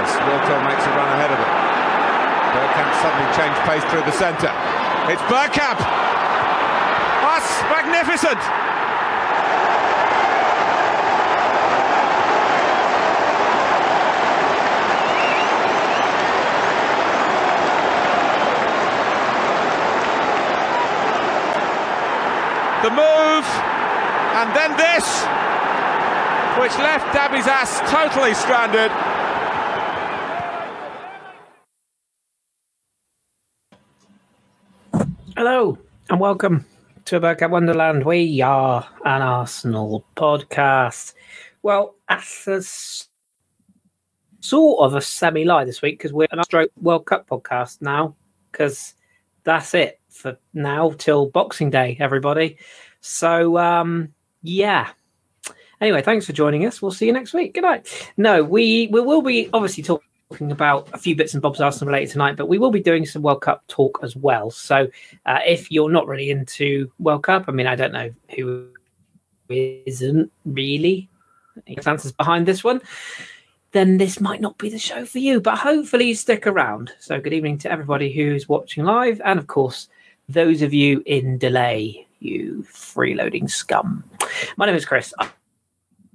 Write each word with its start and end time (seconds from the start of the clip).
Tavares. 0.00 0.12
Wiltord 0.26 0.64
makes 0.64 0.84
a 0.86 0.90
run 0.90 1.08
ahead 1.08 1.30
of 1.30 1.38
him. 1.38 1.52
Bergkamp 2.54 2.92
suddenly 3.00 3.28
changed 3.36 3.60
pace 3.68 3.84
through 3.90 4.02
the 4.02 4.12
centre. 4.12 4.52
It's 5.10 5.22
Bergkamp. 5.22 5.78
That's 7.22 7.62
magnificent. 7.70 8.40
The 22.82 22.88
move, 22.88 23.44
and 24.40 24.56
then 24.56 24.74
this, 24.78 25.04
which 26.58 26.72
left 26.78 27.04
Dabizas 27.14 27.86
totally 27.90 28.32
stranded. 28.32 28.90
And 36.20 36.22
welcome 36.22 36.66
to 37.06 37.18
Bergkamp 37.18 37.48
Wonderland. 37.48 38.04
We 38.04 38.42
are 38.42 38.86
an 39.06 39.22
Arsenal 39.22 40.04
podcast. 40.16 41.14
Well, 41.62 41.94
that's 42.10 42.46
a 42.46 42.60
sort 44.44 44.84
of 44.84 44.94
a 44.94 45.00
semi 45.00 45.46
lie 45.46 45.64
this 45.64 45.80
week 45.80 45.96
because 45.96 46.12
we're 46.12 46.28
an 46.30 46.44
Stroke 46.44 46.72
World 46.82 47.06
Cup 47.06 47.26
podcast 47.26 47.80
now 47.80 48.16
because 48.52 48.94
that's 49.44 49.72
it 49.72 49.98
for 50.10 50.36
now 50.52 50.90
till 50.98 51.30
Boxing 51.30 51.70
Day, 51.70 51.96
everybody. 51.98 52.58
So, 53.00 53.56
um, 53.56 54.12
yeah. 54.42 54.90
Anyway, 55.80 56.02
thanks 56.02 56.26
for 56.26 56.34
joining 56.34 56.66
us. 56.66 56.82
We'll 56.82 56.90
see 56.90 57.06
you 57.06 57.14
next 57.14 57.32
week. 57.32 57.54
Good 57.54 57.62
night. 57.62 58.12
No, 58.18 58.44
we, 58.44 58.88
we 58.88 59.00
will 59.00 59.22
be 59.22 59.48
obviously 59.54 59.82
talking 59.82 60.09
about 60.38 60.88
a 60.92 60.98
few 60.98 61.16
bits 61.16 61.34
and 61.34 61.42
bobs 61.42 61.60
Arsenal 61.60 61.92
related 61.92 62.12
tonight, 62.12 62.36
but 62.36 62.48
we 62.48 62.58
will 62.58 62.70
be 62.70 62.80
doing 62.80 63.04
some 63.04 63.22
World 63.22 63.42
Cup 63.42 63.66
talk 63.66 63.98
as 64.02 64.14
well. 64.14 64.50
So 64.50 64.88
uh, 65.26 65.40
if 65.46 65.70
you're 65.70 65.90
not 65.90 66.06
really 66.06 66.30
into 66.30 66.90
World 66.98 67.24
Cup, 67.24 67.44
I 67.48 67.52
mean, 67.52 67.66
I 67.66 67.74
don't 67.74 67.92
know 67.92 68.12
who 68.36 68.68
isn't 69.48 70.30
really 70.44 71.08
answers 71.86 72.12
behind 72.12 72.46
this 72.46 72.62
one, 72.62 72.80
then 73.72 73.98
this 73.98 74.20
might 74.20 74.40
not 74.40 74.58
be 74.58 74.68
the 74.68 74.78
show 74.78 75.04
for 75.04 75.18
you. 75.18 75.40
But 75.40 75.58
hopefully, 75.58 76.06
you 76.06 76.14
stick 76.14 76.46
around. 76.46 76.92
So, 77.00 77.20
good 77.20 77.32
evening 77.32 77.58
to 77.58 77.70
everybody 77.70 78.12
who's 78.12 78.48
watching 78.48 78.84
live, 78.84 79.20
and 79.24 79.38
of 79.38 79.46
course, 79.46 79.88
those 80.28 80.62
of 80.62 80.72
you 80.72 81.02
in 81.06 81.38
delay, 81.38 82.06
you 82.20 82.64
freeloading 82.70 83.50
scum. 83.50 84.04
My 84.56 84.66
name 84.66 84.76
is 84.76 84.84
Kris. 84.84 85.12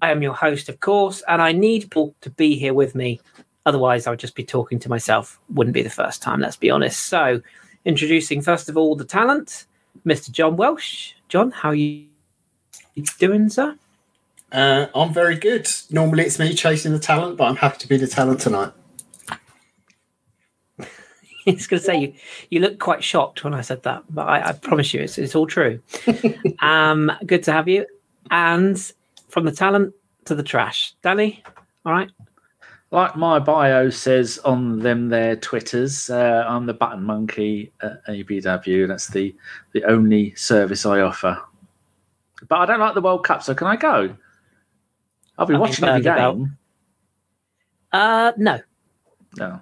I 0.02 0.12
am 0.12 0.22
your 0.22 0.34
host, 0.34 0.70
of 0.70 0.80
course, 0.80 1.24
and 1.28 1.42
I 1.42 1.52
need 1.52 1.84
people 1.84 2.16
to 2.22 2.30
be 2.30 2.56
here 2.56 2.74
with 2.74 2.96
me. 2.96 3.20
Otherwise, 3.66 4.06
I 4.06 4.12
would 4.12 4.20
just 4.20 4.36
be 4.36 4.44
talking 4.44 4.80
to 4.80 4.90
myself. 4.90 5.40
Wouldn't 5.50 5.74
be 5.74 5.82
the 5.82 5.90
first 5.90 6.22
time, 6.22 6.40
let's 6.40 6.56
be 6.56 6.70
honest. 6.70 7.04
So, 7.04 7.42
introducing 7.84 8.42
first 8.42 8.70
of 8.70 8.78
all 8.78 8.96
the 8.96 9.06
talent, 9.06 9.66
Mr. 10.06 10.32
John 10.32 10.56
Welsh. 10.56 11.14
John, 11.30 11.52
how 11.52 11.70
are 11.70 11.76
you 11.76 12.06
doing, 13.18 13.50
sir? 13.50 13.76
Uh, 14.52 14.88
I'm 14.94 15.14
very 15.14 15.36
good. 15.36 15.68
Normally 15.90 16.24
it's 16.26 16.40
me 16.40 16.54
chasing 16.54 16.92
the 16.92 17.00
talent, 17.00 17.38
but 17.38 17.46
I'm 17.46 17.56
happy 17.56 17.80
to 17.80 17.88
be 17.88 17.98
the 17.98 18.08
talent 18.08 18.40
tonight. 18.40 18.72
I 20.80 21.52
was 21.52 21.68
going 21.68 21.80
to 21.80 21.86
say 21.86 22.00
you 22.00 22.14
you 22.50 22.60
look 22.60 22.80
quite 22.80 23.04
shocked 23.04 23.44
when 23.44 23.54
I 23.54 23.62
said 23.62 23.84
that, 23.84 24.04
but 24.10 24.28
I, 24.28 24.50
I 24.50 24.52
promise 24.54 24.94
you 24.94 25.02
it's, 25.02 25.18
it's 25.18 25.36
all 25.36 25.48
true. 25.48 25.80
um, 26.60 27.12
good 27.26 27.44
to 27.44 27.52
have 27.52 27.68
you. 27.68 27.86
And 28.32 28.80
from 29.30 29.46
the 29.46 29.52
talent 29.52 29.94
to 30.26 30.36
the 30.36 30.44
trash, 30.44 30.94
Danny. 31.02 31.44
All 31.86 31.92
right. 31.92 32.10
Like 32.96 33.18
my 33.18 33.40
bio 33.40 33.90
says 33.90 34.40
on 34.46 34.80
them 34.80 35.10
their 35.10 35.36
Twitters, 35.36 36.10
uh, 36.10 36.46
I'm 36.48 36.66
the 36.66 36.74
button 36.74 37.04
monkey 37.04 37.74
at 37.82 38.06
ABW. 38.08 38.88
That's 38.88 39.08
the 39.08 39.36
the 39.74 39.84
only 39.84 40.34
service 40.36 40.86
I 40.86 41.02
offer. 41.02 41.38
But 42.48 42.56
I 42.60 42.66
don't 42.66 42.80
like 42.80 42.94
the 42.94 43.02
World 43.02 43.26
Cup, 43.26 43.44
so 43.44 43.54
can 43.54 43.68
I 43.68 43.76
go? 43.76 44.16
I'll 45.38 45.46
be 45.46 45.52
Nothing 45.54 45.60
watching 45.60 45.86
every 45.86 46.02
bad 46.04 46.18
about- 46.18 46.36
game. 46.38 46.58
Uh, 47.92 48.32
no. 48.38 48.62
No. 49.38 49.60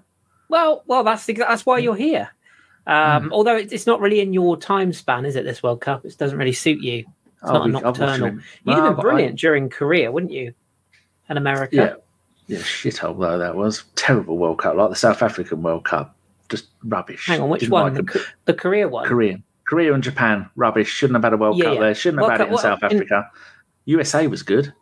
Well, 0.49 0.83
well, 0.85 1.03
that's 1.03 1.25
the, 1.25 1.33
that's 1.33 1.65
why 1.65 1.79
you're 1.79 1.95
here. 1.95 2.29
Um, 2.85 3.23
Hmm. 3.25 3.33
Although 3.33 3.55
it, 3.57 3.73
it's 3.73 3.87
not 3.87 3.99
really 3.99 4.19
in 4.19 4.33
your 4.33 4.57
time 4.57 4.93
span, 4.93 5.25
is 5.25 5.35
it? 5.35 5.43
This 5.43 5.63
World 5.63 5.81
Cup, 5.81 6.05
it 6.05 6.15
doesn't 6.19 6.37
really 6.37 6.51
suit 6.53 6.81
you. 6.83 6.99
It's 6.99 7.07
I'll 7.49 7.53
not 7.53 7.65
be- 7.65 7.71
nocturnal. 7.71 8.27
You'd 8.29 8.41
No, 8.65 8.75
have 8.75 8.83
been 8.95 8.99
I- 8.99 9.01
brilliant 9.01 9.39
during 9.39 9.69
Korea, 9.69 10.11
wouldn't 10.11 10.31
you? 10.31 10.53
And 11.29 11.39
America. 11.39 11.75
Yeah. 11.75 11.93
Yeah, 12.47 12.59
shithole 12.59 13.19
though 13.19 13.37
that 13.37 13.55
was. 13.55 13.83
Terrible 13.95 14.37
World 14.37 14.59
Cup, 14.59 14.75
like 14.75 14.89
the 14.89 14.95
South 14.95 15.21
African 15.21 15.61
World 15.63 15.85
Cup. 15.85 16.15
Just 16.49 16.67
rubbish. 16.83 17.25
Hang 17.27 17.41
on, 17.41 17.49
which 17.49 17.61
Didn't 17.61 17.71
one? 17.73 17.93
like 17.95 18.05
the, 18.05 18.25
the 18.45 18.53
Korea 18.53 18.87
one. 18.87 19.07
Korean. 19.07 19.43
Korea 19.65 19.93
and 19.93 20.03
Japan, 20.03 20.49
rubbish. 20.55 20.89
Shouldn't 20.89 21.15
have 21.15 21.23
had 21.23 21.33
a 21.33 21.37
World 21.37 21.57
Yeah, 21.57 21.65
Cup 21.65 21.73
yeah. 21.75 21.79
there. 21.79 21.95
Shouldn't 21.95 22.21
have 22.21 22.31
had 22.31 22.37
Cup- 22.39 22.45
it 22.45 22.49
in 22.49 22.53
what- 22.53 22.61
South 22.61 22.79
in- 22.83 22.85
Africa. 22.97 23.31
USA 23.85 24.27
was 24.27 24.43
good. 24.43 24.73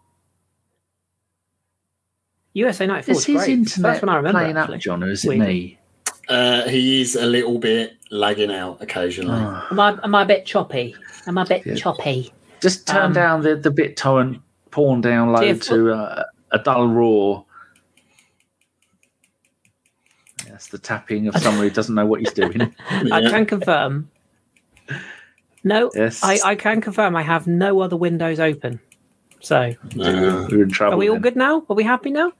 USA 2.53 2.85
94 2.85 3.11
Is 3.15 3.25
his 3.25 3.35
great. 3.37 3.49
internet 3.49 3.91
That's 3.93 4.01
when 4.01 4.09
I 4.09 4.15
remember. 4.17 4.39
playing 4.39 4.57
actually. 4.57 4.75
up, 4.75 4.81
John, 4.81 5.03
or 5.03 5.09
is 5.09 5.23
it 5.23 5.29
Weird. 5.29 5.41
me? 5.41 5.79
Uh, 6.27 6.67
he 6.67 7.01
is 7.01 7.15
a 7.15 7.25
little 7.25 7.57
bit 7.59 7.93
lagging 8.09 8.51
out 8.51 8.81
occasionally. 8.81 9.39
Oh. 9.41 9.67
Am 9.71 9.79
I, 9.79 9.97
am 10.03 10.15
I 10.15 10.23
a 10.23 10.25
bit 10.25 10.45
choppy? 10.45 10.95
Am 11.27 11.37
I 11.37 11.43
a 11.43 11.45
bit 11.45 11.65
Yeah. 11.65 11.75
choppy? 11.75 12.33
Just 12.61 12.87
turn 12.87 13.03
Um, 13.07 13.13
down 13.13 13.41
the, 13.41 13.55
the 13.55 13.69
BitTorrent 13.71 14.41
porn 14.69 15.01
download 15.01 15.41
Jeff, 15.43 15.61
to 15.69 15.91
uh, 15.93 16.23
a 16.51 16.59
dull 16.59 16.87
raw. 16.87 17.43
That's 20.61 20.69
the 20.69 20.77
tapping 20.77 21.27
of 21.27 21.35
someone 21.37 21.63
who 21.63 21.71
doesn't 21.71 21.95
know 21.95 22.05
what 22.05 22.19
he's 22.19 22.33
doing. 22.33 22.61
I 22.91 23.21
can 23.31 23.47
confirm. 23.47 24.11
No, 25.63 25.89
Yes. 25.95 26.23
I, 26.23 26.37
I 26.45 26.53
can 26.55 26.81
confirm 26.81 27.15
I 27.15 27.23
have 27.23 27.47
no 27.47 27.79
other 27.79 27.97
windows 27.97 28.39
open. 28.39 28.79
So, 29.39 29.55
Uh, 29.99 30.47
We're 30.51 30.61
in 30.61 30.69
trouble. 30.69 30.93
are 30.93 30.97
we 30.97 31.07
all 31.09 31.15
then. 31.15 31.21
good 31.23 31.35
now? 31.35 31.63
Are 31.67 31.75
we 31.75 31.83
happy 31.83 32.11
now? 32.11 32.33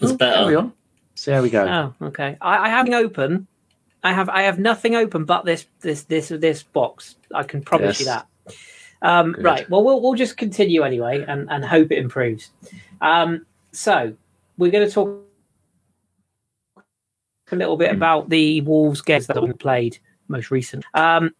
it's 0.00 0.10
Oh, 0.10 0.16
Carry 0.16 0.46
better. 0.46 0.58
on. 0.58 0.72
See 1.14 1.30
how 1.30 1.42
we 1.42 1.50
go. 1.50 1.64
Oh, 2.00 2.06
okay. 2.08 2.36
I, 2.40 2.64
I 2.64 2.68
have 2.70 2.86
nothing 2.88 3.06
open. 3.06 3.46
I 4.02 4.12
have 4.12 4.28
I 4.28 4.42
have 4.42 4.58
nothing 4.58 4.96
open 4.96 5.24
but 5.24 5.44
this 5.44 5.66
this 5.80 6.02
this 6.02 6.30
this 6.30 6.64
box. 6.64 7.14
I 7.32 7.44
can 7.44 7.62
promise 7.62 8.00
you 8.00 8.06
that. 8.06 8.26
Um, 9.00 9.36
right. 9.38 9.70
Well, 9.70 9.84
we'll 9.84 10.00
we'll 10.02 10.14
just 10.14 10.36
continue 10.36 10.82
anyway 10.82 11.24
and 11.26 11.48
and 11.52 11.64
hope 11.64 11.92
it 11.92 11.98
improves. 11.98 12.50
Um, 13.00 13.46
so 13.70 14.12
we're 14.58 14.72
going 14.72 14.88
to 14.88 14.92
talk 14.92 15.23
a 17.54 17.58
little 17.58 17.76
bit 17.76 17.90
Hmm. 17.90 17.96
about 17.96 18.28
the 18.28 18.60
Wolves 18.62 19.00
games 19.00 19.26
that 19.26 19.42
we 19.42 19.52
played 19.52 19.98
most 20.28 20.50
recent. 20.50 20.84
Um, 20.94 21.34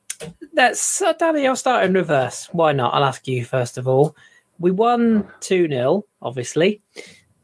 let's 0.52 1.02
uh, 1.02 1.12
Danny. 1.14 1.47
I'll 1.47 1.56
start 1.56 1.84
in 1.84 1.94
reverse. 1.94 2.48
Why 2.52 2.72
not? 2.72 2.94
I'll 2.94 3.04
ask 3.04 3.26
you 3.28 3.44
first 3.44 3.78
of 3.78 3.88
all. 3.88 4.16
We 4.58 4.70
won 4.70 5.26
two 5.41 5.69
0 5.69 6.04
Obviously, 6.22 6.80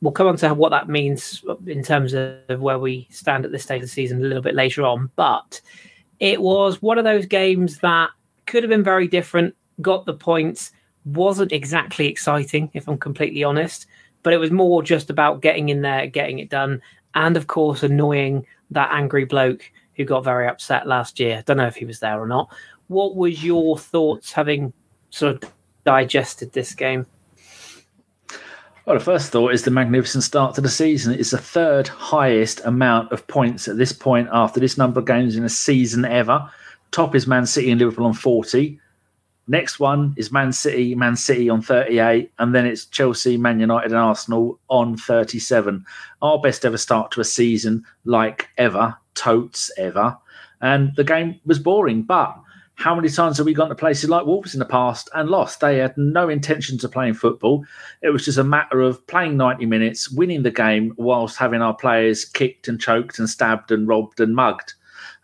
we'll 0.01 0.13
come 0.13 0.29
on 0.29 0.37
to 0.39 0.55
what 0.55 0.71
that 0.71 0.89
means 0.89 1.45
in 1.67 1.83
terms 1.83 2.15
of 2.15 2.61
where 2.61 2.79
we 2.79 3.09
stand 3.11 3.45
at 3.45 3.53
this 3.53 3.65
stage 3.65 3.83
of 3.83 3.83
the 3.83 3.89
season 3.89 4.19
a 4.19 4.27
little 4.27 4.43
bit 4.43 4.55
later 4.55 4.85
on. 4.85 5.11
But 5.17 5.61
it 6.21 6.41
was 6.41 6.81
one 6.81 6.99
of 6.99 7.05
those 7.05 7.27
games 7.27 7.79
that 7.79 8.11
could 8.47 8.63
have 8.63 8.71
been 8.71 8.85
very 8.85 9.09
different. 9.09 9.55
Got 9.81 10.07
the 10.07 10.15
points. 10.15 10.73
Wasn't 11.05 11.53
exactly 11.53 12.07
exciting, 12.07 12.71
if 12.75 12.87
I'm 12.87 12.99
completely 12.99 13.43
honest. 13.43 13.87
But 14.23 14.35
it 14.35 14.39
was 14.39 14.51
more 14.51 14.83
just 14.83 15.09
about 15.09 15.41
getting 15.41 15.71
in 15.71 15.81
there, 15.81 16.07
getting 16.07 16.39
it 16.41 16.51
done, 16.51 16.83
and 17.15 17.37
of 17.37 17.47
course 17.47 17.83
annoying 17.83 18.47
that 18.71 18.91
angry 18.93 19.25
bloke 19.25 19.71
who 19.97 20.05
got 20.05 20.25
very 20.25 20.47
upset 20.47 20.87
last 20.87 21.21
year. 21.21 21.43
Don't 21.47 21.57
know 21.57 21.67
if 21.67 21.77
he 21.77 21.85
was 21.85 22.01
there 22.01 22.21
or 22.21 22.27
not. 22.27 22.53
What 22.89 23.17
was 23.17 23.45
your 23.45 23.79
thoughts 23.79 24.33
having 24.33 24.73
sort 25.11 25.43
of 25.43 25.53
digested 25.85 26.53
this 26.53 26.75
game? 26.75 27.07
Well, 28.87 28.99
the 28.99 29.05
first 29.05 29.31
thought 29.31 29.53
is 29.53 29.63
the 29.63 29.71
magnificent 29.71 30.25
start 30.25 30.55
to 30.55 30.61
the 30.61 30.69
season. 30.69 31.15
It's 31.15 31.31
the 31.31 31.39
third 31.39 31.87
highest 31.87 32.61
amount 32.65 33.13
of 33.13 33.27
points 33.27 33.69
at 33.69 33.77
this 33.77 33.93
point 33.93 34.29
after 34.33 34.59
this 34.59 34.79
number 34.79 35.01
of 35.01 35.07
games 35.07 35.37
in 35.37 35.45
a 35.45 35.49
season 35.49 36.05
ever. 36.05 36.51
Top 36.91 37.15
is 37.15 37.27
Man 37.27 37.47
City 37.47 37.71
and 37.71 37.79
Liverpool 37.79 38.07
on 38.07 38.15
40. 38.15 38.81
Next 39.51 39.81
one 39.81 40.15
is 40.17 40.31
Man 40.31 40.53
City, 40.53 40.95
Man 40.95 41.17
City 41.17 41.51
on 41.51 41.61
38. 41.61 42.31
And 42.39 42.55
then 42.55 42.67
it's 42.67 42.85
Chelsea, 42.85 43.37
Man 43.37 43.59
United, 43.59 43.91
and 43.91 43.99
Arsenal 43.99 44.61
on 44.69 44.97
37. 44.97 45.85
Our 46.23 46.39
best 46.39 46.65
ever 46.65 46.79
start 46.79 47.11
to 47.11 47.21
a 47.21 47.25
season, 47.25 47.85
like 48.05 48.49
ever, 48.59 48.97
totes 49.17 49.69
ever. 49.77 50.17
And 50.61 50.95
the 50.95 51.03
game 51.03 51.41
was 51.45 51.59
boring, 51.59 52.03
but 52.03 52.39
how 52.77 52.95
many 52.95 53.09
times 53.09 53.39
have 53.39 53.47
we 53.47 53.53
gone 53.53 53.71
to 53.71 53.75
places 53.75 54.09
like 54.09 54.25
Wolves 54.25 54.55
in 54.55 54.61
the 54.61 54.67
past 54.67 55.11
and 55.15 55.29
lost? 55.29 55.59
They 55.59 55.79
had 55.79 55.99
no 55.99 56.29
intentions 56.29 56.85
of 56.85 56.93
playing 56.93 57.15
football. 57.15 57.65
It 58.03 58.11
was 58.11 58.25
just 58.25 58.39
a 58.39 58.45
matter 58.45 58.81
of 58.81 59.05
playing 59.09 59.37
90 59.37 59.67
minutes, 59.67 60.13
winning 60.13 60.45
the 60.45 60.53
game, 60.53 60.95
whilst 60.97 61.39
having 61.39 61.61
our 61.61 61.75
players 61.75 62.25
kicked 62.25 62.69
and 62.69 62.81
choked 62.81 63.19
and 63.19 63.29
stabbed 63.29 63.73
and 63.73 63.89
robbed 63.89 64.21
and 64.21 64.37
mugged. 64.37 64.75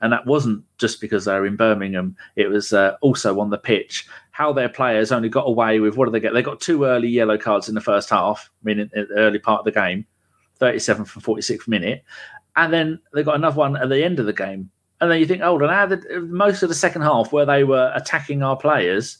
And 0.00 0.12
that 0.12 0.26
wasn't 0.26 0.62
just 0.78 1.00
because 1.00 1.24
they 1.24 1.32
were 1.32 1.46
in 1.46 1.56
Birmingham, 1.56 2.16
it 2.36 2.48
was 2.48 2.72
uh, 2.72 2.96
also 3.00 3.40
on 3.40 3.50
the 3.50 3.58
pitch. 3.58 4.06
How 4.30 4.52
their 4.52 4.68
players 4.68 5.10
only 5.10 5.30
got 5.30 5.48
away 5.48 5.80
with 5.80 5.96
what 5.96 6.04
did 6.04 6.12
they 6.12 6.20
get? 6.20 6.34
They 6.34 6.42
got 6.42 6.60
two 6.60 6.84
early 6.84 7.08
yellow 7.08 7.38
cards 7.38 7.68
in 7.68 7.74
the 7.74 7.80
first 7.80 8.10
half, 8.10 8.50
I 8.62 8.64
mean, 8.64 8.80
in, 8.80 8.90
the 8.92 9.06
early 9.16 9.38
part 9.38 9.60
of 9.60 9.64
the 9.64 9.72
game. 9.72 10.04
37th 10.60 11.14
and 11.14 11.24
46th 11.24 11.68
minute. 11.68 12.04
And 12.56 12.72
then 12.72 13.00
they 13.12 13.22
got 13.22 13.36
another 13.36 13.56
one 13.56 13.76
at 13.76 13.88
the 13.88 14.02
end 14.02 14.18
of 14.18 14.26
the 14.26 14.32
game. 14.32 14.70
And 15.00 15.10
then 15.10 15.18
you 15.18 15.26
think, 15.26 15.42
hold 15.42 15.62
on, 15.62 15.68
how 15.68 15.86
did 15.86 16.04
most 16.22 16.62
of 16.62 16.68
the 16.68 16.74
second 16.74 17.02
half 17.02 17.32
where 17.32 17.44
they 17.44 17.64
were 17.64 17.92
attacking 17.94 18.42
our 18.42 18.56
players, 18.56 19.18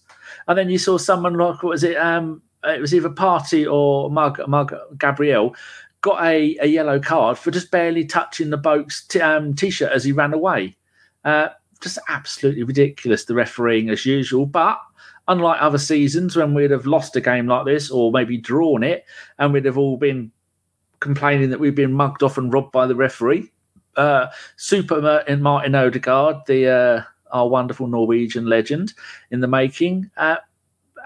and 0.49 0.56
then 0.56 0.70
you 0.70 0.79
saw 0.79 0.96
someone 0.96 1.34
like 1.34 1.62
what 1.62 1.70
was 1.70 1.84
it? 1.84 1.96
Um, 1.96 2.43
it 2.64 2.81
was 2.81 2.94
either 2.94 3.11
Partey 3.11 3.70
or 3.70 4.11
Mug, 4.11 4.40
Mug 4.49 4.75
Gabriel 4.99 5.55
got 6.00 6.22
a, 6.25 6.56
a 6.60 6.66
yellow 6.66 7.00
card 7.00 7.38
for 7.38 7.50
just 7.50 7.70
barely 7.70 8.04
touching 8.04 8.50
the 8.50 8.56
boat's 8.56 9.04
t- 9.06 9.20
um, 9.20 9.54
t-shirt 9.54 9.93
as 9.93 10.04
he 10.04 10.12
ran 10.12 10.32
away. 10.32 10.76
Uh, 11.25 11.48
just 11.81 11.98
absolutely 12.08 12.62
ridiculous. 12.62 13.25
The 13.25 13.34
refereeing 13.34 13.90
as 13.90 14.06
usual, 14.06 14.46
but 14.46 14.81
unlike 15.28 15.60
other 15.60 15.78
seasons 15.78 16.37
when 16.37 16.54
we'd 16.54 16.70
have 16.70 16.87
lost 16.87 17.16
a 17.16 17.20
game 17.20 17.46
like 17.46 17.64
this 17.64 17.90
or 17.90 18.12
maybe 18.12 18.38
drawn 18.38 18.82
it, 18.82 19.04
and 19.38 19.52
we'd 19.52 19.64
have 19.64 19.78
all 19.78 19.96
been 19.96 20.31
complaining 21.00 21.50
that 21.50 21.60
we've 21.60 21.75
been 21.75 21.93
mugged 21.93 22.22
off 22.22 22.38
and 22.38 22.52
robbed 22.52 22.72
by 22.72 22.87
the 22.87 22.94
referee. 22.94 23.50
Uh, 23.96 24.26
Super 24.56 25.25
in 25.26 25.43
Martin 25.43 25.75
Odegaard, 25.75 26.37
the 26.46 26.69
uh, 26.69 27.02
our 27.32 27.48
wonderful 27.48 27.87
Norwegian 27.87 28.46
legend 28.46 28.93
in 29.31 29.40
the 29.40 29.48
making, 29.48 30.10
uh, 30.16 30.37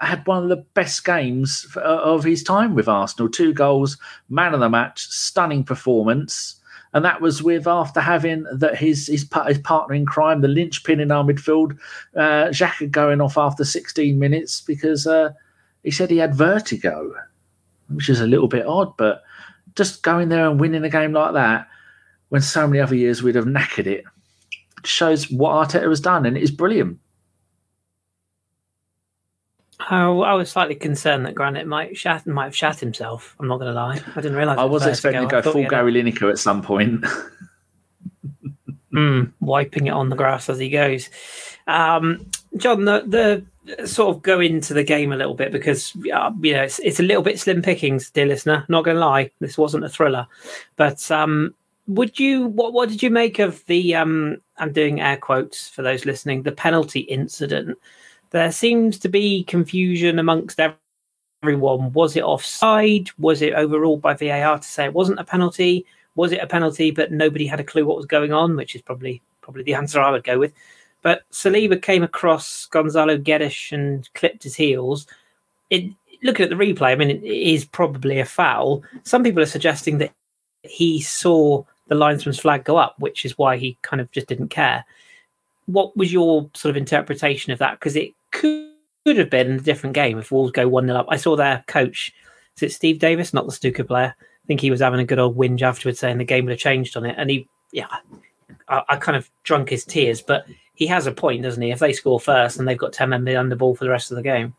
had 0.06 0.26
one 0.26 0.42
of 0.42 0.48
the 0.48 0.64
best 0.74 1.04
games 1.04 1.66
uh, 1.76 1.80
of 1.80 2.24
his 2.24 2.42
time 2.42 2.74
with 2.74 2.88
Arsenal. 2.88 3.28
Two 3.28 3.52
goals, 3.52 3.98
man 4.28 4.54
of 4.54 4.60
the 4.60 4.68
match, 4.68 5.06
stunning 5.08 5.64
performance. 5.64 6.56
And 6.92 7.04
that 7.04 7.20
was 7.20 7.42
with 7.42 7.68
after 7.68 8.00
having 8.00 8.44
that 8.52 8.76
his 8.76 9.06
his, 9.06 9.28
his 9.46 9.58
partner 9.58 9.94
in 9.94 10.06
crime, 10.06 10.40
the 10.40 10.48
linchpin 10.48 11.00
in 11.00 11.12
our 11.12 11.22
midfield, 11.22 11.78
uh, 12.16 12.48
Xhaka 12.48 12.90
going 12.90 13.20
off 13.20 13.38
after 13.38 13.64
16 13.64 14.18
minutes 14.18 14.60
because 14.60 15.06
uh, 15.06 15.30
he 15.84 15.90
said 15.90 16.10
he 16.10 16.16
had 16.16 16.34
vertigo, 16.34 17.14
which 17.88 18.08
is 18.08 18.20
a 18.20 18.26
little 18.26 18.48
bit 18.48 18.66
odd. 18.66 18.96
But 18.96 19.22
just 19.76 20.02
going 20.02 20.30
there 20.30 20.48
and 20.48 20.58
winning 20.58 20.84
a 20.84 20.90
game 20.90 21.12
like 21.12 21.34
that, 21.34 21.68
when 22.30 22.42
so 22.42 22.66
many 22.66 22.80
other 22.80 22.96
years 22.96 23.22
we'd 23.22 23.36
have 23.36 23.44
knackered 23.44 23.86
it, 23.86 24.04
shows 24.84 25.30
what 25.30 25.52
Arteta 25.52 25.88
has 25.88 26.00
done, 26.00 26.26
and 26.26 26.36
it 26.36 26.42
is 26.42 26.50
brilliant. 26.50 26.98
I 29.88 30.34
was 30.34 30.50
slightly 30.50 30.74
concerned 30.74 31.26
that 31.26 31.34
Granit 31.34 31.66
might 31.66 31.96
shat 31.96 32.26
might 32.26 32.44
have 32.44 32.56
shat 32.56 32.80
himself. 32.80 33.34
I'm 33.38 33.48
not 33.48 33.58
going 33.58 33.72
to 33.72 33.74
lie. 33.74 34.00
I 34.14 34.20
didn't 34.20 34.36
realise. 34.36 34.58
I 34.58 34.64
was 34.64 34.86
expecting 34.86 35.28
to 35.28 35.42
go, 35.42 35.52
full 35.52 35.66
Gary 35.66 35.92
Lineker 35.92 36.30
at 36.30 36.38
some 36.38 36.62
point. 36.62 37.04
mm, 38.92 39.32
wiping 39.40 39.86
it 39.86 39.90
on 39.90 40.08
the 40.08 40.16
grass 40.16 40.48
as 40.48 40.58
he 40.58 40.68
goes. 40.68 41.08
Um, 41.66 42.26
John, 42.56 42.84
the, 42.84 43.44
the 43.66 43.86
sort 43.86 44.16
of 44.16 44.22
go 44.22 44.40
into 44.40 44.74
the 44.74 44.84
game 44.84 45.12
a 45.12 45.16
little 45.16 45.34
bit 45.34 45.52
because 45.52 45.94
uh, 46.12 46.30
you 46.40 46.52
know 46.52 46.62
it's, 46.62 46.78
it's 46.80 47.00
a 47.00 47.04
little 47.04 47.22
bit 47.22 47.38
slim 47.38 47.62
pickings, 47.62 48.10
dear 48.10 48.26
listener. 48.26 48.64
Not 48.68 48.84
going 48.84 48.96
to 48.96 49.00
lie, 49.00 49.30
this 49.40 49.58
wasn't 49.58 49.84
a 49.84 49.88
thriller, 49.88 50.26
but 50.76 51.10
um, 51.10 51.54
would 51.86 52.18
you 52.18 52.46
what 52.46 52.72
what 52.72 52.88
did 52.88 53.02
you 53.02 53.10
make 53.10 53.38
of 53.38 53.64
the 53.66 53.94
um, 53.94 54.38
I'm 54.58 54.72
doing 54.72 55.00
air 55.00 55.16
quotes 55.16 55.68
for 55.68 55.82
those 55.82 56.04
listening 56.04 56.42
the 56.42 56.52
penalty 56.52 57.00
incident? 57.00 57.78
There 58.30 58.52
seems 58.52 58.98
to 59.00 59.08
be 59.08 59.44
confusion 59.44 60.18
amongst 60.18 60.60
everyone. 61.42 61.92
Was 61.92 62.16
it 62.16 62.22
offside? 62.22 63.10
Was 63.18 63.42
it 63.42 63.54
overruled 63.54 64.02
by 64.02 64.14
VAR 64.14 64.58
to 64.58 64.66
say 64.66 64.84
it 64.84 64.94
wasn't 64.94 65.20
a 65.20 65.24
penalty? 65.24 65.86
Was 66.14 66.32
it 66.32 66.42
a 66.42 66.46
penalty, 66.46 66.90
but 66.90 67.12
nobody 67.12 67.46
had 67.46 67.60
a 67.60 67.64
clue 67.64 67.84
what 67.84 67.96
was 67.96 68.06
going 68.06 68.32
on? 68.32 68.56
Which 68.56 68.74
is 68.74 68.82
probably 68.82 69.22
probably 69.40 69.62
the 69.62 69.74
answer 69.80 70.00
I 70.00 70.10
would 70.10 70.24
go 70.24 70.38
with. 70.38 70.52
But 71.02 71.22
Saliba 71.32 71.80
came 71.80 72.02
across 72.02 72.66
Gonzalo 72.66 73.16
Guedes 73.16 73.72
and 73.72 74.08
clipped 74.14 74.42
his 74.42 74.54
heels. 74.54 75.06
It, 75.70 75.90
looking 76.22 76.44
at 76.44 76.50
the 76.50 76.56
replay, 76.56 76.92
I 76.92 76.94
mean, 76.94 77.10
it 77.10 77.24
is 77.24 77.64
probably 77.64 78.20
a 78.20 78.24
foul. 78.24 78.82
Some 79.04 79.24
people 79.24 79.42
are 79.42 79.46
suggesting 79.46 79.98
that 79.98 80.12
he 80.62 81.00
saw 81.00 81.64
the 81.88 81.94
linesman's 81.94 82.38
flag 82.38 82.64
go 82.64 82.76
up, 82.76 82.96
which 82.98 83.24
is 83.24 83.38
why 83.38 83.56
he 83.56 83.78
kind 83.82 84.00
of 84.00 84.10
just 84.10 84.26
didn't 84.26 84.48
care. 84.48 84.84
What 85.66 85.96
was 85.96 86.12
your 86.12 86.50
sort 86.54 86.70
of 86.70 86.76
interpretation 86.76 87.52
of 87.52 87.58
that? 87.60 87.78
Because 87.78 87.96
it 87.96 88.12
could, 88.30 88.66
have 89.06 89.30
been 89.30 89.52
a 89.52 89.60
different 89.60 89.94
game 89.94 90.18
if 90.18 90.30
Wolves 90.30 90.52
go 90.52 90.68
1 90.68 90.86
0 90.86 90.98
up. 90.98 91.06
I 91.08 91.16
saw 91.16 91.36
their 91.36 91.64
coach, 91.66 92.12
is 92.56 92.62
it 92.62 92.72
Steve 92.72 92.98
Davis, 92.98 93.34
not 93.34 93.46
the 93.46 93.52
snooker 93.52 93.84
player? 93.84 94.14
I 94.18 94.46
think 94.46 94.60
he 94.60 94.70
was 94.70 94.80
having 94.80 95.00
a 95.00 95.04
good 95.04 95.18
old 95.18 95.36
whinge 95.36 95.62
afterwards 95.62 95.98
saying 95.98 96.18
the 96.18 96.24
game 96.24 96.44
would 96.44 96.52
have 96.52 96.60
changed 96.60 96.96
on 96.96 97.06
it. 97.06 97.14
And 97.18 97.30
he, 97.30 97.48
yeah, 97.72 97.88
I, 98.68 98.82
I 98.88 98.96
kind 98.96 99.16
of 99.16 99.30
drunk 99.42 99.70
his 99.70 99.84
tears, 99.84 100.22
but 100.22 100.46
he 100.74 100.86
has 100.86 101.06
a 101.06 101.12
point, 101.12 101.42
doesn't 101.42 101.62
he? 101.62 101.70
If 101.70 101.78
they 101.78 101.92
score 101.92 102.20
first 102.20 102.58
and 102.58 102.66
they've 102.66 102.78
got 102.78 102.92
10 102.92 103.10
men 103.10 103.24
behind 103.24 103.50
the 103.50 103.56
ball 103.56 103.74
for 103.74 103.84
the 103.84 103.90
rest 103.90 104.10
of 104.10 104.16
the 104.16 104.22
game. 104.22 104.54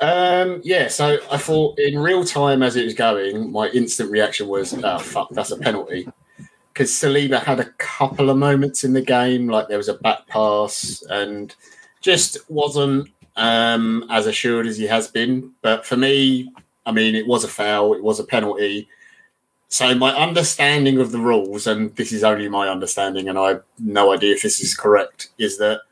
Um, 0.00 0.60
yeah, 0.64 0.88
so 0.88 1.18
I 1.30 1.38
thought 1.38 1.78
in 1.78 1.98
real 1.98 2.24
time 2.24 2.62
as 2.62 2.76
it 2.76 2.84
was 2.84 2.94
going, 2.94 3.50
my 3.50 3.68
instant 3.68 4.10
reaction 4.10 4.48
was, 4.48 4.72
oh, 4.72 4.98
fuck, 4.98 5.28
that's 5.30 5.50
a 5.50 5.56
penalty. 5.56 6.08
Because 6.72 6.90
Saliba 6.90 7.42
had 7.42 7.58
a 7.58 7.70
couple 7.78 8.30
of 8.30 8.36
moments 8.36 8.84
in 8.84 8.92
the 8.92 9.02
game, 9.02 9.48
like 9.48 9.68
there 9.68 9.76
was 9.76 9.88
a 9.88 9.94
back 9.94 10.26
pass 10.28 11.02
and 11.10 11.54
just 12.08 12.50
wasn't 12.50 13.06
um, 13.36 14.02
as 14.08 14.26
assured 14.26 14.66
as 14.66 14.78
he 14.78 14.86
has 14.86 15.08
been. 15.08 15.52
But 15.60 15.84
for 15.84 15.98
me, 15.98 16.50
I 16.86 16.90
mean, 16.90 17.14
it 17.14 17.26
was 17.26 17.44
a 17.44 17.48
foul, 17.48 17.92
it 17.92 18.02
was 18.02 18.18
a 18.18 18.24
penalty. 18.24 18.88
So 19.68 19.94
my 19.94 20.16
understanding 20.16 21.00
of 21.00 21.12
the 21.12 21.18
rules, 21.18 21.66
and 21.66 21.94
this 21.96 22.10
is 22.10 22.24
only 22.24 22.48
my 22.48 22.66
understanding, 22.66 23.28
and 23.28 23.38
I 23.38 23.48
have 23.48 23.62
no 23.78 24.10
idea 24.14 24.34
if 24.34 24.40
this 24.40 24.58
is 24.60 24.74
correct, 24.74 25.28
is 25.36 25.58
that 25.58 25.82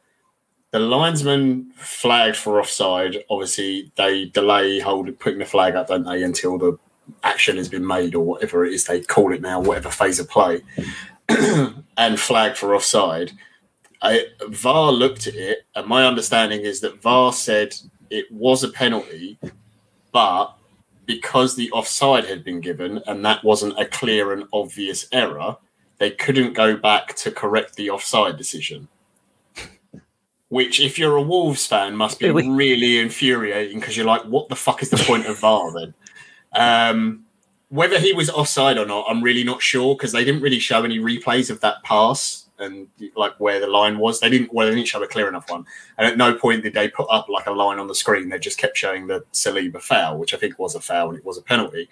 the 0.70 0.78
linesman 0.78 1.70
flagged 1.76 2.36
for 2.36 2.60
offside. 2.60 3.22
Obviously, 3.28 3.92
they 3.96 4.24
delay 4.24 4.80
holding 4.80 5.16
putting 5.16 5.40
the 5.40 5.44
flag 5.44 5.76
up, 5.76 5.88
don't 5.88 6.04
they, 6.04 6.22
until 6.22 6.56
the 6.56 6.78
action 7.24 7.58
has 7.58 7.68
been 7.68 7.86
made 7.86 8.14
or 8.14 8.24
whatever 8.24 8.64
it 8.64 8.72
is 8.72 8.86
they 8.86 9.02
call 9.02 9.34
it 9.34 9.42
now, 9.42 9.60
whatever 9.60 9.90
phase 9.90 10.18
of 10.18 10.30
play, 10.30 10.62
and 11.28 12.18
flag 12.18 12.56
for 12.56 12.74
offside. 12.74 13.32
I, 14.06 14.26
VAR 14.48 14.92
looked 14.92 15.26
at 15.26 15.34
it, 15.34 15.66
and 15.74 15.86
my 15.86 16.06
understanding 16.06 16.60
is 16.60 16.80
that 16.80 17.02
VAR 17.02 17.32
said 17.32 17.74
it 18.08 18.30
was 18.30 18.62
a 18.62 18.68
penalty, 18.68 19.36
but 20.12 20.56
because 21.06 21.56
the 21.56 21.70
offside 21.72 22.24
had 22.24 22.44
been 22.44 22.60
given 22.60 23.02
and 23.06 23.24
that 23.24 23.42
wasn't 23.42 23.78
a 23.80 23.84
clear 23.84 24.32
and 24.32 24.44
obvious 24.52 25.08
error, 25.10 25.56
they 25.98 26.10
couldn't 26.10 26.52
go 26.52 26.76
back 26.76 27.16
to 27.16 27.32
correct 27.32 27.74
the 27.74 27.90
offside 27.90 28.36
decision. 28.36 28.86
Which, 30.50 30.78
if 30.78 31.00
you're 31.00 31.16
a 31.16 31.22
Wolves 31.22 31.66
fan, 31.66 31.96
must 31.96 32.20
be 32.20 32.30
really 32.30 33.00
infuriating 33.00 33.80
because 33.80 33.96
you're 33.96 34.06
like, 34.06 34.22
what 34.22 34.48
the 34.48 34.54
fuck 34.54 34.82
is 34.82 34.90
the 34.90 34.98
point 34.98 35.26
of 35.26 35.40
VAR 35.40 35.72
then? 35.72 35.94
Um, 36.52 37.24
whether 37.70 37.98
he 37.98 38.12
was 38.12 38.30
offside 38.30 38.78
or 38.78 38.86
not, 38.86 39.06
I'm 39.08 39.22
really 39.22 39.42
not 39.42 39.62
sure 39.62 39.96
because 39.96 40.12
they 40.12 40.24
didn't 40.24 40.42
really 40.42 40.60
show 40.60 40.84
any 40.84 41.00
replays 41.00 41.50
of 41.50 41.60
that 41.62 41.82
pass 41.82 42.45
and 42.58 42.88
like 43.14 43.38
where 43.38 43.60
the 43.60 43.66
line 43.66 43.98
was. 43.98 44.20
They 44.20 44.30
didn't 44.30 44.52
well, 44.52 44.66
they 44.66 44.74
didn't 44.74 44.88
show 44.88 45.02
a 45.02 45.08
clear 45.08 45.28
enough 45.28 45.50
one. 45.50 45.66
And 45.98 46.06
at 46.06 46.16
no 46.16 46.34
point 46.34 46.62
did 46.62 46.74
they 46.74 46.88
put 46.88 47.08
up 47.10 47.28
like 47.28 47.46
a 47.46 47.52
line 47.52 47.78
on 47.78 47.86
the 47.86 47.94
screen. 47.94 48.28
They 48.28 48.38
just 48.38 48.58
kept 48.58 48.76
showing 48.76 49.06
the 49.06 49.24
Saliba 49.32 49.80
foul, 49.80 50.18
which 50.18 50.34
I 50.34 50.36
think 50.36 50.58
was 50.58 50.74
a 50.74 50.80
foul 50.80 51.10
and 51.10 51.18
it 51.18 51.24
was 51.24 51.38
a 51.38 51.42
penalty. 51.42 51.88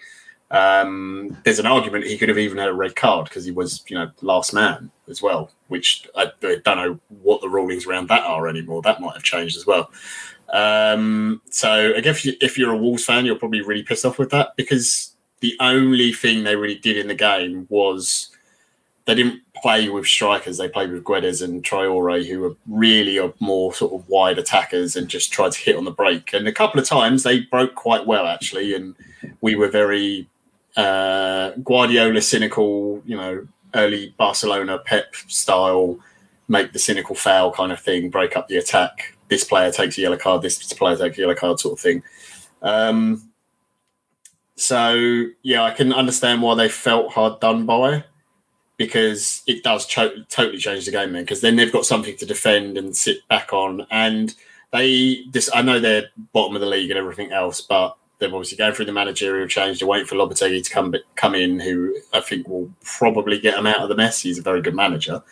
Um, 0.50 1.36
there's 1.44 1.58
an 1.58 1.66
argument 1.66 2.04
he 2.04 2.18
could 2.18 2.28
have 2.28 2.38
even 2.38 2.58
had 2.58 2.68
a 2.68 2.74
red 2.74 2.94
card 2.94 3.24
because 3.24 3.44
he 3.44 3.50
was, 3.50 3.82
you 3.88 3.96
know, 3.96 4.10
last 4.20 4.52
man 4.52 4.90
as 5.08 5.20
well. 5.20 5.50
Which 5.68 6.06
I, 6.14 6.30
I, 6.42 6.56
don't 6.64 6.76
know 6.76 7.00
what 7.22 7.40
the 7.40 7.48
rulings 7.48 7.86
around 7.86 8.08
that 8.08 8.22
are 8.22 8.46
anymore. 8.46 8.82
That 8.82 9.00
might 9.00 9.14
have 9.14 9.22
changed 9.22 9.56
as 9.56 9.66
well. 9.66 9.90
Um, 10.52 11.42
so 11.50 11.94
I 11.96 12.00
guess 12.00 12.24
if 12.24 12.56
you're 12.56 12.72
a 12.72 12.78
Wolves 12.78 13.04
fan, 13.04 13.26
you're 13.26 13.38
probably 13.38 13.62
really 13.62 13.82
pissed 13.82 14.04
off 14.04 14.18
with 14.18 14.30
that 14.30 14.54
because 14.56 15.14
the 15.40 15.56
only 15.60 16.12
thing 16.12 16.44
they 16.44 16.56
really 16.56 16.76
did 16.76 16.96
in 16.96 17.08
the 17.08 17.14
game 17.14 17.66
was 17.68 18.30
they 19.06 19.14
didn't 19.14 19.42
play 19.64 19.88
with 19.88 20.04
strikers. 20.06 20.58
They 20.58 20.68
played 20.68 20.92
with 20.92 21.04
Guedes 21.04 21.40
and 21.40 21.64
Traore, 21.64 22.22
who 22.28 22.40
were 22.40 22.54
really 22.68 23.16
a 23.16 23.32
more 23.40 23.72
sort 23.72 23.94
of 23.94 24.06
wide 24.10 24.38
attackers 24.38 24.94
and 24.94 25.08
just 25.08 25.32
tried 25.32 25.52
to 25.52 25.58
hit 25.58 25.74
on 25.74 25.86
the 25.86 25.90
break. 25.90 26.34
And 26.34 26.46
a 26.46 26.52
couple 26.52 26.78
of 26.78 26.86
times 26.86 27.22
they 27.22 27.40
broke 27.40 27.74
quite 27.74 28.06
well, 28.06 28.26
actually. 28.26 28.74
And 28.74 28.94
we 29.40 29.54
were 29.54 29.68
very 29.68 30.28
uh, 30.76 31.52
Guardiola 31.62 32.20
cynical, 32.20 33.02
you 33.06 33.16
know, 33.16 33.48
early 33.74 34.14
Barcelona 34.18 34.80
Pep 34.80 35.16
style, 35.28 35.98
make 36.46 36.74
the 36.74 36.78
cynical 36.78 37.14
foul 37.14 37.50
kind 37.50 37.72
of 37.72 37.80
thing, 37.80 38.10
break 38.10 38.36
up 38.36 38.48
the 38.48 38.58
attack. 38.58 39.16
This 39.28 39.44
player 39.44 39.72
takes 39.72 39.96
a 39.96 40.02
yellow 40.02 40.18
card, 40.18 40.42
this 40.42 40.74
player 40.74 40.98
takes 40.98 41.16
a 41.16 41.22
yellow 41.22 41.34
card 41.34 41.58
sort 41.58 41.78
of 41.78 41.80
thing. 41.80 42.02
Um, 42.60 43.30
so, 44.56 45.24
yeah, 45.42 45.62
I 45.62 45.70
can 45.70 45.90
understand 45.90 46.42
why 46.42 46.54
they 46.54 46.68
felt 46.68 47.14
hard 47.14 47.40
done 47.40 47.64
by 47.64 48.04
because 48.76 49.42
it 49.46 49.62
does 49.62 49.86
cho- 49.86 50.22
totally 50.28 50.58
change 50.58 50.84
the 50.86 50.90
game 50.90 51.12
then 51.12 51.22
because 51.22 51.40
then 51.40 51.56
they've 51.56 51.72
got 51.72 51.86
something 51.86 52.16
to 52.16 52.26
defend 52.26 52.76
and 52.76 52.96
sit 52.96 53.26
back 53.28 53.52
on. 53.52 53.86
And 53.90 54.34
they 54.72 55.24
this 55.30 55.50
I 55.54 55.62
know 55.62 55.80
they're 55.80 56.06
bottom 56.32 56.54
of 56.54 56.60
the 56.60 56.66
league 56.66 56.90
and 56.90 56.98
everything 56.98 57.32
else 57.32 57.60
but 57.60 57.96
they're 58.18 58.28
obviously 58.28 58.56
going 58.56 58.74
through 58.74 58.86
the 58.86 58.92
managerial 58.92 59.48
change. 59.48 59.78
They're 59.78 59.88
waiting 59.88 60.06
for 60.06 60.16
Lopetegui 60.16 60.64
to 60.64 60.70
come 60.70 60.94
come 61.14 61.34
in 61.34 61.60
who 61.60 61.96
I 62.12 62.20
think 62.20 62.48
will 62.48 62.72
probably 62.82 63.38
get 63.38 63.56
them 63.56 63.66
out 63.66 63.80
of 63.80 63.88
the 63.88 63.96
mess. 63.96 64.20
He's 64.20 64.38
a 64.38 64.42
very 64.42 64.62
good 64.62 64.74
manager. 64.74 65.22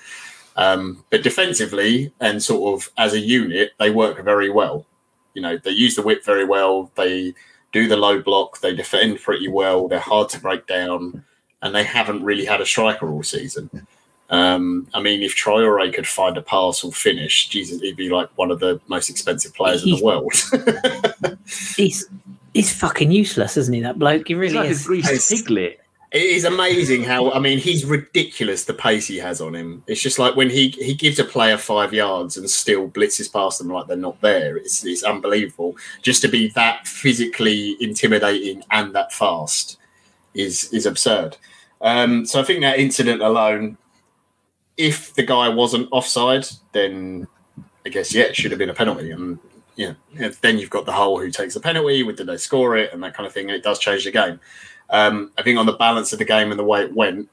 Um, 0.54 1.04
but 1.10 1.22
defensively 1.22 2.12
and 2.20 2.42
sort 2.42 2.74
of 2.78 2.90
as 2.98 3.14
a 3.14 3.18
unit 3.18 3.72
they 3.78 3.90
work 3.90 4.22
very 4.24 4.50
well. 4.50 4.86
You 5.34 5.42
know 5.42 5.56
they 5.56 5.70
use 5.70 5.96
the 5.96 6.02
whip 6.02 6.24
very 6.24 6.44
well. 6.44 6.90
They 6.94 7.34
do 7.72 7.88
the 7.88 7.96
low 7.96 8.20
block, 8.20 8.60
they 8.60 8.74
defend 8.74 9.20
pretty 9.20 9.48
well, 9.48 9.88
they're 9.88 9.98
hard 9.98 10.28
to 10.28 10.40
break 10.40 10.66
down, 10.66 11.24
and 11.62 11.74
they 11.74 11.84
haven't 11.84 12.22
really 12.24 12.44
had 12.44 12.60
a 12.60 12.66
striker 12.66 13.10
all 13.10 13.22
season. 13.22 13.86
Um, 14.30 14.88
I 14.94 15.00
mean, 15.02 15.22
if 15.22 15.36
Traore 15.36 15.92
could 15.92 16.06
find 16.06 16.36
a 16.38 16.42
pass 16.42 16.82
or 16.84 16.90
finish, 16.92 17.48
Jesus, 17.48 17.80
he'd 17.80 17.96
be 17.96 18.08
like 18.08 18.28
one 18.36 18.50
of 18.50 18.60
the 18.60 18.80
most 18.88 19.10
expensive 19.10 19.54
players 19.54 19.82
He's- 19.82 20.00
in 20.00 20.00
the 20.00 20.04
world. 20.06 21.38
He's 21.76 22.06
he's 22.54 22.72
fucking 22.74 23.10
useless, 23.10 23.56
isn't 23.56 23.72
he? 23.74 23.80
That 23.80 23.98
bloke. 23.98 24.28
He 24.28 24.34
He's 24.34 24.40
really 24.40 24.54
like 24.54 24.70
is. 24.70 24.86
greased 24.86 25.08
It's- 25.10 25.28
piglet. 25.42 25.78
It 26.12 26.22
is 26.24 26.44
amazing 26.44 27.04
how 27.04 27.30
I 27.32 27.38
mean 27.38 27.56
he's 27.58 27.86
ridiculous 27.86 28.66
the 28.66 28.74
pace 28.74 29.06
he 29.06 29.16
has 29.16 29.40
on 29.40 29.54
him. 29.54 29.82
It's 29.86 30.02
just 30.02 30.18
like 30.18 30.36
when 30.36 30.50
he 30.50 30.68
he 30.68 30.92
gives 30.92 31.18
a 31.18 31.24
player 31.24 31.56
five 31.56 31.94
yards 31.94 32.36
and 32.36 32.48
still 32.50 32.86
blitzes 32.86 33.32
past 33.32 33.58
them 33.58 33.68
like 33.68 33.86
they're 33.86 33.96
not 33.96 34.20
there. 34.20 34.58
It's 34.58 34.84
it's 34.84 35.02
unbelievable. 35.04 35.74
Just 36.02 36.20
to 36.20 36.28
be 36.28 36.48
that 36.48 36.86
physically 36.86 37.76
intimidating 37.80 38.62
and 38.70 38.94
that 38.94 39.14
fast 39.14 39.78
is 40.34 40.70
is 40.74 40.84
absurd. 40.84 41.38
Um, 41.82 42.24
so 42.24 42.40
I 42.40 42.44
think 42.44 42.60
that 42.60 42.78
incident 42.78 43.22
alone, 43.22 43.76
if 44.76 45.14
the 45.14 45.24
guy 45.24 45.48
wasn't 45.48 45.88
offside, 45.90 46.46
then 46.72 47.26
I 47.84 47.88
guess 47.88 48.14
yeah, 48.14 48.24
it 48.24 48.36
should 48.36 48.52
have 48.52 48.58
been 48.58 48.70
a 48.70 48.74
penalty. 48.74 49.10
And 49.10 49.38
yeah, 49.76 49.94
then 50.40 50.58
you've 50.58 50.70
got 50.70 50.86
the 50.86 50.92
whole 50.92 51.20
who 51.20 51.30
takes 51.30 51.54
the 51.54 51.60
penalty, 51.60 52.04
did 52.04 52.26
they 52.26 52.36
score 52.36 52.76
it, 52.76 52.92
and 52.92 53.02
that 53.02 53.14
kind 53.14 53.26
of 53.26 53.32
thing. 53.32 53.48
And 53.48 53.56
it 53.56 53.64
does 53.64 53.78
change 53.78 54.04
the 54.04 54.10
game. 54.10 54.40
Um, 54.90 55.32
I 55.38 55.42
think 55.42 55.58
on 55.58 55.66
the 55.66 55.72
balance 55.72 56.12
of 56.12 56.18
the 56.18 56.24
game 56.24 56.50
and 56.50 56.58
the 56.58 56.64
way 56.64 56.82
it 56.82 56.94
went, 56.94 57.28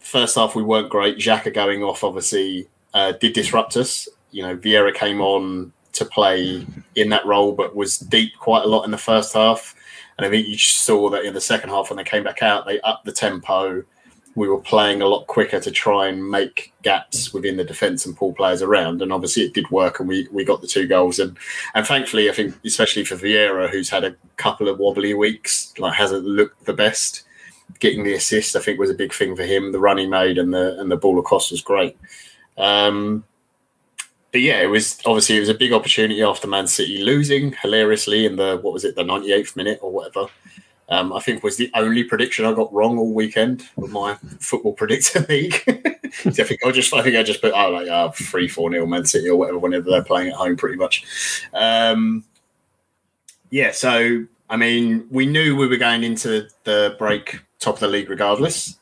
first 0.00 0.34
half 0.34 0.54
we 0.54 0.62
weren't 0.62 0.90
great. 0.90 1.16
Xhaka 1.16 1.54
going 1.54 1.82
off 1.82 2.04
obviously 2.04 2.68
uh, 2.92 3.12
did 3.12 3.32
disrupt 3.32 3.76
us. 3.76 4.08
You 4.32 4.42
know, 4.42 4.56
Vieira 4.56 4.92
came 4.94 5.20
on 5.20 5.72
to 5.92 6.04
play 6.04 6.66
in 6.96 7.10
that 7.10 7.24
role, 7.24 7.52
but 7.52 7.76
was 7.76 7.98
deep 7.98 8.36
quite 8.38 8.64
a 8.64 8.68
lot 8.68 8.84
in 8.84 8.90
the 8.90 8.98
first 8.98 9.32
half. 9.34 9.74
And 10.18 10.26
I 10.26 10.30
think 10.30 10.46
you 10.46 10.58
saw 10.58 11.10
that 11.10 11.24
in 11.24 11.34
the 11.34 11.40
second 11.40 11.70
half 11.70 11.90
when 11.90 11.96
they 11.96 12.04
came 12.04 12.24
back 12.24 12.42
out, 12.42 12.66
they 12.66 12.80
upped 12.80 13.04
the 13.04 13.12
tempo. 13.12 13.82
We 14.34 14.48
were 14.48 14.60
playing 14.60 15.02
a 15.02 15.06
lot 15.06 15.26
quicker 15.26 15.60
to 15.60 15.70
try 15.70 16.08
and 16.08 16.30
make 16.30 16.72
gaps 16.82 17.34
within 17.34 17.56
the 17.56 17.64
defence 17.64 18.06
and 18.06 18.16
pull 18.16 18.32
players 18.32 18.62
around. 18.62 19.02
And 19.02 19.12
obviously 19.12 19.42
it 19.42 19.52
did 19.52 19.70
work 19.70 20.00
and 20.00 20.08
we, 20.08 20.26
we 20.32 20.44
got 20.44 20.60
the 20.60 20.66
two 20.66 20.86
goals. 20.86 21.18
And 21.18 21.36
and 21.74 21.86
thankfully, 21.86 22.30
I 22.30 22.32
think 22.32 22.54
especially 22.64 23.04
for 23.04 23.16
Vieira, 23.16 23.68
who's 23.68 23.90
had 23.90 24.04
a 24.04 24.16
couple 24.36 24.68
of 24.68 24.78
wobbly 24.78 25.14
weeks, 25.14 25.74
like 25.78 25.94
hasn't 25.94 26.24
looked 26.24 26.64
the 26.64 26.72
best. 26.72 27.24
Getting 27.78 28.04
the 28.04 28.14
assist, 28.14 28.54
I 28.54 28.60
think, 28.60 28.78
was 28.78 28.90
a 28.90 28.94
big 28.94 29.12
thing 29.12 29.34
for 29.34 29.44
him. 29.44 29.72
The 29.72 29.80
run 29.80 29.98
he 29.98 30.06
made 30.06 30.38
and 30.38 30.52
the 30.52 30.78
and 30.78 30.90
the 30.90 30.96
ball 30.96 31.18
across 31.18 31.50
was 31.50 31.62
great. 31.62 31.96
Um, 32.56 33.24
but 34.32 34.40
yeah, 34.40 34.62
it 34.62 34.66
was 34.66 34.98
obviously 35.04 35.36
it 35.36 35.40
was 35.40 35.48
a 35.50 35.54
big 35.54 35.72
opportunity 35.72 36.22
after 36.22 36.48
Man 36.48 36.66
City 36.66 37.04
losing 37.04 37.52
hilariously 37.52 38.24
in 38.24 38.36
the 38.36 38.58
what 38.62 38.72
was 38.72 38.84
it 38.84 38.96
the 38.96 39.04
ninety 39.04 39.32
eighth 39.32 39.54
minute 39.56 39.78
or 39.82 39.92
whatever. 39.92 40.26
Um, 40.88 41.12
I 41.12 41.20
think 41.20 41.42
was 41.42 41.56
the 41.56 41.70
only 41.74 42.04
prediction 42.04 42.44
I 42.44 42.52
got 42.52 42.72
wrong 42.72 42.98
all 42.98 43.14
weekend 43.14 43.66
with 43.76 43.90
my 43.90 44.14
football 44.40 44.72
predictor 44.72 45.20
league. 45.28 45.54
So 46.12 46.28
I 46.28 46.46
think 46.46 46.64
I 46.64 46.70
just 46.70 46.92
I 46.92 47.02
think 47.02 47.16
I 47.16 47.22
just 47.22 47.40
put 47.40 47.52
oh 47.54 47.70
like 47.70 47.88
uh, 47.88 48.10
three 48.10 48.48
four 48.48 48.70
nil 48.70 48.86
Man 48.86 49.04
City 49.04 49.28
or 49.28 49.36
whatever 49.36 49.58
whenever 49.58 49.90
they're 49.90 50.04
playing 50.04 50.28
at 50.28 50.34
home 50.34 50.56
pretty 50.56 50.76
much. 50.76 51.04
Um, 51.52 52.24
yeah, 53.50 53.70
so 53.72 54.24
I 54.50 54.56
mean 54.56 55.06
we 55.10 55.26
knew 55.26 55.56
we 55.56 55.66
were 55.66 55.76
going 55.76 56.04
into 56.04 56.48
the 56.64 56.96
break 56.98 57.40
top 57.58 57.74
of 57.74 57.80
the 57.80 57.88
league 57.88 58.10
regardless, 58.10 58.78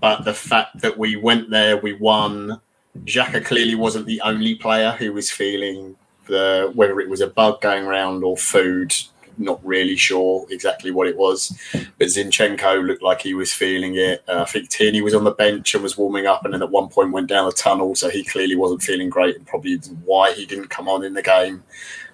but 0.00 0.24
the 0.24 0.34
fact 0.34 0.80
that 0.80 0.98
we 0.98 1.16
went 1.16 1.50
there, 1.50 1.76
we 1.76 1.92
won. 1.94 2.60
Xhaka 3.04 3.44
clearly 3.44 3.74
wasn't 3.74 4.06
the 4.06 4.20
only 4.22 4.54
player 4.54 4.92
who 4.92 5.12
was 5.12 5.30
feeling 5.30 5.96
the 6.26 6.70
whether 6.74 7.00
it 7.00 7.08
was 7.08 7.20
a 7.20 7.26
bug 7.26 7.60
going 7.60 7.84
around 7.84 8.22
or 8.24 8.36
food. 8.36 8.94
Not 9.40 9.64
really 9.64 9.96
sure 9.96 10.46
exactly 10.50 10.90
what 10.90 11.06
it 11.06 11.16
was, 11.16 11.56
but 11.72 12.08
Zinchenko 12.08 12.84
looked 12.84 13.02
like 13.02 13.22
he 13.22 13.34
was 13.34 13.52
feeling 13.52 13.94
it. 13.94 14.24
Uh, 14.26 14.42
I 14.42 14.44
think 14.44 14.68
Tierney 14.68 15.00
was 15.00 15.14
on 15.14 15.22
the 15.22 15.30
bench 15.30 15.74
and 15.74 15.82
was 15.82 15.96
warming 15.96 16.26
up, 16.26 16.44
and 16.44 16.52
then 16.52 16.62
at 16.62 16.70
one 16.70 16.88
point 16.88 17.12
went 17.12 17.28
down 17.28 17.46
the 17.46 17.52
tunnel, 17.52 17.94
so 17.94 18.10
he 18.10 18.24
clearly 18.24 18.56
wasn't 18.56 18.82
feeling 18.82 19.08
great, 19.08 19.36
and 19.36 19.46
probably 19.46 19.76
why 20.04 20.32
he 20.32 20.44
didn't 20.44 20.70
come 20.70 20.88
on 20.88 21.04
in 21.04 21.14
the 21.14 21.22
game. 21.22 21.62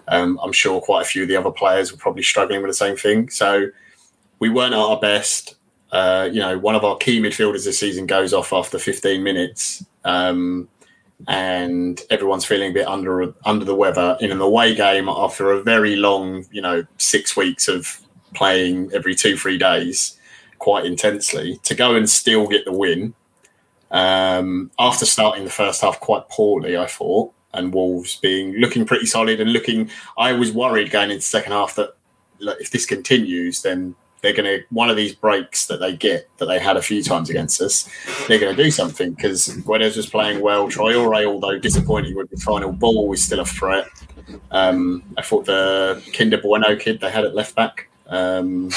Um, 0.09 0.39
I'm 0.43 0.53
sure 0.53 0.83
quite 0.83 1.03
a 1.03 1.05
few 1.07 1.23
of 1.23 1.29
the 1.29 1.37
other 1.37 1.51
players 1.51 1.93
were 1.93 1.99
probably 1.99 2.23
struggling 2.23 2.61
with 2.61 2.71
the 2.71 2.75
same 2.75 2.97
thing. 2.97 3.31
So 3.31 3.69
we 4.39 4.51
weren't 4.51 4.75
at 4.75 4.79
our 4.79 5.01
best. 5.01 5.57
Uh, 5.91 6.29
you 6.31 6.41
know, 6.41 6.59
one 6.59 6.75
of 6.75 6.85
our 6.85 6.97
key 6.97 7.21
midfielders 7.21 7.65
this 7.65 7.79
season 7.79 8.07
goes 8.07 8.35
off 8.35 8.53
after 8.53 8.79
15 8.79 9.23
minutes, 9.23 9.85
um, 10.05 10.69
and 11.29 12.01
everyone's 12.11 12.45
feeling 12.45 12.71
a 12.71 12.75
bit 12.75 12.87
under 12.87 13.33
under 13.45 13.65
the 13.65 13.75
weather 13.75 14.17
in 14.21 14.31
an 14.31 14.41
away 14.41 14.75
game 14.75 15.09
after 15.09 15.53
a 15.53 15.63
very 15.63 15.97
long, 15.97 16.45
you 16.51 16.61
know, 16.61 16.85
six 16.99 17.37
weeks 17.37 17.69
of 17.69 18.01
playing 18.35 18.91
every 18.93 19.15
two 19.15 19.37
three 19.37 19.59
days, 19.59 20.19
quite 20.59 20.85
intensely. 20.85 21.59
To 21.65 21.75
go 21.75 21.95
and 21.95 22.09
still 22.09 22.47
get 22.47 22.65
the 22.65 22.73
win 22.73 23.15
um, 23.91 24.71
after 24.79 25.07
starting 25.07 25.45
the 25.45 25.51
first 25.51 25.81
half 25.83 26.01
quite 26.01 26.29
poorly, 26.29 26.77
I 26.77 26.87
thought, 26.87 27.33
and 27.53 27.73
Wolves 27.73 28.17
being 28.17 28.55
looking 28.55 28.85
pretty 28.85 29.07
solid 29.07 29.41
and 29.41 29.53
looking. 29.53 29.91
I 30.19 30.33
was 30.33 30.53
worried 30.53 30.91
going 30.91 31.11
into 31.11 31.23
second 31.23 31.53
half 31.53 31.77
that 31.77 31.97
like, 32.41 32.61
if 32.61 32.71
this 32.71 32.87
continues, 32.87 33.63
then 33.63 33.95
they're 34.25 34.33
going 34.33 34.47
to 34.47 34.65
one 34.71 34.89
of 34.89 34.97
these 34.97 35.15
breaks 35.15 35.67
that 35.67 35.81
they 35.81 35.95
get 35.95 36.31
that 36.39 36.47
they 36.47 36.59
had 36.59 36.79
a 36.79 36.83
few 36.83 37.03
times 37.03 37.29
against 37.29 37.61
us. 37.61 37.87
They're 38.27 38.39
going 38.39 38.57
to 38.57 38.63
do 38.63 38.71
something 38.71 39.13
because 39.13 39.49
Guedes 39.49 39.99
was 39.99 40.07
playing 40.07 40.41
well. 40.41 40.67
Traore, 40.67 41.27
although 41.27 41.59
disappointing 41.59 42.17
with 42.17 42.31
the 42.31 42.39
final 42.39 42.73
ball, 42.73 43.07
was 43.07 43.23
still 43.23 43.41
a 43.41 43.45
threat. 43.45 43.87
Um, 44.51 45.03
I 45.19 45.23
thought 45.23 45.45
the 45.45 46.03
Kinder 46.15 46.39
Bueno 46.39 46.75
kid 46.75 47.01
they 47.01 47.11
had 47.11 47.27
at 47.27 47.35
left 47.35 47.55
back. 47.55 47.89
Um, 48.07 48.71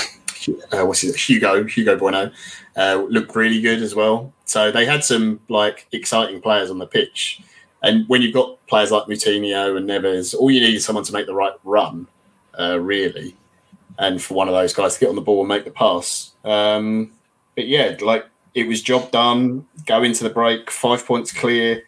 uh, 0.74 0.86
what's 0.86 1.00
his 1.00 1.16
Hugo 1.16 1.64
Hugo 1.64 1.98
Bueno 1.98 2.30
uh, 2.76 3.06
looked 3.10 3.34
really 3.34 3.62
good 3.62 3.82
as 3.82 3.96
well. 3.96 4.34
So 4.44 4.70
they 4.70 4.86
had 4.86 5.06
some 5.06 5.40
like 5.48 5.88
exciting 5.94 6.42
players 6.42 6.70
on 6.70 6.78
the 6.78 6.88
pitch. 6.88 7.42
And 7.84 8.08
when 8.10 8.22
you've 8.22 8.34
got 8.34 8.66
players 8.68 8.92
like 8.92 9.06
Moutinho 9.06 9.78
and 9.78 9.88
Neves, 9.88 10.36
all 10.36 10.52
you 10.52 10.60
need 10.60 10.76
is 10.76 10.84
someone 10.84 11.06
to 11.06 11.14
make 11.14 11.26
the 11.26 11.34
right 11.34 11.54
run, 11.64 12.08
uh, 12.60 12.78
really, 12.82 13.36
and 13.98 14.22
for 14.22 14.34
one 14.34 14.48
of 14.48 14.54
those 14.54 14.74
guys 14.74 14.96
to 14.96 15.00
get 15.00 15.10
on 15.10 15.16
the 15.16 15.22
ball 15.22 15.40
and 15.42 15.50
make 15.50 15.66
the 15.66 15.72
pass. 15.72 16.34
Um, 16.44 17.12
but 17.56 17.68
yeah, 17.68 17.98
like 18.02 18.26
it 18.54 18.68
was 18.68 18.82
job 18.82 19.12
done. 19.12 19.66
Go 19.86 20.04
into 20.04 20.24
the 20.24 20.30
break, 20.30 20.72
five 20.72 21.06
points 21.06 21.32
clear. 21.32 21.84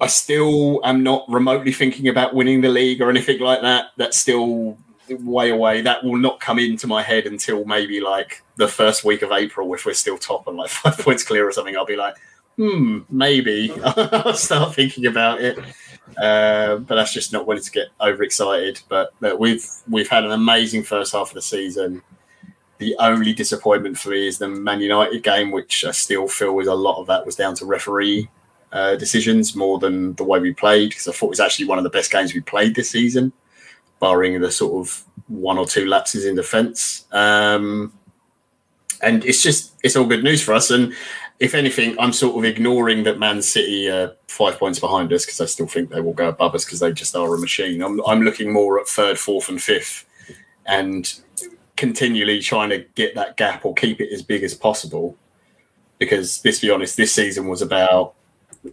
I 0.00 0.08
still 0.08 0.80
am 0.84 1.02
not 1.02 1.24
remotely 1.28 1.72
thinking 1.72 2.08
about 2.08 2.34
winning 2.34 2.60
the 2.60 2.68
league 2.68 3.00
or 3.00 3.10
anything 3.10 3.40
like 3.40 3.62
that. 3.62 3.86
That's 3.96 4.18
still 4.18 4.76
way 5.08 5.50
away. 5.50 5.82
That 5.82 6.04
will 6.04 6.16
not 6.16 6.40
come 6.40 6.58
into 6.58 6.86
my 6.86 7.02
head 7.02 7.26
until 7.26 7.64
maybe 7.64 8.00
like 8.00 8.42
the 8.56 8.68
first 8.68 9.04
week 9.04 9.22
of 9.22 9.32
April, 9.32 9.72
if 9.74 9.86
we're 9.86 9.94
still 9.94 10.18
top 10.18 10.46
and 10.46 10.56
like 10.56 10.70
five 10.82 10.98
points 10.98 11.22
clear 11.22 11.46
or 11.46 11.52
something. 11.52 11.76
I'll 11.76 11.86
be 11.86 11.96
like, 11.96 12.16
hmm, 12.56 13.00
maybe 13.10 13.72
I'll 13.84 14.34
start 14.34 14.74
thinking 14.74 15.06
about 15.06 15.40
it. 15.40 15.58
Uh, 16.16 16.76
but 16.76 16.94
that's 16.96 17.12
just 17.12 17.32
not 17.32 17.46
wanting 17.46 17.64
to 17.64 17.70
get 17.70 17.88
overexcited. 18.00 18.80
But 18.88 19.12
we've 19.38 19.66
we've 19.88 20.08
had 20.08 20.24
an 20.24 20.32
amazing 20.32 20.82
first 20.82 21.12
half 21.12 21.28
of 21.28 21.34
the 21.34 21.42
season. 21.42 22.02
The 22.78 22.96
only 22.98 23.32
disappointment 23.32 23.98
for 23.98 24.10
me 24.10 24.26
is 24.26 24.38
the 24.38 24.48
Man 24.48 24.80
United 24.80 25.22
game, 25.22 25.50
which 25.50 25.84
I 25.84 25.92
still 25.92 26.28
feel 26.28 26.58
is 26.60 26.66
a 26.66 26.74
lot 26.74 27.00
of 27.00 27.06
that 27.06 27.24
was 27.24 27.36
down 27.36 27.54
to 27.56 27.66
referee 27.66 28.28
uh, 28.72 28.96
decisions 28.96 29.54
more 29.54 29.78
than 29.78 30.14
the 30.14 30.24
way 30.24 30.40
we 30.40 30.52
played. 30.52 30.90
Because 30.90 31.08
I 31.08 31.12
thought 31.12 31.26
it 31.26 31.30
was 31.30 31.40
actually 31.40 31.66
one 31.66 31.78
of 31.78 31.84
the 31.84 31.90
best 31.90 32.10
games 32.10 32.34
we 32.34 32.40
played 32.40 32.74
this 32.74 32.90
season, 32.90 33.32
barring 34.00 34.40
the 34.40 34.50
sort 34.50 34.86
of 34.86 35.04
one 35.28 35.58
or 35.58 35.66
two 35.66 35.86
lapses 35.86 36.26
in 36.26 36.34
defence. 36.34 37.06
Um, 37.12 37.92
and 39.02 39.24
it's 39.24 39.42
just 39.42 39.74
it's 39.82 39.96
all 39.96 40.06
good 40.06 40.24
news 40.24 40.42
for 40.42 40.54
us. 40.54 40.70
And 40.70 40.92
if 41.44 41.54
anything, 41.54 41.94
I'm 41.98 42.14
sort 42.14 42.38
of 42.38 42.44
ignoring 42.44 43.04
that 43.04 43.18
Man 43.18 43.42
City 43.42 43.90
are 43.90 44.16
five 44.28 44.58
points 44.58 44.80
behind 44.80 45.12
us 45.12 45.26
because 45.26 45.42
I 45.42 45.44
still 45.44 45.66
think 45.66 45.90
they 45.90 46.00
will 46.00 46.14
go 46.14 46.30
above 46.30 46.54
us 46.54 46.64
because 46.64 46.80
they 46.80 46.90
just 46.90 47.14
are 47.14 47.34
a 47.34 47.38
machine. 47.38 47.82
I'm, 47.82 48.00
I'm 48.06 48.22
looking 48.22 48.50
more 48.50 48.80
at 48.80 48.88
third, 48.88 49.18
fourth, 49.18 49.50
and 49.50 49.62
fifth, 49.62 50.06
and 50.64 51.20
continually 51.76 52.40
trying 52.40 52.70
to 52.70 52.78
get 52.94 53.14
that 53.16 53.36
gap 53.36 53.66
or 53.66 53.74
keep 53.74 54.00
it 54.00 54.10
as 54.10 54.22
big 54.22 54.42
as 54.42 54.54
possible. 54.54 55.18
Because 55.98 56.42
let's 56.46 56.60
be 56.60 56.70
honest, 56.70 56.96
this 56.96 57.12
season 57.12 57.46
was 57.46 57.60
about 57.60 58.14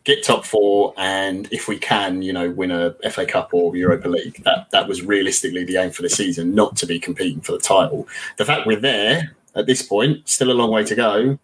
get 0.05 0.23
top 0.23 0.45
four 0.45 0.93
and 0.95 1.51
if 1.51 1.67
we 1.67 1.77
can, 1.77 2.21
you 2.21 2.31
know, 2.31 2.51
win 2.51 2.71
a 2.71 2.95
FA 3.09 3.25
Cup 3.25 3.53
or 3.53 3.75
Europa 3.75 4.07
League. 4.07 4.41
That 4.45 4.71
that 4.71 4.87
was 4.87 5.01
realistically 5.01 5.65
the 5.65 5.75
aim 5.75 5.91
for 5.91 6.03
the 6.03 6.09
season, 6.09 6.55
not 6.55 6.77
to 6.77 6.85
be 6.85 7.01
competing 7.01 7.41
for 7.41 7.51
the 7.51 7.59
title. 7.59 8.07
The 8.37 8.45
fact 8.45 8.65
we're 8.65 8.79
there 8.79 9.35
at 9.55 9.65
this 9.65 9.81
point, 9.81 10.29
still 10.29 10.51
a 10.51 10.53
long 10.53 10.71
way 10.71 10.85
to 10.85 10.95
go. 10.95 11.37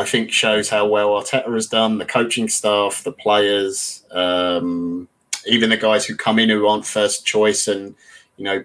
I 0.00 0.04
think 0.04 0.32
shows 0.32 0.70
how 0.70 0.86
well 0.86 1.10
Arteta 1.10 1.52
has 1.52 1.66
done, 1.66 1.98
the 1.98 2.06
coaching 2.06 2.48
staff, 2.48 3.04
the 3.04 3.12
players, 3.12 4.02
um, 4.10 5.08
even 5.46 5.68
the 5.68 5.76
guys 5.76 6.06
who 6.06 6.16
come 6.16 6.38
in 6.38 6.48
who 6.48 6.66
aren't 6.66 6.86
first 6.86 7.26
choice 7.26 7.68
and, 7.68 7.94
you 8.38 8.44
know, 8.44 8.64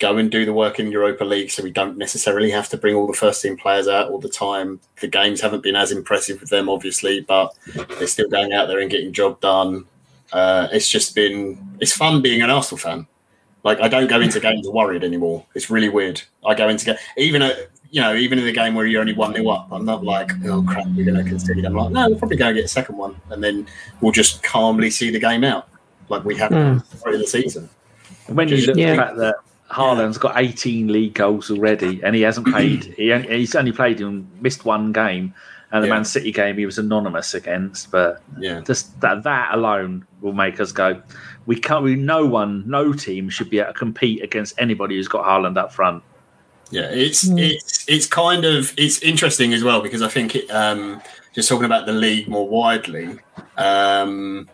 go 0.00 0.16
and 0.16 0.28
do 0.28 0.44
the 0.44 0.52
work 0.52 0.80
in 0.80 0.90
Europa 0.90 1.24
League 1.24 1.52
so 1.52 1.62
we 1.62 1.70
don't 1.70 1.96
necessarily 1.96 2.50
have 2.50 2.68
to 2.70 2.76
bring 2.76 2.96
all 2.96 3.06
the 3.06 3.12
first 3.12 3.40
team 3.42 3.56
players 3.56 3.86
out 3.86 4.10
all 4.10 4.18
the 4.18 4.28
time. 4.28 4.80
The 5.00 5.06
games 5.06 5.40
haven't 5.40 5.62
been 5.62 5.76
as 5.76 5.92
impressive 5.92 6.40
with 6.40 6.50
them, 6.50 6.68
obviously, 6.68 7.20
but 7.20 7.54
they're 7.98 8.08
still 8.08 8.28
going 8.28 8.52
out 8.52 8.66
there 8.66 8.80
and 8.80 8.90
getting 8.90 9.12
job 9.12 9.40
done. 9.40 9.84
Uh, 10.32 10.66
it's 10.72 10.88
just 10.88 11.14
been, 11.14 11.76
it's 11.80 11.96
fun 11.96 12.22
being 12.22 12.42
an 12.42 12.50
Arsenal 12.50 12.78
fan. 12.78 13.06
Like 13.62 13.80
I 13.80 13.86
don't 13.86 14.08
go 14.08 14.20
into 14.20 14.40
games 14.40 14.68
worried 14.68 15.04
anymore. 15.04 15.46
It's 15.54 15.70
really 15.70 15.88
weird. 15.88 16.22
I 16.44 16.54
go 16.54 16.68
into 16.68 16.84
games, 16.84 16.98
even 17.16 17.42
a 17.42 17.54
you 17.92 18.00
know 18.00 18.14
even 18.14 18.38
in 18.38 18.44
the 18.44 18.52
game 18.52 18.74
where 18.74 18.86
you're 18.86 19.00
only 19.00 19.12
one 19.12 19.32
nil 19.32 19.50
up. 19.50 19.68
I'm 19.70 19.84
not 19.84 20.02
like 20.02 20.32
oh 20.46 20.64
crap 20.66 20.86
we're 20.96 21.04
going 21.04 21.22
to 21.22 21.28
concede. 21.28 21.64
I'm 21.64 21.74
like 21.74 21.92
no 21.92 22.08
we're 22.08 22.18
probably 22.18 22.36
going 22.36 22.54
to 22.54 22.60
get 22.60 22.64
a 22.64 22.68
second 22.68 22.96
one 22.96 23.14
and 23.30 23.44
then 23.44 23.68
we'll 24.00 24.12
just 24.12 24.42
calmly 24.42 24.90
see 24.90 25.10
the 25.10 25.20
game 25.20 25.44
out 25.44 25.68
like 26.08 26.24
we 26.24 26.36
have 26.36 26.50
mm. 26.50 26.82
in 27.06 27.20
the 27.20 27.26
season. 27.26 27.68
When 28.26 28.48
you 28.48 28.66
look 28.66 28.76
yeah. 28.76 28.88
at 28.88 28.90
the 28.90 29.02
fact 29.02 29.16
that 29.18 29.34
Haaland's 29.70 30.18
got 30.18 30.34
18 30.36 30.88
league 30.88 31.14
goals 31.14 31.50
already, 31.50 32.02
and 32.02 32.14
he 32.14 32.22
hasn't 32.22 32.46
played. 32.52 32.94
he 32.96 33.12
only, 33.12 33.38
he's 33.38 33.54
only 33.54 33.72
played 33.72 34.00
and 34.00 34.28
missed 34.40 34.64
one 34.64 34.92
game, 34.92 35.34
and 35.72 35.82
the 35.82 35.88
yeah. 35.88 35.94
Man 35.94 36.04
City 36.04 36.30
game 36.30 36.58
he 36.58 36.66
was 36.66 36.78
anonymous 36.78 37.34
against. 37.34 37.90
But 37.90 38.22
yeah, 38.38 38.60
just 38.60 39.00
that 39.00 39.22
that 39.24 39.54
alone 39.54 40.06
will 40.20 40.34
make 40.34 40.60
us 40.60 40.72
go. 40.72 41.02
We 41.46 41.58
can't. 41.58 41.82
We 41.82 41.96
no 41.96 42.26
one, 42.26 42.62
no 42.68 42.92
team 42.92 43.28
should 43.28 43.50
be 43.50 43.58
able 43.58 43.72
to 43.72 43.78
compete 43.78 44.22
against 44.22 44.54
anybody 44.58 44.96
who's 44.96 45.08
got 45.08 45.24
Haaland 45.24 45.56
up 45.56 45.72
front. 45.72 46.02
Yeah, 46.72 46.88
it's 46.90 47.24
mm. 47.24 47.38
it's 47.38 47.84
it's 47.86 48.06
kind 48.06 48.46
of 48.46 48.72
it's 48.78 49.02
interesting 49.02 49.52
as 49.52 49.62
well 49.62 49.82
because 49.82 50.00
I 50.00 50.08
think 50.08 50.34
it, 50.34 50.50
um, 50.50 51.02
just 51.34 51.46
talking 51.46 51.66
about 51.66 51.84
the 51.84 51.92
league 51.92 52.28
more 52.28 52.48
widely. 52.48 53.18
Um, 53.58 54.48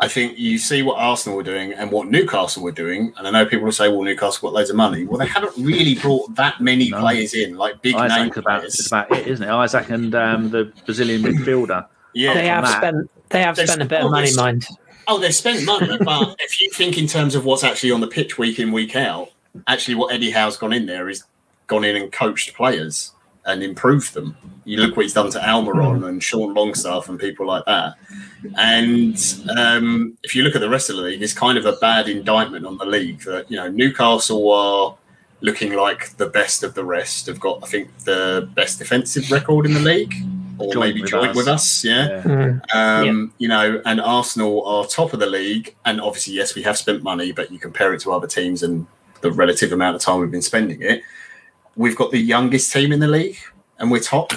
I 0.00 0.08
think 0.08 0.38
you 0.38 0.58
see 0.58 0.82
what 0.82 0.98
Arsenal 0.98 1.36
were 1.36 1.44
doing 1.44 1.72
and 1.72 1.92
what 1.92 2.08
Newcastle 2.08 2.64
were 2.64 2.72
doing, 2.72 3.14
and 3.16 3.28
I 3.28 3.30
know 3.30 3.46
people 3.46 3.64
will 3.64 3.72
say, 3.72 3.88
"Well, 3.88 4.02
Newcastle 4.02 4.48
got 4.48 4.54
loads 4.54 4.70
of 4.70 4.76
money." 4.76 5.04
Well, 5.04 5.18
they 5.18 5.26
haven't 5.26 5.56
really 5.56 5.94
brought 5.94 6.34
that 6.34 6.60
many 6.60 6.90
no. 6.90 6.98
players 6.98 7.32
in, 7.32 7.56
like 7.56 7.80
big 7.80 7.94
Isak 7.94 8.08
name 8.08 8.32
about, 8.34 8.44
players. 8.44 8.80
It's 8.80 8.88
about 8.88 9.12
it, 9.12 9.28
isn't 9.28 9.48
it? 9.48 9.64
Isak 9.64 9.88
and 9.90 10.14
um, 10.16 10.50
the 10.50 10.72
Brazilian 10.84 11.22
midfielder. 11.22 11.86
Yeah, 12.12 12.34
they 12.34 12.48
have 12.48 12.64
that. 12.64 12.76
spent 12.78 13.10
they 13.28 13.42
have 13.42 13.56
spent 13.56 13.82
a 13.82 13.84
bit 13.84 14.00
of 14.00 14.10
money, 14.10 14.34
mind. 14.34 14.66
Oh, 15.06 15.20
they've 15.20 15.32
spent 15.32 15.64
money, 15.64 15.96
but 16.04 16.34
if 16.40 16.60
you 16.60 16.70
think 16.70 16.98
in 16.98 17.06
terms 17.06 17.36
of 17.36 17.44
what's 17.44 17.62
actually 17.62 17.92
on 17.92 18.00
the 18.00 18.08
pitch 18.08 18.36
week 18.36 18.58
in 18.58 18.72
week 18.72 18.96
out, 18.96 19.30
actually 19.68 19.94
what 19.94 20.12
Eddie 20.12 20.32
Howe's 20.32 20.56
gone 20.56 20.72
in 20.72 20.86
there 20.86 21.08
is 21.08 21.22
gone 21.66 21.84
in 21.84 21.96
and 21.96 22.12
coached 22.12 22.54
players 22.54 23.12
and 23.46 23.62
improved 23.62 24.12
them. 24.14 24.36
You 24.64 24.78
look 24.78 24.96
what 24.96 25.04
he's 25.04 25.14
done 25.14 25.30
to 25.30 25.38
Almiron 25.38 26.00
mm. 26.00 26.08
and 26.08 26.22
Sean 26.22 26.52
Longstaff 26.52 27.08
and 27.08 27.18
people 27.18 27.46
like 27.46 27.64
that. 27.66 27.94
And 28.56 29.16
um, 29.56 30.18
if 30.24 30.34
you 30.34 30.42
look 30.42 30.56
at 30.56 30.60
the 30.60 30.68
rest 30.68 30.90
of 30.90 30.96
the 30.96 31.02
league, 31.02 31.22
it's 31.22 31.32
kind 31.32 31.56
of 31.56 31.64
a 31.64 31.72
bad 31.74 32.08
indictment 32.08 32.66
on 32.66 32.76
the 32.76 32.84
league 32.84 33.22
that 33.22 33.48
you 33.50 33.56
know 33.56 33.68
Newcastle 33.68 34.52
are 34.52 34.96
looking 35.40 35.74
like 35.74 36.16
the 36.16 36.26
best 36.26 36.64
of 36.64 36.74
the 36.74 36.84
rest. 36.84 37.26
Have 37.26 37.38
got 37.38 37.62
I 37.62 37.66
think 37.66 37.96
the 37.98 38.50
best 38.54 38.80
defensive 38.80 39.30
record 39.30 39.66
in 39.66 39.74
the 39.74 39.80
league, 39.80 40.14
or 40.58 40.72
joint 40.72 40.86
maybe 40.88 41.02
with 41.02 41.10
joint 41.10 41.30
us. 41.30 41.36
with 41.36 41.48
us. 41.48 41.84
Yeah, 41.84 42.08
yeah. 42.08 42.22
Mm. 42.22 42.74
Um, 42.74 43.06
yeah. 43.06 43.26
you 43.38 43.48
know, 43.48 43.82
and 43.86 44.00
Arsenal 44.00 44.66
are 44.66 44.86
top 44.86 45.12
of 45.12 45.20
the 45.20 45.26
league, 45.26 45.76
and 45.84 46.00
obviously 46.00 46.34
yes, 46.34 46.56
we 46.56 46.62
have 46.62 46.76
spent 46.76 47.04
money, 47.04 47.30
but 47.30 47.52
you 47.52 47.60
compare 47.60 47.94
it 47.94 48.00
to 48.00 48.12
other 48.12 48.26
teams 48.26 48.64
and 48.64 48.86
the 49.20 49.30
relative 49.30 49.72
amount 49.72 49.94
of 49.94 50.02
time 50.02 50.20
we've 50.20 50.30
been 50.30 50.42
spending 50.42 50.82
it. 50.82 51.02
We've 51.76 51.96
got 51.96 52.10
the 52.10 52.18
youngest 52.18 52.72
team 52.72 52.92
in 52.92 53.00
the 53.00 53.08
league, 53.08 53.38
and 53.78 53.90
we're 53.90 54.00
top 54.00 54.32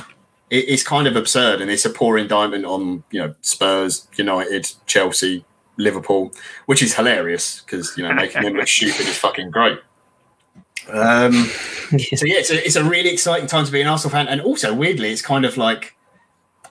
it, 0.49 0.69
it's 0.69 0.83
kind 0.83 1.07
of 1.07 1.15
absurd, 1.15 1.61
and 1.61 1.69
it's 1.69 1.85
a 1.85 1.89
poor 1.89 2.17
indictment 2.17 2.65
on 2.65 3.03
you 3.11 3.21
know 3.21 3.35
Spurs, 3.41 4.07
United, 4.15 4.71
Chelsea, 4.85 5.45
Liverpool, 5.77 6.33
which 6.65 6.81
is 6.81 6.95
hilarious 6.95 7.61
because 7.61 7.97
you 7.97 8.03
know 8.03 8.13
making 8.13 8.43
them 8.43 8.53
look 8.53 8.67
stupid 8.67 9.07
is 9.07 9.17
fucking 9.17 9.51
great. 9.51 9.79
Um, 10.89 11.33
so 11.89 12.25
yeah, 12.25 12.39
it's 12.39 12.51
a, 12.51 12.65
it's 12.65 12.75
a 12.75 12.83
really 12.83 13.09
exciting 13.09 13.47
time 13.47 13.65
to 13.65 13.71
be 13.71 13.81
an 13.81 13.87
Arsenal 13.87 14.11
fan, 14.11 14.27
and 14.27 14.41
also 14.41 14.73
weirdly, 14.73 15.11
it's 15.11 15.21
kind 15.21 15.45
of 15.45 15.57
like 15.57 15.95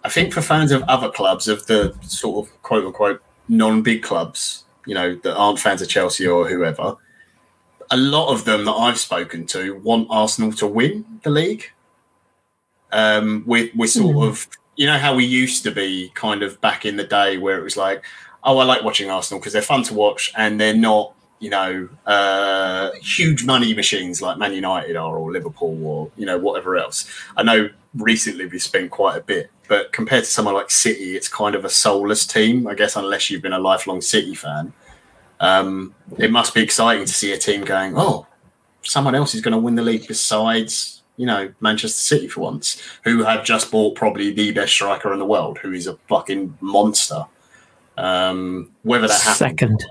I 0.04 0.08
think 0.08 0.32
for 0.32 0.42
fans 0.42 0.72
of 0.72 0.82
other 0.84 1.10
clubs 1.10 1.48
of 1.48 1.66
the 1.66 1.96
sort 2.02 2.46
of 2.46 2.62
quote 2.62 2.84
unquote 2.84 3.22
non-big 3.48 4.02
clubs, 4.02 4.64
you 4.86 4.94
know, 4.94 5.14
that 5.22 5.34
aren't 5.34 5.58
fans 5.58 5.80
of 5.80 5.88
Chelsea 5.88 6.26
or 6.26 6.46
whoever, 6.48 6.96
a 7.90 7.96
lot 7.96 8.32
of 8.32 8.44
them 8.44 8.64
that 8.64 8.72
I've 8.72 8.98
spoken 8.98 9.46
to 9.46 9.76
want 9.78 10.08
Arsenal 10.10 10.52
to 10.52 10.66
win 10.66 11.04
the 11.22 11.30
league. 11.30 11.70
Um, 12.92 13.44
we're, 13.46 13.70
we're 13.74 13.86
sort 13.86 14.16
mm. 14.16 14.28
of, 14.28 14.48
you 14.76 14.86
know, 14.86 14.98
how 14.98 15.14
we 15.14 15.24
used 15.24 15.62
to 15.64 15.70
be 15.70 16.10
kind 16.14 16.42
of 16.42 16.60
back 16.60 16.84
in 16.84 16.96
the 16.96 17.04
day 17.04 17.38
where 17.38 17.58
it 17.58 17.62
was 17.62 17.76
like, 17.76 18.04
oh, 18.44 18.58
I 18.58 18.64
like 18.64 18.82
watching 18.82 19.10
Arsenal 19.10 19.40
because 19.40 19.52
they're 19.52 19.62
fun 19.62 19.82
to 19.84 19.94
watch 19.94 20.32
and 20.36 20.60
they're 20.60 20.74
not, 20.74 21.14
you 21.40 21.50
know, 21.50 21.88
uh, 22.06 22.90
huge 23.00 23.44
money 23.44 23.74
machines 23.74 24.20
like 24.20 24.38
Man 24.38 24.52
United 24.52 24.96
are 24.96 25.16
or 25.16 25.32
Liverpool 25.32 25.84
or, 25.86 26.10
you 26.16 26.26
know, 26.26 26.38
whatever 26.38 26.76
else. 26.76 27.08
I 27.36 27.42
know 27.42 27.70
recently 27.94 28.46
we've 28.46 28.62
spent 28.62 28.90
quite 28.90 29.16
a 29.16 29.20
bit, 29.20 29.50
but 29.68 29.92
compared 29.92 30.24
to 30.24 30.30
someone 30.30 30.54
like 30.54 30.70
City, 30.70 31.16
it's 31.16 31.28
kind 31.28 31.54
of 31.54 31.64
a 31.64 31.68
soulless 31.68 32.26
team, 32.26 32.66
I 32.66 32.74
guess, 32.74 32.96
unless 32.96 33.30
you've 33.30 33.42
been 33.42 33.52
a 33.52 33.58
lifelong 33.58 34.00
City 34.00 34.34
fan. 34.34 34.72
Um, 35.40 35.94
it 36.18 36.30
must 36.30 36.54
be 36.54 36.62
exciting 36.62 37.04
to 37.06 37.12
see 37.12 37.32
a 37.32 37.38
team 37.38 37.64
going, 37.64 37.94
oh, 37.96 38.26
someone 38.82 39.14
else 39.14 39.34
is 39.34 39.40
going 39.40 39.52
to 39.52 39.58
win 39.58 39.74
the 39.74 39.82
league 39.82 40.06
besides 40.06 40.98
you 41.18 41.26
know, 41.26 41.52
Manchester 41.60 41.98
City 41.98 42.28
for 42.28 42.40
once, 42.40 42.80
who 43.04 43.24
have 43.24 43.44
just 43.44 43.70
bought 43.70 43.96
probably 43.96 44.30
the 44.30 44.52
best 44.52 44.72
striker 44.72 45.12
in 45.12 45.18
the 45.18 45.26
world, 45.26 45.58
who 45.58 45.72
is 45.72 45.86
a 45.88 45.96
fucking 46.08 46.56
monster. 46.60 47.26
Um, 47.98 48.70
whether 48.84 49.08
that 49.08 49.20
happens, 49.20 49.36
second, 49.36 49.84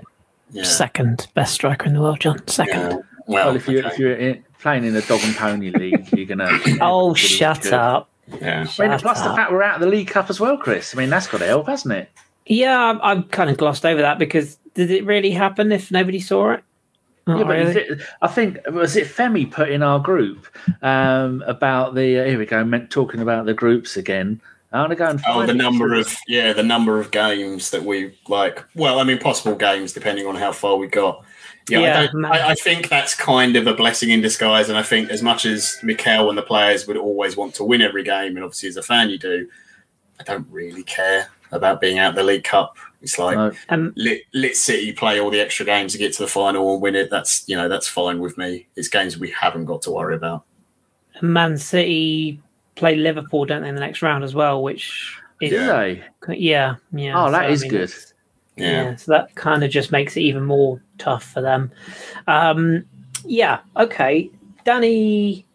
yeah. 0.50 0.64
second 0.64 1.28
best 1.34 1.52
striker 1.52 1.86
in 1.86 1.92
the 1.92 2.00
world, 2.00 2.20
John. 2.20 2.46
Second. 2.48 2.80
Yeah. 2.80 2.96
Well, 3.26 3.46
well, 3.46 3.56
if 3.56 3.68
you 3.68 3.80
okay. 3.80 3.88
if 3.88 3.98
you're 3.98 4.14
in, 4.14 4.42
playing 4.58 4.84
in 4.84 4.96
a 4.96 5.02
dog 5.02 5.20
and 5.22 5.36
pony 5.36 5.70
league, 5.70 6.08
you're 6.16 6.24
gonna. 6.24 6.48
oh, 6.80 7.12
shut 7.12 7.62
good. 7.62 7.74
up! 7.74 8.08
Yeah. 8.40 8.66
I 8.78 8.88
mean, 8.88 8.98
plus 8.98 9.18
up. 9.18 9.30
the 9.30 9.36
fact 9.36 9.52
we're 9.52 9.62
out 9.62 9.74
of 9.74 9.80
the 9.82 9.86
League 9.86 10.08
Cup 10.08 10.30
as 10.30 10.40
well, 10.40 10.56
Kris. 10.56 10.94
I 10.94 10.98
mean, 10.98 11.10
that's 11.10 11.26
got 11.26 11.38
to 11.38 11.46
help, 11.46 11.66
hasn't 11.66 11.92
it? 11.92 12.10
Yeah, 12.46 12.78
I've, 12.78 13.00
I've 13.02 13.30
kind 13.30 13.50
of 13.50 13.58
glossed 13.58 13.84
over 13.84 14.00
that 14.00 14.18
because 14.18 14.57
did 14.78 14.92
it 14.92 15.04
really 15.04 15.32
happen 15.32 15.72
if 15.72 15.90
nobody 15.90 16.20
saw 16.20 16.52
it? 16.52 16.62
yeah, 17.26 17.42
but 17.42 17.48
really? 17.48 17.80
it, 17.80 18.00
I 18.22 18.28
think 18.28 18.58
was 18.70 18.94
it 18.94 19.08
Femi 19.08 19.50
put 19.50 19.70
in 19.70 19.82
our 19.82 19.98
group 19.98 20.46
um, 20.82 21.42
about 21.46 21.96
the 21.96 22.20
uh, 22.20 22.24
here 22.24 22.38
we 22.38 22.46
go 22.46 22.64
meant 22.64 22.90
talking 22.90 23.20
about 23.20 23.44
the 23.44 23.54
groups 23.54 23.96
again. 23.96 24.40
I 24.72 24.80
want 24.80 24.90
to 24.90 24.96
go 24.96 25.08
and 25.08 25.20
oh 25.26 25.44
the 25.44 25.52
number 25.52 25.94
of 25.94 26.14
yeah 26.28 26.52
the 26.52 26.62
number 26.62 27.00
of 27.00 27.10
games 27.10 27.70
that 27.70 27.82
we 27.82 28.16
like. 28.28 28.64
Well, 28.76 29.00
I 29.00 29.02
mean 29.02 29.18
possible 29.18 29.56
games 29.56 29.92
depending 29.92 30.26
on 30.26 30.36
how 30.36 30.52
far 30.52 30.76
we 30.76 30.86
got. 30.86 31.24
Yeah, 31.68 31.80
yeah 31.80 32.08
I, 32.24 32.38
I, 32.38 32.48
I, 32.50 32.54
think 32.54 32.88
that's 32.88 33.14
kind 33.14 33.56
of 33.56 33.66
a 33.66 33.74
blessing 33.74 34.10
in 34.10 34.22
disguise. 34.22 34.70
And 34.70 34.78
I 34.78 34.82
think 34.82 35.10
as 35.10 35.22
much 35.22 35.44
as 35.44 35.76
Mikel 35.82 36.30
and 36.30 36.38
the 36.38 36.42
players 36.42 36.86
would 36.86 36.96
always 36.96 37.36
want 37.36 37.54
to 37.56 37.64
win 37.64 37.82
every 37.82 38.04
game, 38.04 38.36
and 38.36 38.44
obviously 38.44 38.70
as 38.70 38.78
a 38.78 38.82
fan 38.82 39.10
you 39.10 39.18
do, 39.18 39.48
I 40.18 40.22
don't 40.22 40.46
really 40.50 40.82
care 40.84 41.28
about 41.52 41.80
being 41.80 41.98
out 41.98 42.14
the 42.14 42.22
League 42.22 42.44
Cup. 42.44 42.76
It's 43.00 43.18
like 43.18 43.36
no. 43.36 43.52
um, 43.68 43.92
let, 43.96 44.20
let 44.34 44.56
City 44.56 44.92
play 44.92 45.20
all 45.20 45.30
the 45.30 45.40
extra 45.40 45.64
games 45.64 45.92
to 45.92 45.98
get 45.98 46.12
to 46.14 46.22
the 46.22 46.28
final 46.28 46.72
and 46.72 46.82
win 46.82 46.96
it. 46.96 47.10
That's 47.10 47.48
you 47.48 47.56
know 47.56 47.68
that's 47.68 47.86
fine 47.86 48.18
with 48.18 48.36
me. 48.36 48.66
It's 48.76 48.88
games 48.88 49.18
we 49.18 49.30
haven't 49.30 49.66
got 49.66 49.82
to 49.82 49.90
worry 49.90 50.16
about. 50.16 50.44
Man 51.22 51.58
City 51.58 52.40
play 52.74 52.96
Liverpool, 52.96 53.44
don't 53.44 53.62
they, 53.62 53.68
in 53.68 53.74
the 53.74 53.80
next 53.80 54.02
round 54.02 54.24
as 54.24 54.34
well? 54.34 54.62
Which 54.62 55.16
is, 55.40 55.50
Do 55.50 55.66
they? 55.66 56.04
Yeah, 56.28 56.76
yeah. 56.92 57.24
Oh, 57.24 57.30
that 57.30 57.46
so, 57.46 57.52
is 57.52 57.62
I 57.62 57.64
mean, 57.64 57.70
good. 57.70 57.94
Yeah. 58.56 58.70
yeah. 58.70 58.96
so 58.96 59.12
that 59.12 59.34
kind 59.34 59.62
of 59.62 59.70
just 59.70 59.92
makes 59.92 60.16
it 60.16 60.20
even 60.20 60.44
more 60.44 60.82
tough 60.98 61.24
for 61.24 61.40
them. 61.40 61.70
Um, 62.26 62.84
yeah, 63.24 63.60
okay. 63.76 64.30
Danny, 64.64 65.46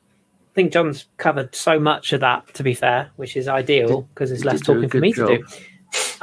I 0.51 0.55
think 0.55 0.71
John's 0.71 1.05
covered 1.17 1.53
so 1.55 1.79
much 1.79 2.13
of 2.13 2.21
that, 2.21 2.53
to 2.53 2.63
be 2.63 2.73
fair, 2.73 3.09
which 3.17 3.35
is 3.35 3.47
ideal 3.47 4.03
because 4.13 4.29
there's 4.29 4.45
less 4.45 4.61
talking 4.61 4.89
for 4.89 4.99
me 4.99 5.11
job. 5.11 5.27
to 5.27 5.37
do. 5.37 5.45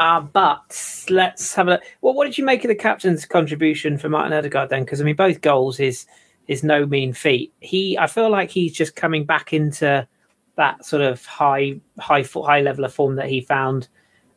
But 0.01 1.05
let's 1.11 1.55
have 1.55 1.69
a 1.69 1.73
look. 1.73 1.83
Well, 2.01 2.15
what 2.15 2.25
did 2.25 2.39
you 2.39 2.45
make 2.45 2.65
of 2.65 2.69
the 2.69 2.75
captain's 2.75 3.27
contribution 3.27 3.99
for 3.99 4.09
Martin 4.09 4.33
Odegaard 4.33 4.71
then? 4.71 4.85
Because 4.85 5.01
I 5.01 5.05
mean, 5.05 5.17
both 5.17 5.43
goals 5.43 5.79
is 5.79 6.07
is 6.49 6.65
no 6.65 6.87
mean 6.87 7.13
feat. 7.13 7.53
He, 7.61 7.99
I 7.99 8.07
feel 8.07 8.31
like 8.31 8.51
he's 8.51 8.73
just 8.73 8.97
coming 8.97 9.25
back 9.25 9.53
into 9.53 10.09
that 10.57 10.85
sort 10.85 11.03
of 11.03 11.25
high, 11.27 11.81
high, 11.99 12.23
high 12.23 12.61
level 12.61 12.85
of 12.85 12.95
form 12.95 13.17
that 13.17 13.29
he 13.29 13.41
found 13.41 13.89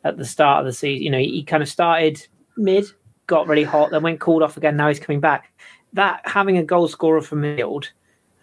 at 0.04 0.16
the 0.16 0.24
start 0.24 0.60
of 0.60 0.66
the 0.66 0.72
season. 0.72 1.02
You 1.02 1.10
know, 1.10 1.18
he, 1.18 1.42
kind 1.42 1.62
of 1.62 1.68
started 1.68 2.24
mid, 2.56 2.86
got 3.26 3.48
really 3.48 3.64
hot, 3.64 3.90
then 3.90 4.02
went 4.02 4.20
called 4.20 4.42
off 4.42 4.56
again. 4.56 4.76
Now 4.76 4.88
he's 4.88 5.00
coming 5.00 5.20
back. 5.20 5.50
That 5.94 6.20
having 6.24 6.58
a 6.58 6.62
goal 6.62 6.88
scorer 6.88 7.22
from 7.22 7.42
midfield. 7.42 7.88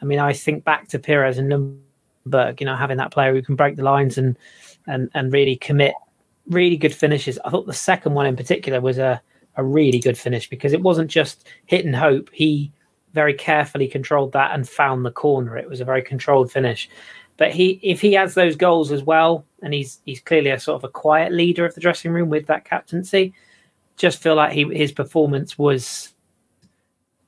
I 0.01 0.05
mean, 0.05 0.19
I 0.19 0.33
think 0.33 0.63
back 0.63 0.87
to 0.89 0.99
Pires 0.99 1.37
and 1.37 1.51
Ljungberg. 1.51 2.59
You 2.59 2.65
know, 2.65 2.75
having 2.75 2.97
that 2.97 3.11
player 3.11 3.33
who 3.33 3.43
can 3.43 3.55
break 3.55 3.75
the 3.75 3.83
lines 3.83 4.17
and 4.17 4.37
and 4.87 5.09
and 5.13 5.31
really 5.31 5.55
commit 5.55 5.93
really 6.51 6.77
good 6.77 6.93
finishes. 6.93 7.39
I 7.43 7.49
thought 7.49 7.65
the 7.65 7.73
second 7.73 8.13
one 8.13 8.25
in 8.25 8.35
particular 8.35 8.81
was 8.81 8.97
a, 8.97 9.21
a 9.55 9.63
really 9.63 9.99
good 9.99 10.17
finish 10.17 10.49
because 10.49 10.73
it 10.73 10.81
wasn't 10.81 11.09
just 11.09 11.47
hit 11.65 11.85
and 11.85 11.95
hope. 11.95 12.29
He 12.33 12.71
very 13.13 13.33
carefully 13.33 13.87
controlled 13.87 14.33
that 14.33 14.53
and 14.53 14.67
found 14.67 15.05
the 15.05 15.11
corner. 15.11 15.57
It 15.57 15.69
was 15.69 15.81
a 15.81 15.85
very 15.85 16.01
controlled 16.01 16.51
finish. 16.51 16.89
But 17.37 17.51
he, 17.51 17.79
if 17.81 18.01
he 18.01 18.13
has 18.13 18.35
those 18.35 18.55
goals 18.55 18.91
as 18.91 19.03
well, 19.03 19.45
and 19.63 19.73
he's 19.73 19.99
he's 20.05 20.19
clearly 20.19 20.51
a 20.51 20.59
sort 20.59 20.75
of 20.75 20.83
a 20.83 20.91
quiet 20.91 21.31
leader 21.31 21.65
of 21.65 21.73
the 21.73 21.81
dressing 21.81 22.11
room 22.11 22.29
with 22.29 22.47
that 22.47 22.65
captaincy, 22.65 23.33
just 23.97 24.21
feel 24.21 24.35
like 24.35 24.51
he 24.51 24.63
his 24.75 24.91
performance 24.91 25.57
was 25.57 26.13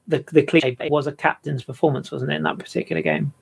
the 0.07 0.23
the 0.31 0.43
cliche 0.43 0.77
was 0.89 1.07
a 1.07 1.11
captain's 1.11 1.63
performance, 1.63 2.11
wasn't 2.11 2.31
it, 2.31 2.35
in 2.35 2.43
that 2.43 2.59
particular 2.59 3.01
game? 3.01 3.33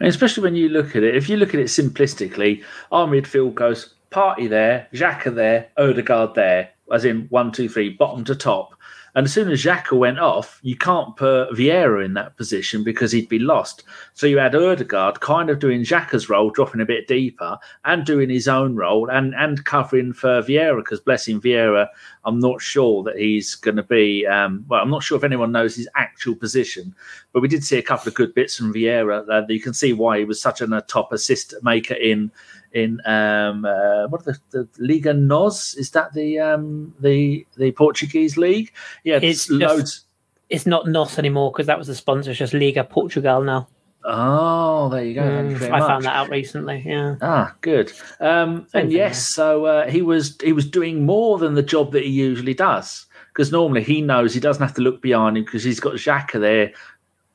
And 0.00 0.08
especially 0.08 0.42
when 0.42 0.56
you 0.56 0.68
look 0.68 0.96
at 0.96 1.02
it, 1.02 1.14
if 1.14 1.28
you 1.28 1.36
look 1.36 1.54
at 1.54 1.60
it 1.60 1.66
simplistically, 1.66 2.64
our 2.90 3.06
midfield 3.06 3.54
goes 3.54 3.94
Partey 4.12 4.48
there, 4.48 4.88
Xhaka 4.92 5.34
there, 5.34 5.68
Odegaard 5.76 6.34
there, 6.34 6.70
as 6.92 7.04
in 7.04 7.26
one, 7.30 7.50
two, 7.50 7.68
three, 7.68 7.88
bottom 7.88 8.24
to 8.24 8.36
top. 8.36 8.74
And 9.14 9.26
as 9.26 9.32
soon 9.32 9.50
as 9.50 9.62
Xhaka 9.62 9.96
went 9.98 10.18
off, 10.18 10.58
you 10.62 10.74
can't 10.74 11.14
put 11.16 11.50
Vieira 11.50 12.02
in 12.02 12.14
that 12.14 12.36
position 12.38 12.82
because 12.82 13.12
he'd 13.12 13.28
be 13.28 13.38
lost. 13.38 13.84
So 14.14 14.26
you 14.26 14.38
had 14.38 14.54
Odegaard 14.54 15.20
kind 15.20 15.50
of 15.50 15.58
doing 15.58 15.82
Xhaka's 15.82 16.30
role, 16.30 16.48
dropping 16.48 16.80
a 16.80 16.86
bit 16.86 17.08
deeper, 17.08 17.58
and 17.84 18.06
doing 18.06 18.30
his 18.30 18.48
own 18.48 18.74
role 18.74 19.10
and, 19.10 19.34
and 19.34 19.62
covering 19.66 20.14
for 20.14 20.40
Vieira 20.40 20.78
because 20.78 21.00
blessing 21.00 21.42
Vieira, 21.42 21.88
I'm 22.24 22.38
not 22.38 22.62
sure 22.62 23.02
that 23.02 23.18
he's 23.18 23.54
going 23.54 23.76
to 23.76 23.82
be. 23.82 24.26
Um, 24.26 24.64
well, 24.68 24.80
I'm 24.80 24.90
not 24.90 25.02
sure 25.02 25.18
if 25.18 25.24
anyone 25.24 25.52
knows 25.52 25.76
his 25.76 25.88
actual 25.94 26.34
position, 26.34 26.94
but 27.32 27.42
we 27.42 27.48
did 27.48 27.64
see 27.64 27.76
a 27.76 27.82
couple 27.82 28.08
of 28.08 28.14
good 28.14 28.34
bits 28.34 28.56
from 28.56 28.72
Vieira. 28.72 29.26
That 29.26 29.50
you 29.50 29.60
can 29.60 29.74
see 29.74 29.92
why 29.92 30.20
he 30.20 30.24
was 30.24 30.40
such 30.40 30.62
a 30.62 30.84
top 30.88 31.12
assist 31.12 31.54
maker 31.62 31.94
in 31.94 32.32
in 32.74 33.00
um, 33.06 33.64
uh, 33.64 34.08
what 34.08 34.24
the, 34.24 34.38
the 34.50 34.68
Liga 34.78 35.12
Nos? 35.12 35.74
Is 35.74 35.90
that 35.92 36.12
the 36.14 36.38
um, 36.40 36.94
the 37.00 37.46
the 37.56 37.72
Portuguese 37.72 38.36
league? 38.36 38.72
Yeah, 39.04 39.18
It's 39.22 39.50
loads. 39.50 39.80
just- 39.92 40.06
It's 40.50 40.66
not 40.66 40.86
NOS 40.86 41.18
anymore 41.18 41.50
because 41.50 41.66
that 41.66 41.78
was 41.78 41.86
the 41.86 41.94
sponsor. 41.94 42.30
It's 42.30 42.38
just 42.38 42.52
Liga 42.54 42.84
Portugal 42.84 43.42
now. 43.42 43.68
Oh, 44.04 44.88
there 44.88 45.04
you 45.04 45.14
go. 45.14 45.22
Mm, 45.22 45.62
I 45.70 45.78
much. 45.78 45.86
found 45.88 46.04
that 46.04 46.16
out 46.16 46.28
recently. 46.28 46.82
Yeah. 46.84 47.14
Ah, 47.22 47.54
good. 47.60 47.92
Um, 48.20 48.66
and 48.74 48.90
yes, 48.92 49.28
so 49.28 49.64
uh, 49.66 49.88
he 49.88 50.02
was 50.02 50.36
he 50.42 50.52
was 50.52 50.66
doing 50.68 51.06
more 51.06 51.38
than 51.38 51.54
the 51.54 51.62
job 51.62 51.92
that 51.92 52.02
he 52.02 52.10
usually 52.10 52.52
does 52.54 53.06
because 53.32 53.52
normally 53.52 53.82
he 53.82 54.00
knows 54.02 54.34
he 54.34 54.40
doesn't 54.40 54.62
have 54.62 54.74
to 54.74 54.82
look 54.82 55.00
behind 55.00 55.36
him 55.38 55.44
because 55.44 55.62
he's 55.64 55.80
got 55.80 55.94
Xhaka 55.94 56.40
there. 56.40 56.72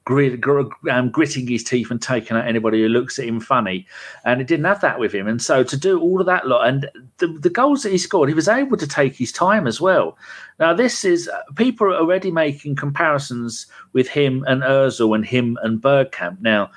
Grit, 0.08 0.40
gr- 0.40 0.62
um, 0.90 1.10
gritting 1.10 1.46
his 1.46 1.66
teeth 1.66 1.92
and 1.92 2.02
taking 2.02 2.38
out 2.38 2.48
anybody 2.48 2.82
who 2.82 2.88
looks 2.88 3.20
at 3.20 3.26
him 3.26 3.42
funny, 3.42 3.86
and 4.24 4.40
it 4.40 4.48
didn't 4.48 4.64
have 4.64 4.80
that 4.80 5.02
with 5.02 5.14
him. 5.14 5.28
And 5.28 5.42
so 5.42 5.66
to 5.66 5.76
do 5.76 6.00
all 6.00 6.22
of 6.22 6.26
that 6.28 6.48
lot 6.48 6.66
and 6.66 6.90
the, 7.18 7.28
the 7.28 7.50
goals 7.50 7.84
that 7.84 7.92
he 7.92 7.98
scored, 7.98 8.30
he 8.30 8.34
was 8.34 8.48
able 8.48 8.78
to 8.78 8.88
take 8.88 9.18
his 9.18 9.34
time 9.34 9.68
as 9.68 9.82
well. 9.82 10.18
Now 10.62 10.74
this 10.74 11.04
is 11.04 11.30
people 11.56 11.88
are 11.88 11.98
already 11.98 12.32
making 12.32 12.78
comparisons 12.78 13.68
with 13.92 14.08
him 14.08 14.46
and 14.48 14.62
Özil 14.62 15.14
and 15.14 15.26
him 15.26 15.58
and 15.62 15.82
Bergkamp. 15.82 16.40
Now 16.40 16.72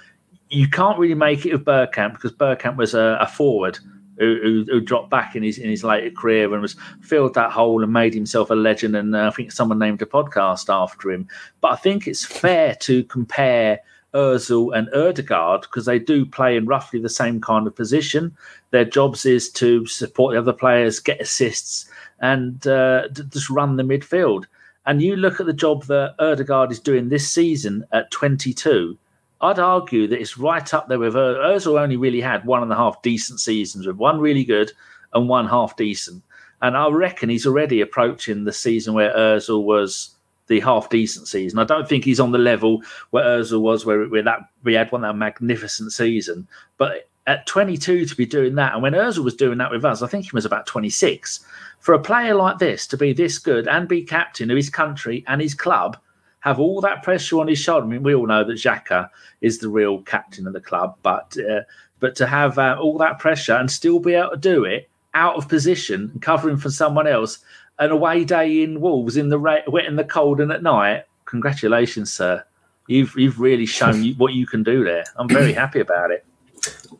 you 0.48 0.68
can't 0.68 0.98
really 0.98 1.14
make 1.14 1.46
it 1.46 1.52
with 1.52 1.64
Bergkamp 1.64 2.14
because 2.14 2.32
Burkamp 2.32 2.74
was 2.74 2.94
a, 2.94 3.16
a 3.20 3.28
forward 3.28 3.78
who, 4.20 4.64
who, 4.68 4.80
dropped 4.80 5.10
back 5.10 5.34
in 5.34 5.42
his 5.42 5.58
in 5.58 5.70
his 5.70 5.82
later 5.82 6.10
career 6.10 6.52
and 6.52 6.62
was 6.62 6.76
filled 7.00 7.34
that 7.34 7.50
hole 7.50 7.82
and 7.82 7.92
made 7.92 8.14
himself 8.14 8.50
a 8.50 8.54
legend. 8.54 8.94
And 8.94 9.16
uh, 9.16 9.26
I 9.26 9.30
think 9.30 9.50
someone 9.50 9.78
named 9.78 10.02
a 10.02 10.06
podcast 10.06 10.72
after 10.72 11.10
him. 11.10 11.26
But 11.60 11.72
I 11.72 11.76
think 11.76 12.06
it's 12.06 12.24
fair 12.24 12.74
to 12.80 13.02
compare 13.04 13.80
Özil 14.14 14.76
and 14.76 14.92
Odegaard 14.94 15.62
because 15.62 15.86
they 15.86 15.98
do 15.98 16.26
play 16.26 16.56
in 16.56 16.66
roughly 16.66 17.00
the 17.00 17.08
same 17.08 17.40
kind 17.40 17.66
of 17.66 17.74
position. 17.74 18.36
Their 18.70 18.84
jobs 18.84 19.24
is 19.24 19.50
to 19.52 19.86
support 19.86 20.34
the 20.34 20.38
other 20.38 20.52
players, 20.52 21.00
get 21.00 21.20
assists, 21.20 21.88
and 22.20 22.66
uh, 22.66 23.08
just 23.08 23.50
run 23.50 23.76
the 23.76 23.82
midfield. 23.82 24.44
And 24.86 25.02
you 25.02 25.16
look 25.16 25.40
at 25.40 25.46
the 25.46 25.52
job 25.52 25.84
that 25.84 26.14
Odegaard 26.18 26.72
is 26.72 26.80
doing 26.80 27.08
this 27.08 27.30
season 27.30 27.84
at 27.92 28.10
22. 28.10 28.98
I'd 29.40 29.58
argue 29.58 30.06
that 30.08 30.20
it's 30.20 30.38
right 30.38 30.74
up 30.74 30.88
there 30.88 30.98
with 30.98 31.16
Ur- 31.16 31.36
Ozil. 31.36 31.80
Only 31.80 31.96
really 31.96 32.20
had 32.20 32.44
one 32.44 32.62
and 32.62 32.72
a 32.72 32.76
half 32.76 33.00
decent 33.02 33.40
seasons, 33.40 33.86
with 33.86 33.96
one 33.96 34.20
really 34.20 34.44
good 34.44 34.72
and 35.12 35.28
one 35.28 35.48
half 35.48 35.76
decent. 35.76 36.22
And 36.62 36.76
I 36.76 36.88
reckon 36.88 37.30
he's 37.30 37.46
already 37.46 37.80
approaching 37.80 38.44
the 38.44 38.52
season 38.52 38.92
where 38.92 39.14
Özil 39.14 39.64
was 39.64 40.14
the 40.48 40.60
half 40.60 40.90
decent 40.90 41.28
season. 41.28 41.58
I 41.58 41.64
don't 41.64 41.88
think 41.88 42.04
he's 42.04 42.20
on 42.20 42.32
the 42.32 42.38
level 42.38 42.82
where 43.10 43.24
Özil 43.24 43.60
was, 43.60 43.86
where, 43.86 44.04
where 44.06 44.22
that 44.22 44.40
we 44.62 44.74
had 44.74 44.92
one 44.92 45.02
that 45.02 45.16
magnificent 45.16 45.92
season. 45.92 46.46
But 46.76 47.08
at 47.26 47.46
22 47.46 48.04
to 48.06 48.16
be 48.16 48.26
doing 48.26 48.56
that, 48.56 48.74
and 48.74 48.82
when 48.82 48.92
Özil 48.92 49.24
was 49.24 49.36
doing 49.36 49.58
that 49.58 49.70
with 49.70 49.84
us, 49.84 50.02
I 50.02 50.06
think 50.06 50.24
he 50.24 50.30
was 50.34 50.44
about 50.44 50.66
26. 50.66 51.40
For 51.78 51.94
a 51.94 52.02
player 52.02 52.34
like 52.34 52.58
this 52.58 52.86
to 52.88 52.96
be 52.96 53.12
this 53.12 53.38
good 53.38 53.68
and 53.68 53.88
be 53.88 54.02
captain 54.02 54.50
of 54.50 54.56
his 54.56 54.68
country 54.68 55.24
and 55.28 55.40
his 55.40 55.54
club, 55.54 55.96
have 56.40 56.58
all 56.58 56.80
that 56.80 57.02
pressure 57.02 57.38
on 57.40 57.48
his 57.48 57.58
shoulder. 57.58 57.86
I 57.86 57.88
mean, 57.88 58.02
we 58.02 58.14
all 58.14 58.26
know 58.26 58.44
that 58.44 58.54
Xhaka 58.54 59.10
is 59.40 59.58
the 59.58 59.68
real 59.68 60.00
captain 60.02 60.46
of 60.46 60.52
the 60.52 60.60
club, 60.60 60.96
but 61.02 61.36
uh, 61.38 61.60
but 62.00 62.16
to 62.16 62.26
have 62.26 62.58
uh, 62.58 62.76
all 62.80 62.98
that 62.98 63.18
pressure 63.18 63.54
and 63.54 63.70
still 63.70 64.00
be 64.00 64.14
able 64.14 64.30
to 64.30 64.36
do 64.36 64.64
it 64.64 64.88
out 65.14 65.36
of 65.36 65.48
position 65.48 66.10
and 66.12 66.22
covering 66.22 66.56
for 66.56 66.70
someone 66.70 67.06
else, 67.06 67.38
an 67.78 67.90
away 67.90 68.24
day 68.24 68.62
in 68.62 68.80
Wolves 68.80 69.16
in 69.16 69.28
the 69.28 69.38
ra- 69.38 69.58
wet 69.66 69.86
and 69.86 69.98
the 69.98 70.04
cold 70.04 70.40
and 70.40 70.50
at 70.50 70.62
night. 70.62 71.04
Congratulations, 71.26 72.12
sir. 72.12 72.44
You've 72.86 73.14
you've 73.16 73.38
really 73.38 73.66
shown 73.66 74.02
you 74.04 74.14
what 74.14 74.32
you 74.32 74.46
can 74.46 74.62
do 74.62 74.84
there. 74.84 75.04
I'm 75.16 75.28
very 75.28 75.52
happy 75.52 75.80
about 75.80 76.10
it. 76.10 76.24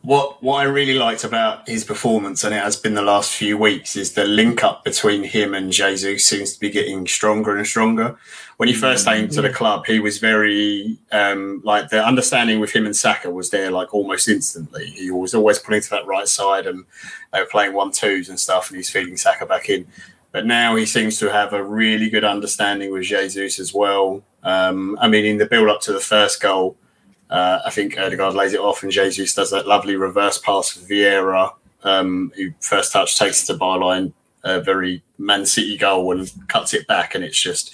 What 0.01 0.41
what 0.41 0.55
I 0.55 0.63
really 0.63 0.95
liked 0.95 1.23
about 1.23 1.67
his 1.67 1.83
performance, 1.83 2.43
and 2.43 2.53
it 2.53 2.63
has 2.63 2.75
been 2.75 2.95
the 2.95 3.01
last 3.01 3.31
few 3.31 3.57
weeks, 3.57 3.95
is 3.95 4.13
the 4.13 4.25
link 4.25 4.63
up 4.63 4.83
between 4.83 5.23
him 5.23 5.53
and 5.53 5.71
Jesus 5.71 6.25
seems 6.25 6.53
to 6.53 6.59
be 6.59 6.69
getting 6.69 7.05
stronger 7.07 7.55
and 7.55 7.67
stronger. 7.67 8.17
When 8.61 8.67
he 8.67 8.75
first 8.75 9.07
came 9.07 9.27
to 9.29 9.41
the 9.41 9.49
club, 9.49 9.87
he 9.87 9.99
was 9.99 10.19
very 10.19 10.99
um, 11.11 11.61
like 11.63 11.89
the 11.89 12.05
understanding 12.05 12.59
with 12.59 12.71
him 12.71 12.85
and 12.85 12.95
Saka 12.95 13.31
was 13.31 13.49
there 13.49 13.71
like 13.71 13.91
almost 13.91 14.29
instantly. 14.29 14.85
He 14.85 15.09
was 15.09 15.33
always 15.33 15.57
pulling 15.57 15.81
to 15.81 15.89
that 15.89 16.05
right 16.05 16.27
side, 16.27 16.67
and 16.67 16.85
they 17.33 17.39
were 17.39 17.47
playing 17.47 17.73
one 17.73 17.91
twos 17.91 18.29
and 18.29 18.39
stuff, 18.39 18.69
and 18.69 18.77
he's 18.77 18.91
feeding 18.91 19.17
Saka 19.17 19.47
back 19.47 19.67
in. 19.67 19.87
But 20.31 20.45
now 20.45 20.75
he 20.75 20.85
seems 20.85 21.17
to 21.17 21.31
have 21.31 21.53
a 21.53 21.63
really 21.63 22.07
good 22.11 22.23
understanding 22.23 22.91
with 22.91 23.01
Jesus 23.01 23.59
as 23.59 23.73
well. 23.73 24.21
Um, 24.43 24.95
I 25.01 25.07
mean, 25.07 25.25
in 25.25 25.39
the 25.39 25.47
build 25.47 25.67
up 25.67 25.81
to 25.81 25.93
the 25.93 25.99
first 25.99 26.39
goal, 26.39 26.77
uh, 27.31 27.61
I 27.65 27.71
think 27.71 27.97
Odegaard 27.97 28.35
lays 28.35 28.53
it 28.53 28.59
off, 28.59 28.83
and 28.83 28.91
Jesus 28.91 29.33
does 29.33 29.49
that 29.49 29.65
lovely 29.65 29.95
reverse 29.95 30.37
pass 30.37 30.69
for 30.69 30.87
Vieira, 30.87 31.51
um, 31.81 32.31
who 32.35 32.51
first 32.59 32.93
touch 32.93 33.17
takes 33.17 33.41
it 33.41 33.47
to 33.51 33.59
byline, 33.59 34.13
a 34.43 34.61
very 34.61 35.01
Man 35.17 35.47
City 35.47 35.77
goal, 35.77 36.15
and 36.15 36.31
cuts 36.47 36.75
it 36.75 36.85
back. 36.85 37.15
And 37.15 37.23
it's 37.23 37.41
just 37.41 37.73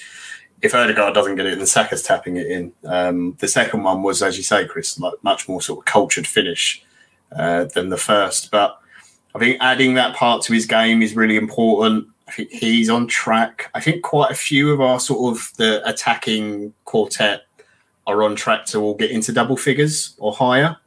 if 0.62 0.74
Odegaard 0.74 1.13
doesn't 1.13 1.36
get 1.36 1.46
it, 1.46 1.58
then 1.58 1.67
Saka's 1.67 2.04
tapping 2.04 2.38
it 2.38 2.48
in. 2.48 2.74
Um, 2.86 3.36
the 3.39 3.48
second 3.48 3.84
one 3.84 4.02
was, 4.02 4.24
as 4.24 4.38
you 4.38 4.43
say, 4.43 4.65
Kris, 4.65 5.00
like 5.00 5.13
much 5.24 5.48
more 5.48 5.62
sort 5.62 5.80
of 5.80 5.86
cultured 5.86 6.28
finish 6.28 6.84
uh, 7.36 7.65
than 7.65 7.89
the 7.89 7.98
first. 7.98 8.50
But 8.50 8.80
I 9.36 9.39
think 9.39 9.58
adding 9.62 9.93
that 9.96 10.15
part 10.15 10.41
to 10.43 10.54
his 10.54 10.65
game 10.65 11.02
is 11.02 11.15
really 11.15 11.36
important. 11.36 12.08
I 12.28 12.32
think 12.32 12.50
he's 12.50 12.89
on 12.89 13.08
track. 13.08 13.70
I 13.74 13.80
think 13.80 14.04
quite 14.04 14.32
a 14.32 14.36
few 14.36 14.72
of 14.72 14.82
our 14.82 15.00
sort 15.00 15.36
of 15.36 15.52
the 15.58 15.88
attacking 15.88 16.74
quartet 16.86 17.43
are 18.06 18.24
on 18.24 18.36
track 18.36 18.65
to 18.67 18.80
all 18.80 18.96
get 18.96 19.12
into 19.12 19.32
double 19.32 19.58
figures 19.58 20.15
or 20.17 20.34
higher, 20.34 20.78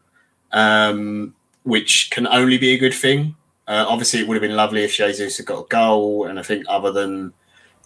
um, 0.52 1.34
which 1.62 2.10
can 2.10 2.26
only 2.26 2.58
be 2.58 2.72
a 2.72 2.78
good 2.78 2.94
thing. 2.94 3.36
Uh, 3.68 3.86
obviously, 3.88 4.20
it 4.20 4.26
would 4.26 4.34
have 4.34 4.42
been 4.42 4.56
lovely 4.56 4.82
if 4.82 4.96
Jesus 4.96 5.36
had 5.36 5.46
got 5.46 5.64
a 5.64 5.68
goal, 5.68 6.26
and 6.26 6.38
I 6.38 6.42
think 6.42 6.64
other 6.68 6.90
than 6.90 7.32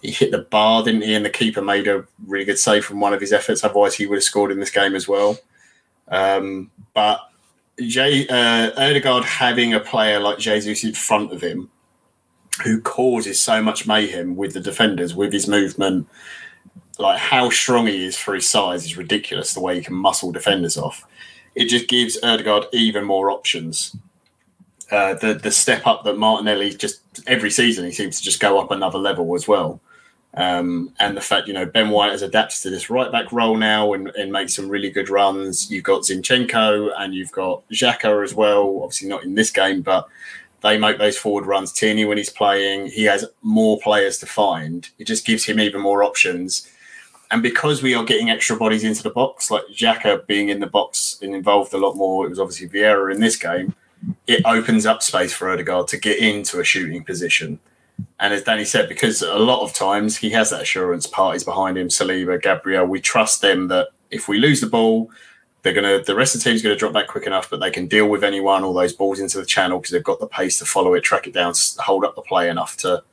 he 0.05 0.11
hit 0.11 0.31
the 0.31 0.39
bar, 0.39 0.83
didn't 0.83 1.01
he? 1.01 1.13
And 1.13 1.25
the 1.25 1.29
keeper 1.29 1.61
made 1.61 1.87
a 1.87 2.05
really 2.25 2.45
good 2.45 2.59
save 2.59 2.85
from 2.85 2.99
one 2.99 3.13
of 3.13 3.21
his 3.21 3.33
efforts. 3.33 3.63
Otherwise, 3.63 3.95
he 3.95 4.05
would 4.05 4.17
have 4.17 4.23
scored 4.23 4.51
in 4.51 4.59
this 4.59 4.71
game 4.71 4.95
as 4.95 5.07
well. 5.07 5.37
Um, 6.07 6.71
but 6.93 7.19
Jay, 7.79 8.27
uh, 8.27 8.71
Odegaard 8.77 9.25
having 9.25 9.73
a 9.73 9.79
player 9.79 10.19
like 10.19 10.37
Jesus 10.37 10.83
in 10.83 10.93
front 10.93 11.33
of 11.33 11.41
him, 11.41 11.69
who 12.63 12.79
causes 12.79 13.41
so 13.41 13.61
much 13.61 13.87
mayhem 13.87 14.35
with 14.35 14.53
the 14.53 14.61
defenders, 14.61 15.13
with 15.13 15.33
his 15.33 15.47
movement, 15.47 16.07
like 16.97 17.19
how 17.19 17.49
strong 17.49 17.87
he 17.87 18.05
is 18.05 18.17
for 18.17 18.33
his 18.33 18.47
size 18.49 18.85
is 18.85 18.97
ridiculous. 18.97 19.53
The 19.53 19.59
way 19.59 19.75
he 19.75 19.83
can 19.83 19.95
muscle 19.95 20.31
defenders 20.31 20.77
off, 20.77 21.05
it 21.53 21.65
just 21.65 21.87
gives 21.87 22.17
Odegaard 22.23 22.65
even 22.71 23.03
more 23.03 23.29
options. 23.29 23.95
Uh, 24.91 25.15
the 25.15 25.33
the 25.33 25.51
step 25.51 25.87
up 25.87 26.03
that 26.03 26.17
Martinelli 26.17 26.71
just 26.75 27.01
every 27.25 27.49
season 27.49 27.85
he 27.85 27.91
seems 27.91 28.19
to 28.19 28.23
just 28.23 28.39
go 28.39 28.59
up 28.59 28.69
another 28.69 28.99
level 28.99 29.33
as 29.35 29.47
well. 29.47 29.81
Um, 30.37 30.91
and 30.99 31.15
the 31.15 31.21
fact 31.21 31.47
you 31.47 31.53
know 31.53 31.65
Ben 31.65 31.89
White 31.89 32.11
has 32.11 32.21
adapted 32.21 32.61
to 32.63 32.69
this 32.69 32.89
right 32.89 33.11
back 33.11 33.31
role 33.31 33.55
now 33.55 33.93
and, 33.93 34.09
and 34.09 34.51
some 34.51 34.67
really 34.67 34.89
good 34.89 35.09
runs. 35.09 35.71
You've 35.71 35.85
got 35.85 36.01
Zinchenko 36.01 36.91
and 36.97 37.13
you've 37.13 37.31
got 37.31 37.67
Xhaka 37.69 38.23
as 38.23 38.33
well. 38.33 38.81
Obviously 38.83 39.07
not 39.07 39.23
in 39.23 39.35
this 39.35 39.49
game, 39.49 39.81
but 39.81 40.09
they 40.61 40.77
make 40.77 40.97
those 40.97 41.17
forward 41.17 41.45
runs. 41.45 41.71
Tierney 41.71 42.05
when 42.05 42.17
he's 42.17 42.29
playing, 42.29 42.87
he 42.87 43.03
has 43.03 43.25
more 43.43 43.79
players 43.79 44.17
to 44.19 44.25
find. 44.25 44.89
It 44.99 45.05
just 45.05 45.25
gives 45.25 45.45
him 45.45 45.59
even 45.59 45.81
more 45.81 46.03
options. 46.03 46.69
And 47.31 47.41
because 47.41 47.81
we 47.81 47.93
are 47.93 48.03
getting 48.03 48.29
extra 48.29 48.57
bodies 48.57 48.83
into 48.83 49.03
the 49.03 49.09
box, 49.09 49.49
like 49.49 49.63
Xhaka 49.73 50.25
being 50.27 50.49
in 50.49 50.59
the 50.59 50.67
box 50.67 51.19
and 51.21 51.33
involved 51.33 51.73
a 51.73 51.77
lot 51.77 51.95
more, 51.95 52.25
it 52.25 52.29
was 52.29 52.39
obviously 52.39 52.67
Vieira 52.67 53.13
in 53.13 53.21
this 53.21 53.35
game. 53.35 53.73
It 54.27 54.45
opens 54.45 54.85
up 54.85 55.01
space 55.01 55.33
for 55.33 55.49
Odegaard 55.49 55.87
to 55.89 55.97
get 55.97 56.19
into 56.19 56.59
a 56.59 56.63
shooting 56.63 57.03
position. 57.03 57.59
And 58.19 58.33
as 58.33 58.43
Danny 58.43 58.65
said, 58.65 58.87
because 58.89 59.21
a 59.21 59.35
lot 59.35 59.61
of 59.61 59.73
times 59.73 60.17
he 60.17 60.29
has 60.31 60.49
that 60.49 60.61
assurance, 60.61 61.05
Partey's 61.07 61.43
behind 61.43 61.77
him, 61.77 61.89
Saliba, 61.89 62.41
Gabriel, 62.41 62.85
we 62.85 63.01
trust 63.01 63.41
them 63.41 63.67
that 63.69 63.89
if 64.11 64.27
we 64.27 64.37
lose 64.37 64.61
the 64.61 64.67
ball, 64.67 65.09
they're 65.61 65.73
gonna 65.73 66.01
the 66.01 66.15
rest 66.15 66.35
of 66.35 66.43
the 66.43 66.49
team's 66.49 66.61
gonna 66.61 66.75
drop 66.75 66.93
back 66.93 67.07
quick 67.07 67.25
enough, 67.25 67.49
but 67.49 67.59
they 67.59 67.71
can 67.71 67.87
deal 67.87 68.07
with 68.07 68.23
anyone, 68.23 68.63
all 68.63 68.73
those 68.73 68.93
balls 68.93 69.19
into 69.19 69.39
the 69.39 69.45
channel 69.45 69.79
because 69.79 69.91
they've 69.91 70.03
got 70.03 70.19
the 70.19 70.27
pace 70.27 70.59
to 70.59 70.65
follow 70.65 70.93
it, 70.93 71.01
track 71.01 71.27
it 71.27 71.33
down, 71.33 71.53
hold 71.79 72.05
up 72.05 72.15
the 72.15 72.21
play 72.21 72.49
enough 72.49 72.77
to, 72.77 73.03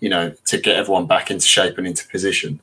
you 0.00 0.08
know, 0.08 0.32
to 0.46 0.58
get 0.58 0.76
everyone 0.76 1.06
back 1.06 1.30
into 1.30 1.46
shape 1.46 1.76
and 1.76 1.86
into 1.86 2.08
position. 2.08 2.60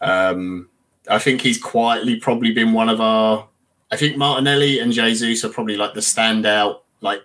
Um, 0.00 0.68
I 1.08 1.18
think 1.18 1.40
he's 1.40 1.62
quietly 1.62 2.16
probably 2.16 2.52
been 2.52 2.72
one 2.72 2.88
of 2.88 3.00
our. 3.00 3.48
I 3.90 3.96
think 3.96 4.16
Martinelli 4.16 4.80
and 4.80 4.92
Jesus 4.92 5.44
are 5.44 5.48
probably 5.48 5.76
like 5.76 5.94
the 5.94 6.00
standout. 6.00 6.80
Like 7.00 7.22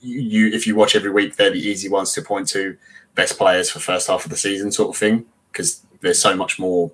you 0.00 0.48
if 0.52 0.66
you 0.66 0.76
watch 0.76 0.94
every 0.94 1.10
week, 1.10 1.36
they're 1.36 1.50
the 1.50 1.58
easy 1.60 1.88
ones 1.88 2.12
to 2.12 2.22
point 2.22 2.48
to 2.50 2.76
best 3.14 3.38
players 3.38 3.70
for 3.70 3.80
first 3.80 4.08
half 4.08 4.24
of 4.24 4.30
the 4.30 4.36
season, 4.36 4.72
sort 4.72 4.90
of 4.90 4.96
thing. 4.96 5.26
Because 5.50 5.82
they're 6.00 6.14
so 6.14 6.34
much 6.34 6.58
more, 6.58 6.90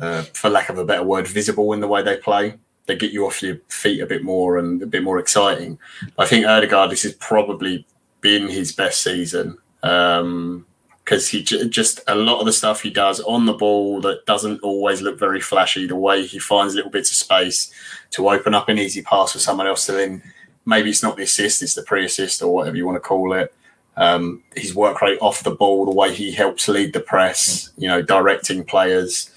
uh, 0.00 0.22
for 0.34 0.48
lack 0.48 0.68
of 0.68 0.78
a 0.78 0.84
better 0.84 1.02
word, 1.02 1.26
visible 1.26 1.72
in 1.72 1.80
the 1.80 1.88
way 1.88 2.02
they 2.02 2.16
play. 2.16 2.54
They 2.86 2.96
get 2.96 3.12
you 3.12 3.26
off 3.26 3.42
your 3.42 3.58
feet 3.68 4.00
a 4.00 4.06
bit 4.06 4.24
more 4.24 4.58
and 4.58 4.82
a 4.82 4.86
bit 4.86 5.02
more 5.02 5.18
exciting. 5.18 5.78
I 6.18 6.26
think 6.26 6.46
Odegaard, 6.46 6.90
this 6.90 7.02
has 7.02 7.12
probably 7.14 7.86
been 8.20 8.48
his 8.48 8.72
best 8.72 9.02
season. 9.02 9.58
Um, 9.82 10.66
because 11.10 11.28
he 11.28 11.42
j- 11.42 11.68
just 11.68 12.00
a 12.06 12.14
lot 12.14 12.38
of 12.38 12.46
the 12.46 12.52
stuff 12.52 12.82
he 12.82 12.90
does 12.90 13.18
on 13.20 13.44
the 13.44 13.52
ball 13.52 14.00
that 14.00 14.24
doesn't 14.26 14.60
always 14.62 15.02
look 15.02 15.18
very 15.18 15.40
flashy. 15.40 15.84
The 15.86 15.96
way 15.96 16.24
he 16.24 16.38
finds 16.38 16.76
little 16.76 16.90
bits 16.90 17.10
of 17.10 17.16
space 17.16 17.72
to 18.10 18.28
open 18.28 18.54
up 18.54 18.68
an 18.68 18.78
easy 18.78 19.02
pass 19.02 19.32
for 19.32 19.40
someone 19.40 19.66
else 19.66 19.86
to 19.86 19.92
then 19.92 20.22
maybe 20.66 20.88
it's 20.88 21.02
not 21.02 21.16
the 21.16 21.24
assist, 21.24 21.62
it's 21.62 21.74
the 21.74 21.82
pre-assist 21.82 22.42
or 22.42 22.54
whatever 22.54 22.76
you 22.76 22.86
want 22.86 22.94
to 22.94 23.00
call 23.00 23.32
it. 23.32 23.52
Um, 23.96 24.42
his 24.56 24.74
work 24.74 25.02
rate 25.02 25.18
off 25.20 25.42
the 25.42 25.50
ball, 25.50 25.84
the 25.84 25.94
way 25.94 26.14
he 26.14 26.32
helps 26.32 26.68
lead 26.68 26.92
the 26.92 27.00
press, 27.00 27.70
you 27.76 27.88
know, 27.88 28.00
directing 28.00 28.64
players. 28.64 29.30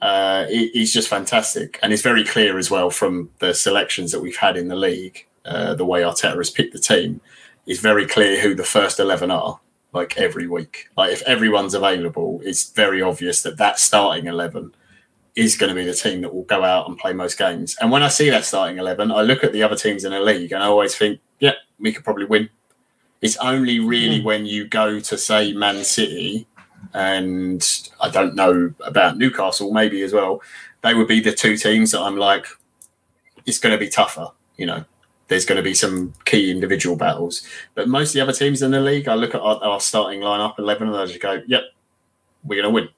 Uh, 0.00 0.46
he, 0.46 0.68
he's 0.68 0.92
just 0.92 1.08
fantastic, 1.08 1.78
and 1.82 1.92
it's 1.92 2.02
very 2.02 2.24
clear 2.24 2.58
as 2.58 2.70
well 2.70 2.90
from 2.90 3.30
the 3.38 3.54
selections 3.54 4.10
that 4.10 4.20
we've 4.20 4.36
had 4.36 4.56
in 4.56 4.68
the 4.68 4.76
league. 4.76 5.26
Uh, 5.44 5.74
the 5.74 5.84
way 5.84 6.02
Arteta 6.02 6.36
has 6.36 6.50
picked 6.50 6.72
the 6.72 6.78
team, 6.78 7.20
it's 7.66 7.80
very 7.80 8.06
clear 8.06 8.40
who 8.40 8.54
the 8.54 8.64
first 8.64 8.98
eleven 8.98 9.30
are 9.30 9.60
like 9.92 10.16
every 10.16 10.48
week. 10.48 10.88
Like 10.96 11.12
if 11.12 11.22
everyone's 11.22 11.74
available, 11.74 12.40
it's 12.42 12.70
very 12.70 13.02
obvious 13.02 13.42
that 13.42 13.58
that 13.58 13.78
starting 13.78 14.26
eleven 14.26 14.74
is 15.34 15.56
going 15.56 15.68
to 15.68 15.80
be 15.80 15.86
the 15.86 15.94
team 15.94 16.22
that 16.22 16.34
will 16.34 16.42
go 16.44 16.64
out 16.64 16.88
and 16.88 16.98
play 16.98 17.12
most 17.12 17.38
games. 17.38 17.76
And 17.80 17.90
when 17.90 18.02
I 18.02 18.08
see 18.08 18.30
that 18.30 18.44
starting 18.44 18.78
eleven, 18.78 19.12
I 19.12 19.22
look 19.22 19.44
at 19.44 19.52
the 19.52 19.62
other 19.62 19.76
teams 19.76 20.04
in 20.04 20.12
the 20.12 20.20
league 20.20 20.52
and 20.52 20.62
I 20.62 20.66
always 20.66 20.96
think, 20.96 21.20
yeah, 21.38 21.54
we 21.78 21.92
could 21.92 22.04
probably 22.04 22.24
win. 22.24 22.48
It's 23.22 23.36
only 23.38 23.78
really 23.78 24.20
mm. 24.20 24.24
when 24.24 24.46
you 24.46 24.66
go 24.66 25.00
to 25.00 25.16
say 25.16 25.52
Man 25.52 25.84
City, 25.84 26.46
and 26.92 27.66
I 28.00 28.10
don't 28.10 28.34
know 28.34 28.74
about 28.84 29.16
Newcastle, 29.16 29.72
maybe 29.72 30.02
as 30.02 30.12
well. 30.12 30.42
They 30.82 30.94
would 30.94 31.08
be 31.08 31.20
the 31.20 31.32
two 31.32 31.56
teams 31.56 31.92
that 31.92 32.00
I'm 32.00 32.16
like, 32.16 32.46
it's 33.46 33.58
going 33.58 33.72
to 33.72 33.78
be 33.78 33.88
tougher, 33.88 34.28
you 34.56 34.66
know 34.66 34.84
there's 35.32 35.46
going 35.46 35.56
to 35.56 35.62
be 35.62 35.74
some 35.74 36.12
key 36.26 36.50
individual 36.50 36.94
battles. 36.94 37.42
But 37.74 37.88
most 37.88 38.10
of 38.10 38.14
the 38.14 38.20
other 38.20 38.32
teams 38.32 38.60
in 38.60 38.70
the 38.70 38.80
league, 38.80 39.08
I 39.08 39.14
look 39.14 39.34
at 39.34 39.40
our, 39.40 39.62
our 39.64 39.80
starting 39.80 40.20
lineup, 40.20 40.58
11, 40.58 40.88
and 40.88 40.96
I 40.96 41.06
just 41.06 41.20
go, 41.20 41.42
yep, 41.46 41.62
we're 42.44 42.62
going 42.62 42.72
to 42.72 42.74
win. 42.74 42.88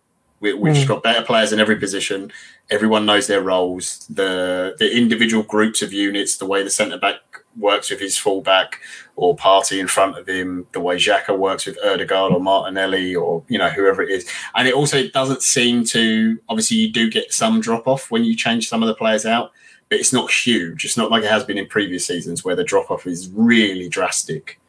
We, 0.41 0.51
have 0.51 0.59
mm. 0.59 0.75
just 0.75 0.89
got 0.89 1.03
better 1.03 1.25
players 1.25 1.53
in 1.53 1.61
every 1.61 1.77
position. 1.77 2.33
Everyone 2.69 3.07
knows 3.07 3.29
their 3.29 3.41
roles. 3.41 4.07
The 4.09 4.75
the 4.79 4.95
individual 4.95 5.43
groups 5.43 5.81
of 5.81 5.93
units, 5.93 6.37
the 6.37 6.45
way 6.45 6.63
the 6.63 6.69
centre 6.69 6.99
back 6.99 7.17
works 7.59 7.89
with 7.89 8.01
his 8.01 8.19
fullback 8.19 8.81
or 9.17 9.37
Partey 9.37 9.79
in 9.79 9.87
front 9.87 10.19
of 10.19 10.29
him, 10.29 10.67
the 10.73 10.81
way 10.81 10.97
Xhaka 10.97 11.37
works 11.37 11.67
with 11.67 11.79
Odegaard 11.85 12.33
or 12.33 12.41
Martinelli 12.41 13.15
or 13.15 13.45
you 13.49 13.59
know 13.59 13.69
whoever 13.69 14.03
it 14.03 14.11
is, 14.11 14.29
and 14.55 14.67
it 14.67 14.75
also 14.75 15.09
doesn't 15.09 15.43
seem 15.43 15.85
to. 15.87 16.39
Obviously, 16.49 16.79
you 16.79 16.91
do 16.91 17.11
get 17.11 17.33
some 17.33 17.61
drop 17.61 17.87
off 17.87 18.11
when 18.11 18.25
you 18.25 18.35
change 18.35 18.69
some 18.69 18.83
of 18.83 18.89
the 18.89 18.95
players 18.95 19.25
out, 19.25 19.53
but 19.89 19.99
it's 19.99 20.13
not 20.13 20.31
huge. 20.31 20.85
It's 20.85 20.97
not 20.97 21.11
like 21.11 21.23
it 21.23 21.31
has 21.31 21.45
been 21.45 21.59
in 21.59 21.67
previous 21.67 22.07
seasons 22.07 22.45
where 22.45 22.57
the 22.57 22.65
drop 22.65 22.91
off 22.91 23.07
is 23.07 23.31
really 23.31 23.89
drastic. 23.89 24.61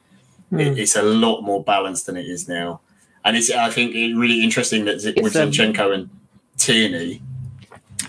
Mm. 0.51 0.59
It, 0.59 0.79
it's 0.79 0.95
a 0.95 1.03
lot 1.03 1.41
more 1.41 1.63
balanced 1.63 2.05
than 2.05 2.17
it 2.17 2.27
is 2.27 2.47
now, 2.47 2.81
and 3.23 3.35
it's 3.35 3.49
I 3.49 3.71
think 3.71 3.95
it's 3.95 4.15
really 4.15 4.43
interesting 4.43 4.85
that 4.85 4.97
with 5.21 5.33
Zinchenko 5.33 5.93
and 5.93 6.09
Tierney. 6.57 7.21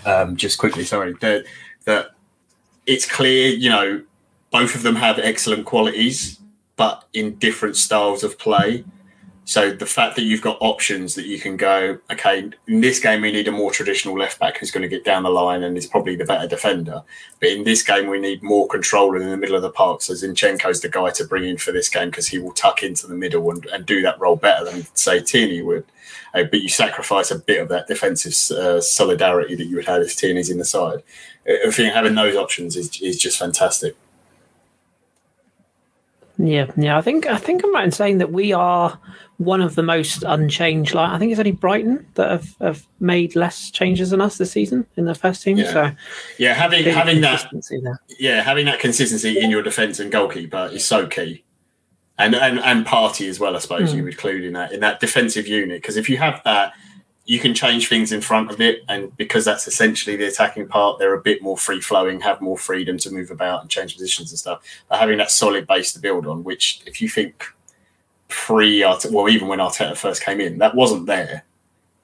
Um, 0.05 0.37
just 0.37 0.59
quickly, 0.59 0.83
sorry, 0.83 1.13
that 1.21 1.45
that 1.85 2.11
it's 2.85 3.09
clear, 3.09 3.49
you 3.49 3.69
know, 3.69 4.03
both 4.59 4.73
of 4.73 4.81
them 4.81 4.95
have 4.95 5.19
excellent 5.19 5.65
qualities, 5.65 6.39
but 6.77 7.07
in 7.13 7.35
different 7.35 7.75
styles 7.75 8.23
of 8.23 8.39
play. 8.39 8.83
So 9.45 9.71
the 9.71 9.85
fact 9.85 10.15
that 10.15 10.23
you've 10.23 10.41
got 10.41 10.57
options 10.59 11.13
that 11.13 11.27
you 11.27 11.39
can 11.39 11.57
go, 11.57 11.99
okay, 12.11 12.49
in 12.67 12.81
this 12.81 12.99
game 12.99 13.21
we 13.21 13.31
need 13.31 13.47
a 13.47 13.51
more 13.51 13.71
traditional 13.71 14.17
left 14.17 14.39
back 14.39 14.57
who's 14.57 14.71
going 14.71 14.81
to 14.81 14.89
get 14.89 15.05
down 15.05 15.21
the 15.23 15.29
line 15.29 15.61
and 15.61 15.77
is 15.77 15.85
probably 15.85 16.15
the 16.15 16.25
better 16.25 16.47
defender. 16.47 17.03
But 17.39 17.49
in 17.49 17.65
this 17.65 17.83
game 17.83 18.07
we 18.07 18.19
need 18.19 18.41
more 18.41 18.67
control 18.67 19.15
in 19.15 19.29
the 19.29 19.37
middle 19.37 19.55
of 19.55 19.61
the 19.61 19.69
park. 19.69 20.01
So 20.01 20.13
Zinchenko's 20.13 20.81
the 20.81 20.89
guy 20.89 21.11
to 21.11 21.23
bring 21.23 21.45
in 21.45 21.57
for 21.57 21.71
this 21.71 21.87
game 21.87 22.09
because 22.09 22.27
he 22.27 22.39
will 22.39 22.51
tuck 22.51 22.81
into 22.81 23.05
the 23.05 23.15
middle 23.15 23.49
and, 23.51 23.63
and 23.67 23.85
do 23.85 24.01
that 24.01 24.19
role 24.19 24.37
better 24.37 24.65
than 24.65 24.87
say 24.95 25.21
Tierney 25.21 25.61
would. 25.61 25.85
Uh, 26.33 26.43
but 26.43 26.61
you 26.61 26.69
sacrifice 26.69 27.29
a 27.29 27.37
bit 27.37 27.61
of 27.61 27.69
that 27.69 27.87
defensive 27.87 28.33
uh, 28.57 28.81
solidarity 28.81 29.53
that 29.55 29.67
you 29.67 29.75
would 29.75 29.85
have 29.85 30.01
if 30.01 30.17
Tierney's 30.17 30.49
in 30.49 30.57
the 30.57 30.65
side. 30.65 31.03
I 31.47 31.69
think 31.71 31.93
having 31.93 32.15
those 32.15 32.35
options 32.35 32.75
is, 32.75 32.99
is 33.01 33.17
just 33.17 33.37
fantastic. 33.37 33.95
Yeah, 36.37 36.71
yeah. 36.77 36.97
I 36.97 37.01
think 37.01 37.25
I 37.25 37.37
think 37.37 37.63
I'm 37.63 37.73
right 37.73 37.85
in 37.85 37.91
saying 37.91 38.19
that 38.19 38.31
we 38.31 38.53
are 38.53 38.99
one 39.37 39.61
of 39.61 39.75
the 39.75 39.83
most 39.83 40.23
unchanged. 40.23 40.93
Like 40.93 41.09
I 41.09 41.17
think 41.17 41.31
it's 41.31 41.39
only 41.39 41.51
Brighton 41.51 42.05
that 42.13 42.29
have, 42.29 42.55
have 42.59 42.87
made 42.99 43.35
less 43.35 43.71
changes 43.71 44.11
than 44.11 44.21
us 44.21 44.37
this 44.37 44.51
season 44.51 44.85
in 44.97 45.05
the 45.05 45.15
first 45.15 45.43
team. 45.43 45.57
Yeah. 45.57 45.73
So 45.73 45.91
yeah, 46.37 46.53
having 46.53 46.83
having 46.85 47.21
that 47.21 47.49
there. 47.51 48.01
yeah 48.19 48.41
having 48.41 48.65
that 48.65 48.79
consistency 48.79 49.39
in 49.39 49.49
your 49.49 49.63
defence 49.63 49.99
and 49.99 50.11
goalkeeper 50.11 50.69
is 50.71 50.85
so 50.85 51.07
key, 51.07 51.43
and 52.19 52.35
and 52.35 52.59
and 52.59 52.85
Partey 52.85 53.29
as 53.29 53.39
well. 53.39 53.55
I 53.55 53.59
suppose 53.59 53.91
mm. 53.91 53.97
you 53.97 54.03
would 54.03 54.13
include 54.13 54.43
in 54.43 54.53
that 54.53 54.71
in 54.71 54.79
that 54.81 54.99
defensive 54.99 55.47
unit 55.47 55.81
because 55.81 55.97
if 55.97 56.07
you 56.07 56.17
have 56.17 56.41
that 56.45 56.73
you 57.27 57.39
can 57.39 57.53
change 57.53 57.89
things 57.89 58.13
in 58.13 58.21
front 58.21 58.49
of 58.49 58.61
it, 58.61 58.83
and 58.87 59.15
because 59.17 59.43
that's 59.43 59.67
essentially 59.67 60.15
the 60.15 60.27
attacking 60.27 60.65
part, 60.65 60.97
they're 60.97 61.13
a 61.13 61.21
bit 61.21 61.41
more 61.41 61.57
free 61.57 61.81
flowing, 61.81 62.21
have 62.21 62.39
more 62.39 62.57
freedom 62.57 62.97
to 62.97 63.11
move 63.11 63.31
about 63.31 63.61
and 63.61 63.69
change 63.69 63.93
positions 63.93 64.31
and 64.31 64.39
stuff. 64.39 64.63
But 64.87 64.99
having 64.99 65.17
that 65.17 65.29
solid 65.29 65.67
base 65.67 65.91
to 65.93 65.99
build 65.99 66.25
on, 66.25 66.45
which 66.45 66.81
if 66.85 67.01
you 67.01 67.09
think 67.09 67.43
pre 68.29 68.81
well, 68.81 69.29
even 69.29 69.49
when 69.49 69.59
Arteta 69.59 69.97
first 69.97 70.23
came 70.23 70.39
in, 70.39 70.57
that 70.59 70.73
wasn't 70.73 71.05
there. 71.05 71.43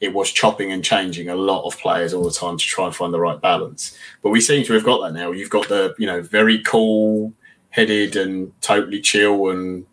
It 0.01 0.13
was 0.13 0.29
chopping 0.29 0.73
and 0.73 0.83
changing 0.83 1.29
a 1.29 1.35
lot 1.35 1.65
of 1.65 1.77
players 1.77 2.13
all 2.13 2.25
the 2.25 2.31
time 2.31 2.57
to 2.57 2.65
try 2.65 2.85
and 2.85 2.93
find 2.93 3.13
the 3.13 3.19
right 3.21 3.39
balance. 3.39 3.97
But 4.21 4.31
we 4.31 4.41
seem 4.41 4.65
to 4.65 4.73
have 4.73 4.83
got 4.83 5.01
that 5.03 5.13
now. 5.13 5.31
You've 5.31 5.49
got 5.49 5.69
the 5.69 5.95
you 5.97 6.05
know 6.05 6.21
very 6.21 6.61
cool 6.63 7.31
headed 7.69 8.17
and 8.17 8.51
totally 8.59 8.99
chill 8.99 9.51
and 9.51 9.85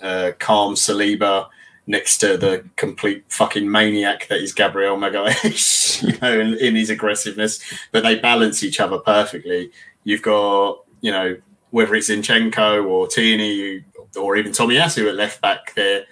uh, 0.00 0.32
calm 0.38 0.74
Saliba 0.74 1.48
next 1.88 2.18
to 2.18 2.36
the 2.36 2.64
complete 2.76 3.24
fucking 3.28 3.68
maniac 3.68 4.28
that 4.28 4.40
is 4.40 4.52
Gabriel 4.52 4.96
Magalhaes, 4.96 6.02
you 6.06 6.18
know, 6.20 6.38
in, 6.38 6.54
in, 6.58 6.76
his 6.76 6.90
aggressiveness. 6.90 7.60
But 7.90 8.02
they 8.04 8.16
balance 8.16 8.62
each 8.62 8.78
other 8.78 8.98
perfectly. 8.98 9.72
You've 10.04 10.22
got, 10.22 10.84
you 11.00 11.10
know, 11.10 11.38
whether 11.70 11.94
it's 11.94 12.10
Zinchenko 12.10 12.86
or 12.86 13.08
Tierney 13.08 13.84
or 14.16 14.36
even 14.36 14.52
Tomiyasu 14.52 15.08
at 15.08 15.14
left 15.14 15.40
back, 15.40 15.74
they're 15.74 16.04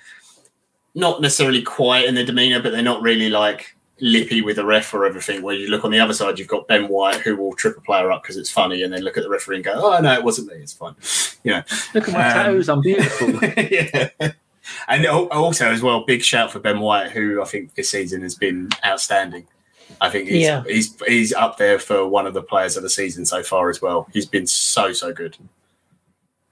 not 0.94 1.20
necessarily 1.20 1.62
quiet 1.62 2.06
in 2.06 2.14
their 2.14 2.24
demeanour, 2.24 2.62
but 2.62 2.72
they're 2.72 2.82
not 2.82 3.02
really 3.02 3.28
like 3.28 3.76
lippy 4.00 4.40
with 4.40 4.56
the 4.56 4.64
ref 4.64 4.94
or 4.94 5.04
everything. 5.04 5.42
Where 5.42 5.54
you 5.54 5.68
look 5.68 5.84
on 5.84 5.90
the 5.90 6.00
other 6.00 6.14
side, 6.14 6.38
you've 6.38 6.48
got 6.48 6.68
Ben 6.68 6.88
White 6.88 7.20
who 7.20 7.36
will 7.36 7.52
trip 7.52 7.76
a 7.76 7.82
player 7.82 8.10
up 8.10 8.22
because 8.22 8.38
it's 8.38 8.50
funny, 8.50 8.82
and 8.82 8.92
then 8.92 9.02
look 9.02 9.18
at 9.18 9.24
the 9.24 9.30
referee 9.30 9.56
and 9.56 9.64
go, 9.64 9.74
"Oh 9.74 10.00
no, 10.00 10.14
it 10.14 10.24
wasn't 10.24 10.48
me. 10.48 10.54
It's 10.54 10.72
fine." 10.72 10.96
You 11.44 11.52
know, 11.52 11.62
look 11.94 12.08
at 12.08 12.12
my 12.12 12.28
um, 12.28 12.46
toes. 12.46 12.68
I'm 12.68 12.80
beautiful. 12.82 13.30
yeah. 13.30 14.32
And 14.88 15.06
also, 15.06 15.70
as 15.70 15.82
well, 15.82 16.04
big 16.04 16.22
shout 16.22 16.52
for 16.52 16.58
Ben 16.58 16.80
White, 16.80 17.10
who 17.10 17.42
I 17.42 17.44
think 17.44 17.74
this 17.74 17.90
season 17.90 18.22
has 18.22 18.34
been 18.34 18.70
outstanding. 18.84 19.46
I 20.00 20.10
think 20.10 20.28
he's, 20.28 20.42
yeah. 20.42 20.64
he's 20.66 21.00
he's 21.06 21.32
up 21.32 21.58
there 21.58 21.78
for 21.78 22.06
one 22.08 22.26
of 22.26 22.34
the 22.34 22.42
players 22.42 22.76
of 22.76 22.82
the 22.82 22.90
season 22.90 23.24
so 23.24 23.42
far 23.42 23.70
as 23.70 23.80
well. 23.80 24.08
He's 24.12 24.26
been 24.26 24.46
so 24.46 24.92
so 24.92 25.12
good. 25.12 25.36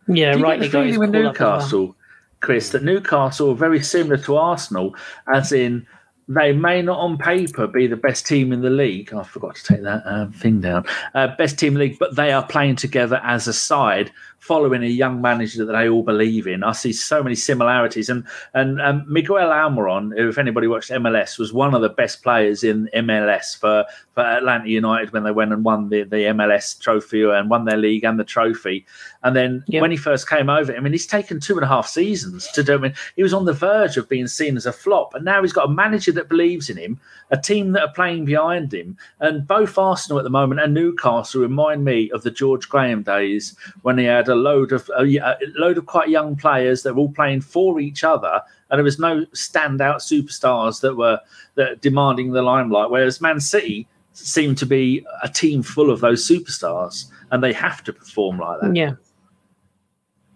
Yeah, 0.06 0.36
right. 0.36 0.70
Feeling 0.70 0.98
with 0.98 1.10
Newcastle. 1.10 1.96
Kris, 2.40 2.70
that 2.70 2.82
Newcastle 2.82 3.52
are 3.52 3.54
very 3.54 3.82
similar 3.82 4.18
to 4.18 4.36
Arsenal, 4.36 4.94
as 5.32 5.50
in 5.50 5.86
they 6.28 6.52
may 6.52 6.82
not 6.82 6.98
on 6.98 7.16
paper 7.16 7.66
be 7.66 7.86
the 7.86 7.96
best 7.96 8.26
team 8.26 8.52
in 8.52 8.60
the 8.60 8.70
league. 8.70 9.10
Oh, 9.12 9.20
I 9.20 9.24
forgot 9.24 9.56
to 9.56 9.64
take 9.64 9.82
that 9.82 10.02
um, 10.04 10.32
thing 10.32 10.60
down. 10.60 10.86
Uh, 11.14 11.34
best 11.36 11.58
team 11.58 11.72
in 11.72 11.74
the 11.74 11.80
league, 11.86 11.98
but 11.98 12.16
they 12.16 12.32
are 12.32 12.46
playing 12.46 12.76
together 12.76 13.20
as 13.24 13.48
a 13.48 13.52
side 13.52 14.12
following 14.44 14.82
a 14.82 14.86
young 14.86 15.22
manager 15.22 15.64
that 15.64 15.72
they 15.72 15.88
all 15.88 16.02
believe 16.02 16.46
in. 16.46 16.62
I 16.62 16.72
see 16.72 16.92
so 16.92 17.22
many 17.22 17.34
similarities. 17.34 18.10
And 18.10 18.26
and 18.52 18.78
um, 18.78 19.02
Miguel 19.08 19.36
Almiron, 19.36 20.12
if 20.16 20.36
anybody 20.36 20.66
watched 20.66 20.90
MLS, 20.90 21.38
was 21.38 21.54
one 21.54 21.74
of 21.74 21.80
the 21.80 21.88
best 21.88 22.22
players 22.22 22.62
in 22.62 22.90
MLS 22.94 23.58
for, 23.58 23.86
for 24.12 24.20
Atlanta 24.20 24.68
United 24.68 25.14
when 25.14 25.24
they 25.24 25.30
went 25.30 25.54
and 25.54 25.64
won 25.64 25.88
the, 25.88 26.02
the 26.02 26.28
MLS 26.34 26.78
trophy 26.78 27.22
and 27.22 27.48
won 27.48 27.64
their 27.64 27.78
league 27.78 28.04
and 28.04 28.20
the 28.20 28.24
trophy. 28.24 28.84
And 29.22 29.34
then 29.34 29.64
yep. 29.66 29.80
when 29.80 29.90
he 29.90 29.96
first 29.96 30.28
came 30.28 30.50
over, 30.50 30.76
I 30.76 30.80
mean, 30.80 30.92
he's 30.92 31.06
taken 31.06 31.40
two 31.40 31.54
and 31.54 31.64
a 31.64 31.68
half 31.68 31.88
seasons 31.88 32.46
to 32.48 32.62
do. 32.62 32.74
I 32.74 32.76
mean, 32.76 32.94
he 33.16 33.22
was 33.22 33.32
on 33.32 33.46
the 33.46 33.54
verge 33.54 33.96
of 33.96 34.10
being 34.10 34.26
seen 34.26 34.58
as 34.58 34.66
a 34.66 34.72
flop, 34.72 35.14
and 35.14 35.24
now 35.24 35.40
he's 35.40 35.54
got 35.54 35.70
a 35.70 35.72
manager 35.72 36.12
that 36.12 36.28
believes 36.28 36.68
in 36.68 36.76
him, 36.76 37.00
a 37.30 37.38
team 37.38 37.72
that 37.72 37.82
are 37.82 37.94
playing 37.94 38.26
behind 38.26 38.74
him, 38.74 38.98
and 39.20 39.46
both 39.46 39.78
Arsenal 39.78 40.18
at 40.18 40.24
the 40.24 40.30
moment 40.30 40.60
and 40.60 40.74
Newcastle 40.74 41.40
remind 41.40 41.82
me 41.82 42.10
of 42.10 42.22
the 42.22 42.30
George 42.30 42.68
Graham 42.68 43.02
days 43.02 43.56
when 43.80 43.96
he 43.96 44.04
had 44.04 44.28
a 44.28 44.33
load 44.34 44.72
of 44.72 44.90
a, 44.96 45.02
a 45.02 45.36
load 45.56 45.78
of 45.78 45.86
quite 45.86 46.08
young 46.08 46.36
players 46.36 46.82
that 46.82 46.94
were 46.94 47.00
all 47.00 47.12
playing 47.12 47.40
for 47.40 47.80
each 47.80 48.04
other, 48.04 48.40
and 48.70 48.78
there 48.78 48.84
was 48.84 48.98
no 48.98 49.24
standout 49.26 49.96
superstars 49.96 50.80
that 50.80 50.96
were 50.96 51.20
that 51.54 51.80
demanding 51.80 52.32
the 52.32 52.42
limelight. 52.42 52.90
Whereas 52.90 53.20
Man 53.20 53.40
City 53.40 53.86
seemed 54.12 54.58
to 54.58 54.66
be 54.66 55.04
a 55.22 55.28
team 55.28 55.62
full 55.62 55.90
of 55.90 56.00
those 56.00 56.26
superstars, 56.28 57.06
and 57.30 57.42
they 57.42 57.52
have 57.52 57.82
to 57.84 57.92
perform 57.92 58.38
like 58.38 58.60
that. 58.60 58.76
Yeah. 58.76 58.92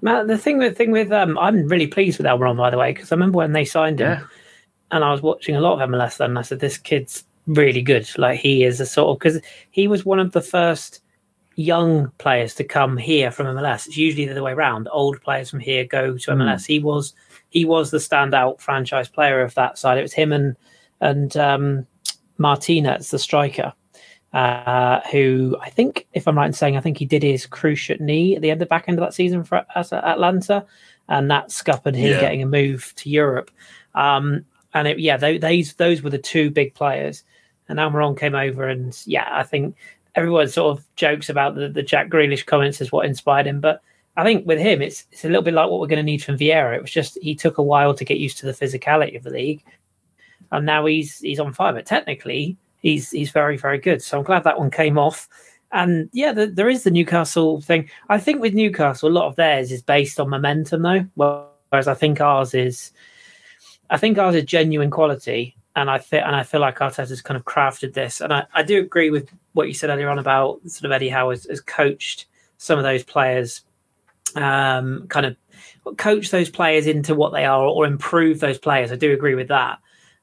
Matt, 0.01 0.29
the 0.29 0.39
thing 0.39 0.59
with 0.59 0.77
thing 0.77 0.93
with 0.93 1.11
um, 1.13 1.37
I'm 1.39 1.67
really 1.67 1.89
pleased 1.89 2.19
with 2.19 2.27
Almiron 2.27 2.57
by 2.57 2.71
the 2.71 2.79
way 2.79 2.93
because 2.93 3.11
I 3.11 3.17
remember 3.17 3.39
when 3.39 3.53
they 3.53 3.65
signed 3.65 3.99
him, 3.99 4.29
and 4.91 5.05
I 5.05 5.11
was 5.11 5.23
watching 5.23 5.57
a 5.57 5.61
lot 5.61 5.81
of 5.81 5.91
MLS 5.91 6.19
then, 6.19 6.31
and 6.31 6.39
I 6.39 6.43
said, 6.43 6.61
"This 6.61 6.79
kid's 6.79 7.25
really 7.49 7.83
good. 7.83 8.09
Like 8.17 8.39
he 8.39 8.63
is 8.63 8.81
a 8.81 8.87
sort 8.87 9.09
of 9.09 9.19
because 9.19 9.41
he 9.71 9.89
was 9.89 10.05
one 10.05 10.21
of 10.21 10.33
the 10.33 10.41
first 10.41 11.01
young 11.59 12.09
players 12.19 12.55
to 12.55 12.63
come 12.63 12.97
here 12.97 13.33
from 13.33 13.47
MLS. 13.47 13.89
It's 13.89 13.97
usually 13.97 14.27
the 14.27 14.31
other 14.31 14.45
way 14.45 14.53
around. 14.53 14.89
Old 14.93 15.21
players 15.21 15.51
from 15.51 15.59
here 15.59 15.85
go 15.85 16.17
to 16.17 16.31
MLS. 16.31 16.63
Mm. 16.63 16.67
He 16.67 16.79
was 16.79 17.15
he 17.51 17.65
was 17.65 17.91
the 17.91 17.99
standout 17.99 18.61
franchise 18.61 19.09
player 19.09 19.43
of 19.43 19.55
that 19.55 19.77
side. 19.77 19.99
It 19.99 20.03
was 20.03 20.13
him 20.13 20.33
and 20.33 20.57
and 21.01 21.37
um, 21.37 21.87
Martinez, 22.39 23.11
the 23.11 23.19
striker, 23.19 23.73
uh, 24.33 25.01
who 25.11 25.57
I 25.61 25.71
think, 25.71 26.07
if 26.13 26.29
I'm 26.29 26.39
right 26.39 26.47
in 26.47 26.53
saying, 26.53 26.77
I 26.77 26.81
think 26.81 26.97
he 26.97 27.05
did 27.05 27.25
his 27.25 27.47
cruciate 27.47 28.01
knee 28.01 28.37
at 28.37 28.43
the 28.43 28.53
end, 28.53 28.61
the 28.61 28.67
back 28.67 28.85
end 28.87 28.99
of 28.99 29.05
that 29.05 29.15
season 29.15 29.43
for 29.43 29.65
Atlanta, 29.75 30.65
and 31.09 31.29
that 31.31 31.51
scuppered 31.51 31.97
him 31.97 32.13
yeah. 32.13 32.21
getting 32.21 32.43
a 32.43 32.47
move 32.47 32.93
to 32.97 33.11
Europe. 33.11 33.51
Um, 33.97 34.45
and 34.75 34.87
it, 34.87 35.01
yeah, 35.01 35.17
they, 35.17 35.39
those 35.39 35.75
those 35.75 36.03
were 36.03 36.11
the 36.11 36.19
two 36.19 36.51
big 36.53 36.75
players. 36.75 37.25
And 37.71 37.79
Almiron 37.79 38.19
came 38.19 38.35
over, 38.35 38.67
and 38.67 38.99
yeah, 39.05 39.29
I 39.31 39.43
think 39.43 39.77
everyone 40.19 40.49
sort 40.49 40.77
of 40.77 40.85
jokes 40.97 41.29
about 41.29 41.55
the, 41.55 41.69
the 41.69 41.83
Jack 41.83 42.09
Grealish 42.11 42.45
comments 42.45 42.81
as 42.81 42.91
what 42.91 43.07
inspired 43.07 43.47
him, 43.47 43.61
but 43.61 43.81
I 44.17 44.25
think 44.25 44.47
with 44.49 44.59
him, 44.59 44.83
it's 44.83 45.05
it's 45.13 45.25
a 45.25 45.29
little 45.29 45.43
bit 45.43 45.55
like 45.55 45.71
what 45.71 45.81
we're 45.81 45.87
going 45.87 46.05
to 46.05 46.13
need 46.13 46.25
from 46.25 46.37
Vieira. 46.37 46.75
It 46.75 46.83
was 46.83 46.91
just 46.91 47.17
he 47.23 47.37
took 47.37 47.59
a 47.59 47.63
while 47.63 47.95
to 47.95 48.05
get 48.05 48.19
used 48.19 48.39
to 48.39 48.47
the 48.47 48.53
physicality 48.53 49.17
of 49.17 49.23
the 49.23 49.31
league, 49.31 49.63
and 50.51 50.67
now 50.67 50.87
he's 50.87 51.21
he's 51.21 51.39
on 51.39 51.53
fire. 51.53 51.73
But 51.73 51.87
technically, 51.87 52.57
he's 52.81 53.13
he's 53.13 53.31
very 53.31 53.57
very 53.57 53.79
good. 53.79 54.03
So 54.03 54.19
I'm 54.19 54.25
glad 54.25 54.43
that 54.43 54.59
one 54.59 54.73
came 54.73 54.99
off. 54.99 55.29
And 55.71 56.11
yeah, 56.13 56.33
the, 56.33 56.47
there 56.47 56.69
is 56.69 56.83
the 56.83 56.91
Newcastle 56.91 57.61
thing. 57.61 57.89
I 58.09 58.19
think 58.19 58.41
with 58.41 58.55
Newcastle, 58.55 59.09
a 59.09 59.13
lot 59.13 59.27
of 59.29 59.37
theirs 59.37 59.71
is 59.71 59.83
based 59.83 60.19
on 60.19 60.31
momentum, 60.31 60.83
though. 60.83 61.07
Whereas 61.71 61.87
I 61.87 61.95
think 61.95 62.21
ours 62.21 62.55
is, 62.55 62.91
I 63.91 63.99
think 63.99 64.19
ours 64.19 64.35
is 64.35 64.45
genuine 64.45 64.91
quality, 64.91 65.58
and 65.81 65.91
I 65.91 65.99
feel 65.99 66.23
and 66.25 66.35
I 66.35 66.43
feel 66.43 66.61
like 66.61 66.79
Arteta's 66.79 67.23
kind 67.23 67.37
of 67.37 67.45
crafted 67.45 67.95
this. 67.95 68.21
And 68.21 68.33
I, 68.33 68.45
I 68.53 68.63
do 68.63 68.81
agree 68.81 69.11
with 69.11 69.31
what 69.53 69.69
you 69.69 69.75
said 69.75 69.91
earlier 69.91 70.09
on 70.09 70.19
about 70.19 70.61
sort 70.67 70.85
of 70.85 70.93
Eddie 70.93 71.09
Howe 71.09 71.31
has, 71.31 71.45
has 71.45 71.61
coached 71.61 72.27
some 72.59 72.79
of 72.79 72.85
those 72.85 73.05
players, 73.05 73.63
um, 74.35 75.07
kind 75.09 75.27
of 75.27 75.37
coach 75.97 76.31
those 76.31 76.51
players 76.51 76.87
into 76.87 77.15
what 77.15 77.33
they 77.33 77.45
are 77.45 77.65
or 77.65 77.87
improve 77.87 78.41
those 78.41 78.59
players. 78.59 78.93
I 78.93 78.97
do 78.97 79.13
agree 79.13 79.35
with 79.35 79.49
that. 79.49 79.79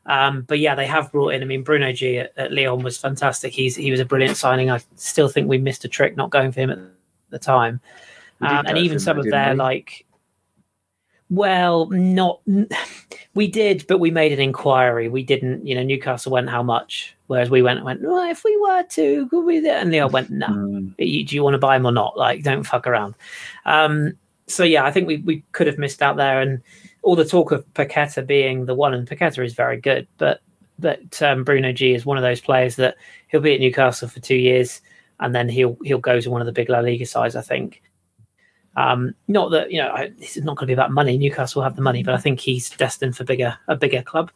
Um, 0.05 0.41
but 0.41 0.59
yeah, 0.59 0.75
they 0.75 0.85
have 0.85 1.11
brought 1.11 1.33
in. 1.33 1.41
I 1.41 1.45
mean, 1.45 1.63
Bruno 1.63 1.91
G 1.91 2.19
at, 2.19 2.33
at, 2.37 2.51
Lyon 2.51 2.83
was 2.83 2.97
fantastic. 2.97 3.53
He's 3.53 3.75
he 3.75 3.89
was 3.89 3.99
a 3.99 4.05
brilliant 4.05 4.37
signing. 4.37 4.69
I 4.69 4.79
still 4.95 5.29
think 5.29 5.47
we 5.47 5.57
missed 5.57 5.83
a 5.83 5.87
trick 5.87 6.15
not 6.15 6.29
going 6.29 6.51
for 6.51 6.59
him 6.59 6.69
at 6.69 6.79
the 7.31 7.39
time. 7.39 7.79
Um, 8.41 8.65
and 8.67 8.77
even 8.77 8.99
some 8.99 9.17
of 9.17 9.25
their 9.25 9.55
like, 9.55 10.04
well, 11.29 11.87
not 11.89 12.41
we 13.33 13.47
did, 13.47 13.85
but 13.87 13.99
we 13.99 14.11
made 14.11 14.31
an 14.31 14.39
inquiry. 14.39 15.09
We 15.09 15.23
didn't, 15.23 15.65
you 15.65 15.75
know, 15.75 15.83
Newcastle 15.83 16.31
went 16.31 16.49
how 16.49 16.63
much, 16.63 17.15
whereas 17.27 17.49
we 17.49 17.61
went 17.61 17.83
went. 17.83 18.01
Well, 18.01 18.29
if 18.29 18.43
we 18.43 18.55
were 18.57 18.83
to, 18.83 19.27
could 19.29 19.43
we? 19.43 19.67
And 19.69 19.91
Lyon 19.91 20.11
went, 20.11 20.29
no. 20.29 20.47
Mm. 20.47 20.95
Do 20.97 21.35
you 21.35 21.43
want 21.43 21.55
to 21.55 21.59
buy 21.59 21.75
him 21.75 21.85
or 21.85 21.91
not? 21.91 22.17
Like, 22.17 22.43
don't 22.43 22.63
fuck 22.63 22.85
around. 22.85 23.15
Um, 23.65 24.13
so 24.47 24.63
yeah, 24.63 24.85
I 24.85 24.91
think 24.91 25.07
we 25.07 25.17
we 25.17 25.43
could 25.51 25.67
have 25.67 25.77
missed 25.77 26.01
out 26.01 26.17
there 26.17 26.41
and 26.41 26.61
all 27.01 27.15
the 27.15 27.25
talk 27.25 27.51
of 27.51 27.65
Paqueta 27.73 28.25
being 28.25 28.65
the 28.65 28.75
one, 28.75 28.93
and 28.93 29.07
Paqueta 29.07 29.43
is 29.43 29.53
very 29.53 29.79
good, 29.79 30.07
but 30.17 30.41
but 30.77 31.21
um, 31.21 31.43
Bruno 31.43 31.71
G 31.71 31.93
is 31.93 32.05
one 32.05 32.17
of 32.17 32.23
those 32.23 32.41
players 32.41 32.75
that 32.75 32.95
he'll 33.27 33.41
be 33.41 33.53
at 33.55 33.59
Newcastle 33.59 34.07
for 34.07 34.19
two 34.19 34.35
years, 34.35 34.81
and 35.19 35.33
then 35.33 35.49
he'll 35.49 35.77
he'll 35.83 35.97
go 35.97 36.19
to 36.19 36.29
one 36.29 36.41
of 36.41 36.45
the 36.45 36.53
big 36.53 36.69
La 36.69 36.79
Liga 36.79 37.05
sides. 37.05 37.35
I 37.35 37.41
think. 37.41 37.81
Um, 38.75 39.15
not 39.27 39.51
that 39.51 39.71
you 39.71 39.81
know 39.81 39.89
I, 39.89 40.11
this 40.17 40.37
is 40.37 40.43
not 40.43 40.57
going 40.57 40.67
to 40.67 40.67
be 40.67 40.73
about 40.73 40.91
money. 40.91 41.17
Newcastle 41.17 41.61
will 41.61 41.65
have 41.65 41.75
the 41.75 41.81
money, 41.81 42.03
but 42.03 42.13
I 42.13 42.17
think 42.17 42.39
he's 42.39 42.69
destined 42.71 43.15
for 43.15 43.23
bigger 43.23 43.57
a 43.67 43.75
bigger 43.75 44.01
club. 44.01 44.31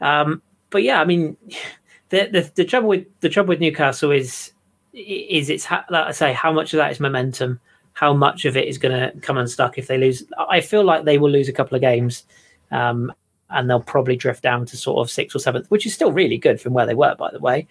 Um, 0.00 0.42
but 0.70 0.82
yeah, 0.82 1.00
I 1.00 1.04
mean, 1.04 1.36
the, 2.10 2.28
the, 2.30 2.50
the 2.54 2.64
trouble 2.64 2.88
with 2.88 3.06
the 3.20 3.28
trouble 3.28 3.50
with 3.50 3.60
Newcastle 3.60 4.10
is 4.10 4.52
is 4.92 5.50
it's 5.50 5.70
like 5.70 5.84
I 5.90 6.12
say 6.12 6.32
how 6.32 6.52
much 6.52 6.72
of 6.74 6.78
that 6.78 6.92
is 6.92 7.00
momentum 7.00 7.60
how 7.94 8.14
much 8.14 8.44
of 8.44 8.56
it 8.56 8.68
is 8.68 8.78
going 8.78 8.92
to 8.98 9.18
come 9.20 9.38
unstuck 9.38 9.78
if 9.78 9.86
they 9.86 9.98
lose. 9.98 10.24
I 10.48 10.60
feel 10.60 10.84
like 10.84 11.04
they 11.04 11.18
will 11.18 11.30
lose 11.30 11.48
a 11.48 11.52
couple 11.52 11.74
of 11.74 11.80
games, 11.80 12.24
um, 12.70 13.12
and 13.50 13.68
they'll 13.68 13.80
probably 13.80 14.16
drift 14.16 14.42
down 14.42 14.66
to 14.66 14.76
sort 14.76 14.98
of 14.98 15.10
sixth 15.10 15.36
or 15.36 15.38
seventh, 15.38 15.70
which 15.70 15.86
is 15.86 15.94
still 15.94 16.12
really 16.12 16.38
good 16.38 16.60
from 16.60 16.72
where 16.72 16.86
they 16.86 16.94
were, 16.94 17.14
by 17.14 17.30
the 17.30 17.38
way. 17.38 17.66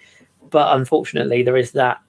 But 0.49 0.75
unfortunately, 0.75 1.43
there 1.43 1.57
is 1.57 1.71
that. 1.71 2.01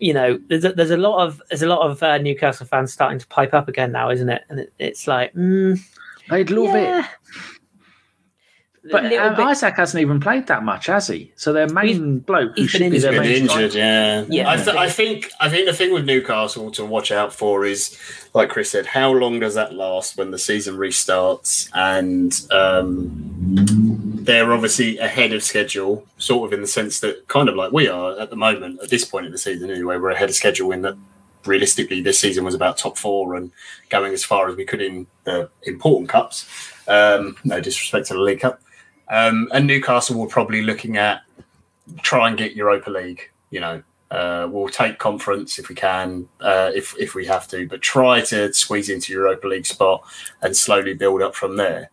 You 0.00 0.14
know, 0.14 0.40
there's 0.48 0.64
a, 0.64 0.72
there's 0.72 0.90
a 0.90 0.96
lot 0.96 1.24
of 1.24 1.40
there's 1.50 1.62
a 1.62 1.68
lot 1.68 1.88
of 1.88 2.02
uh, 2.02 2.18
Newcastle 2.18 2.66
fans 2.66 2.92
starting 2.92 3.18
to 3.18 3.26
pipe 3.28 3.54
up 3.54 3.68
again 3.68 3.92
now, 3.92 4.10
isn't 4.10 4.28
it? 4.28 4.42
And 4.48 4.60
it, 4.60 4.72
it's 4.78 5.06
like, 5.06 5.32
mm, 5.34 5.78
I'd 6.30 6.50
love 6.50 6.74
yeah. 6.74 7.00
it. 7.00 7.06
But 8.90 9.12
um, 9.12 9.36
bit... 9.36 9.46
Isak 9.46 9.76
hasn't 9.76 10.00
even 10.00 10.20
played 10.20 10.46
that 10.46 10.64
much, 10.64 10.86
has 10.86 11.06
he? 11.06 11.32
So 11.36 11.52
their 11.52 11.68
main 11.68 11.86
he's, 11.86 11.98
bloke 11.98 12.56
he's 12.56 12.72
been, 12.72 12.92
he's 12.92 13.04
been 13.04 13.22
injured, 13.24 13.74
yeah. 13.74 14.24
yeah. 14.28 14.48
I, 14.48 14.56
th- 14.56 14.68
I, 14.68 14.88
think 14.88 15.30
I 15.38 15.50
think 15.50 15.66
the 15.66 15.74
thing 15.74 15.92
with 15.92 16.06
Newcastle 16.06 16.70
to 16.72 16.84
watch 16.86 17.12
out 17.12 17.34
for 17.34 17.66
is, 17.66 17.98
like 18.32 18.48
Chris 18.48 18.70
said, 18.70 18.86
how 18.86 19.12
long 19.12 19.38
does 19.38 19.54
that 19.54 19.74
last 19.74 20.16
when 20.16 20.30
the 20.30 20.38
season 20.38 20.76
restarts? 20.76 21.68
And 21.74 22.40
um, 22.50 24.09
they're 24.20 24.52
obviously 24.52 24.98
ahead 24.98 25.32
of 25.32 25.42
schedule, 25.42 26.06
sort 26.18 26.46
of 26.46 26.52
in 26.52 26.60
the 26.60 26.66
sense 26.66 27.00
that 27.00 27.26
kind 27.28 27.48
of 27.48 27.56
like 27.56 27.72
we 27.72 27.88
are 27.88 28.18
at 28.20 28.28
the 28.28 28.36
moment 28.36 28.80
at 28.82 28.90
this 28.90 29.04
point 29.04 29.24
in 29.24 29.32
the 29.32 29.38
season. 29.38 29.70
Anyway, 29.70 29.96
we're 29.96 30.10
ahead 30.10 30.28
of 30.28 30.34
schedule 30.34 30.72
in 30.72 30.82
that 30.82 30.96
realistically 31.46 32.02
this 32.02 32.18
season 32.18 32.44
was 32.44 32.54
about 32.54 32.76
top 32.76 32.98
four 32.98 33.34
and 33.34 33.50
going 33.88 34.12
as 34.12 34.22
far 34.22 34.48
as 34.48 34.56
we 34.56 34.64
could 34.66 34.82
in 34.82 35.06
the 35.24 35.48
important 35.62 36.10
cups. 36.10 36.46
Um, 36.86 37.36
no 37.44 37.60
disrespect 37.60 38.08
to 38.08 38.14
the 38.14 38.20
League 38.20 38.40
Cup. 38.40 38.60
Um, 39.08 39.48
and 39.52 39.66
Newcastle 39.66 40.18
will 40.18 40.26
probably 40.26 40.62
looking 40.62 40.98
at 40.98 41.22
try 42.02 42.28
and 42.28 42.36
get 42.36 42.54
Europa 42.54 42.90
League. 42.90 43.30
You 43.50 43.60
know, 43.60 43.82
uh, 44.10 44.48
we'll 44.50 44.68
take 44.68 44.98
conference 44.98 45.58
if 45.58 45.70
we 45.70 45.74
can, 45.74 46.28
uh, 46.40 46.70
if 46.74 46.94
if 46.98 47.14
we 47.14 47.24
have 47.26 47.48
to, 47.48 47.66
but 47.66 47.80
try 47.80 48.20
to 48.20 48.52
squeeze 48.52 48.90
into 48.90 49.14
Europa 49.14 49.48
League 49.48 49.66
spot 49.66 50.02
and 50.42 50.54
slowly 50.54 50.92
build 50.92 51.22
up 51.22 51.34
from 51.34 51.56
there. 51.56 51.90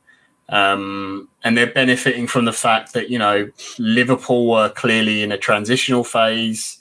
Um, 0.49 1.27
and 1.43 1.57
they're 1.57 1.71
benefiting 1.71 2.27
from 2.27 2.45
the 2.45 2.53
fact 2.53 2.93
that 2.93 3.09
you 3.09 3.19
know 3.19 3.49
Liverpool 3.77 4.49
were 4.49 4.69
clearly 4.69 5.21
in 5.23 5.31
a 5.31 5.37
transitional 5.37 6.03
phase. 6.03 6.77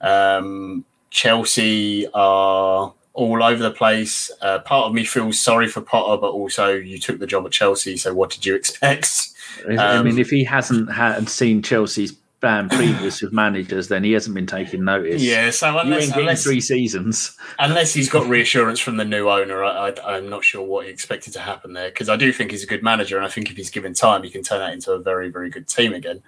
Um, 0.00 0.84
Chelsea 1.10 2.06
are 2.14 2.92
all 3.14 3.42
over 3.42 3.62
the 3.62 3.70
place. 3.70 4.30
Uh, 4.40 4.60
part 4.60 4.86
of 4.86 4.94
me 4.94 5.04
feels 5.04 5.40
sorry 5.40 5.66
for 5.66 5.80
Potter, 5.80 6.20
but 6.20 6.30
also 6.30 6.68
you 6.72 6.98
took 6.98 7.18
the 7.18 7.26
job 7.26 7.44
at 7.46 7.52
Chelsea, 7.52 7.96
so 7.96 8.14
what 8.14 8.30
did 8.30 8.46
you 8.46 8.54
expect? 8.60 9.30
Um, 9.66 9.78
I 9.78 10.02
mean, 10.02 10.18
if 10.18 10.30
he 10.30 10.44
hasn't 10.44 10.92
had 10.92 11.28
seen 11.28 11.62
Chelsea's 11.62 12.14
ban 12.40 12.68
previous 12.68 13.20
with 13.20 13.32
managers, 13.32 13.88
then 13.88 14.04
he 14.04 14.12
hasn't 14.12 14.34
been 14.34 14.46
taking 14.46 14.84
notice. 14.84 15.22
Yeah, 15.22 15.50
so 15.50 15.76
unless, 15.78 16.10
unless 16.10 16.44
three 16.44 16.60
seasons, 16.60 17.36
unless 17.58 17.92
he's 17.92 18.08
got 18.08 18.28
reassurance 18.28 18.78
from 18.78 18.96
the 18.96 19.04
new 19.04 19.28
owner, 19.28 19.64
I, 19.64 19.92
am 20.06 20.28
not 20.28 20.44
sure 20.44 20.64
what 20.64 20.86
he 20.86 20.90
expected 20.92 21.32
to 21.34 21.40
happen 21.40 21.72
there. 21.72 21.88
Because 21.88 22.08
I 22.08 22.16
do 22.16 22.32
think 22.32 22.52
he's 22.52 22.62
a 22.62 22.66
good 22.66 22.82
manager, 22.82 23.16
and 23.16 23.26
I 23.26 23.28
think 23.28 23.50
if 23.50 23.56
he's 23.56 23.70
given 23.70 23.94
time, 23.94 24.22
he 24.22 24.30
can 24.30 24.42
turn 24.42 24.60
that 24.60 24.72
into 24.72 24.92
a 24.92 25.00
very, 25.00 25.30
very 25.30 25.50
good 25.50 25.66
team 25.66 25.92
again. 25.92 26.22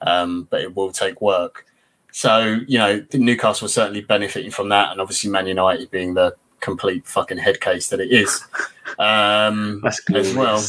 Um, 0.00 0.46
but 0.48 0.60
it 0.60 0.76
will 0.76 0.92
take 0.92 1.20
work. 1.20 1.66
So 2.12 2.60
you 2.66 2.78
know, 2.78 3.04
Newcastle 3.12 3.64
was 3.64 3.74
certainly 3.74 4.00
benefiting 4.00 4.50
from 4.50 4.68
that, 4.68 4.92
and 4.92 5.00
obviously 5.00 5.30
Man 5.30 5.46
United 5.46 5.90
being 5.90 6.14
the 6.14 6.36
complete 6.60 7.06
fucking 7.06 7.38
head 7.38 7.60
case 7.60 7.88
that 7.88 8.00
it 8.00 8.12
is. 8.12 8.44
Um, 8.98 9.82
as 10.14 10.34
well. 10.34 10.62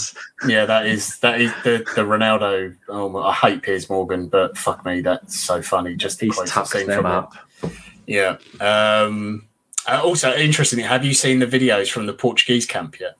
Yeah, 0.47 0.65
that 0.65 0.85
is 0.85 1.19
that 1.19 1.41
is 1.41 1.51
the 1.63 1.79
the 1.95 2.03
Ronaldo. 2.03 2.75
Oh, 2.87 3.17
I 3.17 3.33
hate 3.33 3.61
Piers 3.61 3.89
Morgan, 3.89 4.27
but 4.27 4.57
fuck 4.57 4.85
me, 4.85 5.01
that's 5.01 5.39
so 5.39 5.61
funny. 5.61 5.95
Just 5.95 6.21
he's 6.21 6.37
tucked 6.45 6.73
them 6.73 6.87
from 6.87 7.05
up. 7.05 7.33
It. 7.63 7.71
Yeah. 8.07 8.37
Um, 8.59 9.47
uh, 9.87 10.01
also, 10.03 10.33
interestingly, 10.33 10.83
have 10.83 11.05
you 11.05 11.13
seen 11.13 11.39
the 11.39 11.47
videos 11.47 11.89
from 11.89 12.05
the 12.05 12.13
Portuguese 12.13 12.65
camp 12.65 12.99
yet 12.99 13.15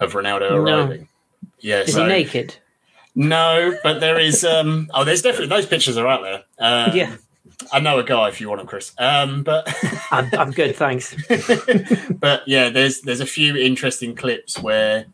of 0.00 0.12
Ronaldo 0.12 0.52
arriving? 0.52 1.00
No. 1.00 1.48
Yeah. 1.60 1.80
Is 1.80 1.94
so, 1.94 2.02
he 2.02 2.08
naked? 2.08 2.56
No, 3.14 3.74
but 3.82 4.00
there 4.00 4.18
is. 4.18 4.44
Um, 4.44 4.90
oh, 4.92 5.04
there's 5.04 5.22
definitely 5.22 5.48
those 5.48 5.66
pictures 5.66 5.96
are 5.96 6.06
out 6.06 6.22
there. 6.22 6.44
Um, 6.58 6.94
yeah. 6.94 7.16
I 7.72 7.80
know 7.80 7.98
a 7.98 8.04
guy 8.04 8.28
if 8.28 8.40
you 8.40 8.48
want 8.48 8.60
him, 8.60 8.66
Chris. 8.66 8.92
Um, 8.98 9.42
but 9.42 9.66
I'm, 10.10 10.30
I'm 10.38 10.50
good, 10.50 10.76
thanks. 10.76 11.14
but 12.10 12.46
yeah, 12.46 12.68
there's 12.68 13.00
there's 13.00 13.20
a 13.20 13.26
few 13.26 13.56
interesting 13.56 14.14
clips 14.14 14.58
where 14.58 15.06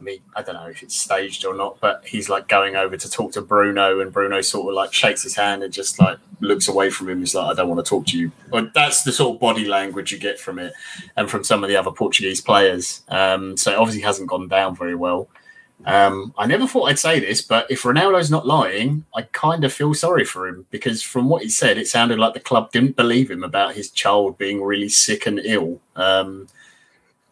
I 0.00 0.02
mean, 0.02 0.20
I 0.34 0.40
don't 0.40 0.54
know 0.54 0.66
if 0.66 0.82
it's 0.82 0.96
staged 0.96 1.44
or 1.44 1.54
not, 1.54 1.78
but 1.78 2.02
he's 2.06 2.30
like 2.30 2.48
going 2.48 2.74
over 2.74 2.96
to 2.96 3.10
talk 3.10 3.32
to 3.32 3.42
Bruno, 3.42 4.00
and 4.00 4.10
Bruno 4.10 4.40
sort 4.40 4.68
of 4.68 4.74
like 4.74 4.94
shakes 4.94 5.22
his 5.22 5.36
hand 5.36 5.62
and 5.62 5.72
just 5.72 6.00
like 6.00 6.18
looks 6.40 6.68
away 6.68 6.88
from 6.88 7.10
him. 7.10 7.20
He's 7.20 7.34
like, 7.34 7.52
I 7.52 7.54
don't 7.54 7.68
want 7.68 7.84
to 7.84 7.88
talk 7.88 8.06
to 8.06 8.18
you. 8.18 8.32
But 8.48 8.72
that's 8.72 9.02
the 9.02 9.12
sort 9.12 9.34
of 9.34 9.40
body 9.40 9.66
language 9.66 10.10
you 10.10 10.18
get 10.18 10.40
from 10.40 10.58
it 10.58 10.72
and 11.16 11.30
from 11.30 11.44
some 11.44 11.62
of 11.62 11.68
the 11.68 11.76
other 11.76 11.90
Portuguese 11.90 12.40
players. 12.40 13.02
Um, 13.08 13.58
so 13.58 13.72
it 13.72 13.76
obviously 13.76 14.00
hasn't 14.00 14.30
gone 14.30 14.48
down 14.48 14.74
very 14.74 14.94
well. 14.94 15.28
Um, 15.86 16.34
I 16.36 16.46
never 16.46 16.66
thought 16.66 16.84
I'd 16.90 16.98
say 16.98 17.20
this, 17.20 17.40
but 17.40 17.70
if 17.70 17.82
Ronaldo's 17.82 18.30
not 18.30 18.46
lying, 18.46 19.04
I 19.14 19.22
kind 19.22 19.64
of 19.64 19.72
feel 19.72 19.94
sorry 19.94 20.24
for 20.24 20.46
him 20.46 20.66
because 20.70 21.02
from 21.02 21.28
what 21.28 21.42
he 21.42 21.48
said, 21.48 21.78
it 21.78 21.88
sounded 21.88 22.18
like 22.18 22.34
the 22.34 22.40
club 22.40 22.70
didn't 22.70 22.96
believe 22.96 23.30
him 23.30 23.42
about 23.42 23.74
his 23.74 23.90
child 23.90 24.36
being 24.36 24.62
really 24.62 24.90
sick 24.90 25.26
and 25.26 25.40
ill. 25.42 25.80
Um, 25.96 26.48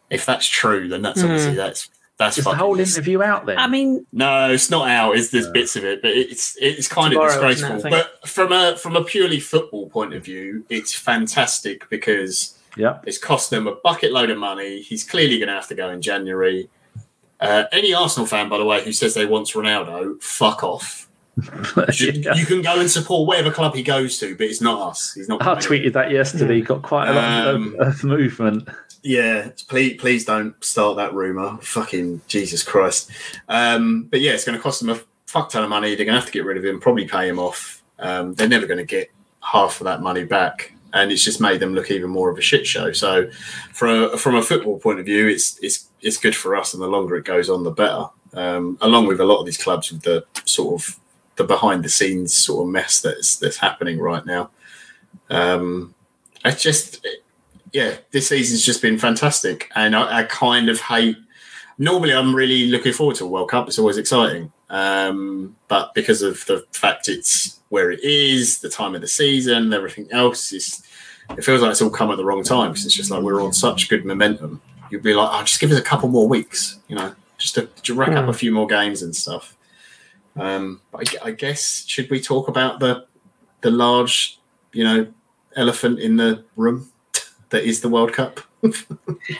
if 0.09 0.25
that's 0.25 0.47
true, 0.47 0.87
then 0.87 1.01
that's 1.03 1.21
mm. 1.21 1.25
obviously 1.25 1.53
that's 1.53 1.89
That's 2.17 2.37
Is 2.37 2.43
the 2.43 2.55
whole 2.55 2.75
dis- 2.75 2.95
interview 2.97 3.21
out 3.23 3.45
there? 3.45 3.57
I 3.57 3.67
mean, 3.67 4.05
No, 4.11 4.51
it's 4.51 4.69
not 4.69 4.89
out. 4.89 5.15
It's 5.15 5.29
there's 5.29 5.49
bits 5.51 5.75
of 5.75 5.85
it, 5.85 6.01
but 6.01 6.11
it's 6.11 6.57
it's 6.59 6.87
kind 6.87 7.11
Tomorrow, 7.13 7.39
of 7.41 7.49
isn't 7.51 7.65
it, 7.65 7.71
I 7.71 7.75
disgraceful. 7.75 7.91
think? 7.91 8.07
But 8.21 8.27
from 8.27 8.51
a 8.51 8.75
from 8.75 8.95
a 8.95 9.03
purely 9.03 9.39
football 9.39 9.89
point 9.89 10.13
of 10.13 10.25
view, 10.25 10.65
it's 10.69 10.93
fantastic 10.93 11.89
because 11.89 12.57
yeah. 12.75 12.99
it's 13.05 13.17
cost 13.17 13.51
them 13.51 13.67
a 13.67 13.75
bucket 13.75 14.11
load 14.11 14.31
of 14.31 14.37
money. 14.37 14.81
He's 14.81 15.03
clearly 15.03 15.37
going 15.37 15.47
to 15.47 15.53
have 15.53 15.67
to 15.69 15.75
go 15.75 15.89
in 15.91 16.01
January. 16.01 16.67
Uh, 17.39 17.63
any 17.71 17.93
Arsenal 17.93 18.25
fan, 18.27 18.49
by 18.49 18.57
the 18.57 18.65
way, 18.65 18.83
who 18.83 18.91
says 18.91 19.13
they 19.13 19.25
want 19.25 19.47
Ronaldo, 19.47 20.21
fuck 20.21 20.63
off. 20.63 21.05
You, 21.99 22.11
you 22.35 22.45
can 22.45 22.61
go 22.61 22.79
and 22.81 22.91
support 22.91 23.25
whatever 23.25 23.49
club 23.49 23.73
he 23.73 23.81
goes 23.81 24.17
to, 24.19 24.35
but 24.35 24.47
it's 24.47 24.59
not 24.59 24.89
us. 24.89 25.13
He's 25.13 25.29
not. 25.29 25.41
I 25.41 25.55
tweeted 25.55 25.93
that 25.93 26.11
yesterday. 26.11 26.59
Got 26.59 26.81
quite 26.81 27.07
a 27.07 27.13
lot 27.13 27.47
Um, 27.55 27.75
of, 27.79 27.87
of 27.87 28.03
movement. 28.03 28.67
Yeah, 29.03 29.49
please, 29.69 29.95
please 30.01 30.25
don't 30.25 30.61
start 30.61 30.97
that 30.97 31.13
rumor. 31.13 31.57
Fucking 31.61 32.19
Jesus 32.27 32.61
Christ. 32.61 33.09
Um, 33.47 34.03
but 34.11 34.19
yeah, 34.19 34.31
it's 34.33 34.43
going 34.43 34.57
to 34.57 34.61
cost 34.61 34.81
them 34.81 34.89
a 34.89 34.99
fuck 35.27 35.49
ton 35.49 35.63
of 35.63 35.69
money. 35.69 35.95
They're 35.95 36.05
going 36.05 36.15
to 36.15 36.19
have 36.19 36.25
to 36.27 36.33
get 36.33 36.43
rid 36.43 36.57
of 36.57 36.65
him, 36.65 36.81
probably 36.81 37.07
pay 37.07 37.29
him 37.29 37.39
off. 37.39 37.81
Um, 37.99 38.33
they're 38.33 38.49
never 38.49 38.65
going 38.65 38.79
to 38.79 38.83
get 38.85 39.09
half 39.41 39.79
of 39.79 39.85
that 39.85 40.01
money 40.01 40.25
back, 40.25 40.73
and 40.93 41.11
it's 41.11 41.23
just 41.23 41.41
made 41.41 41.59
them 41.59 41.73
look 41.73 41.91
even 41.91 42.09
more 42.09 42.29
of 42.29 42.37
a 42.37 42.41
shit 42.41 42.65
show. 42.65 42.91
So, 42.91 43.29
from 43.73 44.03
a, 44.03 44.17
from 44.17 44.35
a 44.35 44.41
football 44.41 44.79
point 44.79 44.99
of 44.99 45.05
view, 45.05 45.27
it's 45.27 45.59
it's 45.61 45.89
it's 46.01 46.17
good 46.17 46.35
for 46.35 46.55
us, 46.55 46.73
and 46.73 46.81
the 46.81 46.87
longer 46.87 47.15
it 47.15 47.25
goes 47.25 47.49
on, 47.49 47.63
the 47.63 47.71
better. 47.71 48.05
Um, 48.33 48.77
along 48.81 49.07
with 49.07 49.19
a 49.19 49.25
lot 49.25 49.39
of 49.39 49.45
these 49.45 49.57
clubs 49.57 49.91
with 49.91 50.03
the 50.03 50.23
sort 50.45 50.81
of 50.81 50.99
the 51.35 51.43
behind 51.43 51.83
the 51.83 51.89
scenes 51.89 52.33
sort 52.33 52.67
of 52.67 52.71
mess 52.71 53.01
that's 53.01 53.37
that's 53.37 53.57
happening 53.57 53.99
right 53.99 54.25
now. 54.25 54.51
Um, 55.29 55.95
it's 56.45 56.61
just 56.61 57.05
yeah, 57.73 57.95
this 58.11 58.29
season's 58.29 58.63
just 58.63 58.81
been 58.81 58.97
fantastic, 58.97 59.71
and 59.75 59.95
I, 59.95 60.19
I 60.19 60.23
kind 60.23 60.69
of 60.69 60.79
hate. 60.79 61.17
Normally, 61.77 62.13
I'm 62.13 62.35
really 62.35 62.67
looking 62.67 62.93
forward 62.93 63.15
to 63.17 63.25
a 63.25 63.27
World 63.27 63.49
Cup. 63.49 63.67
It's 63.67 63.79
always 63.79 63.97
exciting, 63.97 64.51
um, 64.69 65.55
but 65.67 65.93
because 65.93 66.21
of 66.21 66.45
the 66.45 66.65
fact 66.71 67.09
it's 67.09 67.58
where 67.69 67.91
it 67.91 68.03
is, 68.03 68.59
the 68.59 68.69
time 68.69 68.95
of 68.95 69.01
the 69.01 69.07
season, 69.07 69.71
everything 69.73 70.07
else, 70.11 70.51
is 70.51 70.83
it 71.37 71.43
feels 71.43 71.61
like 71.61 71.71
it's 71.71 71.81
all 71.81 71.89
come 71.89 72.09
at 72.11 72.17
the 72.17 72.25
wrong 72.25 72.43
time. 72.43 72.71
Because 72.71 72.85
it's 72.85 72.95
just 72.95 73.11
like 73.11 73.21
we're 73.21 73.41
on 73.43 73.53
such 73.53 73.89
good 73.89 74.05
momentum. 74.05 74.61
You'd 74.91 75.03
be 75.03 75.13
like, 75.13 75.29
oh, 75.31 75.43
just 75.43 75.59
give 75.59 75.71
us 75.71 75.77
a 75.77 75.83
couple 75.83 76.09
more 76.09 76.27
weeks, 76.27 76.79
you 76.87 76.95
know, 76.95 77.13
just 77.37 77.55
to, 77.55 77.67
to 77.67 77.93
rack 77.93 78.09
up 78.09 78.23
Hmm. 78.23 78.29
a 78.29 78.33
few 78.33 78.51
more 78.51 78.65
games 78.67 79.01
and 79.03 79.15
stuff. 79.15 79.55
Um, 80.35 80.81
but 80.91 81.13
I, 81.21 81.27
I 81.27 81.31
guess 81.31 81.85
should 81.87 82.09
we 82.09 82.19
talk 82.21 82.47
about 82.47 82.79
the 82.79 83.05
the 83.61 83.71
large, 83.71 84.39
you 84.73 84.83
know, 84.83 85.07
elephant 85.55 85.99
in 85.99 86.15
the 86.17 86.43
room 86.55 86.89
that 87.49 87.63
is 87.63 87.81
the 87.81 87.89
World 87.89 88.13
Cup? 88.13 88.39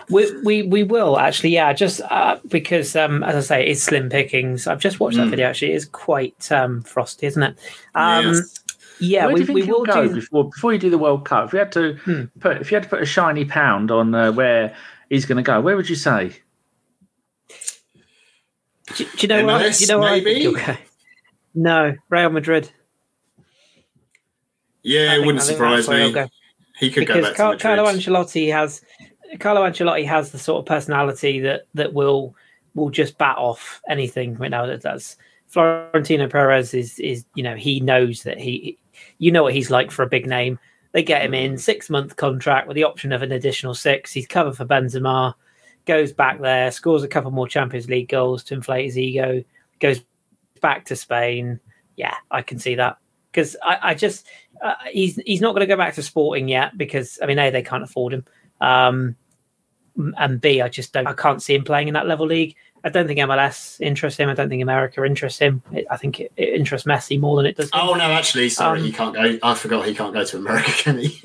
We, 0.09 0.41
we 0.43 0.61
we 0.63 0.83
will 0.83 1.17
actually, 1.19 1.49
yeah, 1.51 1.73
just 1.73 2.01
uh, 2.09 2.37
because 2.47 2.95
um, 2.95 3.23
as 3.23 3.35
I 3.35 3.39
say, 3.41 3.67
it's 3.67 3.81
slim 3.83 4.09
pickings. 4.09 4.65
I've 4.67 4.79
just 4.79 4.99
watched 4.99 5.17
that 5.17 5.27
Mm. 5.27 5.31
video. 5.31 5.47
Actually, 5.49 5.73
it's 5.73 5.85
quite 5.85 6.51
um, 6.51 6.81
frosty, 6.83 7.27
isn't 7.27 7.43
it? 7.43 7.57
Um, 7.95 8.25
Yes. 8.33 8.55
Yeah, 9.01 9.27
Where 9.27 9.29
do 9.29 9.33
we, 9.35 9.39
you 9.39 9.45
think 9.45 9.55
we 9.55 9.65
he'll 9.65 9.85
go 9.85 10.07
do. 10.09 10.15
before 10.15 10.49
before 10.49 10.73
you 10.73 10.79
do 10.79 10.89
the 10.89 10.97
World 10.97 11.23
Cup? 11.23 11.47
If 11.47 11.53
you 11.53 11.59
had 11.59 11.71
to 11.73 11.93
Hmm. 12.03 12.23
put 12.41 12.57
if 12.57 12.69
you 12.71 12.75
had 12.75 12.83
to 12.83 12.89
put 12.89 13.01
a 13.01 13.05
shiny 13.05 13.45
pound 13.45 13.91
on 13.91 14.13
uh, 14.13 14.31
where 14.33 14.75
he's 15.09 15.25
going 15.25 15.37
to 15.37 15.41
go, 15.43 15.61
where 15.61 15.77
would 15.77 15.89
you 15.89 15.95
say? 15.95 16.33
Do, 18.95 19.05
do 19.05 19.09
you 19.21 19.27
know 19.27 19.45
what? 19.45 19.73
Do 19.73 19.79
you 19.83 19.87
know 19.87 19.99
where 19.99 20.09
I 20.09 20.19
maybe? 20.21 20.43
think 20.43 20.57
he'll 20.57 20.65
go? 20.65 20.77
No, 21.55 21.95
Real 22.09 22.29
Madrid. 22.29 22.71
Yeah, 24.83 24.99
I 24.99 25.03
it 25.03 25.09
think- 25.17 25.25
wouldn't 25.27 25.43
surprise 25.43 25.85
that's 25.85 25.87
where 25.87 25.99
he'll 26.09 26.23
me. 26.23 26.31
He 26.79 26.89
could 26.91 27.07
go 27.07 27.21
back 27.21 27.35
Car- 27.35 27.55
to 27.55 27.67
Madrid. 27.67 27.77
Carlo 27.77 27.85
Ancelotti 27.91 28.51
has 28.53 28.81
Carlo 29.39 29.61
Ancelotti 29.61 30.05
has 30.05 30.31
the 30.31 30.39
sort 30.39 30.59
of 30.59 30.65
personality 30.65 31.39
that 31.41 31.67
that 31.73 31.93
will 31.93 32.35
will 32.75 32.89
just 32.89 33.17
bat 33.17 33.37
off 33.37 33.81
anything 33.87 34.35
Ronaldo 34.37 34.81
does. 34.81 35.17
Florentino 35.47 36.27
Perez 36.27 36.73
is 36.73 36.99
is 36.99 37.25
you 37.35 37.43
know 37.43 37.55
he 37.55 37.79
knows 37.79 38.23
that 38.23 38.39
he 38.39 38.77
you 39.17 39.31
know 39.31 39.43
what 39.43 39.53
he's 39.53 39.71
like 39.71 39.91
for 39.91 40.03
a 40.03 40.09
big 40.09 40.27
name. 40.27 40.59
They 40.91 41.03
get 41.03 41.23
him 41.23 41.33
in 41.33 41.57
six 41.57 41.89
month 41.89 42.15
contract 42.15 42.67
with 42.67 42.75
the 42.75 42.83
option 42.83 43.11
of 43.11 43.21
an 43.21 43.31
additional 43.31 43.75
six. 43.75 44.11
He's 44.11 44.27
covered 44.27 44.57
for 44.57 44.65
Benzema, 44.65 45.35
goes 45.85 46.11
back 46.11 46.41
there, 46.41 46.71
scores 46.71 47.03
a 47.03 47.07
couple 47.07 47.31
more 47.31 47.47
Champions 47.47 47.89
League 47.89 48.09
goals 48.09 48.43
to 48.45 48.55
inflate 48.55 48.85
his 48.85 48.97
ego, 48.97 49.43
goes 49.79 50.01
back 50.61 50.85
to 50.85 50.95
Spain. 50.95 51.59
Yeah, 51.95 52.15
I 52.31 52.41
can 52.41 52.59
see 52.59 52.75
that 52.75 52.97
because 53.31 53.55
I, 53.63 53.77
I 53.81 53.93
just 53.93 54.27
uh, 54.63 54.75
he's 54.91 55.17
he's 55.25 55.41
not 55.41 55.53
going 55.53 55.67
to 55.67 55.73
go 55.73 55.77
back 55.77 55.95
to 55.95 56.03
Sporting 56.03 56.47
yet 56.47 56.77
because 56.77 57.19
I 57.21 57.25
mean 57.25 57.39
a 57.39 57.49
they 57.49 57.61
can't 57.61 57.83
afford 57.83 58.13
him, 58.13 58.25
um, 58.61 59.15
and 60.17 60.39
b 60.39 60.61
I 60.61 60.69
just 60.69 60.93
don't 60.93 61.07
I 61.07 61.13
can't 61.13 61.41
see 61.41 61.55
him 61.55 61.63
playing 61.63 61.87
in 61.89 61.93
that 61.95 62.07
level 62.07 62.25
league. 62.25 62.55
I 62.81 62.87
don't 62.87 63.07
think 63.07 63.19
MLS 63.19 63.81
interests 63.81 64.17
him. 64.17 64.29
I 64.29 64.33
don't 64.33 64.47
think 64.47 64.61
America 64.61 65.03
interests 65.03 65.37
him. 65.39 65.61
It, 65.73 65.85
I 65.91 65.97
think 65.97 66.21
it, 66.21 66.31
it 66.37 66.53
interests 66.53 66.87
Messi 66.87 67.19
more 67.19 67.35
than 67.35 67.45
it 67.45 67.57
does. 67.57 67.65
him. 67.65 67.71
Oh 67.73 67.93
no, 67.95 68.05
actually, 68.05 68.47
sorry, 68.47 68.79
Um, 68.79 68.85
he 68.85 68.93
can't 68.93 69.13
go. 69.13 69.37
I 69.43 69.53
forgot 69.53 69.85
he 69.85 69.93
can't 69.93 70.13
go 70.13 70.23
to 70.23 70.37
America, 70.37 70.71
can 70.77 70.97
he? 70.99 71.21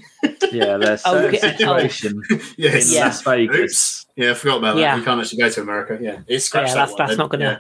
Yeah, 0.51 0.79
there's 0.79 1.03
Oh, 1.05 1.13
certain 1.13 1.37
okay. 1.37 1.37
Oh. 1.47 1.51
situation 1.79 2.23
yes. 2.57 2.89
in 2.91 2.95
Yeah. 2.97 3.05
Las 3.05 3.23
Vegas. 3.23 3.61
Oops. 3.61 4.07
Yeah, 4.17 4.31
I 4.33 4.35
forgot 4.35 4.59
about 4.59 4.75
that. 4.75 4.81
Yeah. 4.81 4.99
He 4.99 5.05
can't 5.05 5.21
actually 5.21 5.39
go 5.39 5.49
to 5.51 5.61
America. 5.61 5.99
Yeah, 6.01 6.21
it's 6.27 6.47
scratched 6.47 6.71
Yeah, 6.71 6.75
that 6.75 6.81
that's- 6.87 6.91
one, 6.91 6.99
that's 6.99 7.11
then. 7.11 7.19
not 7.19 7.31
gonna- 7.31 7.45
Yeah. 7.45 7.59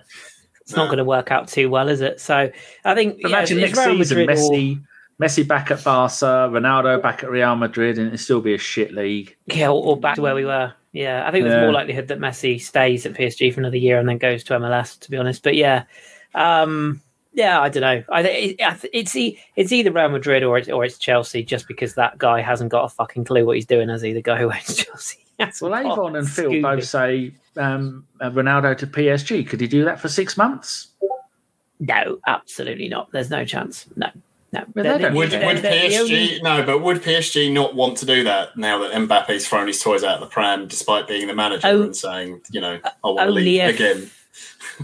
it's 0.62 0.74
not 0.76 0.86
going 0.86 0.98
to 0.98 1.04
work 1.04 1.30
out 1.30 1.46
too 1.46 1.70
well, 1.70 1.88
is 1.88 2.00
it? 2.00 2.20
So 2.20 2.50
I 2.84 2.94
think 2.94 3.20
Imagine 3.20 3.58
it's 3.60 3.76
next 3.76 3.86
Real 3.86 3.98
season, 3.98 4.18
Madrid 4.26 4.38
or- 4.38 4.42
Messi, 5.20 5.46
back 5.46 5.70
at 5.70 5.82
Barca, 5.84 6.50
Ronaldo 6.52 7.00
back 7.00 7.22
at 7.22 7.30
Real 7.30 7.54
Madrid, 7.56 7.98
and 7.98 8.08
it'd 8.08 8.20
still 8.20 8.40
be 8.40 8.54
a 8.54 8.58
shit 8.58 8.92
league. 8.92 9.36
Yeah, 9.46 9.68
or, 9.68 9.82
or 9.84 9.96
back 9.96 10.16
to 10.16 10.22
where 10.22 10.34
we 10.34 10.44
were. 10.44 10.72
Yeah, 10.92 11.26
I 11.26 11.30
think 11.30 11.44
there's 11.44 11.54
Yeah. 11.54 11.62
more 11.62 11.72
likelihood 11.72 12.08
that 12.08 12.18
Messi 12.20 12.60
stays 12.60 13.04
at 13.06 13.14
PSG 13.14 13.52
for 13.52 13.60
another 13.60 13.76
year 13.76 13.98
and 13.98 14.08
then 14.08 14.18
goes 14.18 14.42
to 14.44 14.54
MLS. 14.54 14.98
To 15.00 15.10
be 15.10 15.16
honest, 15.16 15.42
but 15.42 15.54
yeah, 15.56 15.84
um, 16.34 17.00
yeah, 17.32 17.60
I 17.60 17.68
don't 17.68 17.80
know. 17.80 18.02
I 18.12 18.22
think 18.22 18.60
it, 18.60 18.64
I 18.64 18.74
th- 18.74 18.90
it's 18.92 19.14
it's 19.56 19.72
either 19.72 19.90
Real 19.92 20.08
Madrid 20.08 20.42
or 20.44 20.58
it's 20.58 20.68
or 20.68 20.84
it's 20.84 20.98
Chelsea, 20.98 21.42
just 21.44 21.66
because 21.68 21.94
that 21.94 22.18
guy 22.18 22.40
hasn't 22.40 22.70
got 22.70 22.84
a 22.84 22.88
fucking 22.88 23.24
clue 23.24 23.44
what 23.44 23.56
he's 23.56 23.66
doing, 23.66 23.90
as 23.90 24.02
he 24.02 24.12
the 24.12 24.22
guy 24.22 24.38
who 24.38 24.50
owns 24.52 24.76
Chelsea. 24.84 25.18
That's 25.38 25.60
Well, 25.60 25.74
Avon 25.74 26.14
and 26.14 26.28
Phil 26.28 26.62
both 26.62 26.84
say 26.84 27.32
um, 27.56 28.06
uh, 28.20 28.30
Ronaldo 28.30 28.78
to 28.78 28.86
PSG. 28.86 29.46
Could 29.48 29.60
he 29.60 29.66
do 29.66 29.84
that 29.84 30.00
for 30.00 30.08
six 30.08 30.36
months? 30.36 30.88
No, 31.80 32.18
absolutely 32.26 32.88
not. 32.88 33.10
There's 33.10 33.30
no 33.30 33.44
chance. 33.44 33.86
No, 33.96 34.06
no. 34.54 34.64
Well, 34.74 34.82
they 34.82 34.82
They're- 34.82 34.98
don't 34.98 35.14
Would, 35.14 35.32
would 35.32 35.56
PSG 35.62 36.00
only- 36.00 36.40
no? 36.42 36.62
But 36.64 36.82
would 36.82 37.02
PSG 37.02 37.52
not 37.52 37.74
want 37.74 37.96
to 37.98 38.06
do 38.06 38.24
that 38.24 38.56
now 38.56 38.78
that 38.78 38.92
Mbappe's 38.92 39.46
thrown 39.48 39.66
his 39.66 39.80
toys 39.80 40.02
out 40.04 40.14
of 40.14 40.20
the 40.20 40.26
pram, 40.26 40.66
despite 40.68 41.06
being 41.08 41.26
the 41.26 41.34
manager 41.34 41.66
Oh, 41.68 41.82
and 41.82 41.96
saying, 41.96 42.40
you 42.50 42.60
know, 42.60 42.78
I 42.84 42.90
want 43.08 43.20
to 43.28 43.30
leave 43.32 43.60
if- 43.62 43.74
again? 43.74 44.10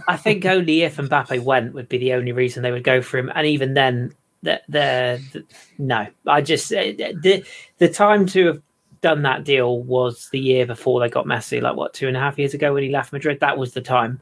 I 0.06 0.16
think 0.16 0.44
only 0.44 0.82
if 0.82 0.96
Mbappe 0.96 1.42
went 1.42 1.74
would 1.74 1.88
be 1.88 1.98
the 1.98 2.12
only 2.12 2.32
reason 2.32 2.62
they 2.62 2.70
would 2.70 2.84
go 2.84 3.02
for 3.02 3.18
him, 3.18 3.30
and 3.34 3.46
even 3.46 3.74
then, 3.74 4.14
the, 4.42 4.60
the, 4.68 5.20
the 5.32 5.44
no, 5.78 6.06
I 6.26 6.40
just 6.42 6.72
uh, 6.72 6.76
the 6.82 7.44
the 7.78 7.88
time 7.88 8.26
to 8.26 8.46
have 8.46 8.62
done 9.02 9.22
that 9.22 9.44
deal 9.44 9.82
was 9.82 10.28
the 10.30 10.38
year 10.38 10.64
before 10.66 11.00
they 11.00 11.08
got 11.08 11.26
Messi, 11.26 11.60
like 11.60 11.76
what 11.76 11.92
two 11.94 12.06
and 12.08 12.16
a 12.16 12.20
half 12.20 12.38
years 12.38 12.54
ago 12.54 12.72
when 12.72 12.82
he 12.84 12.90
left 12.90 13.12
Madrid. 13.12 13.40
That 13.40 13.58
was 13.58 13.72
the 13.74 13.80
time 13.80 14.20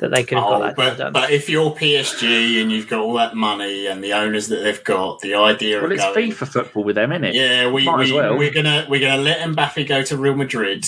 that 0.00 0.10
they 0.10 0.24
could 0.24 0.36
have 0.38 0.46
Oh, 0.46 0.58
got 0.58 0.60
that 0.60 0.76
but, 0.76 0.96
done. 0.98 1.12
but 1.12 1.30
if 1.30 1.48
you're 1.48 1.70
PSG 1.70 2.60
and 2.60 2.70
you've 2.72 2.88
got 2.88 3.00
all 3.00 3.14
that 3.14 3.34
money 3.36 3.86
and 3.86 4.02
the 4.04 4.12
owners 4.12 4.48
that 4.48 4.56
they've 4.62 4.82
got, 4.84 5.20
the 5.20 5.34
idea 5.34 5.76
Well, 5.76 5.86
of 5.86 5.92
it's 5.92 6.02
going, 6.04 6.32
FIFA 6.32 6.48
football 6.48 6.84
with 6.84 6.96
them, 6.96 7.12
isn't 7.12 7.24
it? 7.24 7.34
yeah, 7.34 7.70
we, 7.70 7.84
Might 7.86 8.02
as 8.02 8.10
we 8.10 8.16
well. 8.16 8.36
we're 8.36 8.50
gonna 8.50 8.86
we're 8.88 9.00
gonna 9.00 9.22
let 9.22 9.38
Mbappe 9.40 9.86
go 9.88 10.02
to 10.02 10.16
Real 10.16 10.34
Madrid, 10.34 10.84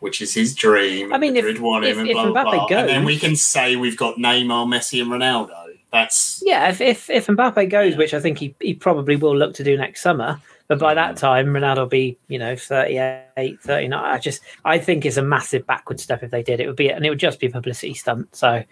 which 0.00 0.20
is 0.20 0.34
his 0.34 0.54
dream. 0.54 1.12
I 1.12 1.18
mean, 1.18 1.36
if- 1.36 1.44
Madrid 1.44 1.62
want 1.62 1.84
him 1.84 1.92
if- 1.92 1.98
and 1.98 2.08
if 2.08 2.14
blah, 2.14 2.30
blah, 2.32 2.44
Mbappe 2.44 2.68
blah. 2.68 2.78
and 2.78 2.88
then 2.88 3.04
we 3.04 3.18
can 3.18 3.36
say 3.36 3.76
we've 3.76 3.96
got 3.96 4.16
Neymar, 4.16 4.66
Messi, 4.66 5.00
and 5.00 5.10
Ronaldo. 5.10 5.56
That's 5.92 6.42
yeah, 6.46 6.68
if 6.70 6.80
if 6.80 7.10
if 7.10 7.26
Mbappe 7.26 7.68
goes, 7.68 7.96
which 7.96 8.14
I 8.14 8.20
think 8.20 8.38
he, 8.38 8.54
he 8.60 8.74
probably 8.74 9.16
will 9.16 9.36
look 9.36 9.54
to 9.54 9.64
do 9.64 9.76
next 9.76 10.00
summer, 10.02 10.40
but 10.70 10.78
by 10.78 10.94
that 10.94 11.16
time 11.16 11.48
Ronaldo 11.48 11.78
will 11.78 11.86
be 11.86 12.16
you 12.28 12.38
know 12.38 12.54
38, 12.54 13.60
39. 13.60 13.92
I 13.92 14.18
just 14.18 14.40
I 14.64 14.78
think 14.78 15.04
it's 15.04 15.16
a 15.16 15.22
massive 15.22 15.66
backward 15.66 15.98
step 15.98 16.22
if 16.22 16.30
they 16.30 16.44
did. 16.44 16.60
It 16.60 16.68
would 16.68 16.76
be 16.76 16.90
and 16.90 17.04
it 17.04 17.10
would 17.10 17.18
just 17.18 17.40
be 17.40 17.48
a 17.48 17.50
publicity 17.50 17.92
stunt. 17.94 18.34
So. 18.36 18.62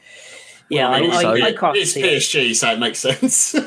Yeah, 0.70 0.90
Well, 0.90 1.02
I, 1.02 1.06
also, 1.06 1.28
I, 1.30 1.46
I 1.46 1.52
can't 1.52 1.76
it's 1.78 1.92
see 1.94 2.02
it. 2.02 2.20
PSG, 2.20 2.54
so 2.54 2.70
it 2.72 2.78
makes 2.78 2.98
sense. 3.00 3.54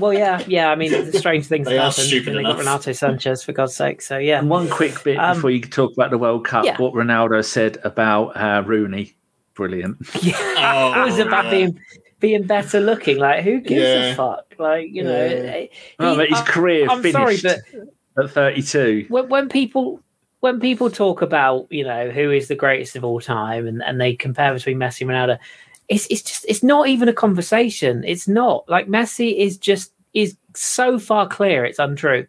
Well, 0.00 0.12
yeah, 0.12 0.42
yeah. 0.48 0.70
I 0.70 0.74
mean, 0.74 0.90
the 0.90 1.16
strange 1.16 1.46
things 1.46 1.68
They 1.68 1.78
are 1.78 1.90
happened. 1.90 2.08
stupid 2.08 2.34
when 2.34 2.42
they 2.42 2.42
got 2.42 2.60
enough. 2.60 2.84
Renato 2.84 2.90
Sanches, 2.90 3.44
for 3.44 3.52
God's 3.52 3.76
sake. 3.76 4.02
So 4.02 4.18
yeah, 4.18 4.40
And 4.40 4.50
one 4.50 4.68
quick 4.68 5.04
bit 5.04 5.18
Um, 5.18 5.36
before 5.36 5.50
you 5.50 5.60
talk 5.60 5.92
about 5.92 6.10
the 6.10 6.18
World 6.18 6.44
Cup, 6.44 6.64
yeah. 6.64 6.76
what 6.78 6.94
Ronaldo 6.94 7.44
said 7.44 7.78
about 7.84 8.30
uh, 8.36 8.64
Rooney. 8.66 9.14
Brilliant. 9.54 9.98
yeah. 10.20 10.34
Oh, 10.36 11.00
it 11.00 11.04
was 11.06 11.18
about 11.20 11.44
yeah. 11.44 11.50
being 11.52 11.80
being 12.26 12.44
better 12.44 12.80
looking. 12.80 13.18
Like, 13.18 13.44
who 13.44 13.60
gives 13.60 13.82
Yeah. 13.82 14.12
a 14.12 14.14
fuck? 14.14 14.46
Like, 14.58 14.88
you 14.90 15.04
know, 15.04 15.24
Yeah. 15.26 15.58
eh, 15.60 15.66
Oh, 15.98 16.10
he- 16.12 16.16
but 16.16 16.28
his 16.30 16.40
I- 16.40 16.44
career 16.44 16.86
I'm 16.90 17.02
sorry, 17.12 17.36
finished 17.36 17.62
but 18.16 18.24
at 18.24 18.30
32. 18.30 19.06
when, 19.08 19.28
when 19.28 19.48
people 19.48 20.00
when 20.40 20.60
people 20.60 20.90
talk 20.90 21.22
about 21.22 21.66
you 21.70 21.84
know 21.84 22.10
who 22.10 22.30
is 22.30 22.48
the 22.48 22.54
greatest 22.54 22.96
of 22.96 23.04
all 23.04 23.20
time 23.20 23.66
and, 23.66 23.82
and 23.82 23.98
they 24.00 24.14
compare 24.14 24.52
between 24.54 24.78
Messi 24.78 25.00
and 25.02 25.10
Ronaldo, 25.10 25.38
it's 25.88 26.06
it's 26.10 26.22
just 26.22 26.44
it's 26.48 26.62
not 26.62 26.88
even 26.88 27.08
a 27.08 27.12
conversation. 27.14 28.04
It's 28.04 28.26
not 28.28 28.64
like 28.68 28.86
Messi 28.88 29.36
is 29.38 29.56
just 29.58 29.92
is 30.14 30.36
so 30.54 30.98
far 30.98 31.26
clear. 31.28 31.64
It's 31.64 31.78
untrue. 31.78 32.26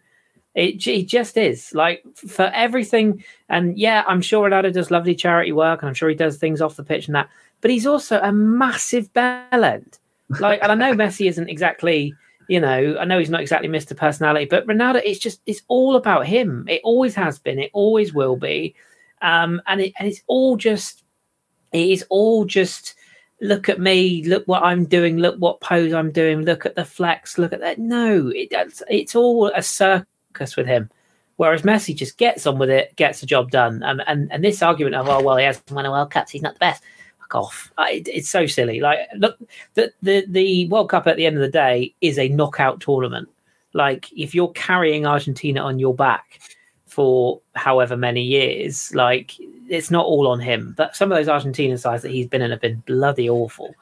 It, 0.56 0.88
it 0.88 1.04
just 1.10 1.36
is 1.38 1.74
like 1.76 2.04
for 2.16 2.46
everything. 2.54 3.24
And 3.50 3.78
yeah, 3.78 4.04
I'm 4.08 4.22
sure 4.22 4.50
Ronaldo 4.50 4.72
does 4.74 4.90
lovely 4.92 5.14
charity 5.16 5.52
work, 5.52 5.82
and 5.82 5.90
I'm 5.90 5.94
sure 5.96 6.08
he 6.10 6.16
does 6.16 6.38
things 6.38 6.62
off 6.62 6.78
the 6.78 6.84
pitch 6.84 7.08
and 7.08 7.16
that. 7.16 7.30
But 7.66 7.72
he's 7.72 7.88
also 7.88 8.20
a 8.22 8.32
massive 8.32 9.12
bell 9.14 9.64
end. 9.64 9.98
Like, 10.40 10.60
and 10.62 10.72
I 10.72 10.76
know 10.76 10.94
Messi 10.94 11.28
isn't 11.28 11.50
exactly, 11.50 12.14
you 12.48 12.60
know, 12.60 12.96
I 13.00 13.06
know 13.06 13.18
he's 13.18 13.32
not 13.32 13.42
exactly 13.42 13.68
Mr. 13.68 13.98
Personality, 13.98 14.46
but 14.46 14.68
Ronaldo, 14.68 15.02
it's 15.04 15.18
just, 15.18 15.42
it's 15.48 15.64
all 15.68 15.96
about 15.96 16.28
him. 16.28 16.68
It 16.70 16.82
always 16.84 17.16
has 17.16 17.40
been. 17.40 17.58
It 17.58 17.72
always 17.74 18.14
will 18.14 18.36
be. 18.36 18.76
Um, 19.24 19.64
and 19.66 19.82
it, 19.82 19.94
and 19.98 20.08
it's 20.08 20.22
all 20.28 20.58
just, 20.58 21.06
it 21.72 21.90
is 21.90 22.06
all 22.10 22.46
just 22.46 22.94
look 23.42 23.68
at 23.68 23.80
me, 23.80 24.24
look 24.26 24.48
what 24.48 24.62
I'm 24.62 24.86
doing, 24.86 25.18
look 25.18 25.38
what 25.40 25.60
pose 25.60 25.92
I'm 25.92 26.12
doing, 26.12 26.42
look 26.42 26.68
at 26.68 26.76
the 26.76 26.86
flex, 26.86 27.40
look 27.40 27.52
at 27.52 27.62
that. 27.62 27.80
No, 27.80 28.28
it, 28.28 28.50
it's, 28.52 28.84
it's 28.88 29.16
all 29.16 29.52
a 29.56 29.64
circus 29.64 30.56
with 30.56 30.68
him. 30.68 30.92
Whereas 31.38 31.64
Messi 31.64 31.96
just 31.96 32.20
gets 32.20 32.46
on 32.46 32.60
with 32.60 32.70
it, 32.70 32.96
gets 32.96 33.22
the 33.22 33.26
job 33.26 33.50
done. 33.50 33.82
Um, 33.82 34.04
and 34.06 34.32
and 34.32 34.44
this 34.44 34.62
argument 34.62 34.94
of 34.94 35.10
oh 35.10 35.24
well 35.24 35.38
he 35.38 35.46
hasn't 35.46 35.72
won 35.72 35.88
a 35.88 35.92
World 35.92 36.12
Cup, 36.12 36.30
he's 36.30 36.44
not 36.44 36.54
the 36.54 36.60
best. 36.60 36.84
Fuck 37.26 37.36
off! 37.36 37.72
I, 37.78 38.04
it's 38.06 38.30
so 38.30 38.46
silly. 38.46 38.80
Like 38.80 39.00
look, 39.16 39.38
the, 39.74 39.92
the 40.02 40.26
the 40.28 40.68
World 40.68 40.90
Cup 40.90 41.08
at 41.08 41.18
the 41.18 41.26
end 41.26 41.38
of 41.38 41.42
the 41.42 41.50
day 41.50 41.94
is 42.02 42.20
a 42.20 42.30
knockout 42.30 42.82
tournament. 42.82 43.30
Like 43.74 44.12
if 44.14 44.36
you're 44.36 44.52
carrying 44.52 45.06
Argentina 45.06 45.62
on 45.62 45.80
your 45.80 45.94
back 45.94 46.40
for 46.86 47.42
however 47.56 47.98
many 47.98 48.22
years, 48.22 48.94
like 48.94 49.36
it's 49.68 49.90
not 49.90 50.06
all 50.06 50.28
on 50.28 50.40
him. 50.40 50.74
But 50.78 50.96
some 50.96 51.12
of 51.12 51.18
those 51.18 51.28
Argentina 51.28 51.78
sides 51.78 52.04
that 52.04 52.12
he's 52.12 52.28
been 52.28 52.42
in 52.42 52.52
have 52.52 52.62
been 52.62 52.84
bloody 52.86 53.30
awful. 53.30 53.74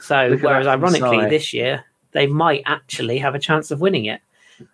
So 0.00 0.36
whereas 0.38 0.66
ironically 0.66 1.18
side. 1.18 1.30
this 1.30 1.52
year 1.52 1.84
they 2.12 2.26
might 2.26 2.62
actually 2.66 3.18
have 3.18 3.34
a 3.34 3.38
chance 3.38 3.70
of 3.70 3.80
winning 3.80 4.06
it. 4.06 4.20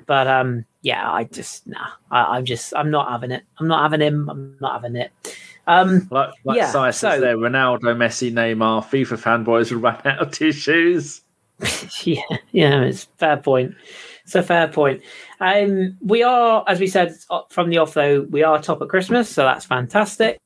But 0.07 0.27
um, 0.27 0.64
yeah, 0.83 1.11
I 1.11 1.25
just 1.25 1.67
nah. 1.67 1.91
I, 2.11 2.37
I'm 2.37 2.45
just 2.45 2.75
I'm 2.75 2.91
not 2.91 3.11
having 3.11 3.31
it. 3.31 3.45
I'm 3.59 3.69
not 3.69 3.83
having 3.83 4.01
him. 4.01 4.29
I'm 4.29 4.57
not 4.61 4.81
having 4.81 4.97
it. 4.97 5.12
Um, 5.67 6.07
Like, 6.11 6.31
like 6.45 6.57
Yeah, 6.57 6.91
so- 6.91 7.21
there, 7.21 7.37
Ronaldo, 7.37 7.97
Messi, 7.97 8.33
Neymar, 8.33 8.85
FIFA 8.85 9.45
fanboys 9.45 9.73
will 9.73 9.81
run 9.81 10.01
out 10.05 10.19
of 10.21 10.31
tissues. 10.31 11.23
yeah, 12.05 12.21
yeah, 12.53 12.83
it's 12.83 13.05
a 13.05 13.19
fair 13.19 13.37
point. 13.39 13.75
It's 14.25 14.35
a 14.35 14.43
fair 14.43 14.69
point. 14.69 15.03
Um, 15.41 15.97
we 16.01 16.23
are, 16.23 16.64
as 16.67 16.81
we 16.81 16.87
said 16.87 17.14
uh, 17.31 17.43
from 17.49 17.71
the 17.71 17.79
off, 17.79 17.95
though, 17.95 18.23
we 18.23 18.43
are 18.43 18.61
top 18.61 18.83
at 18.83 18.89
Christmas, 18.89 19.29
so 19.29 19.43
that's 19.45 19.64
fantastic. 19.64 20.41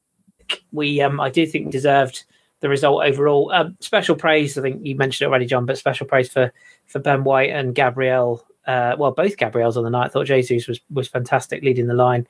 We, 0.72 1.00
um, 1.00 1.20
I 1.20 1.30
do 1.30 1.46
think, 1.46 1.66
we 1.66 1.72
deserved 1.72 2.24
the 2.60 2.68
result 2.68 3.04
overall. 3.04 3.50
Um, 3.52 3.76
special 3.80 4.14
praise, 4.14 4.56
I 4.56 4.62
think 4.62 4.84
you 4.84 4.94
mentioned 4.96 5.26
it 5.26 5.28
already, 5.28 5.46
John, 5.46 5.66
but 5.66 5.78
special 5.78 6.06
praise 6.06 6.30
for 6.30 6.52
for 6.86 6.98
Ben 6.98 7.24
White 7.24 7.50
and 7.50 7.74
Gabriel. 7.74 8.44
Uh, 8.66 8.94
well, 8.98 9.12
both 9.12 9.36
Gabriels 9.36 9.76
on 9.76 9.84
the 9.84 9.90
night. 9.90 10.06
I 10.06 10.08
thought 10.08 10.26
Jesus 10.26 10.68
was 10.68 10.80
was 10.90 11.08
fantastic 11.08 11.62
leading 11.62 11.86
the 11.86 11.94
line, 11.94 12.26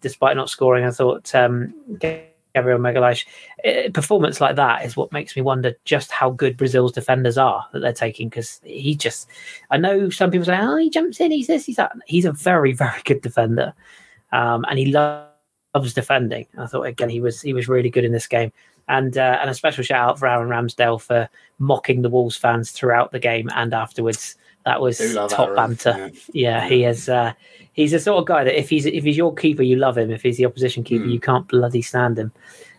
despite 0.00 0.36
not 0.36 0.50
scoring. 0.50 0.84
I 0.84 0.90
thought 0.90 1.34
um, 1.34 1.74
Gabriel 2.54 2.78
Magalhaes 2.78 3.24
eh, 3.64 3.88
performance 3.90 4.40
like 4.40 4.56
that 4.56 4.84
is 4.84 4.96
what 4.96 5.12
makes 5.12 5.34
me 5.36 5.42
wonder 5.42 5.74
just 5.84 6.10
how 6.10 6.30
good 6.30 6.56
Brazil's 6.56 6.92
defenders 6.92 7.38
are 7.38 7.66
that 7.72 7.80
they're 7.80 7.92
taking 7.92 8.28
because 8.28 8.60
he 8.64 8.94
just 8.94 9.28
I 9.70 9.78
know 9.78 10.10
some 10.10 10.30
people 10.30 10.44
say 10.44 10.58
oh 10.60 10.76
he 10.76 10.90
jumps 10.90 11.20
in 11.20 11.30
he's 11.30 11.46
this 11.46 11.66
he's 11.66 11.76
that. 11.76 11.92
He's 12.06 12.24
a 12.24 12.32
very 12.32 12.72
very 12.84 13.02
good 13.04 13.22
defender 13.22 13.74
um, 14.32 14.64
and 14.68 14.78
he 14.78 14.86
lo- 14.86 15.26
loves 15.74 15.94
defending. 15.94 16.46
I 16.58 16.66
thought 16.66 16.82
again 16.82 17.08
he 17.08 17.20
was 17.20 17.40
he 17.40 17.52
was 17.52 17.68
really 17.68 17.90
good 17.90 18.04
in 18.04 18.12
this 18.12 18.26
game. 18.26 18.52
And 18.88 19.16
uh, 19.16 19.38
and 19.40 19.48
a 19.48 19.54
special 19.54 19.84
shout 19.84 20.08
out 20.08 20.18
for 20.18 20.26
Aaron 20.26 20.48
Ramsdale 20.48 21.00
for 21.00 21.28
mocking 21.58 22.02
the 22.02 22.10
Wolves 22.10 22.36
fans 22.36 22.72
throughout 22.72 23.12
the 23.12 23.20
game 23.20 23.48
and 23.54 23.72
afterwards 23.72 24.36
that 24.64 24.80
was 24.80 24.98
top 25.30 25.54
banter 25.56 25.94
yeah. 26.32 26.60
yeah, 26.60 26.68
he 26.68 26.84
is. 26.84 27.08
Uh, 27.08 27.32
he's 27.72 27.92
the 27.92 28.00
sort 28.00 28.18
of 28.18 28.26
guy 28.26 28.44
that 28.44 28.58
if 28.58 28.68
he's 28.68 28.86
if 28.86 29.04
he's 29.04 29.16
your 29.16 29.34
keeper, 29.34 29.62
you 29.62 29.76
love 29.76 29.98
him. 29.98 30.10
If 30.10 30.22
he's 30.22 30.36
the 30.36 30.46
opposition 30.46 30.84
keeper, 30.84 31.04
Mm. 31.04 31.12
you 31.12 31.20
can't 31.20 31.48
bloody 31.48 31.82
stand 31.82 32.18
him. 32.18 32.32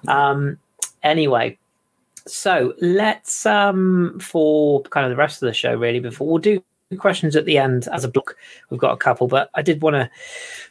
Um, 0.08 0.60
anyway, 1.02 1.58
so 2.26 2.74
let's 2.80 3.46
um 3.46 4.20
for 4.20 4.82
kind 4.84 5.06
of 5.06 5.10
the 5.10 5.16
rest 5.18 5.42
of 5.44 5.48
the 5.48 5.54
show 5.54 5.76
really 5.76 6.00
before 6.00 6.28
we'll 6.28 6.38
do 6.38 6.64
questions 6.98 7.36
at 7.36 7.46
the 7.46 7.58
end 7.58 7.88
as 7.92 8.04
a 8.04 8.08
block. 8.08 8.36
We've 8.70 8.80
got 8.80 8.94
a 8.94 8.98
couple, 8.98 9.28
but 9.28 9.50
I 9.54 9.62
did 9.62 9.82
want 9.82 9.96
to 9.96 10.10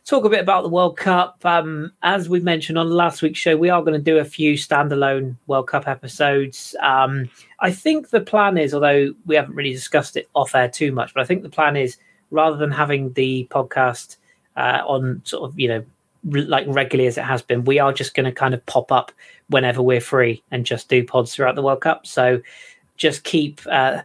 talk 0.04 0.24
a 0.24 0.28
bit 0.28 0.40
about 0.40 0.62
the 0.62 0.68
World 0.68 0.96
Cup. 0.96 1.44
Um, 1.44 1.92
as 2.02 2.28
we 2.28 2.40
mentioned 2.40 2.78
on 2.78 2.90
last 2.90 3.22
week's 3.22 3.38
show, 3.38 3.56
we 3.56 3.70
are 3.70 3.82
going 3.82 3.98
to 3.98 3.98
do 3.98 4.18
a 4.18 4.24
few 4.24 4.54
standalone 4.54 5.36
World 5.46 5.68
Cup 5.68 5.88
episodes. 5.88 6.74
Um, 6.80 7.28
I 7.60 7.72
think 7.72 8.10
the 8.10 8.20
plan 8.20 8.58
is, 8.58 8.74
although 8.74 9.14
we 9.26 9.36
haven't 9.36 9.54
really 9.54 9.72
discussed 9.72 10.16
it 10.16 10.28
off 10.34 10.54
air 10.54 10.68
too 10.68 10.92
much, 10.92 11.14
but 11.14 11.22
I 11.22 11.26
think 11.26 11.42
the 11.42 11.48
plan 11.48 11.76
is 11.76 11.96
rather 12.30 12.56
than 12.56 12.70
having 12.70 13.12
the 13.12 13.46
podcast 13.50 14.16
uh, 14.56 14.82
on 14.86 15.22
sort 15.24 15.48
of 15.48 15.58
you 15.58 15.68
know 15.68 15.84
like 16.24 16.64
regularly 16.68 17.08
as 17.08 17.18
it 17.18 17.24
has 17.24 17.42
been, 17.42 17.64
we 17.64 17.78
are 17.78 17.92
just 17.92 18.14
going 18.14 18.24
to 18.24 18.32
kind 18.32 18.54
of 18.54 18.64
pop 18.66 18.92
up 18.92 19.12
whenever 19.48 19.82
we're 19.82 20.00
free 20.00 20.42
and 20.50 20.64
just 20.64 20.88
do 20.88 21.04
pods 21.04 21.34
throughout 21.34 21.56
the 21.56 21.62
World 21.62 21.80
Cup. 21.80 22.06
So 22.06 22.40
just 22.96 23.24
keep 23.24 23.60
uh, 23.70 24.02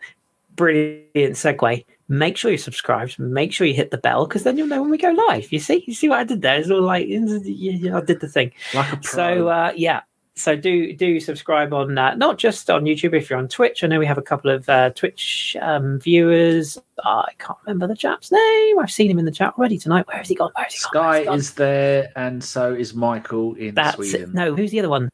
brilliant 0.55 1.05
segue. 1.13 1.85
Make 2.09 2.37
sure 2.37 2.51
you're 2.51 2.57
subscribed. 2.57 3.19
Make 3.19 3.51
sure 3.51 3.67
you 3.67 3.73
hit 3.73 3.91
the 3.91 3.97
bell 3.97 4.25
because 4.25 4.43
then 4.43 4.57
you'll 4.57 4.67
know 4.67 4.81
when 4.81 4.91
we 4.91 4.97
go 4.97 5.11
live. 5.11 5.51
You 5.51 5.59
see, 5.59 5.83
you 5.87 5.93
see 5.93 6.07
what 6.07 6.19
I 6.19 6.23
did 6.23 6.41
there? 6.41 6.57
It's 6.57 6.69
all 6.69 6.81
like 6.81 7.03
I 7.03 8.01
did 8.01 8.21
the 8.21 8.29
thing. 8.31 8.51
Like 8.73 8.93
a 8.93 8.97
pro. 8.97 9.01
So 9.11 9.47
uh, 9.49 9.73
yeah, 9.75 10.01
so 10.35 10.55
do 10.55 10.93
do 10.93 11.19
subscribe 11.19 11.73
on 11.73 11.97
uh, 11.97 12.15
not 12.15 12.37
just 12.37 12.69
on 12.69 12.83
YouTube 12.85 13.13
if 13.13 13.29
you're 13.29 13.39
on 13.39 13.47
Twitch. 13.47 13.83
I 13.83 13.87
know 13.87 13.99
we 13.99 14.05
have 14.05 14.17
a 14.17 14.21
couple 14.21 14.51
of 14.51 14.69
uh, 14.69 14.91
Twitch 14.91 15.57
um, 15.61 15.99
viewers. 15.99 16.77
Uh, 17.03 17.23
I 17.27 17.33
can't 17.39 17.57
remember 17.65 17.87
the 17.87 17.95
chap's 17.95 18.31
name. 18.31 18.79
I've 18.79 18.91
seen 18.91 19.11
him 19.11 19.19
in 19.19 19.25
the 19.25 19.31
chat 19.31 19.55
already 19.57 19.77
tonight. 19.77 20.07
Where 20.07 20.17
has 20.17 20.29
he 20.29 20.35
gone? 20.35 20.51
Where 20.55 20.63
has 20.65 20.73
he 20.75 20.79
gone? 20.93 21.03
Has 21.03 21.13
Sky 21.13 21.19
he 21.19 21.25
gone? 21.25 21.39
is 21.39 21.53
there, 21.55 22.11
and 22.15 22.43
so 22.43 22.73
is 22.73 22.93
Michael 22.93 23.55
in 23.55 23.75
That's 23.75 23.95
Sweden. 23.95 24.29
it. 24.29 24.33
No, 24.33 24.55
who's 24.55 24.71
the 24.71 24.79
other 24.79 24.89
one? 24.89 25.09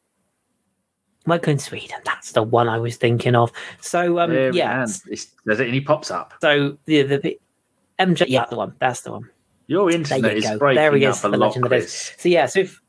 Michael 1.26 1.52
in 1.52 1.58
Sweden. 1.58 1.98
That's 2.04 2.32
the 2.32 2.42
one 2.42 2.68
I 2.68 2.78
was 2.78 2.96
thinking 2.96 3.34
of. 3.34 3.50
So 3.80 4.18
um, 4.18 4.30
There, 4.30 4.52
yeah. 4.52 4.82
and 4.82 5.00
it's, 5.08 5.26
there's 5.44 5.60
it, 5.60 5.66
and 5.66 5.74
he 5.74 5.80
pops 5.80 6.10
up. 6.10 6.34
So 6.40 6.76
the 6.86 7.02
the 7.02 7.38
MJ. 7.98 8.24
Yeah, 8.28 8.46
the 8.46 8.56
one. 8.56 8.74
That's 8.78 9.00
the 9.02 9.12
one. 9.12 9.30
Your 9.66 9.90
There 9.90 9.98
internet 9.98 10.32
you 10.32 10.38
is 10.38 10.44
go. 10.44 10.58
breaking 10.58 10.76
There 10.82 10.94
he 10.96 11.04
is. 11.04 11.18
up 11.18 11.24
a 11.24 11.30
The 11.30 11.38
lot, 11.38 11.46
legend 11.48 11.64
that 11.64 11.72
is. 11.72 11.84
Chris. 11.84 12.12
So 12.18 12.28
yeah. 12.28 12.46
So 12.46 12.60
if 12.60 12.80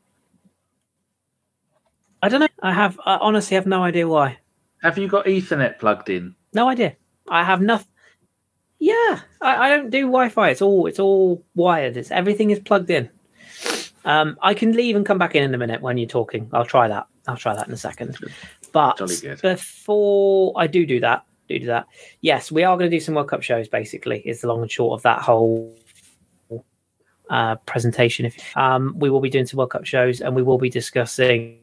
I 2.22 2.28
don't 2.28 2.40
know, 2.40 2.48
I 2.62 2.72
have 2.72 2.98
I 3.04 3.16
honestly 3.16 3.54
have 3.54 3.66
no 3.66 3.82
idea 3.82 4.08
why. 4.08 4.38
Have 4.82 4.98
you 4.98 5.08
got 5.08 5.26
Ethernet 5.26 5.78
plugged 5.78 6.08
in? 6.10 6.34
No 6.52 6.68
idea. 6.68 6.96
I 7.28 7.44
have 7.44 7.60
nothing. 7.60 7.88
Yeah, 8.78 9.20
I, 9.40 9.56
I 9.66 9.68
don't 9.70 9.88
do 9.90 10.02
Wi-Fi. 10.02 10.50
It's 10.50 10.60
all 10.62 10.86
it's 10.86 10.98
all 10.98 11.42
wired. 11.54 11.96
It's 11.96 12.10
everything 12.10 12.50
is 12.50 12.58
plugged 12.60 12.90
in. 12.90 13.08
Um, 14.04 14.36
I 14.42 14.54
can 14.54 14.72
leave 14.72 14.94
and 14.96 15.04
come 15.04 15.18
back 15.18 15.34
in 15.34 15.42
in 15.42 15.54
a 15.54 15.58
minute 15.58 15.80
when 15.80 15.96
you're 15.98 16.08
talking. 16.08 16.48
I'll 16.52 16.64
try 16.66 16.86
that. 16.88 17.06
I'll 17.26 17.36
try 17.36 17.54
that 17.54 17.66
in 17.66 17.74
a 17.74 17.78
second. 17.78 18.18
But 18.72 19.00
before 19.42 20.52
I 20.56 20.66
do 20.66 20.86
do 20.86 21.00
that, 21.00 21.24
do 21.48 21.58
do 21.58 21.66
that. 21.66 21.86
Yes, 22.20 22.52
we 22.52 22.64
are 22.64 22.76
going 22.76 22.90
to 22.90 22.96
do 22.96 23.00
some 23.00 23.14
World 23.14 23.28
Cup 23.28 23.42
shows. 23.42 23.68
Basically, 23.68 24.20
is 24.20 24.40
the 24.40 24.48
long 24.48 24.62
and 24.62 24.70
short 24.70 24.98
of 24.98 25.02
that 25.02 25.20
whole 25.20 25.76
uh, 27.30 27.56
presentation. 27.56 28.26
If 28.26 28.56
um, 28.56 28.94
we 28.98 29.10
will 29.10 29.20
be 29.20 29.30
doing 29.30 29.46
some 29.46 29.58
World 29.58 29.70
Cup 29.70 29.84
shows, 29.84 30.20
and 30.20 30.34
we 30.34 30.42
will 30.42 30.58
be 30.58 30.70
discussing 30.70 31.58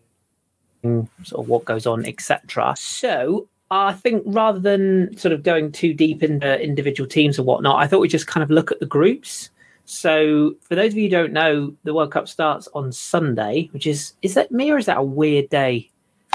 sort 0.83 1.45
of 1.45 1.47
what 1.47 1.65
goes 1.65 1.85
on, 1.85 2.05
etc. 2.05 2.75
So 2.77 3.47
I 3.71 3.93
think 3.93 4.23
rather 4.25 4.59
than 4.59 5.17
sort 5.17 5.31
of 5.31 5.43
going 5.43 5.71
too 5.71 5.93
deep 5.93 6.21
into 6.23 6.61
individual 6.61 7.07
teams 7.07 7.37
and 7.37 7.47
whatnot, 7.47 7.81
I 7.81 7.87
thought 7.87 8.01
we'd 8.01 8.09
just 8.09 8.27
kind 8.27 8.43
of 8.43 8.51
look 8.51 8.71
at 8.71 8.79
the 8.79 8.85
groups. 8.85 9.49
So 9.85 10.55
for 10.61 10.75
those 10.75 10.93
of 10.93 10.97
you 10.97 11.03
who 11.03 11.09
don't 11.09 11.33
know, 11.33 11.75
the 11.83 11.93
World 11.93 12.11
Cup 12.11 12.27
starts 12.27 12.67
on 12.73 12.91
Sunday, 12.91 13.69
which 13.73 13.85
is 13.87 14.13
is 14.21 14.33
that 14.35 14.51
me 14.51 14.71
or 14.71 14.77
is 14.77 14.85
that 14.85 14.97
a 14.97 15.03
weird 15.03 15.49
day 15.49 15.89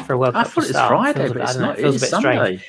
for 0.07 0.13
a 0.15 0.19
World 0.19 0.37
I 0.37 0.43
Cup? 0.45 0.47
I 0.47 0.51
thought 0.51 0.63
to 0.65 0.69
it's? 0.69 0.79
Friday, 0.79 1.19
Feels 1.21 1.33
but 1.33 1.41
I 1.41 1.45
it's 1.45 1.53
don't 1.55 1.63
know, 1.63 1.71
it 1.71 1.77
feels 1.79 2.03
a 2.03 2.05
It's 2.05 2.11
bit 2.11 2.19
strange. 2.21 2.65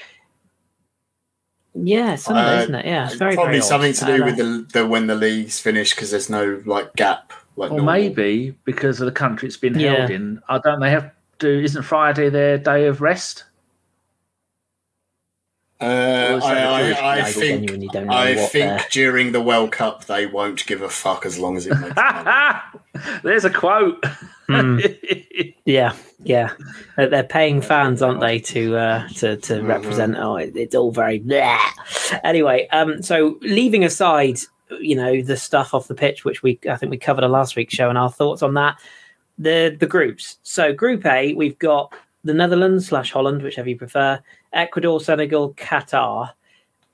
Yeah, 1.76 2.16
Sunday, 2.16 2.42
Uh, 2.58 2.62
isn't 2.64 2.76
it? 2.76 2.86
Yeah, 2.86 3.06
it's 3.06 3.16
very 3.16 3.36
Probably 3.36 3.54
very 3.60 3.62
something 3.64 3.94
to 3.94 4.06
do 4.06 4.26
with 4.26 4.38
the, 4.38 4.66
the 4.74 4.88
when 4.88 5.08
the 5.08 5.16
leagues 5.16 5.60
finish 5.60 5.94
because 5.94 6.12
there's 6.12 6.30
no 6.30 6.62
like 6.66 6.94
gap. 6.96 7.32
Like 7.56 7.72
Or 7.72 7.78
normal. 7.78 7.94
maybe 7.94 8.56
because 8.64 9.00
of 9.02 9.06
the 9.06 9.12
country 9.12 9.48
it's 9.48 9.58
been 9.58 9.78
Yeah. 9.80 9.96
held 9.98 10.12
in. 10.12 10.42
I 10.50 10.60
don't. 10.60 10.80
They 10.80 10.90
have 10.90 11.12
to. 11.40 11.64
Isn't 11.64 11.84
Friday 11.84 12.30
their 12.30 12.58
day 12.58 12.86
of 12.88 13.02
rest? 13.02 13.44
Uh, 15.82 15.86
Or 16.34 16.38
is 16.38 16.44
that 16.44 16.58
I, 16.58 16.80
a 16.82 16.84
British 16.84 17.02
I, 17.02 17.20
I 17.20 17.24
think 17.32 17.62
Genuinely 17.62 17.88
don't 17.94 18.08
know 18.08 18.14
I 18.14 18.36
think 18.36 18.52
they're- 18.66 18.86
during 18.92 19.32
the 19.32 19.42
World 19.42 19.72
Cup 19.72 20.06
they 20.06 20.26
won't 20.26 20.66
give 20.66 20.82
a 20.82 20.90
fuck 20.90 21.26
as 21.26 21.40
long 21.40 21.56
as 21.56 21.68
it 21.68 21.74
makes 21.80 21.96
money. 21.96 22.60
There's 23.24 23.46
a 23.46 23.50
quote. 23.50 24.04
Hmm. 24.48 24.80
Yeah, 25.66 25.94
yeah. 26.24 26.54
They're, 26.98 27.10
they're 27.10 27.24
paying 27.24 27.62
fans, 27.62 28.02
aren't 28.02 28.22
they, 28.22 28.40
to 28.40 28.76
uh, 28.76 29.08
to 29.10 29.38
to 29.38 29.54
Mhm. 29.54 29.68
represent? 29.68 30.16
Oh, 30.18 30.36
it's 30.38 30.74
all 30.74 30.92
very. 30.92 31.20
Bleh. 31.20 31.60
Anyway, 32.24 32.68
um, 32.72 33.04
so 33.04 33.38
leaving 33.42 33.84
aside, 33.84 34.40
you 34.80 34.96
know, 34.96 35.22
the 35.22 35.38
stuff 35.38 35.76
off 35.76 35.88
the 35.88 35.94
pitch, 35.94 36.26
which 36.26 36.42
we 36.42 36.58
I 36.68 36.76
think 36.76 36.90
we 36.90 36.98
covered 36.98 37.24
on 37.24 37.32
last 37.32 37.56
week's 37.56 37.76
show, 37.76 37.88
and 37.90 38.00
our 38.00 38.10
thoughts 38.10 38.42
on 38.42 38.56
that. 38.56 38.80
The 39.38 39.76
the 39.80 39.86
groups. 39.86 40.40
So 40.42 40.74
Group 40.74 41.06
A, 41.06 41.34
we've 41.36 41.60
got 41.60 41.94
the 42.24 42.34
Netherlands 42.34 42.88
slash 42.88 43.12
Holland, 43.12 43.44
whichever 43.44 43.70
you 43.70 43.78
prefer, 43.78 44.20
Ecuador, 44.54 45.00
Senegal, 45.00 45.54
Qatar. 45.54 46.32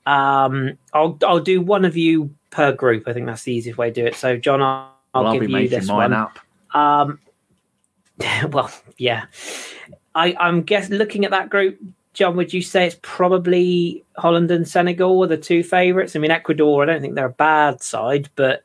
Um, 0.04 0.78
I'll 0.92 1.18
I'll 1.26 1.40
do 1.40 1.60
one 1.60 1.84
of 1.84 1.96
you 1.96 2.30
per 2.50 2.72
group. 2.72 3.08
I 3.08 3.12
think 3.12 3.26
that's 3.26 3.42
the 3.42 3.52
easiest 3.52 3.78
way 3.78 3.90
to 3.90 3.94
do 3.94 4.06
it. 4.06 4.14
So 4.14 4.36
John, 4.36 4.62
I'll, 4.62 4.94
I'll, 5.14 5.22
Well, 5.24 5.32
I'll 5.32 5.38
give 5.40 5.48
be 5.48 5.62
you 5.62 5.68
this 5.68 5.88
mine 5.88 6.10
one. 6.10 6.12
up. 6.12 6.38
Um, 6.74 7.18
well, 8.50 8.70
yeah. 8.98 9.24
I, 10.14 10.34
I'm 10.40 10.62
guess 10.62 10.88
looking 10.88 11.24
at 11.24 11.30
that 11.32 11.50
group, 11.50 11.78
John. 12.14 12.36
Would 12.36 12.52
you 12.54 12.62
say 12.62 12.86
it's 12.86 12.96
probably 13.02 14.04
Holland 14.16 14.50
and 14.50 14.66
Senegal 14.66 15.22
are 15.24 15.26
the 15.26 15.36
two 15.36 15.62
favourites? 15.62 16.16
I 16.16 16.20
mean, 16.20 16.30
Ecuador. 16.30 16.82
I 16.82 16.86
don't 16.86 17.00
think 17.02 17.14
they're 17.14 17.26
a 17.26 17.30
bad 17.30 17.82
side, 17.82 18.28
but 18.36 18.62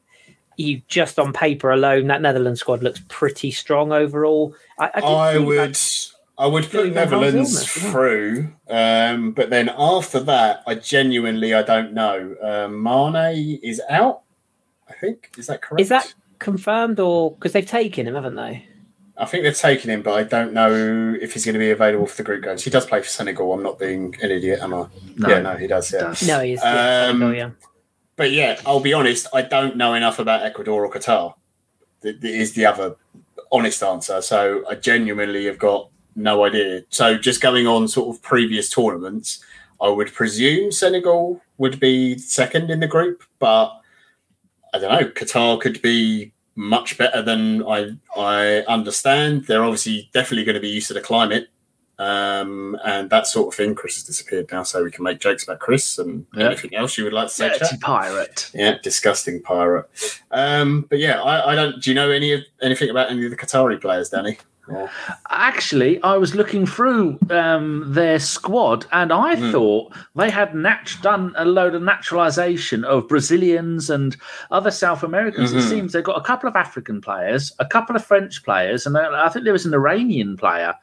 you 0.57 0.81
just 0.87 1.17
on 1.19 1.33
paper 1.33 1.71
alone, 1.71 2.07
that 2.07 2.21
Netherlands 2.21 2.59
squad 2.59 2.83
looks 2.83 3.01
pretty 3.09 3.51
strong 3.51 3.91
overall. 3.91 4.53
I, 4.77 4.91
I, 4.93 4.99
did 4.99 5.03
I 5.05 5.37
would. 5.39 5.57
that- 5.75 6.07
I 6.41 6.47
would 6.47 6.71
put 6.71 6.91
Netherlands 6.91 7.35
illness, 7.35 7.77
yeah. 7.83 7.91
through, 7.91 8.53
um, 8.67 9.31
but 9.31 9.51
then 9.51 9.69
after 9.77 10.19
that, 10.21 10.63
I 10.65 10.73
genuinely 10.73 11.53
I 11.53 11.61
don't 11.61 11.93
know. 11.93 12.35
Um, 12.41 12.81
Mane 12.81 13.59
is 13.61 13.79
out. 13.87 14.23
I 14.89 14.93
think 14.93 15.29
is 15.37 15.45
that 15.45 15.61
correct? 15.61 15.81
Is 15.81 15.89
that 15.89 16.15
confirmed 16.39 16.99
or 16.99 17.29
because 17.35 17.51
they've 17.51 17.63
taken 17.63 18.07
him, 18.07 18.15
haven't 18.15 18.35
they? 18.35 18.65
I 19.17 19.25
think 19.25 19.43
they've 19.43 19.55
taken 19.55 19.91
him, 19.91 20.01
but 20.01 20.15
I 20.15 20.23
don't 20.23 20.51
know 20.51 21.15
if 21.21 21.33
he's 21.33 21.45
going 21.45 21.53
to 21.53 21.59
be 21.59 21.69
available 21.69 22.07
for 22.07 22.17
the 22.17 22.23
group 22.23 22.43
games. 22.43 22.63
He 22.63 22.71
does 22.71 22.87
play 22.87 23.03
for 23.03 23.07
Senegal. 23.07 23.53
I'm 23.53 23.61
not 23.61 23.77
being 23.77 24.15
an 24.23 24.31
idiot, 24.31 24.61
am 24.63 24.73
I? 24.73 24.87
No, 25.17 25.29
Yeah, 25.29 25.41
no, 25.41 25.55
he 25.57 25.67
does. 25.67 25.93
Yeah. 25.93 25.99
does. 25.99 26.27
No, 26.27 26.39
he's 26.39 26.59
yeah, 26.63 27.05
Um, 27.09 27.19
Senegal, 27.19 27.35
yeah. 27.35 27.49
But 28.15 28.31
yeah, 28.31 28.59
I'll 28.65 28.79
be 28.79 28.93
honest. 28.93 29.27
I 29.31 29.43
don't 29.43 29.77
know 29.77 29.93
enough 29.93 30.17
about 30.17 30.41
Ecuador 30.41 30.83
or 30.83 30.91
Qatar. 30.91 31.35
That 32.01 32.19
that 32.19 32.31
is 32.31 32.53
the 32.53 32.65
other 32.65 32.95
honest 33.51 33.83
answer. 33.83 34.23
So 34.23 34.63
I 34.67 34.73
genuinely 34.73 35.45
have 35.45 35.59
got 35.59 35.91
no 36.15 36.43
idea. 36.45 36.83
So 36.89 37.17
just 37.17 37.41
going 37.41 37.67
on 37.67 37.87
sort 37.87 38.15
of 38.15 38.21
previous 38.21 38.69
tournaments, 38.69 39.43
I 39.81 39.89
would 39.89 40.13
presume 40.13 40.71
Senegal 40.71 41.41
would 41.57 41.79
be 41.79 42.17
second 42.17 42.69
in 42.69 42.79
the 42.79 42.87
group, 42.87 43.23
but 43.39 43.73
I 44.73 44.79
don't 44.79 44.91
know. 44.91 45.09
Qatar 45.09 45.59
could 45.59 45.81
be 45.81 46.33
much 46.55 46.97
better 46.97 47.21
than 47.21 47.63
I 47.67 47.91
I 48.17 48.63
understand. 48.67 49.45
They're 49.47 49.63
obviously 49.63 50.09
definitely 50.13 50.43
going 50.45 50.55
to 50.55 50.59
be 50.61 50.69
used 50.69 50.87
to 50.89 50.93
the 50.93 51.01
climate. 51.01 51.47
Um, 51.99 52.77
and 52.83 53.11
that 53.11 53.27
sort 53.27 53.49
of 53.49 53.55
thing. 53.55 53.75
Chris 53.75 53.95
has 53.97 54.03
disappeared 54.05 54.49
now, 54.51 54.63
so 54.63 54.83
we 54.83 54.89
can 54.89 55.03
make 55.03 55.19
jokes 55.19 55.43
about 55.43 55.59
Chris 55.59 55.99
and 55.99 56.25
Yeah. 56.35 56.47
anything 56.47 56.73
else 56.73 56.97
you 56.97 57.03
would 57.03 57.13
like 57.13 57.27
to 57.27 57.33
say. 57.33 57.49
Dirty 57.49 57.59
Chat? 57.59 57.79
pirate. 57.79 58.49
Yeah, 58.55 58.77
disgusting 58.81 59.39
pirate. 59.43 59.85
Um, 60.31 60.87
but 60.89 60.97
yeah, 60.97 61.21
I, 61.21 61.51
I 61.51 61.55
don't. 61.55 61.79
Do 61.81 61.91
you 61.91 61.95
know 61.95 62.09
any 62.09 62.33
of 62.33 62.41
anything 62.61 62.89
about 62.89 63.11
any 63.11 63.23
of 63.25 63.29
the 63.29 63.37
Qatari 63.37 63.79
players, 63.79 64.09
Danny? 64.09 64.39
Or- 64.73 64.89
Actually, 65.29 66.01
I 66.03 66.17
was 66.17 66.35
looking 66.35 66.65
through 66.65 67.19
um, 67.29 67.83
their 67.87 68.19
squad, 68.19 68.85
and 68.91 69.11
I 69.11 69.35
Hmm. 69.35 69.51
thought 69.51 69.93
they 70.15 70.29
had 70.29 70.55
nat- 70.55 70.95
done 71.01 71.33
a 71.37 71.45
load 71.45 71.75
of 71.75 71.81
naturalization 71.81 72.83
of 72.83 73.07
Brazilians 73.07 73.89
and 73.89 74.15
other 74.51 74.71
South 74.71 75.03
Americans. 75.03 75.53
It 75.53 75.57
Mhm. 75.57 75.69
seems 75.69 75.93
they've 75.93 76.03
got 76.03 76.17
a 76.17 76.23
couple 76.23 76.49
of 76.49 76.55
African 76.55 77.01
players, 77.01 77.51
a 77.59 77.65
couple 77.65 77.95
of 77.95 78.03
French 78.05 78.43
players, 78.43 78.85
and 78.85 78.97
I 78.97 79.29
think 79.29 79.43
there 79.45 79.53
was 79.53 79.65
an 79.65 79.73
Iranian 79.73 80.37
player. 80.37 80.73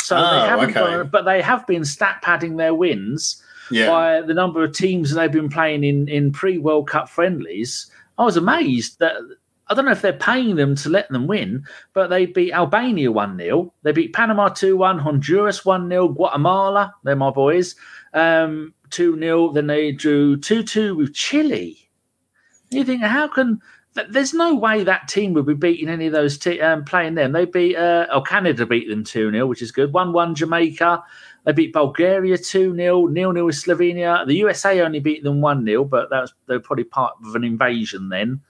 So 0.00 0.16
Oh, 0.16 0.20
they 0.30 0.46
haven't, 0.48 0.76
okay. 0.76 1.08
but 1.10 1.24
they 1.24 1.42
have 1.42 1.66
been 1.66 1.84
stat 1.84 2.18
padding 2.22 2.56
their 2.56 2.72
wins 2.74 3.42
Yeah, 3.70 3.86
by 3.88 4.20
the 4.22 4.32
number 4.32 4.62
of 4.64 4.72
teams 4.72 5.12
they've 5.12 5.30
been 5.30 5.48
playing 5.48 5.84
in 5.84 6.08
in 6.08 6.30
pre 6.32 6.56
World 6.58 6.88
Cup 6.88 7.08
friendlies. 7.08 7.90
I 8.16 8.24
was 8.24 8.36
amazed 8.36 8.98
that 9.00 9.14
I 9.68 9.74
don't 9.74 9.84
know 9.84 9.92
if 9.92 10.02
they're 10.02 10.12
paying 10.14 10.56
them 10.56 10.74
to 10.76 10.88
let 10.88 11.08
them 11.10 11.26
win, 11.26 11.64
but 11.92 12.08
they 12.08 12.26
beat 12.26 12.52
Albania 12.52 13.12
1 13.12 13.38
0. 13.38 13.72
They 13.82 13.92
beat 13.92 14.12
Panama 14.14 14.48
2 14.48 14.76
1, 14.76 14.98
Honduras 14.98 15.64
1 15.64 15.88
0, 15.88 16.08
Guatemala, 16.08 16.94
they're 17.04 17.16
my 17.16 17.30
boys, 17.30 17.74
um, 18.14 18.74
2 18.90 19.18
0. 19.18 19.52
Then 19.52 19.66
they 19.66 19.92
drew 19.92 20.36
2 20.38 20.62
2 20.62 20.96
with 20.96 21.14
Chile. 21.14 21.90
You 22.70 22.84
think, 22.84 23.02
how 23.02 23.28
can. 23.28 23.60
th- 23.94 24.08
There's 24.10 24.34
no 24.34 24.54
way 24.54 24.84
that 24.84 25.08
team 25.08 25.32
would 25.34 25.46
be 25.46 25.54
beating 25.54 25.88
any 25.88 26.06
of 26.06 26.12
those 26.12 26.38
te- 26.38 26.60
um, 26.60 26.84
playing 26.84 27.14
them. 27.14 27.32
They 27.32 27.44
beat, 27.46 27.76
uh, 27.76 28.06
oh, 28.10 28.22
Canada 28.22 28.66
beat 28.66 28.88
them 28.88 29.04
2 29.04 29.30
0, 29.32 29.46
which 29.46 29.62
is 29.62 29.72
good. 29.72 29.92
1 29.92 30.12
1 30.12 30.34
Jamaica. 30.34 31.02
They 31.44 31.52
beat 31.52 31.72
Bulgaria 31.72 32.36
2 32.38 32.74
0, 32.76 33.12
0 33.12 33.32
0 33.34 33.46
with 33.46 33.54
Slovenia. 33.54 34.26
The 34.26 34.34
USA 34.36 34.80
only 34.82 35.00
beat 35.00 35.24
them 35.24 35.40
1 35.40 35.64
0, 35.64 35.84
but 35.84 36.10
that 36.10 36.20
was, 36.22 36.34
they 36.46 36.56
were 36.56 36.60
probably 36.60 36.84
part 36.84 37.14
of 37.24 37.34
an 37.34 37.44
invasion 37.44 38.08
then. 38.10 38.40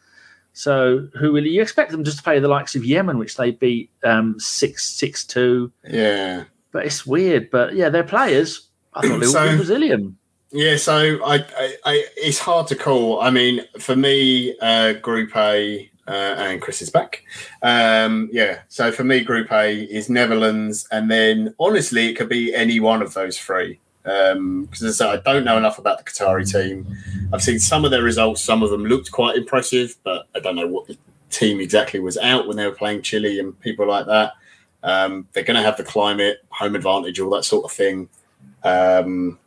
So, 0.58 1.06
who 1.16 1.30
will 1.32 1.46
you 1.46 1.62
expect 1.62 1.92
them 1.92 2.02
just 2.02 2.16
to 2.16 2.22
play 2.24 2.40
the 2.40 2.48
likes 2.48 2.74
of 2.74 2.84
Yemen, 2.84 3.16
which 3.18 3.36
they 3.36 3.52
beat 3.52 3.90
um, 4.02 4.38
6 4.40 4.84
6 4.84 5.24
2? 5.24 5.72
yeah, 5.88 6.44
But 6.72 6.84
it's 6.86 7.06
weird. 7.06 7.48
But 7.50 7.74
yeah, 7.76 7.90
they're 7.90 8.02
players. 8.02 8.68
I 8.92 9.02
thought 9.02 9.20
they 9.20 9.26
were 9.26 9.32
So- 9.32 9.56
Brazilian. 9.56 10.16
yeah. 10.50 10.76
So 10.76 11.24
I, 11.24 11.36
I, 11.36 11.74
I, 11.84 12.04
it's 12.16 12.40
hard 12.40 12.66
to 12.68 12.74
call. 12.74 13.20
I 13.20 13.30
mean, 13.30 13.60
for 13.78 13.94
me, 13.94 14.56
uh, 14.60 14.94
Group 14.94 15.36
A, 15.36 15.88
uh, 16.08 16.10
and 16.10 16.60
Chris 16.60 16.82
is 16.82 16.90
back. 16.90 17.22
Um, 17.62 18.28
yeah. 18.32 18.62
So 18.68 18.90
for 18.90 19.04
me, 19.04 19.20
Group 19.22 19.52
A 19.52 19.82
is 19.84 20.10
Netherlands, 20.10 20.88
and 20.90 21.08
then 21.08 21.54
honestly, 21.60 22.08
it 22.08 22.14
could 22.14 22.28
be 22.30 22.52
any 22.54 22.80
one 22.80 23.00
of 23.02 23.14
those 23.14 23.38
three. 23.38 23.78
Because 24.08 24.82
as 24.82 25.00
I 25.00 25.14
I 25.14 25.16
don't 25.16 25.44
know 25.44 25.58
enough 25.58 25.78
about 25.78 25.98
the 25.98 26.10
Qatari 26.10 26.50
team. 26.50 26.86
I've 27.32 27.42
seen 27.42 27.58
some 27.58 27.84
of 27.84 27.90
their 27.90 28.02
results. 28.02 28.42
Some 28.42 28.62
of 28.62 28.70
them 28.70 28.86
looked 28.86 29.12
quite 29.12 29.36
impressive, 29.36 29.96
but 30.02 30.28
I 30.34 30.40
don't 30.40 30.56
know 30.56 30.66
what 30.66 30.86
the 30.86 30.96
team 31.30 31.60
exactly 31.60 32.00
was 32.00 32.16
out 32.16 32.46
when 32.46 32.56
they 32.56 32.66
were 32.66 32.72
playing 32.72 33.02
Chile 33.02 33.38
and 33.38 33.58
people 33.60 33.86
like 33.86 34.06
that. 34.06 34.32
Um, 34.82 35.26
they're 35.32 35.44
going 35.44 35.56
to 35.56 35.62
have 35.62 35.76
the 35.76 35.84
climate, 35.84 36.38
home 36.50 36.74
advantage, 36.74 37.20
all 37.20 37.30
that 37.30 37.44
sort 37.44 37.64
of 37.64 37.72
thing. 37.72 38.08
Um, 38.64 39.38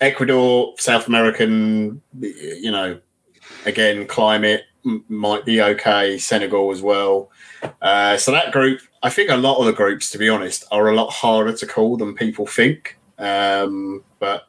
Ecuador, 0.00 0.74
South 0.78 1.06
American, 1.06 2.02
you 2.20 2.70
know, 2.70 3.00
again, 3.66 4.06
climate 4.06 4.64
m- 4.84 5.04
might 5.08 5.44
be 5.44 5.62
okay. 5.62 6.18
Senegal 6.18 6.70
as 6.72 6.82
well. 6.82 7.30
Uh, 7.80 8.16
so 8.16 8.32
that 8.32 8.52
group, 8.52 8.80
I 9.02 9.10
think 9.10 9.30
a 9.30 9.36
lot 9.36 9.58
of 9.58 9.66
the 9.66 9.72
groups, 9.72 10.10
to 10.10 10.18
be 10.18 10.28
honest, 10.28 10.64
are 10.70 10.88
a 10.88 10.94
lot 10.94 11.10
harder 11.10 11.52
to 11.52 11.66
call 11.66 11.96
than 11.96 12.14
people 12.14 12.46
think. 12.46 12.98
Um, 13.20 14.02
but 14.18 14.48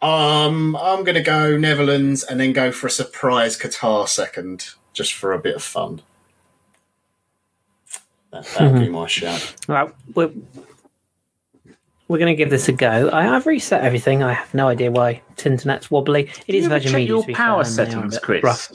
um, 0.00 0.74
I'm 0.76 1.04
going 1.04 1.14
to 1.14 1.22
go 1.22 1.56
Netherlands 1.58 2.24
and 2.24 2.40
then 2.40 2.52
go 2.52 2.72
for 2.72 2.86
a 2.86 2.90
surprise 2.90 3.56
Qatar 3.58 4.08
second, 4.08 4.70
just 4.92 5.12
for 5.14 5.32
a 5.32 5.38
bit 5.38 5.54
of 5.54 5.62
fun. 5.62 6.02
That, 8.32 8.46
that'll 8.46 8.80
be 8.80 8.88
my 8.88 9.06
shout. 9.06 9.54
Well, 9.68 9.92
we're, 10.14 10.30
we're 12.08 12.18
going 12.18 12.34
to 12.34 12.36
give 12.36 12.48
this 12.48 12.68
a 12.68 12.72
go. 12.72 13.10
I 13.12 13.22
have 13.24 13.46
reset 13.46 13.84
everything. 13.84 14.22
I 14.22 14.32
have 14.32 14.54
no 14.54 14.68
idea 14.68 14.90
why 14.90 15.20
this 15.36 15.44
internet's 15.44 15.90
wobbly. 15.90 16.30
It 16.46 16.54
is 16.54 16.64
you 16.64 16.70
ever 16.70 16.76
Virgin 16.76 16.92
check 16.92 16.98
Media. 16.98 17.14
your 17.14 17.24
power 17.34 17.62
fair, 17.62 17.84
and 17.84 17.92
they 17.92 17.96
are 17.96 18.06
a 18.06 18.10
settings, 18.10 18.18
Chris? 18.18 18.42
rough. 18.42 18.72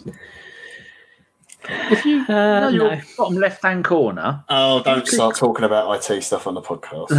If 1.70 2.06
you 2.06 2.22
Uh, 2.28 2.60
know 2.62 2.68
your 2.70 2.96
no. 2.96 3.02
bottom 3.18 3.38
left 3.38 3.64
hand 3.64 3.84
corner, 3.86 4.44
Oh, 4.50 4.82
don't 4.84 5.08
start 5.08 5.36
talking 5.36 5.66
about 5.66 6.10
IT 6.10 6.22
stuff 6.24 6.48
on 6.48 6.54
the 6.54 6.62
podcast. 6.62 7.10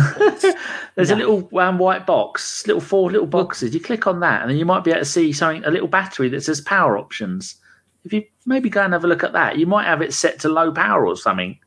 there's 0.94 1.10
a 1.10 1.16
little 1.16 1.48
um, 1.58 1.78
white 1.78 2.06
box, 2.06 2.66
little 2.66 2.80
four 2.80 3.10
little 3.10 3.26
boxes. 3.26 3.74
You 3.74 3.80
click 3.80 4.06
on 4.06 4.20
that, 4.20 4.42
and 4.42 4.50
then 4.50 4.56
you 4.58 4.64
might 4.64 4.84
be 4.84 4.90
able 4.90 5.00
to 5.00 5.04
see 5.04 5.32
something, 5.32 5.64
a 5.64 5.70
little 5.70 5.88
battery 5.88 6.28
that 6.30 6.42
says 6.42 6.60
power 6.60 6.96
options. 6.98 7.56
If 8.04 8.12
you 8.12 8.24
maybe 8.46 8.70
go 8.70 8.82
and 8.82 8.92
have 8.92 9.04
a 9.04 9.08
look 9.08 9.24
at 9.24 9.32
that, 9.32 9.58
you 9.58 9.66
might 9.66 9.84
have 9.86 10.00
it 10.02 10.14
set 10.14 10.38
to 10.40 10.48
low 10.48 10.72
power 10.72 11.06
or 11.06 11.16
something. 11.16 11.58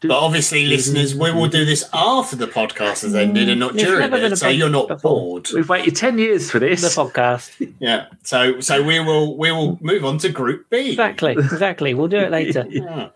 Do- 0.00 0.08
But 0.08 0.18
obviously, 0.18 0.66
listeners, 0.66 1.14
we 1.14 1.30
will 1.32 1.48
do 1.48 1.64
this 1.64 1.88
after 1.92 2.36
the 2.36 2.46
podcast 2.46 3.02
has 3.02 3.14
ended 3.14 3.48
and 3.48 3.58
not 3.60 3.74
It's 3.74 3.82
during 3.84 4.12
it, 4.12 4.36
so 4.36 4.48
you're 4.48 4.68
not 4.68 4.88
before. 4.88 5.12
bored. 5.20 5.48
We've 5.54 5.68
waited 5.68 5.96
ten 5.96 6.18
years 6.18 6.50
for 6.50 6.58
this 6.58 6.82
The 6.82 6.88
podcast. 7.02 7.72
Yeah. 7.80 8.06
So 8.22 8.60
so 8.60 8.82
we 8.82 9.00
will 9.00 9.36
we 9.38 9.50
will 9.52 9.78
move 9.80 10.04
on 10.04 10.18
to 10.18 10.28
Group 10.28 10.68
B. 10.70 10.90
exactly. 10.90 11.32
Exactly. 11.32 11.94
We'll 11.94 12.08
do 12.08 12.18
it 12.18 12.30
later. 12.30 12.66
Yeah. 12.70 13.08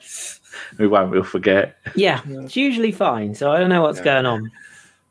we 0.78 0.86
won't. 0.86 1.10
We'll 1.10 1.22
forget. 1.22 1.76
Yeah, 1.94 2.22
it's 2.26 2.56
usually 2.56 2.92
fine. 2.92 3.34
So 3.34 3.50
I 3.52 3.58
don't 3.58 3.68
know 3.68 3.82
what's 3.82 3.98
Yeah. 3.98 4.04
going 4.04 4.26
on. 4.26 4.50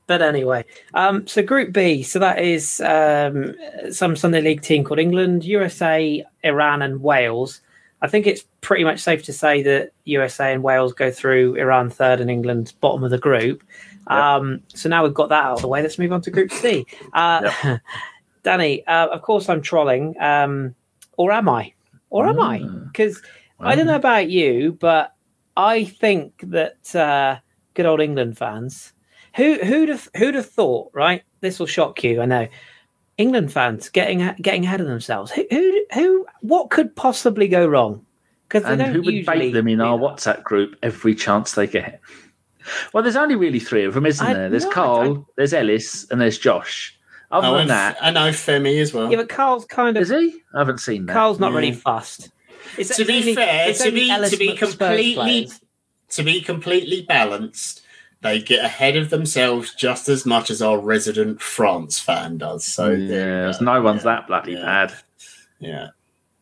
But 0.07 0.23
anyway, 0.23 0.65
um, 0.95 1.27
so 1.27 1.43
Group 1.43 1.71
B, 1.71 2.01
so 2.01 2.17
that 2.17 2.39
is 2.41 2.81
um, 2.81 3.53
some 3.91 4.15
Sunday 4.15 4.41
League 4.41 4.63
team 4.63 4.83
called 4.83 4.97
England, 4.99 5.43
USA, 5.45 6.25
Iran, 6.43 6.81
and 6.81 7.03
Wales. 7.03 7.61
I 8.01 8.07
think 8.07 8.27
it's 8.27 8.45
pretty 8.61 8.83
much 8.83 8.99
safe 8.99 9.23
to 9.25 9.33
say 9.33 9.61
that 9.63 9.91
USA 10.05 10.53
and 10.53 10.63
Wales 10.63 10.93
go 10.93 11.11
through 11.11 11.55
Iran 11.55 11.89
third 11.89 12.21
and 12.21 12.29
England 12.29 12.73
bottom 12.79 13.03
of 13.03 13.11
the 13.11 13.17
group. 13.17 13.63
Um, 14.07 14.61
so 14.69 14.89
now 14.89 15.03
we've 15.03 15.13
got 15.13 15.29
that 15.29 15.43
out 15.43 15.53
of 15.53 15.61
the 15.61 15.67
way. 15.67 15.81
Let's 15.81 15.99
move 15.99 16.11
on 16.11 16.21
to 16.21 16.31
Group 16.31 16.51
C. 16.51 16.85
Uh, 17.13 17.77
Danny, 18.43 18.85
uh, 18.87 19.07
of 19.07 19.21
course 19.21 19.49
I'm 19.49 19.61
trolling, 19.61 20.19
um, 20.19 20.73
or 21.17 21.31
am 21.31 21.49
I? 21.49 21.73
Or 22.09 22.27
am 22.27 22.39
I? 22.39 22.59
Mm. 22.59 22.91
Because 22.91 23.21
I 23.59 23.75
don't 23.75 23.85
know 23.85 23.95
about 23.95 24.29
you, 24.29 24.77
but 24.79 25.13
I 25.57 25.83
think 25.83 26.41
that 26.43 26.95
uh, 26.95 27.39
good 27.73 27.85
old 27.85 28.01
England 28.01 28.37
fans, 28.37 28.93
who 29.35 29.55
who'd 29.63 29.89
have 29.89 30.09
who'd 30.15 30.35
have 30.35 30.49
thought, 30.49 30.89
right? 30.93 31.23
This 31.41 31.59
will 31.59 31.67
shock 31.67 32.03
you, 32.03 32.21
I 32.21 32.25
know. 32.25 32.47
England 33.19 33.51
fans 33.51 33.89
getting 33.89 34.33
getting 34.41 34.65
ahead 34.65 34.81
of 34.81 34.87
themselves. 34.87 35.29
Who 35.31 35.45
who, 35.51 35.85
who 35.93 36.25
what 36.41 36.69
could 36.71 36.95
possibly 36.95 37.47
go 37.47 37.67
wrong? 37.67 38.05
Because 38.47 38.63
they 38.63 38.69
And 38.71 38.79
don't 38.79 38.93
who 38.93 39.01
would 39.03 39.13
usually 39.13 39.39
bait 39.39 39.51
them 39.51 39.67
in 39.67 39.81
our 39.81 39.97
that. 39.99 40.03
WhatsApp 40.03 40.43
group 40.43 40.75
every 40.81 41.13
chance 41.13 41.51
they 41.53 41.67
get? 41.67 42.01
Well, 42.93 43.03
there's 43.03 43.15
only 43.15 43.35
really 43.35 43.59
three 43.59 43.85
of 43.85 43.93
them, 43.93 44.05
isn't 44.05 44.25
I- 44.25 44.33
there? 44.33 44.49
There's 44.49 44.63
no, 44.63 44.71
I- 44.71 44.73
Carl, 44.73 45.27
there's 45.37 45.53
Ellis, 45.53 46.07
and 46.09 46.19
there's 46.19 46.37
Josh. 46.39 46.95
Other 47.31 47.47
Oh, 47.47 47.57
than 47.57 47.67
that, 47.67 47.97
I 48.01 48.09
know 48.09 48.27
oh, 48.27 48.31
Femi 48.31 48.81
as 48.81 48.91
well. 48.91 49.11
Yeah, 49.11 49.17
but 49.17 49.29
Carl's 49.29 49.65
kind 49.65 49.95
of 49.95 50.01
is 50.01 50.09
he? 50.09 50.41
I 50.55 50.59
haven't 50.59 50.79
seen 50.79 51.05
that. 51.05 51.13
Carl's 51.13 51.39
not 51.39 51.51
really 51.53 51.69
Yeah. 51.69 51.75
fussed. 51.75 52.29
It's, 52.77 52.95
to 52.95 53.03
it's 53.03 53.07
be 53.07 53.19
only- 53.19 53.35
fair, 53.35 53.73
to 53.73 53.91
be 53.91 54.09
Ellis 54.09 54.31
to 54.31 54.37
be 54.37 54.55
completely 54.55 55.49
to 56.09 56.23
be 56.23 56.41
completely 56.41 57.03
balanced, 57.03 57.81
they 58.21 58.41
get 58.41 58.63
ahead 58.65 58.95
of 58.97 59.09
themselves 59.09 59.73
just 59.75 60.09
as 60.09 60.25
much 60.25 60.49
as 60.49 60.61
our 60.61 60.77
resident 60.77 61.41
France 61.41 61.99
fan 61.99 62.37
does. 62.37 62.65
So 62.65 62.91
yeah, 62.91 63.51
go. 63.59 63.65
no 63.65 63.81
one's 63.81 64.03
Yeah, 64.03 64.15
that 64.15 64.27
bloody 64.27 64.53
yeah. 64.53 64.61
bad. 64.61 64.93
Yeah. 65.59 65.87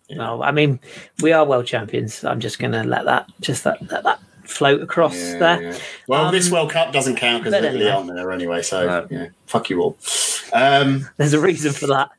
No, 0.09 0.41
I 0.41 0.51
mean 0.51 0.80
we 1.21 1.34
are 1.34 1.45
world 1.45 1.65
champions. 1.67 2.23
I'm 2.23 2.39
just 2.39 2.59
going 2.59 2.71
to 2.71 2.84
let 2.84 3.05
that 3.05 3.30
just 3.41 3.63
that 3.65 3.82
let 3.91 4.03
that 4.05 4.19
float 4.45 4.82
across 4.82 5.13
Yeah, 5.15 5.38
there. 5.39 5.61
yeah. 5.73 5.78
Well, 6.07 6.32
this 6.32 6.47
Um, 6.47 6.53
World 6.53 6.71
Cup 6.71 6.93
doesn't 6.93 7.17
count 7.17 7.43
because 7.43 7.59
but 7.59 7.65
Italy 7.65 7.82
anyway. 7.84 7.91
aren't 7.91 8.15
there 8.15 8.32
anyway. 8.32 8.61
So 8.61 8.86
No. 8.88 9.07
yeah, 9.11 9.28
fuck 9.45 9.69
you 9.69 9.82
all. 9.82 9.97
Um, 10.53 11.09
There's 11.17 11.34
a 11.34 11.39
reason 11.41 11.73
for 11.73 11.88
that. 11.88 12.09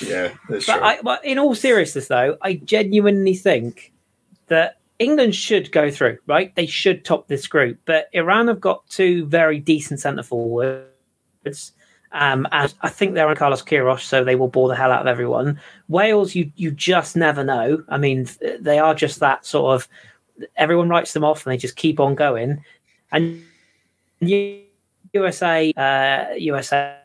yeah, 0.00 0.32
that's 0.48 0.66
But, 0.66 0.74
true. 0.78 0.82
I, 0.82 1.00
but 1.02 1.24
in 1.24 1.38
all 1.38 1.54
seriousness, 1.54 2.08
though, 2.08 2.36
I 2.42 2.54
genuinely 2.54 3.34
think 3.36 3.92
that 4.48 4.78
England 5.00 5.34
should 5.34 5.72
go 5.72 5.90
through. 5.90 6.18
Right, 6.26 6.54
they 6.54 6.66
should 6.66 7.04
top 7.04 7.26
this 7.26 7.48
group. 7.48 7.78
But 7.86 8.08
Iran 8.12 8.46
have 8.46 8.60
got 8.60 8.86
two 8.88 9.26
very 9.26 9.58
decent 9.58 9.98
centre 9.98 10.22
forwards. 10.22 11.72
Um, 12.12 12.46
and 12.52 12.72
I 12.82 12.88
think 12.88 13.14
they're 13.14 13.28
on 13.28 13.36
Carlos 13.36 13.62
Queiroz, 13.62 14.00
so 14.00 14.22
they 14.22 14.36
will 14.36 14.48
bore 14.48 14.68
the 14.68 14.76
hell 14.76 14.92
out 14.92 15.00
of 15.00 15.06
everyone. 15.06 15.60
Wales, 15.88 16.34
you 16.34 16.52
you 16.54 16.70
just 16.70 17.16
never 17.16 17.42
know. 17.42 17.82
I 17.88 17.98
mean, 17.98 18.28
they 18.60 18.78
are 18.78 18.94
just 18.94 19.18
that 19.20 19.44
sort 19.44 19.74
of. 19.74 19.88
Everyone 20.56 20.88
writes 20.88 21.12
them 21.12 21.24
off, 21.24 21.44
and 21.44 21.52
they 21.52 21.56
just 21.56 21.76
keep 21.76 21.98
on 21.98 22.14
going. 22.14 22.62
And 23.12 23.42
USA, 24.20 25.72
uh, 25.76 26.34
USA 26.34 26.96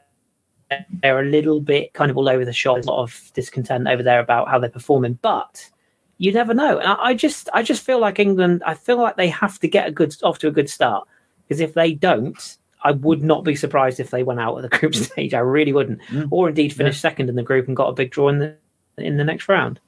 they're 1.02 1.20
a 1.20 1.26
little 1.26 1.62
bit 1.62 1.94
kind 1.94 2.10
of 2.10 2.18
all 2.18 2.28
over 2.28 2.44
the 2.44 2.54
shop. 2.54 2.78
A 2.78 2.82
lot 2.82 3.04
of 3.04 3.32
discontent 3.34 3.88
over 3.88 4.04
there 4.04 4.20
about 4.20 4.50
how 4.50 4.60
they're 4.60 4.70
performing, 4.70 5.20
but 5.22 5.70
you 6.18 6.32
never 6.32 6.54
know. 6.54 6.78
And 6.80 6.88
I, 6.88 6.96
I 6.96 7.14
just, 7.14 7.50
I 7.54 7.62
just 7.64 7.84
feel 7.84 8.00
like 8.00 8.20
England. 8.20 8.64
I 8.66 8.74
feel 8.74 8.98
like 8.98 9.16
they 9.18 9.30
have 9.30 9.60
to 9.60 9.68
get 9.68 9.88
a 9.88 9.92
good 9.92 10.16
off 10.24 10.40
to 10.40 10.48
a 10.48 10.52
good 10.52 10.70
start 10.70 11.08
because 11.48 11.60
if 11.60 11.74
they 11.74 11.94
don't, 11.94 12.58
I 12.84 12.92
would 12.92 13.24
not 13.24 13.44
be 13.44 13.56
surprised 13.56 14.00
if 14.00 14.12
they 14.12 14.24
went 14.24 14.40
out 14.40 14.58
at 14.64 14.70
the 14.70 14.78
group 14.80 14.96
stage. 14.96 15.34
I 15.34 15.40
really 15.40 15.74
wouldn't, 15.74 16.02
Mm. 16.04 16.28
or 16.32 16.50
indeed 16.50 16.74
finish 16.74 17.00
second 17.00 17.30
in 17.30 17.36
the 17.36 17.44
group 17.44 17.68
and 17.68 17.76
got 17.76 17.90
a 17.90 17.94
big 17.94 18.12
draw 18.12 18.30
in 18.30 18.40
the 18.40 18.56
in 18.98 19.18
the 19.18 19.24
next 19.24 19.50
round. 19.50 19.80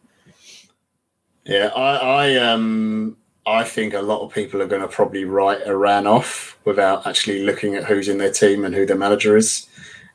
Yeah, 1.46 1.68
I, 1.76 1.96
I 1.98 2.36
um 2.36 3.18
I 3.46 3.64
think 3.64 3.94
a 3.94 4.02
lot 4.02 4.22
of 4.22 4.34
people 4.34 4.62
are 4.62 4.68
going 4.68 4.82
to 4.82 4.88
probably 4.90 5.24
write 5.24 5.66
Iran 5.66 6.06
off 6.06 6.58
without 6.66 7.08
actually 7.08 7.44
looking 7.44 7.76
at 7.76 7.86
who's 7.86 8.10
in 8.10 8.18
their 8.18 8.32
team 8.32 8.66
and 8.66 8.76
who 8.76 8.86
their 8.86 8.98
manager 8.98 9.38
is, 9.38 9.68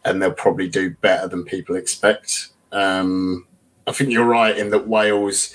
and 0.05 0.21
they'll 0.21 0.33
probably 0.33 0.69
do 0.69 0.91
better 0.91 1.27
than 1.29 1.45
people 1.45 1.75
expect. 1.77 2.49
Um, 2.73 3.47
I 3.87 3.93
think 3.93 4.11
you're 4.11 4.27
right 4.27 4.57
in 4.57 4.69
that 4.71 4.87
Wales 4.87 5.55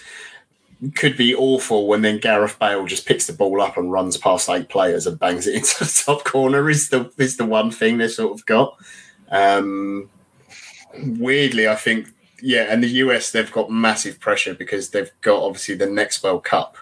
could 0.95 1.17
be 1.17 1.33
awful 1.33 1.87
when 1.87 2.01
then 2.01 2.19
Gareth 2.19 2.59
Bale 2.59 2.85
just 2.85 3.07
picks 3.07 3.27
the 3.27 3.33
ball 3.33 3.61
up 3.61 3.77
and 3.77 3.91
runs 3.91 4.17
past 4.17 4.49
eight 4.49 4.69
players 4.69 5.07
and 5.07 5.19
bangs 5.19 5.47
it 5.47 5.55
into 5.55 5.79
the 5.79 6.03
top 6.05 6.23
corner. 6.23 6.69
Is 6.69 6.89
the 6.89 7.11
is 7.17 7.37
the 7.37 7.45
one 7.45 7.71
thing 7.71 7.97
they 7.97 8.07
sort 8.07 8.37
of 8.37 8.45
got. 8.45 8.77
Um, 9.29 10.09
weirdly, 10.97 11.67
I 11.67 11.75
think 11.75 12.13
yeah, 12.41 12.67
and 12.69 12.83
the 12.83 12.89
US 12.89 13.31
they've 13.31 13.51
got 13.51 13.71
massive 13.71 14.19
pressure 14.19 14.53
because 14.53 14.89
they've 14.89 15.11
got 15.21 15.41
obviously 15.41 15.75
the 15.75 15.87
next 15.87 16.23
World 16.23 16.43
Cup, 16.43 16.77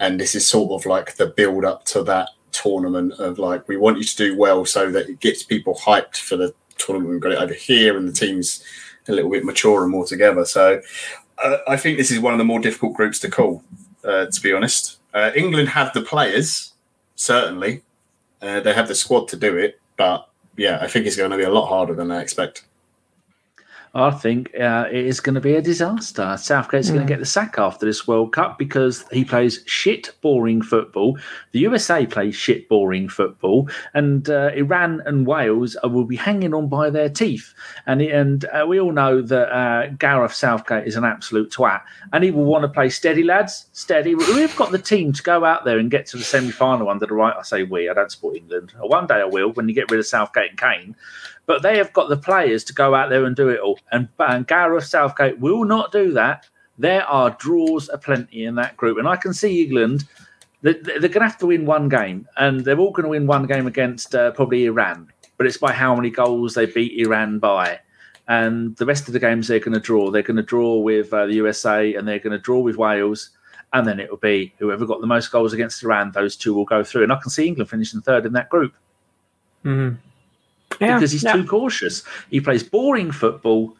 and 0.00 0.18
this 0.18 0.34
is 0.34 0.48
sort 0.48 0.72
of 0.72 0.86
like 0.86 1.16
the 1.16 1.26
build 1.26 1.64
up 1.64 1.84
to 1.86 2.02
that 2.04 2.30
tournament 2.52 3.14
of 3.14 3.38
like 3.38 3.66
we 3.68 3.76
want 3.76 3.98
you 3.98 4.04
to 4.04 4.16
do 4.16 4.36
well 4.36 4.64
so 4.64 4.90
that 4.90 5.08
it 5.08 5.20
gets 5.20 5.42
people 5.42 5.74
hyped 5.74 6.16
for 6.16 6.36
the 6.36 6.54
tournament. 6.78 7.10
We've 7.10 7.20
got 7.20 7.32
it 7.32 7.38
over 7.38 7.54
here, 7.54 7.96
and 7.96 8.08
the 8.08 8.12
team's 8.12 8.64
a 9.08 9.12
little 9.12 9.30
bit 9.30 9.44
mature 9.44 9.82
and 9.82 9.90
more 9.90 10.06
together. 10.06 10.44
So 10.44 10.80
I 11.38 11.76
think 11.76 11.98
this 11.98 12.10
is 12.10 12.20
one 12.20 12.34
of 12.34 12.38
the 12.38 12.44
more 12.44 12.60
difficult 12.60 12.94
groups 12.94 13.18
to 13.20 13.30
call. 13.30 13.62
Uh, 14.04 14.26
to 14.26 14.40
be 14.40 14.52
honest, 14.52 14.98
uh, 15.14 15.30
England 15.34 15.68
have 15.70 15.92
the 15.92 16.02
players 16.02 16.72
certainly, 17.14 17.82
uh, 18.40 18.60
they 18.60 18.74
have 18.74 18.88
the 18.88 18.94
squad 18.94 19.28
to 19.28 19.36
do 19.36 19.56
it, 19.56 19.80
but 19.96 20.28
yeah, 20.56 20.78
I 20.80 20.88
think 20.88 21.06
it's 21.06 21.16
going 21.16 21.30
to 21.30 21.36
be 21.36 21.44
a 21.44 21.50
lot 21.50 21.68
harder 21.68 21.94
than 21.94 22.10
I 22.10 22.20
expect. 22.20 22.64
I 23.94 24.10
think 24.10 24.50
uh, 24.58 24.86
it 24.90 25.04
is 25.04 25.20
going 25.20 25.34
to 25.34 25.40
be 25.42 25.54
a 25.54 25.60
disaster. 25.60 26.34
Southgate's 26.38 26.88
going 26.88 27.02
Mm. 27.02 27.06
to 27.06 27.12
get 27.12 27.18
the 27.18 27.26
sack 27.26 27.56
after 27.58 27.84
this 27.84 28.08
World 28.08 28.32
Cup 28.32 28.58
because 28.58 29.04
he 29.12 29.22
plays 29.22 29.62
shit, 29.66 30.14
boring 30.22 30.62
football. 30.62 31.18
The 31.52 31.58
USA 31.60 32.06
plays 32.06 32.34
shit, 32.34 32.70
boring 32.70 33.10
football, 33.10 33.68
and 33.92 34.30
uh, 34.30 34.50
Iran 34.54 35.02
and 35.04 35.26
Wales 35.26 35.76
uh, 35.84 35.88
will 35.90 36.06
be 36.06 36.16
hanging 36.16 36.54
on 36.54 36.68
by 36.68 36.88
their 36.88 37.10
teeth. 37.10 37.52
And 37.86 38.00
and 38.00 38.46
uh, 38.46 38.64
we 38.66 38.80
all 38.80 38.92
know 38.92 39.20
that 39.20 39.54
uh, 39.54 39.88
Gareth 39.98 40.32
Southgate 40.34 40.86
is 40.86 40.96
an 40.96 41.04
absolute 41.04 41.50
twat, 41.50 41.82
and 42.14 42.24
he 42.24 42.30
will 42.30 42.46
want 42.46 42.62
to 42.62 42.68
play 42.68 42.88
steady, 42.88 43.22
lads, 43.22 43.66
steady. 43.72 44.14
We've 44.14 44.56
got 44.56 44.70
the 44.72 44.78
team 44.78 45.12
to 45.12 45.22
go 45.22 45.44
out 45.44 45.66
there 45.66 45.78
and 45.78 45.90
get 45.90 46.06
to 46.06 46.16
the 46.16 46.24
semi-final 46.24 46.88
under 46.88 47.04
the 47.04 47.14
right. 47.14 47.34
I 47.38 47.42
say 47.42 47.64
we. 47.64 47.90
I 47.90 47.94
don't 47.94 48.10
support 48.10 48.36
England. 48.36 48.72
One 48.80 49.06
day 49.06 49.16
I 49.20 49.24
will 49.26 49.52
when 49.52 49.68
you 49.68 49.74
get 49.74 49.90
rid 49.90 50.00
of 50.00 50.06
Southgate 50.06 50.50
and 50.50 50.58
Kane 50.58 50.96
but 51.46 51.62
they 51.62 51.76
have 51.78 51.92
got 51.92 52.08
the 52.08 52.16
players 52.16 52.64
to 52.64 52.72
go 52.72 52.94
out 52.94 53.10
there 53.10 53.24
and 53.24 53.34
do 53.36 53.48
it 53.48 53.60
all. 53.60 53.78
And, 53.90 54.08
and 54.18 54.46
Gareth 54.46 54.84
Southgate 54.84 55.38
will 55.40 55.64
not 55.64 55.92
do 55.92 56.12
that. 56.12 56.48
There 56.78 57.04
are 57.04 57.30
draws 57.38 57.88
aplenty 57.88 58.44
in 58.44 58.54
that 58.56 58.76
group, 58.76 58.98
and 58.98 59.06
I 59.08 59.16
can 59.16 59.34
see 59.34 59.62
England. 59.64 60.04
they- 60.62 60.72
They're 60.74 61.00
going 61.00 61.12
to 61.12 61.20
have 61.28 61.38
to 61.38 61.46
win 61.46 61.66
one 61.66 61.88
game, 61.88 62.26
and 62.36 62.60
they're 62.64 62.78
all 62.78 62.92
going 62.92 63.04
to 63.04 63.10
win 63.10 63.26
one 63.26 63.46
game 63.46 63.66
against 63.66 64.14
uh, 64.14 64.30
probably 64.32 64.64
Iran. 64.66 65.08
But 65.36 65.46
it's 65.46 65.56
by 65.58 65.72
how 65.72 65.94
many 65.96 66.10
goals 66.10 66.54
they 66.54 66.66
beat 66.66 66.98
Iran 67.04 67.38
by. 67.40 67.80
And 68.28 68.76
the 68.76 68.86
rest 68.86 69.08
of 69.08 69.12
the 69.12 69.18
games 69.18 69.48
they're 69.48 69.58
going 69.58 69.74
to 69.74 69.80
draw. 69.80 70.10
They're 70.10 70.22
going 70.22 70.36
to 70.36 70.42
draw 70.44 70.76
with 70.78 71.12
uh, 71.12 71.26
the 71.26 71.34
USA, 71.34 71.94
and 71.94 72.06
they're 72.06 72.20
going 72.20 72.32
to 72.32 72.38
draw 72.38 72.60
with 72.60 72.76
Wales. 72.76 73.30
And 73.72 73.86
then 73.86 73.98
it 73.98 74.08
will 74.10 74.18
be 74.18 74.52
whoever 74.58 74.86
got 74.86 75.00
the 75.00 75.06
most 75.06 75.32
goals 75.32 75.52
against 75.52 75.82
Iran, 75.82 76.12
those 76.12 76.36
two 76.36 76.54
will 76.54 76.64
go 76.64 76.84
through. 76.84 77.02
And 77.02 77.12
I 77.12 77.16
can 77.16 77.30
see 77.30 77.46
England 77.48 77.68
finishing 77.70 78.00
third 78.00 78.24
in 78.26 78.32
that 78.34 78.48
group 78.48 78.74
Mhm. 79.64 79.96
Yeah, 80.82 80.96
because 80.96 81.12
he's 81.12 81.24
yeah. 81.24 81.32
too 81.32 81.44
cautious. 81.44 82.02
He 82.30 82.40
plays 82.40 82.62
boring 82.62 83.12
football, 83.12 83.76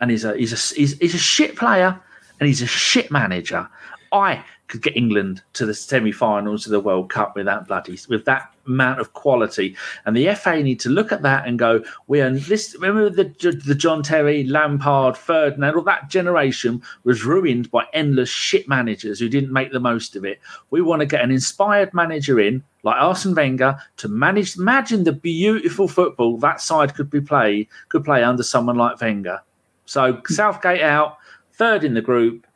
and 0.00 0.10
he's 0.10 0.24
a 0.24 0.36
he's 0.36 0.52
a 0.52 0.74
he's, 0.74 0.98
he's 0.98 1.14
a 1.14 1.18
shit 1.18 1.56
player, 1.56 2.00
and 2.40 2.46
he's 2.46 2.62
a 2.62 2.66
shit 2.66 3.10
manager. 3.10 3.68
I 4.12 4.44
could 4.68 4.82
get 4.82 4.96
England 4.96 5.42
to 5.52 5.64
the 5.64 5.74
semi-finals 5.74 6.66
of 6.66 6.72
the 6.72 6.80
World 6.80 7.08
Cup 7.08 7.36
with 7.36 7.46
that 7.46 7.66
bloody 7.66 7.98
with 8.08 8.24
that 8.24 8.52
amount 8.66 9.00
of 9.00 9.12
quality, 9.12 9.76
and 10.04 10.16
the 10.16 10.34
FA 10.34 10.62
need 10.62 10.80
to 10.80 10.88
look 10.88 11.12
at 11.12 11.22
that 11.22 11.46
and 11.46 11.58
go, 11.58 11.84
we 12.08 12.20
are 12.20 12.30
this. 12.30 12.74
Remember 12.78 13.08
the 13.08 13.24
the 13.64 13.74
John 13.74 14.02
Terry, 14.02 14.44
Lampard, 14.44 15.16
Ferdinand, 15.16 15.74
all 15.74 15.82
that 15.82 16.10
generation 16.10 16.82
was 17.04 17.24
ruined 17.24 17.70
by 17.70 17.84
endless 17.92 18.28
shit 18.28 18.68
managers 18.68 19.20
who 19.20 19.28
didn't 19.28 19.52
make 19.52 19.72
the 19.72 19.80
most 19.80 20.16
of 20.16 20.24
it. 20.24 20.40
We 20.70 20.82
want 20.82 21.00
to 21.00 21.06
get 21.06 21.22
an 21.22 21.30
inspired 21.30 21.94
manager 21.94 22.40
in 22.40 22.62
like 22.82 23.00
Arsene 23.00 23.34
Wenger 23.34 23.78
to 23.98 24.08
manage. 24.08 24.56
Imagine 24.56 25.04
the 25.04 25.12
beautiful 25.12 25.88
football 25.88 26.38
that 26.38 26.60
side 26.60 26.94
could 26.94 27.10
be 27.10 27.20
play 27.20 27.68
could 27.88 28.04
play 28.04 28.22
under 28.22 28.42
someone 28.42 28.76
like 28.76 29.00
Wenger. 29.00 29.42
So 29.86 30.20
Southgate 30.26 30.82
out, 30.82 31.18
third 31.52 31.84
in 31.84 31.94
the 31.94 32.02
group, 32.02 32.46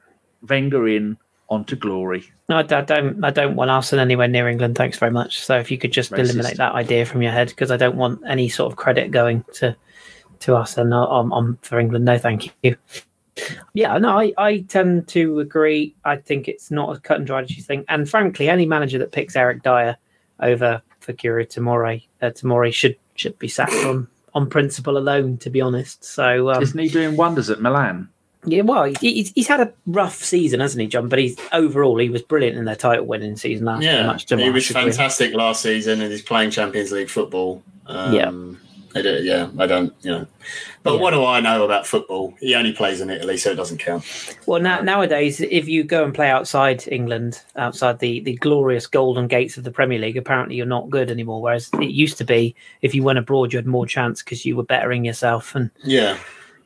Wenger 0.48 0.88
in, 0.88 1.16
on 1.50 1.64
to 1.64 1.76
glory. 1.76 2.24
No, 2.48 2.58
I 2.58 2.62
don't- 2.62 3.24
I 3.24 3.30
don't. 3.30 3.56
Want 3.56 3.70
Arsenal 3.70 4.02
anywhere 4.02 4.28
near 4.28 4.48
England. 4.48 4.76
Thanks 4.76 4.98
very 4.98 5.10
much. 5.12 5.40
So 5.44 5.58
if 5.58 5.70
you 5.70 5.78
could 5.78 5.92
just 5.92 6.10
Racist. 6.12 6.18
eliminate 6.30 6.56
that 6.58 6.72
idea 6.74 7.04
from 7.04 7.22
your 7.22 7.32
head, 7.32 7.48
because 7.48 7.70
I 7.70 7.76
don't 7.76 7.96
want 7.96 8.20
any 8.26 8.48
sort 8.48 8.72
of 8.72 8.76
credit 8.76 9.10
going 9.10 9.44
to 9.54 9.76
to 10.40 10.56
us 10.56 10.78
and 10.78 10.94
on, 10.94 11.32
on 11.32 11.58
for 11.62 11.78
England. 11.78 12.04
No, 12.06 12.16
thank 12.18 12.54
you. 12.62 12.76
Yeah, 13.74 13.96
no, 13.98 14.18
I, 14.18 14.32
I 14.38 14.58
tend 14.68 15.08
to 15.08 15.40
agree. 15.40 15.94
I 16.04 16.16
think 16.16 16.46
it's 16.48 16.70
not 16.70 16.96
a 16.96 17.00
cut 17.00 17.18
and 17.18 17.26
dried 17.26 17.44
as 17.44 17.56
you 17.56 17.62
think. 17.62 17.84
And 17.88 18.08
frankly, 18.08 18.48
any 18.48 18.66
manager 18.66 18.98
that 18.98 19.12
picks 19.12 19.34
Eric 19.36 19.62
Dier 19.62 19.96
over 20.40 20.82
Fikayo 21.00 21.46
Tomori, 21.46 22.06
uh, 22.22 22.26
Tomori 22.26 22.72
should 22.72 22.96
should 23.14 23.38
be 23.38 23.48
sacked 23.48 23.72
on 23.84 24.08
on 24.34 24.48
principle 24.48 24.96
alone. 24.98 25.36
To 25.38 25.50
be 25.50 25.60
honest, 25.60 26.04
so 26.04 26.50
um, 26.50 26.62
Isn't 26.62 26.78
he 26.78 26.88
doing 26.88 27.16
wonders 27.16 27.50
at 27.50 27.60
Milan? 27.60 28.08
Yeah, 28.44 28.62
well, 28.62 28.84
he's, 29.00 29.32
he's 29.32 29.48
had 29.48 29.60
a 29.60 29.72
rough 29.86 30.22
season, 30.22 30.60
hasn't 30.60 30.80
he, 30.80 30.86
John? 30.88 31.08
But 31.08 31.18
he's 31.18 31.36
overall 31.52 31.98
he 31.98 32.08
was 32.08 32.22
brilliant 32.22 32.56
in 32.56 32.64
their 32.64 32.76
title 32.76 33.04
winning 33.04 33.36
season 33.36 33.66
last. 33.66 33.82
Yeah, 33.82 34.06
Much 34.06 34.26
to 34.26 34.36
he 34.36 34.50
was 34.50 34.68
fantastic 34.68 35.34
last 35.34 35.62
season, 35.62 36.00
and 36.00 36.10
he's 36.10 36.22
playing 36.22 36.50
Champions 36.50 36.92
League 36.92 37.10
football. 37.10 37.62
Um, 37.86 38.14
Yeah. 38.14 38.30
I 38.92 39.02
do, 39.02 39.22
yeah, 39.22 39.48
I 39.56 39.68
don't, 39.68 39.92
you 40.02 40.10
know. 40.10 40.26
But 40.82 40.94
Yeah. 40.94 41.00
what 41.00 41.10
do 41.12 41.24
I 41.24 41.38
know 41.38 41.64
about 41.64 41.86
football? 41.86 42.34
He 42.40 42.56
only 42.56 42.72
plays 42.72 43.00
in 43.00 43.08
Italy, 43.08 43.36
so 43.36 43.52
it 43.52 43.54
doesn't 43.54 43.78
count. 43.78 44.04
Well, 44.46 44.60
now, 44.60 44.80
nowadays, 44.80 45.40
if 45.40 45.68
you 45.68 45.84
go 45.84 46.02
and 46.02 46.12
play 46.12 46.28
outside 46.28 46.88
England, 46.90 47.40
outside 47.54 48.00
the, 48.00 48.18
the 48.18 48.34
glorious 48.34 48.88
golden 48.88 49.28
gates 49.28 49.56
of 49.56 49.62
the 49.62 49.70
Premier 49.70 50.00
League, 50.00 50.16
apparently 50.16 50.56
you're 50.56 50.66
not 50.66 50.90
good 50.90 51.08
anymore. 51.08 51.40
Whereas 51.40 51.70
it 51.74 51.90
used 51.90 52.18
to 52.18 52.24
be, 52.24 52.56
if 52.82 52.92
you 52.92 53.04
went 53.04 53.20
abroad, 53.20 53.52
you 53.52 53.58
had 53.58 53.66
more 53.66 53.86
chance 53.86 54.24
because 54.24 54.44
you 54.44 54.56
were 54.56 54.64
bettering 54.64 55.04
yourself. 55.04 55.54
And 55.54 55.70
Yeah, 55.84 56.16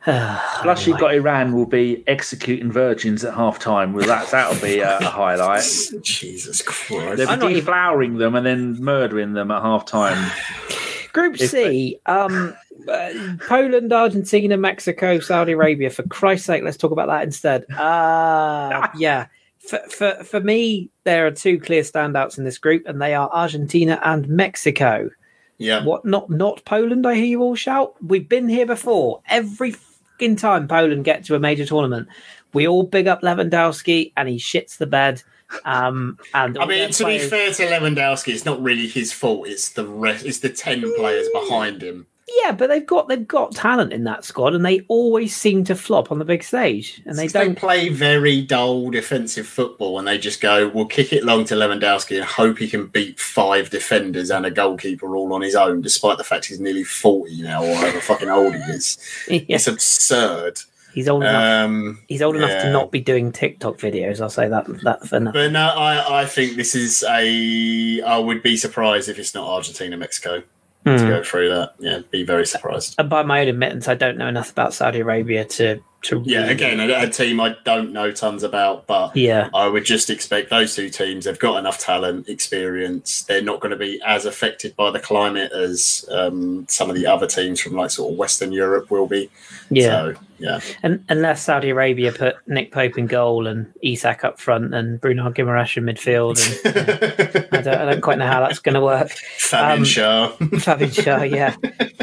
Plus, 0.63 0.87
you've 0.87 0.99
got 0.99 1.15
Iran 1.15 1.53
will 1.55 1.67
be 1.67 2.05
executing 2.07 2.71
virgins 2.71 3.25
at 3.25 3.35
half 3.35 3.59
time. 3.59 3.93
Well, 3.95 4.07
that 4.07 4.31
that'll 4.31 4.61
be 4.61 4.81
a, 4.81 4.99
a 4.99 5.05
highlight. 5.05 5.65
Jesus 6.03 6.61
Christ. 6.61 7.17
They'll 7.17 7.29
I'm 7.29 7.39
be 7.39 7.45
not 7.45 7.53
even- 7.53 7.65
deflowering 7.65 8.19
them 8.19 8.35
and 8.35 8.45
then 8.45 8.83
murdering 8.83 9.33
them 9.33 9.51
at 9.51 9.63
half 9.63 9.87
time. 9.87 10.31
Group 11.15 11.41
If 11.41 11.51
C, 11.51 12.01
um, 12.07 12.55
uh, 12.89 13.11
Poland, 13.47 13.93
Argentina, 13.93 14.57
Mexico, 14.57 15.21
Saudi 15.21 15.53
Arabia. 15.53 15.89
For 15.89 16.03
Christ's 16.03 16.47
sake, 16.47 16.65
let's 16.65 16.77
talk 16.77 16.91
about 16.91 17.07
that 17.07 17.23
instead. 17.23 17.71
Uh, 17.71 18.89
yeah, 18.99 19.29
for, 19.61 19.79
for 19.89 20.25
for 20.25 20.41
me, 20.41 20.91
there 21.05 21.27
are 21.27 21.31
two 21.31 21.61
clear 21.61 21.83
standouts 21.83 22.37
in 22.37 22.45
this 22.45 22.59
group, 22.59 22.83
and 22.87 23.01
they 23.01 23.15
are 23.15 23.31
Argentina 23.33 24.01
and 24.03 24.29
Mexico. 24.29 25.09
Yeah. 25.57 25.85
What 25.85 26.05
not 26.05 26.29
not 26.31 26.65
Poland? 26.65 27.07
I 27.07 27.15
hear 27.15 27.25
you 27.25 27.43
all 27.43 27.55
shout. 27.55 27.95
We've 28.05 28.29
been 28.29 28.49
here 28.49 28.67
before. 28.67 29.23
Every 29.29 29.77
fucking 30.15 30.37
time 30.37 30.69
Poland 30.69 31.05
get 31.05 31.25
to 31.25 31.35
a 31.35 31.39
major 31.39 31.67
tournament, 31.67 32.09
we 32.53 32.67
all 32.69 32.85
big 32.85 33.07
up 33.09 33.23
Lewandowski, 33.23 34.13
and 34.17 34.29
he 34.29 34.37
shits 34.37 34.77
the 34.79 34.87
bed. 34.87 35.23
Um, 35.65 36.19
and 36.33 36.59
I 36.59 36.67
mean, 36.67 36.91
to 36.91 37.05
players- 37.05 37.23
be 37.25 37.29
fair 37.29 37.53
to 37.53 37.67
Lewandowski, 37.67 38.33
it's 38.33 38.45
not 38.45 38.63
really 38.63 38.87
his 38.87 39.13
fault. 39.13 39.47
It's 39.47 39.71
the 39.71 39.87
rest. 39.87 40.25
It's 40.25 40.39
the 40.39 40.49
ten 40.49 40.83
players 40.97 41.29
behind 41.33 41.83
him. 41.83 42.07
Yeah, 42.43 42.53
but 42.53 42.69
they've 42.69 42.87
got 42.87 43.09
they've 43.09 43.27
got 43.29 43.53
talent 43.53 43.93
in 43.93 44.05
that 44.05 44.25
squad, 44.25 44.55
and 44.55 44.65
they 44.65 44.81
always 44.89 45.37
seem 45.37 45.63
to 45.65 45.75
flop 45.75 46.11
on 46.11 46.19
the 46.19 46.25
big 46.25 46.43
stage, 46.43 47.03
and 47.05 47.19
they 47.19 47.27
They 47.29 47.45
don't. 47.45 47.55
play 47.59 47.89
very 47.91 48.41
dull 48.43 48.91
defensive 48.91 49.47
football, 49.47 49.99
and 49.99 50.09
they 50.09 50.17
just 50.19 50.41
go, 50.41 50.69
"We'll 50.69 50.87
kick 50.87 51.13
it 51.13 51.25
long 51.25 51.45
to 51.47 51.55
Lewandowski 51.55 52.17
and 52.17 52.25
hope 52.25 52.59
he 52.59 52.69
can 52.69 52.87
beat 52.87 53.21
five 53.21 53.69
defenders 53.71 54.31
and 54.31 54.47
a 54.47 54.51
goalkeeper 54.51 55.15
all 55.17 55.33
on 55.35 55.43
his 55.43 55.55
own, 55.55 55.83
despite 55.83 56.17
the 56.19 56.25
fact 56.25 56.47
he's 56.47 56.61
nearly 56.61 56.85
forty 56.85 57.43
now 57.43 57.63
or 57.65 57.75
however 57.75 58.01
fucking 58.01 58.31
old 58.31 58.55
he 58.55 58.61
is. 58.73 58.99
Yeah, 59.29 59.57
It's 59.57 59.67
absurd." 59.69 60.61
he's 60.95 61.09
old 61.09 61.25
enough. 61.25 61.65
Um, 61.67 61.99
He's 62.07 62.23
old 62.23 62.37
enough 62.37 62.63
to 62.63 62.71
not 62.71 62.93
be 62.93 63.01
doing 63.01 63.33
TikTok 63.33 63.79
videos. 63.79 64.21
I'll 64.21 64.31
say 64.31 64.49
that 64.49 64.65
that 64.85 65.07
for 65.09 65.19
now. 65.19 65.33
But 65.33 65.51
no, 65.51 65.67
I, 65.67 66.23
I 66.23 66.25
think 66.27 66.57
this 66.57 66.75
is 66.77 67.03
a. 67.03 68.01
I 68.03 68.17
would 68.19 68.43
be 68.45 68.57
surprised 68.57 69.09
if 69.09 69.19
it's 69.19 69.35
not 69.35 69.49
Argentina, 69.49 69.97
Mexico 69.97 70.43
to 70.85 70.99
Hmm. 70.99 71.09
go 71.09 71.23
through 71.23 71.49
that. 71.49 71.75
Yeah, 71.79 72.01
be 72.11 72.25
very 72.25 72.47
surprised. 72.47 72.95
And 72.99 73.09
by 73.09 73.23
my 73.23 73.41
own 73.41 73.49
admittance, 73.49 73.89
I 73.89 73.95
don't 73.95 74.19
know 74.19 74.29
enough 74.29 74.51
about 74.51 74.75
Saudi 74.75 75.01
Arabia 75.01 75.45
to 75.45 75.81
to 76.03 76.23
Yeah, 76.27 76.41
really- 76.41 76.53
again, 76.53 76.81
a, 76.81 77.05
a 77.05 77.09
team 77.09 77.41
I 77.41 77.57
don't 77.65 77.91
know 77.91 78.13
tons 78.13 78.43
about, 78.43 78.87
but 78.87 79.17
yeah, 79.17 79.49
I 79.55 79.67
would 79.69 79.87
just 79.87 80.11
expect 80.11 80.51
those 80.51 80.75
two 80.77 80.91
teams. 80.91 81.25
They've 81.25 81.39
got 81.39 81.57
enough 81.57 81.79
talent, 81.79 82.29
experience. 82.29 83.23
They're 83.23 83.41
not 83.41 83.61
going 83.61 83.71
to 83.71 83.79
be 83.79 84.03
as 84.05 84.27
affected 84.27 84.77
by 84.77 84.91
the 84.91 85.01
climate 85.01 85.51
as 85.53 86.05
um, 86.11 86.67
some 86.69 86.91
of 86.91 86.97
the 86.97 87.07
other 87.07 87.27
teams 87.27 87.59
from 87.59 87.73
like 87.73 87.91
sort 87.91 88.13
of 88.13 88.19
Western 88.19 88.53
Europe 88.53 88.91
will 88.91 89.07
be. 89.07 89.31
yeah. 89.71 89.87
So, 89.87 90.15
yeah. 90.45 90.61
And 90.83 91.05
unless 91.09 91.43
Saudi 91.43 91.71
Arabia 91.71 92.13
put 92.13 92.37
Nick 92.47 92.71
Pope 92.71 92.99
in 92.99 93.07
goal 93.07 93.47
and 93.47 93.73
Isak 93.83 94.25
up 94.25 94.39
front 94.39 94.75
and 94.75 95.01
Bruno 95.01 95.31
Guimaraes 95.31 95.77
in 95.77 95.85
midfield, 95.85 96.37
and 96.65 97.49
I 97.53 97.61
don't, 97.63 97.75
I 97.81 97.85
don't 97.87 98.01
quite 98.03 98.19
know 98.19 98.27
how 98.27 98.41
that's 98.41 98.59
going 98.59 98.75
to 98.75 98.81
work. 98.81 99.11
Fabian 99.11 99.79
Um, 99.79 99.85
Shah. 99.85 100.29
Fabian 100.61 100.91
Schär, 100.91 101.31
yeah. 101.31 101.57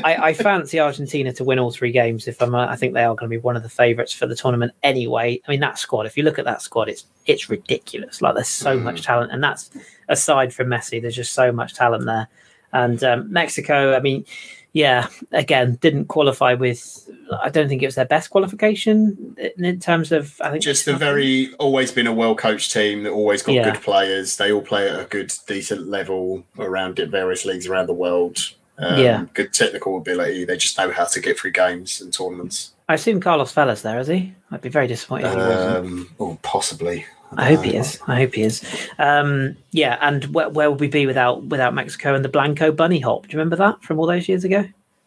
I, 0.03 0.15
I 0.29 0.33
fancy 0.33 0.79
Argentina 0.79 1.31
to 1.33 1.43
win 1.43 1.59
all 1.59 1.71
three 1.71 1.91
games. 1.91 2.27
If 2.27 2.41
I'm, 2.41 2.55
I 2.55 2.75
think 2.75 2.93
they 2.93 3.03
are 3.03 3.15
going 3.15 3.29
to 3.29 3.37
be 3.37 3.41
one 3.41 3.55
of 3.55 3.63
the 3.63 3.69
favourites 3.69 4.13
for 4.13 4.25
the 4.25 4.35
tournament 4.35 4.73
anyway. 4.83 5.39
I 5.47 5.51
mean, 5.51 5.59
that 5.59 5.77
squad. 5.77 6.05
If 6.07 6.17
you 6.17 6.23
look 6.23 6.39
at 6.39 6.45
that 6.45 6.61
squad, 6.61 6.89
it's 6.89 7.05
it's 7.27 7.49
ridiculous. 7.49 8.21
Like 8.21 8.33
there's 8.35 8.47
so 8.47 8.77
Mm. 8.77 8.83
much 8.83 9.03
talent, 9.03 9.31
and 9.31 9.43
that's 9.43 9.69
aside 10.09 10.53
from 10.53 10.67
Messi. 10.67 10.99
There's 11.01 11.15
just 11.15 11.33
so 11.33 11.51
much 11.51 11.75
talent 11.75 12.05
there. 12.05 12.27
And 12.73 13.03
um, 13.03 13.31
Mexico, 13.31 13.95
I 13.95 13.99
mean, 13.99 14.25
yeah, 14.73 15.07
again, 15.31 15.77
didn't 15.81 16.05
qualify 16.05 16.53
with. 16.53 17.09
I 17.41 17.49
don't 17.49 17.67
think 17.67 17.81
it 17.81 17.87
was 17.87 17.95
their 17.95 18.05
best 18.05 18.29
qualification 18.29 19.35
in, 19.57 19.79
terms 19.79 20.11
of. 20.11 20.39
I 20.41 20.51
think 20.51 20.63
Just 20.63 20.87
a 20.87 20.95
very 20.95 21.53
always 21.55 21.91
been 21.91 22.07
a 22.07 22.13
well 22.13 22.35
coached 22.35 22.71
team 22.71 23.03
that 23.03 23.11
always 23.11 23.41
got 23.41 23.53
Yeah. 23.53 23.71
good 23.71 23.81
players. 23.81 24.37
They 24.37 24.51
all 24.51 24.61
play 24.61 24.89
at 24.89 24.99
a 24.99 25.05
good, 25.05 25.33
decent 25.47 25.87
level 25.87 26.43
around 26.57 26.99
various 26.99 27.45
leagues 27.45 27.67
around 27.67 27.87
the 27.87 27.93
world. 27.93 28.37
Um, 28.77 28.99
Yeah. 28.99 29.25
Good 29.33 29.53
technical 29.53 29.97
ability. 29.97 30.45
They 30.45 30.57
just 30.57 30.77
know 30.77 30.89
how 30.91 31.05
to 31.05 31.19
get 31.19 31.37
through 31.37 31.51
games 31.51 31.99
and 32.01 32.13
tournaments. 32.13 32.73
I 32.87 32.95
assume 32.95 33.19
Carlos 33.19 33.53
Vela's 33.53 33.81
there 33.81 33.99
is 33.99 34.07
he? 34.07 34.33
I'd 34.51 34.61
be 34.61 34.69
very 34.69 34.87
disappointed 34.87 35.27
if 35.27 35.33
he 35.33 35.39
wasn't. 35.39 35.85
Um, 35.85 36.09
or 36.17 36.37
possibly. 36.41 37.05
I 37.37 37.53
hope 37.53 37.63
he 37.63 37.75
is. 37.75 37.99
I 38.07 38.15
hope 38.17 38.33
he 38.33 38.43
is. 38.43 38.63
Um, 38.99 39.55
yeah, 39.71 39.97
and 40.01 40.25
where, 40.33 40.49
where 40.49 40.69
would 40.69 40.79
we 40.79 40.87
be 40.87 41.05
without 41.05 41.43
without 41.43 41.73
Mexico 41.73 42.13
and 42.13 42.25
the 42.25 42.29
Blanco 42.29 42.71
bunny 42.71 42.99
hop? 42.99 43.23
Do 43.23 43.33
you 43.33 43.39
remember 43.39 43.55
that 43.57 43.81
from 43.83 43.99
all 43.99 44.05
those 44.05 44.27
years 44.27 44.43
ago? 44.43 44.65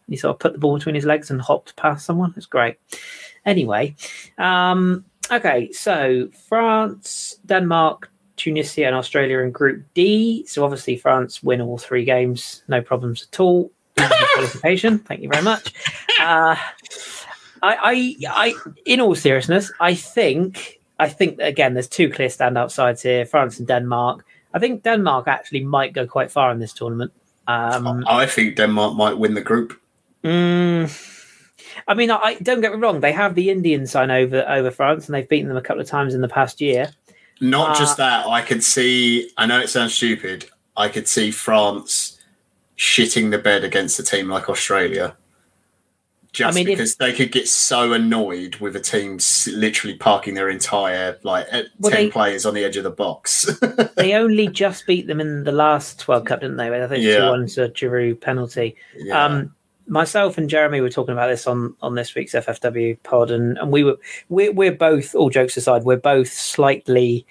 He 0.08 0.16
sort 0.16 0.34
of 0.34 0.38
put 0.38 0.52
the 0.52 0.58
ball 0.58 0.76
between 0.76 0.94
his 0.94 1.04
legs 1.04 1.30
and 1.30 1.40
hopped 1.40 1.76
past 1.76 2.04
someone. 2.04 2.34
It's 2.36 2.46
great. 2.46 2.76
Anyway, 3.46 3.96
um, 4.38 5.04
okay, 5.30 5.70
so 5.72 6.28
France, 6.48 7.38
Denmark, 7.46 8.10
Tunisia, 8.36 8.86
and 8.86 8.96
Australia 8.96 9.40
in 9.40 9.50
Group 9.50 9.84
D. 9.94 10.46
So 10.46 10.64
obviously 10.64 10.96
France 10.96 11.42
win 11.42 11.60
all 11.60 11.78
three 11.78 12.04
games, 12.04 12.62
no 12.68 12.80
problems 12.80 13.28
at 13.30 13.40
all. 13.40 13.70
Qualification. 13.96 14.98
Thank 14.98 15.22
you 15.22 15.28
very 15.28 15.42
much. 15.42 15.72
Uh, 16.20 16.56
I, 17.62 17.76
I, 17.82 18.16
I, 18.28 18.54
in 18.84 19.00
all 19.00 19.14
seriousness, 19.14 19.72
I 19.80 19.94
think, 19.94 20.80
I 21.04 21.08
think 21.08 21.38
again, 21.40 21.74
there's 21.74 21.88
two 21.88 22.08
clear 22.10 22.28
standout 22.28 22.70
sides 22.70 23.02
here: 23.02 23.26
France 23.26 23.58
and 23.58 23.68
Denmark. 23.68 24.24
I 24.54 24.58
think 24.58 24.82
Denmark 24.84 25.28
actually 25.28 25.64
might 25.64 25.92
go 25.92 26.06
quite 26.06 26.30
far 26.30 26.50
in 26.52 26.58
this 26.60 26.72
tournament. 26.72 27.12
Um, 27.46 28.04
I 28.06 28.26
think 28.26 28.56
Denmark 28.56 28.94
might 28.96 29.18
win 29.18 29.34
the 29.34 29.42
group. 29.42 29.78
mm, 30.22 30.88
I 31.88 31.94
mean, 31.94 32.10
I, 32.10 32.16
I 32.16 32.34
don't 32.42 32.60
get 32.62 32.72
me 32.72 32.78
wrong; 32.78 33.00
they 33.00 33.12
have 33.12 33.34
the 33.34 33.50
Indian 33.50 33.86
sign 33.86 34.10
over 34.10 34.44
over 34.48 34.70
France, 34.70 35.06
and 35.06 35.14
they've 35.14 35.28
beaten 35.28 35.48
them 35.48 35.56
a 35.58 35.62
couple 35.62 35.82
of 35.82 35.88
times 35.88 36.14
in 36.14 36.20
the 36.22 36.28
past 36.28 36.60
year. 36.60 36.88
Not 37.40 37.70
Uh, 37.70 37.78
just 37.78 37.96
that, 37.96 38.26
I 38.26 38.40
could 38.48 38.62
see. 38.62 39.30
I 39.36 39.46
know 39.46 39.60
it 39.60 39.68
sounds 39.68 39.94
stupid. 39.94 40.46
I 40.76 40.88
could 40.88 41.06
see 41.08 41.30
France 41.30 42.18
shitting 42.78 43.30
the 43.30 43.38
bed 43.38 43.64
against 43.64 43.98
a 44.00 44.02
team 44.02 44.28
like 44.34 44.48
Australia, 44.48 45.16
just 46.34 46.54
I 46.54 46.54
mean, 46.54 46.68
if- 46.68 46.76
because 46.76 46.96
they 46.96 47.12
could 47.14 47.32
get 47.32 47.48
so 47.48 47.92
annoyed 47.94 48.56
with 48.56 48.76
a 48.76 48.80
team 48.80 49.18
literally 49.50 49.96
parking 49.96 50.34
their 50.34 50.50
entire 50.50 51.18
like 51.22 51.46
eh, 51.50 51.62
Well, 51.78 51.90
ten 51.92 52.04
they- 52.06 52.10
players 52.10 52.44
on 52.44 52.52
the 52.52 52.62
edge 52.64 52.76
of 52.76 52.84
the 52.84 52.90
box. 52.90 53.46
they 53.96 54.12
only 54.14 54.48
just 54.48 54.86
beat 54.86 55.06
them 55.06 55.20
in 55.20 55.44
the 55.44 55.52
last 55.52 56.06
World 56.06 56.26
Cup, 56.26 56.40
didn't 56.40 56.58
they? 56.58 56.68
I 56.68 56.86
think 56.86 57.02
Yeah. 57.02 57.20
two 57.20 57.28
one's 57.30 57.56
a 57.56 57.68
Giroud 57.70 58.20
penalty. 58.20 58.76
yeah. 58.98 59.24
Um, 59.24 59.54
myself 59.86 60.38
and 60.38 60.48
Jeremy 60.48 60.80
were 60.80 60.88
talking 60.90 61.12
about 61.12 61.28
this 61.28 61.46
on 61.46 61.74
on 61.82 61.94
this 61.94 62.14
week's 62.14 62.32
FFW 62.34 62.96
pod, 63.02 63.30
and, 63.30 63.56
and 63.58 63.70
we 63.70 63.84
were 63.84 63.96
we're, 64.28 64.50
we're 64.52 64.72
both 64.72 65.14
all 65.14 65.30
jokes 65.30 65.56
aside, 65.56 65.84
we're 65.84 65.96
both 65.96 66.28
slightly 66.32 67.26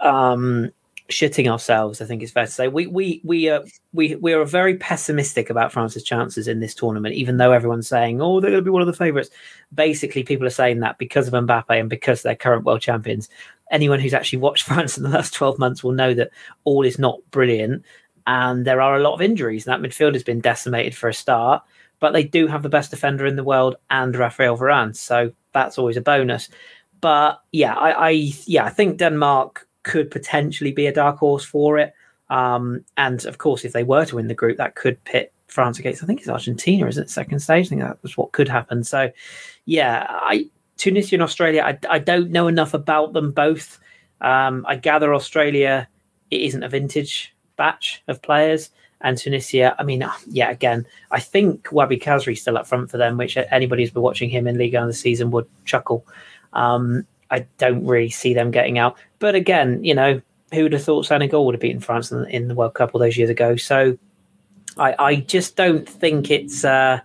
um, 0.00 0.70
shitting 1.08 1.50
ourselves. 1.50 2.00
I 2.00 2.04
think 2.04 2.22
it's 2.22 2.32
fair 2.32 2.46
to 2.46 2.50
say 2.50 2.68
we 2.68 2.86
we 2.86 3.20
we 3.24 3.48
uh, 3.48 3.62
we 3.92 4.16
we 4.16 4.32
are 4.32 4.44
very 4.44 4.76
pessimistic 4.76 5.50
about 5.50 5.72
France's 5.72 6.02
chances 6.02 6.48
in 6.48 6.60
this 6.60 6.74
tournament, 6.74 7.14
even 7.14 7.36
though 7.36 7.52
everyone's 7.52 7.88
saying, 7.88 8.20
"Oh, 8.20 8.40
they're 8.40 8.50
going 8.50 8.62
to 8.62 8.64
be 8.64 8.70
one 8.70 8.82
of 8.82 8.86
the 8.86 8.92
favourites." 8.92 9.30
Basically, 9.74 10.22
people 10.22 10.46
are 10.46 10.50
saying 10.50 10.80
that 10.80 10.98
because 10.98 11.28
of 11.28 11.34
Mbappe 11.34 11.80
and 11.80 11.90
because 11.90 12.22
they're 12.22 12.36
current 12.36 12.64
world 12.64 12.80
champions. 12.80 13.28
Anyone 13.70 13.98
who's 13.98 14.14
actually 14.14 14.38
watched 14.38 14.62
France 14.66 14.96
in 14.96 15.02
the 15.02 15.10
last 15.10 15.34
twelve 15.34 15.58
months 15.58 15.82
will 15.82 15.92
know 15.92 16.14
that 16.14 16.30
all 16.64 16.84
is 16.84 16.98
not 16.98 17.18
brilliant, 17.30 17.84
and 18.26 18.64
there 18.64 18.80
are 18.80 18.96
a 18.96 19.02
lot 19.02 19.14
of 19.14 19.22
injuries. 19.22 19.64
That 19.64 19.80
midfield 19.80 20.14
has 20.14 20.24
been 20.24 20.40
decimated 20.40 20.96
for 20.96 21.08
a 21.08 21.14
start 21.14 21.62
but 21.98 22.12
they 22.12 22.24
do 22.24 22.46
have 22.46 22.62
the 22.62 22.68
best 22.68 22.90
defender 22.90 23.24
in 23.24 23.36
the 23.36 23.42
world 23.42 23.76
and 23.88 24.14
Rafael 24.14 24.58
Varane, 24.58 24.94
so 24.94 25.32
that's 25.52 25.78
always 25.78 25.96
a 25.96 26.02
bonus. 26.02 26.50
But 27.00 27.40
yeah, 27.52 27.74
I, 27.74 28.08
I 28.08 28.10
yeah, 28.46 28.64
I 28.64 28.70
think 28.70 28.98
Denmark 28.98 29.65
could 29.86 30.10
potentially 30.10 30.72
be 30.72 30.86
a 30.86 30.92
dark 30.92 31.16
horse 31.16 31.44
for 31.44 31.78
it. 31.78 31.94
Um, 32.28 32.84
and 32.96 33.24
of 33.24 33.38
course, 33.38 33.64
if 33.64 33.72
they 33.72 33.84
were 33.84 34.04
to 34.04 34.16
win 34.16 34.28
the 34.28 34.34
group, 34.34 34.58
that 34.58 34.74
could 34.74 35.02
pit 35.04 35.32
France 35.46 35.78
against 35.78 36.02
I 36.02 36.06
think 36.06 36.20
it's 36.20 36.28
Argentina, 36.28 36.86
isn't 36.88 37.04
it? 37.04 37.10
Second 37.10 37.38
stage. 37.38 37.66
I 37.66 37.68
think 37.68 37.80
that 37.82 38.02
was 38.02 38.16
what 38.16 38.32
could 38.32 38.48
happen. 38.48 38.82
So 38.84 39.10
yeah, 39.64 40.06
I 40.08 40.50
Tunisia 40.76 41.16
and 41.16 41.22
Australia, 41.22 41.62
I, 41.62 41.78
I 41.88 41.98
don't 42.00 42.30
know 42.30 42.48
enough 42.48 42.74
about 42.74 43.12
them 43.12 43.30
both. 43.30 43.78
Um, 44.20 44.66
I 44.68 44.76
gather 44.76 45.14
Australia 45.14 45.88
it 46.30 46.40
isn't 46.40 46.64
a 46.64 46.68
vintage 46.68 47.34
batch 47.56 48.02
of 48.08 48.20
players 48.20 48.70
and 49.02 49.16
Tunisia, 49.16 49.76
I 49.78 49.84
mean, 49.84 50.02
uh, 50.02 50.12
yeah, 50.26 50.50
again, 50.50 50.86
I 51.10 51.20
think 51.20 51.68
Wahbi 51.68 52.02
Khazri's 52.02 52.40
still 52.40 52.56
up 52.56 52.66
front 52.66 52.90
for 52.90 52.96
them, 52.96 53.18
which 53.18 53.36
anybody 53.36 53.82
who's 53.82 53.90
been 53.90 54.02
watching 54.02 54.30
him 54.30 54.46
in 54.46 54.56
Ligue 54.56 54.74
1 54.74 54.86
the 54.86 54.94
season 54.94 55.30
would 55.32 55.46
chuckle. 55.64 56.06
Um, 56.54 57.06
I 57.30 57.46
don't 57.58 57.84
really 57.86 58.10
see 58.10 58.34
them 58.34 58.50
getting 58.50 58.78
out. 58.78 58.96
But 59.18 59.34
again, 59.34 59.82
you 59.84 59.94
know, 59.94 60.20
who 60.52 60.62
would 60.64 60.72
have 60.72 60.84
thought 60.84 61.06
Senegal 61.06 61.44
would 61.46 61.54
have 61.54 61.60
beaten 61.60 61.80
France 61.80 62.12
in, 62.12 62.24
in 62.26 62.48
the 62.48 62.54
World 62.54 62.74
Cup 62.74 62.90
all 62.94 63.00
those 63.00 63.16
years 63.16 63.30
ago? 63.30 63.56
So 63.56 63.98
I, 64.76 64.94
I 64.98 65.16
just 65.16 65.56
don't 65.56 65.88
think 65.88 66.30
it's. 66.30 66.64
Uh, 66.64 67.00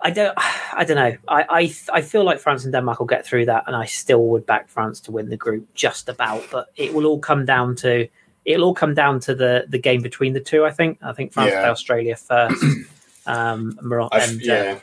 I 0.00 0.10
don't. 0.10 0.34
I 0.76 0.84
don't 0.84 0.96
know. 0.96 1.16
I, 1.28 1.44
I 1.48 1.74
I 1.92 2.00
feel 2.00 2.24
like 2.24 2.40
France 2.40 2.64
and 2.64 2.72
Denmark 2.72 2.98
will 2.98 3.06
get 3.06 3.24
through 3.24 3.46
that, 3.46 3.64
and 3.66 3.76
I 3.76 3.84
still 3.84 4.26
would 4.26 4.44
back 4.46 4.68
France 4.68 5.00
to 5.02 5.12
win 5.12 5.28
the 5.28 5.36
group 5.36 5.72
just 5.74 6.08
about. 6.08 6.42
But 6.50 6.68
it 6.76 6.92
will 6.92 7.06
all 7.06 7.20
come 7.20 7.44
down 7.44 7.76
to 7.76 8.08
it'll 8.44 8.66
all 8.66 8.74
come 8.74 8.94
down 8.94 9.20
to 9.20 9.34
the 9.34 9.66
the 9.68 9.78
game 9.78 10.02
between 10.02 10.32
the 10.32 10.40
two. 10.40 10.64
I 10.64 10.70
think. 10.70 10.98
I 11.02 11.12
think 11.12 11.32
France 11.32 11.52
Yeah. 11.52 11.60
play 11.60 11.70
Australia 11.70 12.16
first. 12.16 12.64
um, 13.26 13.78
Morocco. 13.80 14.18
And, 14.18 14.50
uh, 14.50 14.76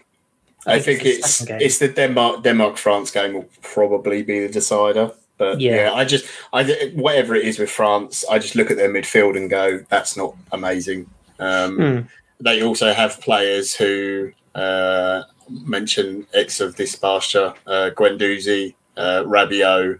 I 0.66 0.80
think 0.80 1.06
it's 1.06 1.36
second 1.36 1.62
it's 1.62 1.80
the 1.80 1.88
Denmark 1.88 2.44
Denmark 2.44 2.78
France 2.78 3.12
game 3.12 3.34
will 3.34 3.50
probably 3.62 4.24
be 4.24 4.40
the 4.48 4.54
decider. 4.54 5.12
But 5.38 5.60
Yeah. 5.60 5.76
yeah. 5.76 5.94
I 5.94 6.06
just 6.06 6.26
I 6.54 6.92
whatever 6.96 7.36
it 7.36 7.46
is 7.46 7.58
with 7.60 7.72
France, 7.72 8.24
I 8.30 8.38
just 8.40 8.56
look 8.56 8.70
at 8.72 8.78
their 8.78 8.90
midfield 8.90 9.36
and 9.36 9.50
go, 9.50 9.80
that's 9.90 10.16
not 10.16 10.36
amazing. 10.52 11.08
Um, 11.40 11.78
Hmm. 11.78 12.00
They 12.44 12.64
also 12.64 12.94
have 12.94 13.22
players 13.22 13.76
who 13.76 14.32
uh, 14.56 15.24
mention 15.50 16.26
ex 16.34 16.60
of 16.60 16.76
this 16.76 16.96
pasture, 16.96 17.54
uh, 17.68 17.90
uh, 17.92 19.24
Rabiot, 19.24 20.00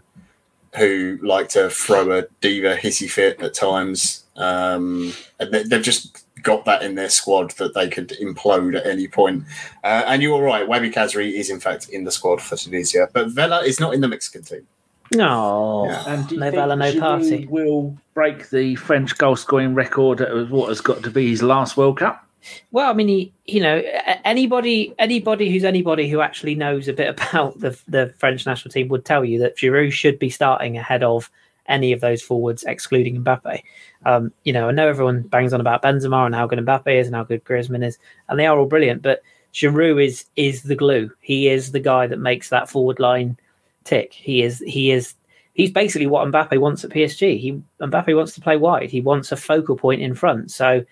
who 0.76 1.18
like 1.22 1.48
to 1.50 1.70
throw 1.70 2.18
a 2.18 2.24
diva 2.40 2.76
hissy 2.76 3.08
fit 3.10 3.40
at 3.42 3.54
times. 3.54 4.24
Um, 4.36 5.12
and 5.38 5.52
they, 5.52 5.62
they've 5.62 5.82
just 5.82 6.21
got 6.42 6.64
that 6.64 6.82
in 6.82 6.94
their 6.94 7.08
squad 7.08 7.52
that 7.52 7.74
they 7.74 7.88
could 7.88 8.10
implode 8.20 8.76
at 8.76 8.86
any 8.86 9.08
point. 9.08 9.44
Uh, 9.84 10.04
and 10.06 10.22
you're 10.22 10.42
right, 10.42 10.68
Wahbi 10.68 10.92
Khazri 10.92 11.32
is 11.32 11.50
in 11.50 11.60
fact 11.60 11.88
in 11.88 12.04
the 12.04 12.10
squad 12.10 12.40
for 12.40 12.56
Tunisia, 12.56 13.08
but 13.12 13.28
Vela 13.28 13.62
is 13.62 13.80
not 13.80 13.94
in 13.94 14.00
the 14.00 14.08
Mexican 14.08 14.42
team. 14.42 14.66
No, 15.14 15.86
Yeah. 15.86 16.04
And 16.06 16.28
do 16.28 16.34
you 16.34 16.40
no 16.40 16.46
think 16.46 16.56
Vela, 16.56 16.76
no 16.76 16.92
Giroud 16.92 17.00
party. 17.00 17.46
Will 17.46 17.96
break 18.14 18.50
the 18.50 18.76
French 18.76 19.16
goal 19.18 19.36
scoring 19.36 19.74
record 19.74 20.20
of 20.20 20.50
what 20.50 20.68
has 20.68 20.80
got 20.80 21.02
to 21.02 21.10
be 21.10 21.30
his 21.30 21.42
last 21.42 21.76
World 21.76 21.98
Cup. 21.98 22.26
Well, 22.72 22.90
I 22.90 22.92
mean, 22.92 23.08
he, 23.08 23.32
you 23.46 23.60
know, 23.60 23.82
anybody, 24.24 24.94
anybody 24.98 25.50
who's 25.50 25.64
anybody 25.64 26.08
who 26.10 26.20
actually 26.20 26.54
knows 26.54 26.88
a 26.88 26.92
bit 26.92 27.08
about 27.32 27.60
the 27.60 27.78
the 27.88 28.12
French 28.18 28.46
national 28.46 28.72
team 28.72 28.88
would 28.88 29.04
tell 29.04 29.24
you 29.24 29.38
that 29.40 29.56
Giroud 29.56 29.92
should 29.92 30.18
be 30.18 30.30
starting 30.30 30.76
ahead 30.76 31.02
of 31.02 31.30
any 31.72 31.92
of 31.92 32.00
those 32.00 32.22
forwards, 32.22 32.62
excluding 32.64 33.24
Mbappe. 33.24 33.62
Um, 34.04 34.32
you 34.44 34.52
know, 34.52 34.68
I 34.68 34.72
know 34.72 34.88
everyone 34.88 35.22
bangs 35.22 35.52
on 35.52 35.60
about 35.60 35.82
Benzema 35.82 36.26
and 36.26 36.34
how 36.34 36.46
good 36.46 36.58
Mbappe 36.58 37.00
is 37.00 37.06
and 37.06 37.16
how 37.16 37.24
good 37.24 37.44
Griezmann 37.44 37.84
is, 37.84 37.98
and 38.28 38.38
they 38.38 38.46
are 38.46 38.58
all 38.58 38.66
brilliant. 38.66 39.02
But 39.02 39.22
Giroud 39.54 40.04
is 40.04 40.26
is 40.36 40.62
the 40.62 40.76
glue. 40.76 41.10
He 41.20 41.48
is 41.48 41.72
the 41.72 41.80
guy 41.80 42.06
that 42.06 42.18
makes 42.18 42.50
that 42.50 42.70
forward 42.70 43.00
line 43.00 43.38
tick. 43.84 44.12
He 44.12 44.42
is 44.42 44.62
he 44.66 44.90
is 44.90 45.14
he's 45.54 45.70
basically 45.70 46.06
what 46.06 46.30
Mbappe 46.30 46.58
wants 46.58 46.84
at 46.84 46.90
PSG. 46.90 47.38
He 47.38 47.62
Mbappe 47.80 48.14
wants 48.16 48.34
to 48.34 48.40
play 48.40 48.56
wide. 48.56 48.90
He 48.90 49.00
wants 49.00 49.32
a 49.32 49.36
focal 49.36 49.76
point 49.76 50.02
in 50.02 50.14
front. 50.14 50.50
So 50.50 50.84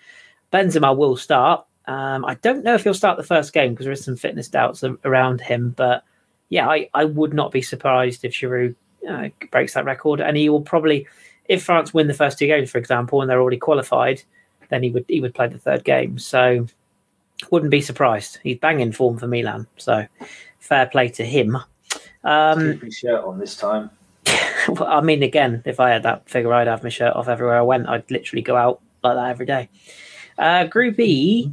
Benzema 0.51 0.95
will 0.95 1.15
start. 1.15 1.65
Um, 1.87 2.25
I 2.25 2.35
don't 2.35 2.63
know 2.63 2.75
if 2.75 2.83
he'll 2.83 2.93
start 2.93 3.17
the 3.17 3.23
first 3.23 3.53
game 3.53 3.73
because 3.73 3.85
there 3.85 3.93
is 3.93 4.03
some 4.03 4.15
fitness 4.15 4.47
doubts 4.47 4.83
around 5.03 5.41
him. 5.41 5.73
But 5.75 6.03
yeah, 6.49 6.67
I, 6.67 6.89
I 6.93 7.05
would 7.05 7.33
not 7.33 7.51
be 7.51 7.61
surprised 7.61 8.23
if 8.23 8.33
Giroud 8.33 8.75
uh, 9.09 9.29
breaks 9.51 9.73
that 9.73 9.85
record, 9.85 10.21
and 10.21 10.37
he 10.37 10.49
will 10.49 10.61
probably, 10.61 11.07
if 11.45 11.63
France 11.63 11.93
win 11.93 12.07
the 12.07 12.13
first 12.13 12.37
two 12.37 12.47
games, 12.47 12.71
for 12.71 12.77
example, 12.77 13.21
and 13.21 13.29
they're 13.29 13.41
already 13.41 13.57
qualified, 13.57 14.21
then 14.69 14.83
he 14.83 14.89
would 14.89 15.05
he 15.07 15.21
would 15.21 15.35
play 15.35 15.47
the 15.47 15.59
third 15.59 15.83
game. 15.83 16.17
So 16.17 16.65
wouldn't 17.49 17.71
be 17.71 17.81
surprised. 17.81 18.39
He's 18.43 18.57
banging 18.57 18.91
form 18.91 19.17
for 19.17 19.27
Milan. 19.27 19.67
So 19.77 20.05
fair 20.59 20.87
play 20.87 21.09
to 21.09 21.25
him. 21.25 21.57
Um, 22.23 22.73
Keep 22.73 22.83
his 22.83 22.97
shirt 22.97 23.23
on 23.23 23.39
this 23.39 23.55
time. 23.55 23.89
well, 24.69 24.85
I 24.85 25.01
mean, 25.01 25.23
again, 25.23 25.63
if 25.65 25.79
I 25.79 25.89
had 25.89 26.03
that 26.03 26.29
figure, 26.29 26.53
I'd 26.53 26.67
have 26.67 26.83
my 26.83 26.89
shirt 26.89 27.15
off 27.15 27.27
everywhere 27.27 27.57
I 27.57 27.61
went. 27.61 27.87
I'd 27.87 28.09
literally 28.11 28.43
go 28.43 28.55
out 28.55 28.81
like 29.03 29.15
that 29.15 29.29
every 29.29 29.45
day. 29.45 29.69
Uh, 30.37 30.65
group 30.65 30.99
E, 30.99 31.51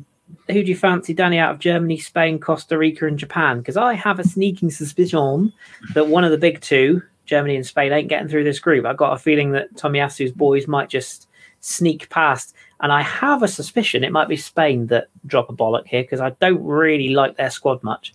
who 0.48 0.62
do 0.62 0.68
you 0.68 0.76
fancy, 0.76 1.14
Danny, 1.14 1.38
out 1.38 1.54
of 1.54 1.58
Germany, 1.58 1.98
Spain, 1.98 2.38
Costa 2.38 2.76
Rica, 2.76 3.06
and 3.06 3.18
Japan? 3.18 3.58
Because 3.58 3.76
I 3.76 3.94
have 3.94 4.18
a 4.18 4.24
sneaking 4.24 4.70
suspicion 4.70 5.52
that 5.94 6.08
one 6.08 6.24
of 6.24 6.30
the 6.30 6.38
big 6.38 6.60
two, 6.60 7.02
Germany 7.28 7.54
and 7.54 7.66
Spain, 7.66 7.92
ain't 7.92 8.08
getting 8.08 8.28
through 8.28 8.44
this 8.44 8.58
group. 8.58 8.84
I've 8.84 8.96
got 8.96 9.12
a 9.12 9.18
feeling 9.18 9.52
that 9.52 9.74
Tomiyasu's 9.74 10.32
boys 10.32 10.66
might 10.66 10.88
just 10.88 11.28
sneak 11.60 12.08
past. 12.10 12.54
And 12.80 12.92
I 12.92 13.02
have 13.02 13.42
a 13.42 13.48
suspicion 13.48 14.04
it 14.04 14.12
might 14.12 14.28
be 14.28 14.36
Spain 14.36 14.86
that 14.88 15.08
drop 15.26 15.50
a 15.50 15.52
bollock 15.52 15.86
here 15.86 16.02
because 16.02 16.20
I 16.20 16.30
don't 16.40 16.62
really 16.64 17.10
like 17.10 17.36
their 17.36 17.50
squad 17.50 17.82
much. 17.82 18.14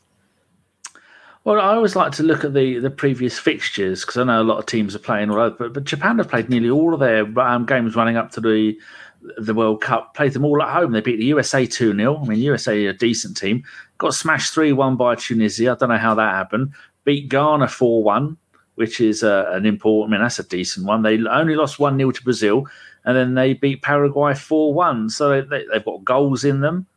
Well, 1.44 1.60
I 1.60 1.76
always 1.76 1.96
like 1.96 2.14
to 2.14 2.24
look 2.24 2.46
at 2.46 2.54
the, 2.54 2.80
the 2.80 2.90
previous 2.90 3.38
fixtures 3.38 4.06
because 4.06 4.18
I 4.18 4.24
know 4.24 4.42
a 4.42 4.44
lot 4.44 4.60
of 4.60 4.66
teams 4.66 4.96
are 4.96 5.00
playing 5.00 5.30
all 5.30 5.40
over, 5.40 5.56
but, 5.58 5.74
but 5.74 5.84
Japan 5.84 6.18
have 6.20 6.30
played 6.30 6.50
nearly 6.50 6.70
all 6.70 6.94
of 6.94 7.02
their 7.02 7.28
um, 7.40 7.66
games 7.66 7.96
running 7.96 8.16
up 8.16 8.32
to 8.32 8.42
the 8.42 8.78
the 9.38 9.54
World 9.54 9.82
Cup, 9.82 10.14
played 10.16 10.34
them 10.34 10.46
all 10.46 10.62
at 10.62 10.74
home. 10.74 10.92
They 10.92 11.02
beat 11.02 11.18
the 11.18 11.26
USA 11.26 11.66
2 11.66 11.96
0. 11.96 12.18
I 12.18 12.26
mean, 12.26 12.40
USA 12.40 12.86
are 12.86 12.90
a 12.90 12.94
decent 12.94 13.38
team. 13.38 13.64
Got 13.98 14.14
smashed 14.14 14.54
3 14.54 14.74
1 14.74 14.96
by 14.96 15.16
Tunisia. 15.16 15.72
I 15.72 15.76
don't 15.76 15.90
know 15.90 15.98
how 15.98 16.16
that 16.16 16.34
happened. 16.34 16.74
Beat 17.06 17.30
Ghana 17.30 17.68
4 17.68 18.04
1, 18.04 18.38
which 18.76 19.00
is 19.00 19.24
uh, 19.24 19.50
an 19.52 19.66
important, 19.66 20.10
I 20.10 20.18
mean, 20.18 20.22
that's 20.24 20.40
a 20.40 20.44
decent 20.44 20.86
one. 20.86 21.02
They 21.02 21.24
only 21.26 21.56
lost 21.56 21.80
1 21.80 21.98
0 21.98 22.12
to 22.12 22.24
Brazil, 22.24 22.68
and 23.06 23.16
then 23.16 23.36
they 23.36 23.54
beat 23.54 23.82
Paraguay 23.82 24.34
4 24.34 24.74
1. 24.74 25.10
So 25.10 25.42
they, 25.42 25.66
they've 25.72 25.86
got 25.86 26.04
goals 26.04 26.44
in 26.44 26.62
them. 26.62 26.88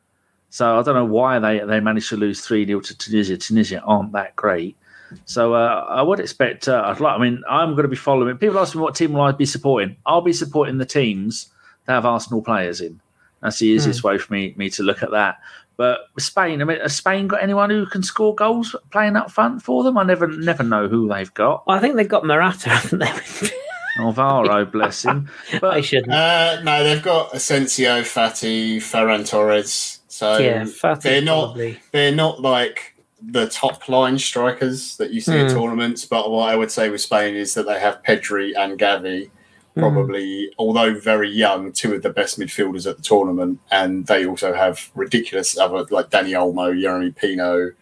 So 0.50 0.78
I 0.78 0.82
don't 0.82 0.94
know 0.94 1.04
why 1.04 1.38
they, 1.38 1.58
they 1.60 1.80
managed 1.80 2.08
to 2.10 2.16
lose 2.16 2.40
3 2.40 2.66
0 2.66 2.80
to 2.80 2.96
Tunisia. 2.96 3.36
Tunisia 3.36 3.80
aren't 3.80 4.12
that 4.12 4.36
great. 4.36 4.76
So 5.24 5.54
uh, 5.54 5.86
I 5.88 6.02
would 6.02 6.18
expect, 6.18 6.68
uh, 6.68 6.82
I'd 6.84 7.00
like, 7.00 7.18
I 7.18 7.22
mean, 7.22 7.42
I'm 7.48 7.72
going 7.72 7.84
to 7.84 7.88
be 7.88 7.96
following. 7.96 8.36
People 8.38 8.58
ask 8.58 8.74
me 8.74 8.80
what 8.80 8.94
team 8.94 9.12
will 9.12 9.20
I 9.20 9.32
be 9.32 9.46
supporting. 9.46 9.96
I'll 10.04 10.20
be 10.20 10.32
supporting 10.32 10.78
the 10.78 10.86
teams 10.86 11.50
that 11.86 11.92
have 11.92 12.06
Arsenal 12.06 12.42
players 12.42 12.80
in. 12.80 13.00
That's 13.40 13.58
the 13.58 13.66
easiest 13.66 14.02
way 14.02 14.18
for 14.18 14.32
me, 14.32 14.54
me 14.56 14.70
to 14.70 14.82
look 14.82 15.02
at 15.02 15.10
that. 15.12 15.38
But 15.76 16.00
Spain, 16.18 16.62
I 16.62 16.64
mean, 16.64 16.80
has 16.80 16.96
Spain 16.96 17.26
got 17.28 17.42
anyone 17.42 17.68
who 17.70 17.84
can 17.86 18.02
score 18.02 18.34
goals 18.34 18.74
playing 18.90 19.16
up 19.16 19.30
front 19.30 19.62
for 19.62 19.82
them? 19.82 19.98
I 19.98 20.04
never 20.04 20.26
never 20.26 20.62
know 20.62 20.88
who 20.88 21.08
they've 21.08 21.32
got. 21.34 21.64
I 21.68 21.78
think 21.80 21.96
they've 21.96 22.08
got 22.08 22.24
Morata, 22.24 22.68
haven't 22.76 23.00
they? 23.00 23.48
Alvaro, 23.98 24.64
bless 24.66 25.04
him. 25.04 25.30
But 25.60 25.74
they 25.74 25.82
shouldn't. 25.82 26.12
Uh, 26.12 26.60
no, 26.62 26.84
they've 26.84 27.02
got 27.02 27.34
Asensio, 27.34 28.02
Fati, 28.02 28.76
Ferran 28.76 29.28
Torres. 29.28 30.00
So 30.08 30.38
yeah, 30.38 30.62
Fatih 30.64 31.02
they're 31.02 31.22
not 31.22 31.44
probably. 31.46 31.80
they're 31.92 32.14
not 32.14 32.40
like 32.40 32.94
the 33.22 33.46
top 33.48 33.88
line 33.88 34.18
strikers 34.18 34.96
that 34.98 35.10
you 35.10 35.20
see 35.20 35.38
in 35.38 35.46
Hmm. 35.48 35.54
tournaments. 35.54 36.04
But 36.04 36.30
what 36.30 36.48
I 36.50 36.56
would 36.56 36.70
say 36.70 36.88
with 36.90 37.00
Spain 37.00 37.34
is 37.34 37.54
that 37.54 37.66
they 37.66 37.80
have 37.80 38.02
Pedri 38.02 38.52
and 38.56 38.78
Gavi, 38.78 39.30
Hmm. 39.76 39.80
probably, 39.80 40.50
although 40.58 40.98
very 40.98 41.30
young, 41.30 41.70
two 41.70 41.92
of 41.94 42.02
the 42.02 42.08
best 42.08 42.38
midfielders 42.38 42.88
at 42.88 42.96
the 42.96 43.02
tournament, 43.02 43.60
and 43.70 44.06
they 44.06 44.24
also 44.24 44.54
have 44.54 44.90
ridiculous 44.94 45.58
other 45.58 45.84
like 45.90 46.08
Dani 46.08 46.30
Olmo, 46.30 46.80
Jeremy 46.80 47.10
Pino, 47.10 47.72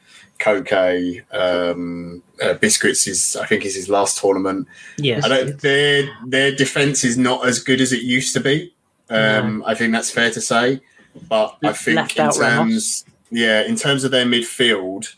Koke, 0.40 1.22
um, 1.32 2.20
uh, 2.42 2.55
Biscuits 2.55 3.07
is 3.07 3.36
I 3.36 3.47
think 3.47 3.64
is 3.64 3.76
his 3.76 3.88
last 3.88 4.18
tournament. 4.18 4.66
Yes. 4.99 5.24
I 5.24 5.28
don't, 5.28 5.61
their 5.61 6.09
their 6.26 6.53
defense 6.53 7.05
is 7.05 7.16
not 7.16 7.47
as 7.47 7.61
good 7.61 7.80
as 7.80 7.92
it 7.92 8.03
used 8.03 8.34
to 8.34 8.40
be. 8.40 8.74
Um, 9.09 9.62
I 9.64 9.76
think 9.76 9.92
that's 9.92 10.11
fair 10.11 10.32
to 10.32 10.40
say. 10.40 10.80
But 11.28 11.57
I 11.62 11.72
think 11.74 11.97
Left 11.97 12.18
in 12.18 12.24
Ramos. 12.24 12.40
terms, 12.40 13.05
yeah, 13.30 13.62
in 13.62 13.76
terms 13.76 14.03
of 14.03 14.11
their 14.11 14.26
midfield, 14.26 15.14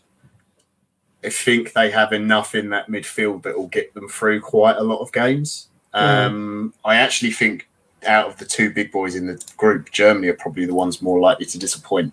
I 1.24 1.30
think 1.30 1.72
they 1.72 1.90
have 1.90 2.12
enough 2.12 2.54
in 2.54 2.68
that 2.68 2.88
midfield 2.88 3.44
that 3.44 3.56
will 3.56 3.68
get 3.68 3.94
them 3.94 4.10
through 4.10 4.42
quite 4.42 4.76
a 4.76 4.82
lot 4.82 4.98
of 4.98 5.10
games. 5.12 5.68
Um, 5.96 6.74
I 6.84 6.96
actually 6.96 7.30
think 7.32 7.68
out 8.06 8.28
of 8.28 8.36
the 8.38 8.44
two 8.44 8.70
big 8.72 8.92
boys 8.92 9.14
in 9.14 9.26
the 9.26 9.42
group, 9.56 9.90
Germany 9.92 10.28
are 10.28 10.34
probably 10.34 10.64
the 10.66 10.74
ones 10.74 11.00
more 11.02 11.18
likely 11.18 11.46
to 11.46 11.58
disappoint. 11.58 12.12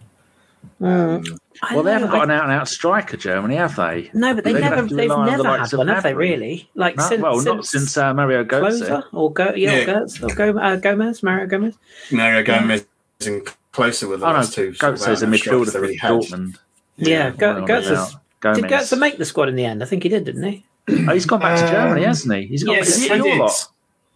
Mm. 0.81 1.27
Um, 1.29 1.39
well, 1.73 1.83
they 1.83 1.91
haven't 1.91 2.09
got 2.09 2.21
I- 2.21 2.23
an 2.23 2.31
out 2.31 2.43
and 2.43 2.51
out 2.53 2.67
striker, 2.67 3.17
Germany, 3.17 3.55
have 3.55 3.75
they? 3.75 4.09
No, 4.13 4.33
but 4.33 4.43
they 4.43 4.53
They'd 4.53 4.61
never, 4.61 4.75
have 4.77 4.87
to 4.89 4.95
they've 4.95 5.09
rely 5.09 5.29
on 5.33 5.37
the 5.37 5.43
had 5.59 5.73
one, 5.77 5.87
have 5.89 6.03
they? 6.03 6.13
Really? 6.13 6.69
Like 6.75 6.95
No, 6.97 7.07
since, 7.09 7.21
well, 7.21 7.33
since 7.35 7.45
not 7.45 7.65
since 7.65 7.97
uh, 7.97 8.13
Mario 8.13 8.43
Götze. 8.43 8.81
Klose 8.87 9.03
or 9.11 9.31
go, 9.33 9.53
yeah, 9.55 9.71
Yeah. 9.75 9.81
Or 9.81 9.85
Gertz, 10.05 10.23
or 10.23 10.35
go, 10.35 10.57
uh, 10.59 10.75
Gomez, 10.77 11.21
Mario 11.21 11.47
Gomez. 11.47 11.75
Mario 12.11 12.43
Gomez 12.43 12.85
and 13.25 13.45
Klose 13.73 14.07
with 14.09 14.21
the 14.21 14.25
Oh 14.27 14.33
no, 14.33 14.43
two. 14.43 14.73
sort 14.73 14.95
Götze 14.95 15.09
is 15.09 15.21
a 15.21 15.25
out-and-out 15.27 15.39
midfielder 15.39 15.71
for 15.71 15.81
really. 15.81 15.97
Dortmund. 15.97 16.57
Yeah, 16.97 17.29
Go, 17.31 17.53
Well, 17.55 17.67
Gertz 17.67 17.83
yeah. 17.85 17.91
was- 17.91 18.15
Gomez. 18.39 18.61
did 18.61 18.71
Gertz 18.71 18.99
make 18.99 19.17
the 19.17 19.25
squad 19.25 19.49
in 19.49 19.55
the 19.55 19.65
end? 19.65 19.83
I 19.83 19.85
think 19.85 20.03
he 20.03 20.09
did, 20.09 20.23
didn't 20.25 20.43
he? 20.43 20.65
Oh, 20.89 21.13
he's 21.13 21.25
gone 21.25 21.39
back 21.39 21.57
to 21.59 21.65
Um, 21.65 21.71
Germany, 21.71 22.05
hasn't 22.05 22.33
he? 22.35 22.47
He's 22.47 22.63
got. 22.63 22.73
yes, 22.73 22.89
is 22.89 22.95
he 23.03 23.03
he 23.03 23.09
at 23.11 23.17
your 23.17 23.25
did. 23.27 23.39
lot? 23.39 23.67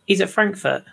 He's 0.07 0.19
at 0.21 0.29
Frankfurt. 0.29 0.83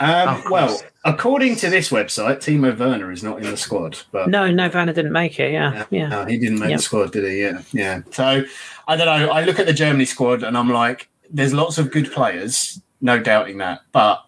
Um, 0.00 0.10
Oh, 0.28 0.42
well, 0.50 0.82
according 1.04 1.56
to 1.56 1.68
this 1.70 1.90
website, 1.90 2.38
Timo 2.38 2.76
Werner 2.76 3.12
is 3.12 3.22
not 3.22 3.38
in 3.38 3.44
the 3.50 3.56
squad, 3.56 3.98
but 4.10 4.28
No, 4.28 4.50
no, 4.50 4.68
Werner 4.72 4.92
didn't 4.92 5.12
make 5.12 5.38
it. 5.38 5.52
Yeah, 5.52 5.84
yeah. 5.90 6.08
No, 6.08 6.24
he 6.24 6.38
didn't 6.38 6.58
make 6.58 6.70
Yep. 6.70 6.78
the 6.78 6.82
squad, 6.82 7.12
did 7.12 7.30
he? 7.30 7.42
Yeah, 7.42 7.60
yeah. 7.72 8.00
So 8.10 8.44
I 8.88 8.96
don't 8.96 9.06
know. 9.06 9.30
I 9.30 9.44
look 9.44 9.58
at 9.58 9.66
the 9.66 9.72
Germany 9.72 10.04
squad 10.06 10.42
and 10.42 10.56
I'm 10.56 10.70
like, 10.70 11.08
there's 11.30 11.52
lots 11.54 11.78
of 11.78 11.90
good 11.90 12.10
players, 12.10 12.80
no 13.00 13.18
doubting 13.20 13.58
that. 13.58 13.82
But 13.92 14.24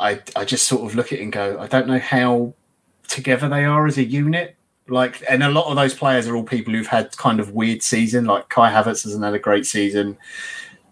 I, 0.00 0.20
I 0.36 0.44
just 0.44 0.66
sort 0.68 0.82
of 0.88 0.94
look 0.94 1.12
at 1.12 1.18
it 1.18 1.22
and 1.22 1.32
go, 1.32 1.58
I 1.60 1.66
don't 1.66 1.86
know 1.86 1.98
how 1.98 2.54
together 3.08 3.48
they 3.48 3.64
are 3.64 3.86
as 3.86 3.98
a 3.98 4.04
unit. 4.04 4.56
Like, 4.88 5.22
and 5.28 5.42
a 5.42 5.50
lot 5.50 5.66
of 5.66 5.76
those 5.76 5.94
players 5.94 6.26
are 6.26 6.34
all 6.34 6.42
people 6.42 6.72
who've 6.74 6.86
had 6.86 7.16
kind 7.16 7.40
of 7.40 7.52
weird 7.52 7.82
season. 7.82 8.24
Like 8.24 8.48
Kai 8.48 8.70
Havertz 8.72 9.04
hasn't 9.04 9.22
had 9.22 9.34
a 9.34 9.38
great 9.38 9.64
season. 9.66 10.16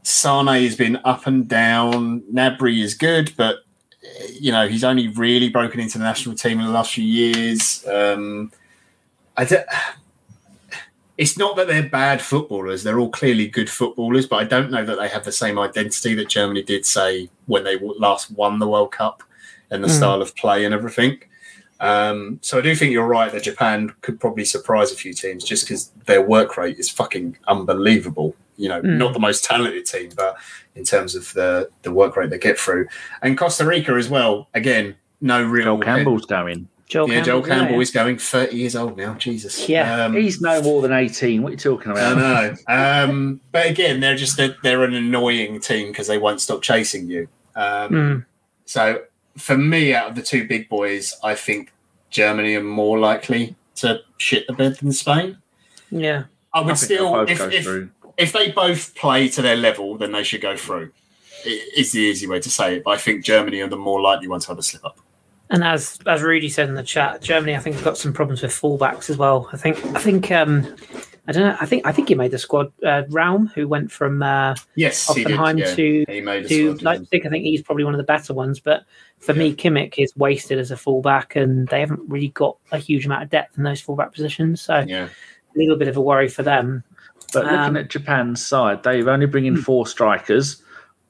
Sane 0.02 0.46
has 0.46 0.76
been 0.76 0.98
up 1.04 1.26
and 1.26 1.48
down. 1.48 2.20
Gnabry 2.32 2.82
is 2.82 2.94
good, 2.94 3.32
but 3.36 3.58
eh, 4.02 4.26
you 4.40 4.52
know 4.52 4.66
he's 4.68 4.84
only 4.84 5.08
really 5.08 5.48
broken 5.48 5.80
into 5.80 5.98
the 5.98 6.04
national 6.04 6.34
team 6.34 6.58
in 6.60 6.66
the 6.66 6.72
last 6.72 6.92
few 6.92 7.04
years. 7.04 7.86
Um, 7.86 8.52
I 9.36 9.44
don't, 9.44 9.66
it's 11.18 11.36
not 11.36 11.56
that 11.56 11.66
they're 11.66 11.88
bad 11.88 12.22
footballers; 12.22 12.82
they're 12.82 12.98
all 12.98 13.10
clearly 13.10 13.46
good 13.48 13.68
footballers. 13.70 14.26
But 14.26 14.36
I 14.36 14.44
don't 14.44 14.70
know 14.70 14.84
that 14.84 14.98
they 14.98 15.08
have 15.08 15.24
the 15.24 15.32
same 15.32 15.58
identity 15.58 16.14
that 16.14 16.28
Germany 16.28 16.62
did, 16.62 16.86
say, 16.86 17.28
when 17.46 17.64
they 17.64 17.78
last 17.78 18.30
won 18.30 18.58
the 18.58 18.68
World 18.68 18.92
Cup 18.92 19.22
and 19.70 19.84
the 19.84 19.88
Mm. 19.88 19.96
style 19.98 20.22
of 20.22 20.34
play 20.36 20.64
and 20.64 20.74
everything. 20.74 21.18
Um, 21.78 22.38
so 22.42 22.58
I 22.58 22.60
do 22.60 22.74
think 22.74 22.92
you're 22.92 23.06
right 23.06 23.32
that 23.32 23.44
Japan 23.44 23.94
could 24.02 24.20
probably 24.20 24.44
surprise 24.44 24.92
a 24.92 24.96
few 24.96 25.14
teams 25.14 25.44
just 25.44 25.64
because 25.64 25.90
their 26.04 26.20
work 26.20 26.56
rate 26.58 26.78
is 26.78 26.90
fucking 26.90 27.38
unbelievable. 27.48 28.34
You 28.60 28.68
know, 28.68 28.80
Mm. 28.82 28.98
not 28.98 29.12
the 29.12 29.18
most 29.20 29.44
talented 29.44 29.86
team, 29.86 30.10
but 30.16 30.36
in 30.74 30.84
terms 30.84 31.14
of 31.14 31.32
the 31.34 31.68
the 31.82 31.90
work 31.92 32.16
rate 32.16 32.30
they 32.30 32.38
get 32.38 32.58
through, 32.58 32.86
and 33.22 33.36
Costa 33.38 33.64
Rica 33.64 33.92
as 33.92 34.08
well. 34.08 34.48
Again, 34.54 34.94
no 35.20 35.42
real 35.42 35.76
Phil 35.76 35.84
Campbell's 35.84 36.26
going. 36.26 36.68
Joel 36.86 37.08
yeah, 37.08 37.14
Campbell, 37.16 37.26
Joel 37.26 37.42
Campbell 37.42 37.74
yeah. 37.76 37.80
is 37.82 37.90
going 37.92 38.18
30 38.18 38.56
years 38.56 38.74
old 38.74 38.96
now. 38.96 39.14
Jesus. 39.14 39.68
Yeah. 39.68 40.06
Um, 40.06 40.16
He's 40.16 40.40
no 40.40 40.60
more 40.60 40.82
than 40.82 40.90
18. 40.92 41.40
What 41.40 41.50
are 41.50 41.52
you 41.52 41.56
talking 41.56 41.92
about? 41.92 42.18
I 42.18 42.20
know. 42.20 42.54
Um, 42.66 43.40
but 43.52 43.66
again, 43.66 44.00
they're 44.00 44.16
just 44.16 44.36
they're, 44.36 44.56
they're 44.64 44.82
an 44.82 44.94
annoying 44.94 45.60
team 45.60 45.88
because 45.88 46.08
they 46.08 46.18
won't 46.18 46.40
stop 46.40 46.62
chasing 46.62 47.08
you. 47.08 47.28
Um, 47.54 47.90
Mm. 47.90 48.26
So 48.64 49.02
for 49.38 49.56
me, 49.56 49.94
out 49.94 50.10
of 50.10 50.14
the 50.16 50.22
two 50.22 50.46
big 50.48 50.68
boys, 50.68 51.16
I 51.22 51.34
think 51.36 51.72
Germany 52.10 52.56
are 52.56 52.62
more 52.62 52.98
likely 52.98 53.54
to 53.76 54.00
shit 54.18 54.46
the 54.48 54.52
bed 54.52 54.76
than 54.76 54.92
Spain. 54.92 55.38
Yeah. 55.90 56.24
I 56.52 56.58
I 56.58 56.62
would 56.62 56.76
think 56.76 56.88
they'll 56.88 57.26
still, 57.26 57.28
if, 57.28 57.38
go 57.38 57.48
if, 57.48 57.64
through. 57.64 57.90
If 58.16 58.32
they 58.32 58.50
both 58.50 58.94
play 58.94 59.28
to 59.30 59.42
their 59.42 59.56
level, 59.56 59.96
then 59.96 60.12
they 60.12 60.22
should 60.22 60.40
go 60.40 60.56
through. 60.56 60.92
It 61.44 61.78
is 61.78 61.92
the 61.92 62.00
easy 62.00 62.26
way 62.26 62.40
to 62.40 62.50
say 62.50 62.76
it, 62.76 62.84
but 62.84 62.90
I 62.90 62.96
think 62.98 63.24
Germany 63.24 63.60
are 63.60 63.68
the 63.68 63.76
more 63.76 64.00
likely 64.00 64.28
one 64.28 64.40
to 64.40 64.48
have 64.48 64.58
a 64.58 64.62
slip 64.62 64.84
up. 64.84 64.98
And 65.48 65.64
as 65.64 65.98
as 66.06 66.22
Rudy 66.22 66.48
said 66.48 66.68
in 66.68 66.74
the 66.74 66.82
chat, 66.82 67.22
Germany 67.22 67.56
I 67.56 67.58
think 67.58 67.74
have 67.76 67.84
got 67.84 67.98
some 67.98 68.12
problems 68.12 68.42
with 68.42 68.52
fullbacks 68.52 69.10
as 69.10 69.16
well. 69.16 69.48
I 69.52 69.56
think 69.56 69.84
I 69.96 70.00
think 70.00 70.30
um 70.30 70.76
I 71.26 71.32
don't 71.32 71.42
know. 71.44 71.56
I 71.60 71.66
think 71.66 71.86
I 71.86 71.92
think 71.92 72.08
he 72.08 72.14
made 72.14 72.30
the 72.30 72.38
squad. 72.38 72.72
Uh, 72.84 73.02
Raum, 73.08 73.48
who 73.54 73.68
went 73.68 73.90
from 73.92 74.22
uh, 74.22 74.54
Yes, 74.74 75.12
he 75.14 75.22
did. 75.24 75.36
Yeah. 75.38 75.74
to 75.74 76.04
He 76.08 76.20
made 76.20 76.48
to 76.48 76.76
squad. 76.76 76.82
Leipzig. 76.82 77.26
I 77.26 77.28
think 77.30 77.44
he's 77.44 77.62
probably 77.62 77.84
one 77.84 77.94
of 77.94 77.98
the 77.98 78.04
better 78.04 78.32
ones. 78.34 78.58
But 78.58 78.84
for 79.18 79.34
me, 79.34 79.54
Kimmich 79.54 79.94
is 79.98 80.16
wasted 80.16 80.58
as 80.58 80.70
a 80.70 80.76
fullback, 80.76 81.36
and 81.36 81.68
they 81.68 81.80
haven't 81.80 82.00
really 82.08 82.28
got 82.28 82.56
a 82.72 82.78
huge 82.78 83.06
amount 83.06 83.22
of 83.22 83.30
depth 83.30 83.56
in 83.58 83.64
those 83.64 83.80
fullback 83.80 84.12
positions. 84.12 84.60
So 84.60 84.84
Yeah. 84.86 85.08
a 85.54 85.58
little 85.58 85.76
bit 85.76 85.88
of 85.88 85.96
a 85.96 86.00
worry 86.00 86.28
for 86.28 86.42
them. 86.42 86.82
But 87.32 87.44
looking 87.44 87.58
Um, 87.58 87.76
at 87.76 87.88
Japan's 87.90 88.44
side, 88.44 88.82
they've 88.82 89.06
only 89.06 89.26
bring 89.26 89.46
in 89.46 89.56
four 89.56 89.86
strikers. 89.86 90.62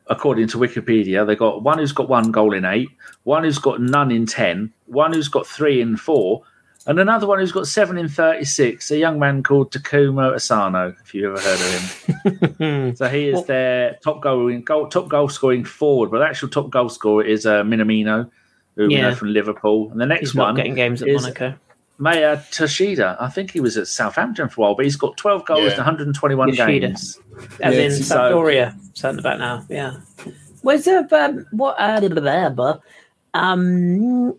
According 0.08 0.48
to 0.48 0.58
Wikipedia, 0.58 1.24
they've 1.24 1.38
got 1.38 1.62
one 1.62 1.78
who's 1.78 1.92
got 1.92 2.08
one 2.08 2.32
goal 2.32 2.52
in 2.52 2.64
eight, 2.64 2.88
one 3.22 3.44
who's 3.44 3.58
got 3.58 3.80
none 3.80 4.10
in 4.10 4.26
ten, 4.26 4.72
one 4.86 5.12
who's 5.12 5.28
got 5.28 5.46
three 5.46 5.80
in 5.80 5.96
four, 5.96 6.42
and 6.88 6.98
another 6.98 7.28
one 7.28 7.38
who's 7.38 7.52
got 7.52 7.68
seven 7.68 7.96
in 7.96 8.08
36, 8.08 8.90
a 8.90 8.98
young 8.98 9.20
man 9.20 9.42
called 9.44 9.70
Takuma 9.70 10.34
Asano, 10.34 10.96
if 11.04 11.14
you've 11.14 11.36
ever 11.38 11.40
heard 11.40 11.60
of 11.60 12.56
him. 12.56 12.94
So 12.96 13.06
he 13.08 13.28
is 13.28 13.34
Well- 13.34 13.44
their 13.44 13.98
top 14.02 14.20
goal, 14.20 14.58
goal 14.60 14.88
top 14.88 15.08
goal 15.08 15.28
scoring 15.28 15.64
forward, 15.64 16.10
but 16.10 16.18
the 16.18 16.24
actual 16.26 16.48
top 16.48 16.70
goal 16.70 16.88
scorer 16.88 17.22
is 17.24 17.46
uh, 17.46 17.62
Minamino, 17.62 18.28
who 18.74 18.88
we 18.88 18.96
know 18.96 19.14
from 19.14 19.28
Liverpool. 19.32 19.90
And 19.92 20.00
the 20.00 20.06
next 20.06 20.20
He's 20.30 20.34
not 20.34 20.46
one 20.46 20.54
getting 20.56 20.74
games 20.74 21.02
at 21.02 21.08
is- 21.08 21.22
Monaco. 21.22 21.54
Maya 22.00 22.40
Yoshida. 22.58 23.16
I 23.20 23.28
think 23.28 23.50
he 23.52 23.60
was 23.60 23.76
at 23.76 23.86
Southampton 23.86 24.48
for 24.48 24.60
a 24.60 24.62
while, 24.64 24.74
but 24.74 24.84
he's 24.86 24.96
got 24.96 25.16
12 25.16 25.44
goals 25.44 25.60
Yeah. 25.66 25.72
in 25.72 25.76
121 25.78 26.48
Yoshida. 26.48 26.88
games. 26.88 27.18
As 27.60 27.74
Yeah, 27.76 27.80
in 27.82 27.92
so- 27.92 28.16
Sampdoria, 28.16 28.74
something 28.94 29.20
about 29.20 29.38
now. 29.38 29.64
Yeah. 29.68 29.92
Where's 30.62 30.84
the 30.84 31.06
um, 31.14 31.46
what? 31.52 31.76
Uh, 31.78 32.00
blah, 32.00 32.08
blah, 32.08 32.20
blah, 32.20 32.48
blah. 32.50 32.78
um, 33.34 34.34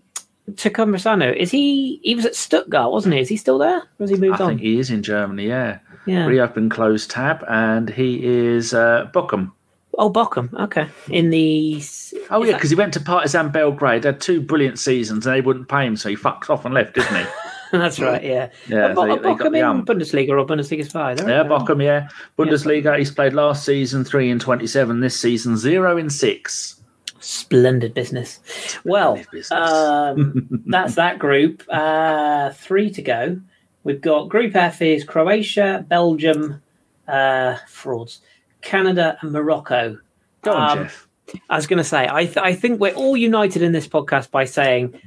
Takuma 0.53 0.95
Asano, 0.95 1.31
is 1.31 1.51
he? 1.51 1.99
He 2.03 2.15
was 2.15 2.25
at 2.25 2.35
Stuttgart, 2.35 2.91
wasn't 2.91 3.13
he? 3.15 3.21
Is 3.21 3.29
he 3.29 3.37
still 3.37 3.57
there? 3.57 3.77
Or 3.77 3.83
has 3.99 4.09
he 4.09 4.15
I 4.17 4.19
moved 4.19 4.41
on? 4.41 4.49
think 4.49 4.61
he 4.61 4.79
is 4.79 4.89
in 4.89 5.01
Germany, 5.03 5.47
yeah. 5.47 5.79
yeah. 6.05 6.25
Reopen 6.25 6.69
closed 6.69 7.09
tab, 7.11 7.43
and 7.47 7.89
he 7.89 8.23
is 8.25 8.73
uh, 8.73 9.09
Bochum. 9.13 9.51
Oh, 9.97 10.11
Bochum. 10.11 10.53
Okay. 10.59 10.87
In 11.09 11.29
the. 11.29 11.75
Oh, 11.75 11.77
is 11.77 12.13
yeah, 12.13 12.29
that- 12.39 12.45
because 12.53 12.69
he 12.69 12.75
went 12.75 12.93
to 12.93 12.99
Partizan 12.99 13.49
Belgrade, 13.51 14.03
They 14.03 14.09
had 14.09 14.19
two 14.21 14.41
brilliant 14.41 14.77
seasons, 14.79 15.25
and 15.25 15.35
they 15.35 15.41
wouldn't 15.41 15.69
pay 15.69 15.85
him, 15.85 15.95
so 15.95 16.09
he 16.09 16.15
fucked 16.15 16.49
off 16.49 16.65
and 16.65 16.73
left, 16.73 16.95
didn't 16.95 17.15
he? 17.15 17.23
That's 17.79 17.99
right. 17.99 18.23
Yeah. 18.23 18.49
Yeah, 18.67 18.93
Bo- 18.93 19.07
they- 19.07 19.21
Bochum 19.21 19.55
in. 19.57 19.85
Bundesliga 19.85 20.29
or 20.29 20.45
Bundesliga 20.45 20.91
five. 20.91 21.19
Yeah. 21.19 21.43
Bochum, 21.43 21.83
yeah. 21.83 22.09
Bundesliga, 22.37 22.97
he's 22.97 23.11
played 23.11 23.33
last 23.33 23.65
season, 23.65 24.03
3 24.03 24.29
in 24.29 24.39
27. 24.39 24.99
This 24.99 25.19
season, 25.19 25.57
0 25.57 25.97
in 25.97 26.09
6. 26.09 26.75
Splendid 27.19 27.93
business. 27.93 28.39
Well, 28.83 29.15
business. 29.31 29.51
um, 29.51 30.47
that's 30.67 30.95
that 30.95 31.19
group. 31.19 31.63
Uh, 31.69 32.49
three 32.51 32.89
to 32.91 33.01
go. 33.01 33.39
We've 33.83 34.01
got 34.01 34.29
Group 34.29 34.55
F 34.55 34.81
is 34.81 35.03
Croatia, 35.03 35.85
Belgium, 35.87 36.61
uh, 37.07 37.57
frauds, 37.67 38.21
Canada, 38.61 39.17
and 39.21 39.31
Morocco. 39.31 39.97
Go 40.41 40.51
on, 40.53 40.77
Um, 40.79 40.83
Jeff. 40.85 41.07
I 41.49 41.55
was 41.55 41.67
going 41.67 41.77
to 41.77 41.83
say, 41.83 42.07
I, 42.11 42.25
th- 42.25 42.37
I 42.37 42.53
think 42.53 42.79
we're 42.79 42.93
all 42.93 43.15
united 43.15 43.61
in 43.61 43.71
this 43.71 43.87
podcast 43.87 44.31
by 44.31 44.45
saying 44.45 44.99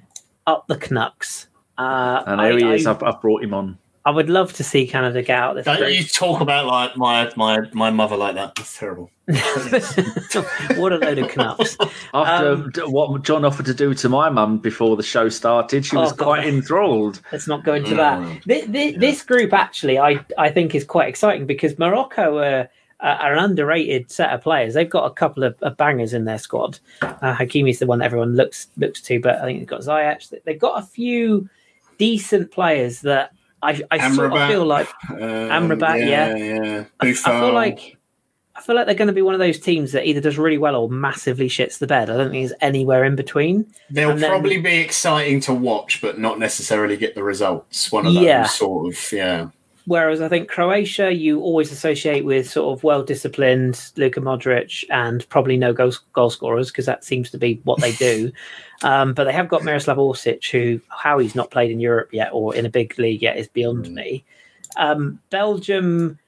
up 0.47 0.67
the 0.69 0.77
Canucks. 0.77 1.49
Uh, 1.79 2.22
And 2.27 2.41
I, 2.41 2.49
there 2.51 2.59
he 2.59 2.75
is. 2.75 2.87
I, 2.87 2.93
I've, 2.93 3.03
I've 3.03 3.20
brought 3.20 3.43
him 3.43 3.55
on. 3.55 3.79
I 4.07 4.11
would 4.11 4.29
love 4.29 4.53
to 4.55 4.62
see 4.64 4.87
Canada 4.87 5.22
get 5.22 5.39
out 5.39 5.51
of 5.53 5.57
this 5.57 5.64
Don't 5.64 5.79
group. 5.79 5.91
you 5.97 6.05
talk 6.05 6.43
about 6.43 6.66
like 6.66 6.95
my 6.95 7.33
my 7.37 7.61
my 7.72 7.89
mother 7.89 8.16
like 8.18 8.35
that? 8.35 8.55
That's 8.55 8.79
terrible. 8.79 9.11
what 10.77 10.93
a 10.93 10.99
load 10.99 11.18
of 11.18 11.29
Canucks. 11.31 11.77
After 12.14 12.51
Um, 12.53 12.72
what 12.93 13.22
John 13.22 13.47
offered 13.47 13.66
to 13.66 13.72
do 13.72 13.95
to 13.95 14.09
my 14.11 14.29
mum 14.29 14.59
before 14.59 14.97
the 14.97 15.03
show 15.03 15.31
started, 15.31 15.87
she 15.87 15.97
was 15.97 16.12
Oh, 16.12 16.16
God. 16.16 16.25
quite 16.25 16.47
enthralled. 16.47 17.22
Let's 17.33 17.49
not 17.49 17.64
go 17.64 17.72
into 17.75 17.95
that. 17.95 18.18
Mm. 18.18 18.43
Th- 18.45 18.70
th- 18.72 18.97
This 18.99 19.22
group 19.22 19.55
actually, 19.55 19.99
I 19.99 20.25
I 20.37 20.51
think 20.51 20.75
is 20.75 20.85
quite 20.85 21.09
exciting 21.09 21.47
because 21.47 21.79
Morocco 21.79 22.39
are, 22.39 22.68
are 23.01 23.33
an 23.35 23.39
underrated 23.43 24.11
set 24.11 24.31
of 24.35 24.43
players. 24.43 24.75
They've 24.75 24.89
got 24.91 25.07
a 25.11 25.14
couple 25.14 25.45
of, 25.45 25.57
of 25.62 25.79
bangers 25.79 26.12
in 26.12 26.27
their 26.27 26.39
squad. 26.39 26.79
Uh, 27.01 27.35
Hakimi's 27.35 27.79
the 27.79 27.87
one 27.87 28.01
that 28.01 28.05
everyone 28.07 28.35
looks 28.37 28.68
looks 28.77 29.01
to, 29.03 29.18
but 29.20 29.37
I 29.37 29.45
think 29.45 29.61
they've 29.61 29.66
got 29.68 29.81
Ziyech. 29.81 30.33
They've 30.45 30.59
got 30.61 30.83
a 30.83 30.87
few 30.87 31.49
decent 31.99 32.51
players 32.51 33.01
that 33.03 33.33
I, 33.63 33.81
I 33.91 34.11
sort 34.13 34.33
of 34.33 34.49
feel 34.49 34.65
like 34.67 34.89
Um, 35.11 35.17
Amrabat, 35.19 36.07
yeah. 36.09 36.35
yeah. 36.37 36.85
I, 37.01 37.09
I 37.09 37.13
feel 37.15 37.53
like 37.53 37.97
I 38.57 38.61
feel 38.61 38.77
like 38.77 38.87
they're 38.87 38.95
going 38.95 39.09
to 39.09 39.15
be 39.15 39.23
one 39.23 39.35
of 39.35 39.41
those 39.41 39.59
teams 39.59 39.91
that 39.93 40.07
either 40.07 40.21
does 40.21 40.39
really 40.39 40.59
well 40.59 40.77
or 40.77 40.89
massively 40.89 41.49
shits 41.49 41.79
the 41.79 41.89
bed. 41.89 42.09
I 42.09 42.17
don't 42.17 42.31
think 42.31 42.47
there's 42.49 42.59
anywhere 42.61 43.05
in 43.05 43.17
between. 43.17 43.67
they'll 43.91 44.11
and 44.11 44.21
then- 44.23 44.31
probably 44.31 44.61
be 44.61 44.77
exciting 44.77 45.41
to 45.41 45.55
watch, 45.55 46.01
but 46.01 46.19
not 46.21 46.39
necessarily 46.39 46.97
get 46.97 47.15
the 47.17 47.25
results. 47.25 47.91
One 47.91 48.07
of 48.07 48.15
those 48.15 48.23
Yeah. 48.23 48.45
sort 48.45 48.95
of 48.95 49.13
yeah. 49.13 49.49
Whereas 49.87 50.23
I 50.23 50.29
think 50.29 50.49
Croatia, 50.49 51.13
you 51.13 51.41
always 51.41 51.71
associate 51.73 52.25
with 52.25 52.49
sort 52.49 52.79
of 52.79 52.85
well 52.85 53.03
disciplined 53.03 53.91
Luka 53.97 54.21
Modric 54.21 54.85
and 54.89 55.29
probably 55.29 55.57
no 55.59 55.73
goal, 55.75 55.93
goal 56.15 56.31
scorers 56.31 56.69
because 56.71 56.87
that 56.87 57.05
seems 57.05 57.31
to 57.33 57.39
be 57.39 57.61
what 57.65 57.81
they 57.81 57.93
do. 57.93 58.31
um, 58.85 59.14
but 59.14 59.24
they 59.24 59.32
have 59.32 59.49
got 59.49 59.64
Miroslav 59.64 59.97
Orsic, 59.97 60.51
who 60.51 60.78
how 60.89 61.18
he's 61.18 61.35
not 61.35 61.51
played 61.51 61.70
in 61.70 61.80
Europe 61.80 62.11
yet 62.12 62.28
or 62.32 62.55
in 62.55 62.66
a 62.66 62.68
big 62.68 62.99
league 62.99 63.22
yet 63.22 63.39
is 63.39 63.49
beyond 63.49 63.91
me. 63.91 64.24
Um, 64.76 65.18
Belgium 65.30 66.18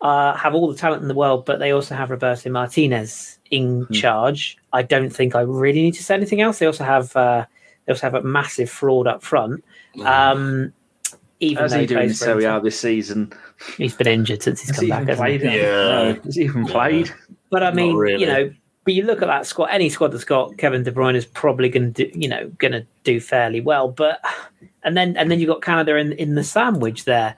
uh, 0.00 0.34
have 0.34 0.54
all 0.54 0.70
the 0.70 0.78
talent 0.78 1.02
in 1.02 1.08
the 1.08 1.14
world, 1.14 1.44
but 1.44 1.58
they 1.58 1.72
also 1.72 1.96
have 1.96 2.10
Roberto 2.10 2.48
Martinez 2.48 3.40
in 3.50 3.88
charge. 3.88 4.56
I 4.72 4.82
don't 4.82 5.10
think 5.10 5.34
I 5.34 5.40
really 5.40 5.82
need 5.82 5.94
to 5.94 6.04
say 6.04 6.14
anything 6.14 6.40
else. 6.40 6.60
They 6.60 6.66
also 6.66 6.84
have 6.84 7.14
uh, 7.16 7.44
they 7.84 7.92
also 7.92 8.06
have 8.06 8.14
a 8.14 8.22
massive 8.22 8.70
fraud 8.70 9.08
up 9.08 9.24
front. 9.24 9.64
Um, 10.04 10.72
even 11.40 11.62
How's 11.62 11.72
though 11.72 11.80
he 11.80 11.86
doing 11.86 12.02
in 12.02 12.06
plays 12.08 12.18
for 12.18 12.24
Serie 12.24 12.44
A 12.44 12.60
this 12.60 12.78
season? 12.78 13.32
He's 13.76 13.96
been 13.96 14.06
injured 14.06 14.44
since 14.44 14.60
he's 14.60 14.70
Has 14.70 14.76
come 14.76 14.84
he 14.84 14.90
back, 14.90 15.02
even 15.02 15.16
hasn't 15.16 15.42
he? 15.42 15.56
Yeah. 15.58 15.62
No. 15.64 16.20
Has 16.22 16.36
he 16.36 16.42
even 16.42 16.66
played? 16.66 17.10
But 17.50 17.64
I 17.64 17.72
mean, 17.72 17.96
really. 17.96 18.22
you 18.22 18.26
know, 18.28 18.50
but 18.86 18.94
you 18.94 19.02
look 19.02 19.20
at 19.20 19.26
that 19.26 19.46
squad. 19.46 19.66
Any 19.66 19.90
squad 19.90 20.12
that's 20.12 20.24
got 20.24 20.56
Kevin 20.58 20.84
De 20.84 20.92
Bruyne 20.92 21.16
is 21.16 21.26
probably 21.26 21.68
going 21.68 21.92
to, 21.94 22.18
you 22.18 22.28
know, 22.28 22.48
going 22.58 22.70
to 22.70 22.86
do 23.02 23.18
fairly 23.18 23.60
well. 23.60 23.88
But 23.88 24.24
and 24.84 24.96
then 24.96 25.16
and 25.16 25.28
then 25.28 25.40
you 25.40 25.48
have 25.48 25.56
got 25.56 25.62
Canada 25.62 25.96
in 25.96 26.12
in 26.12 26.36
the 26.36 26.44
sandwich 26.44 27.04
there, 27.04 27.34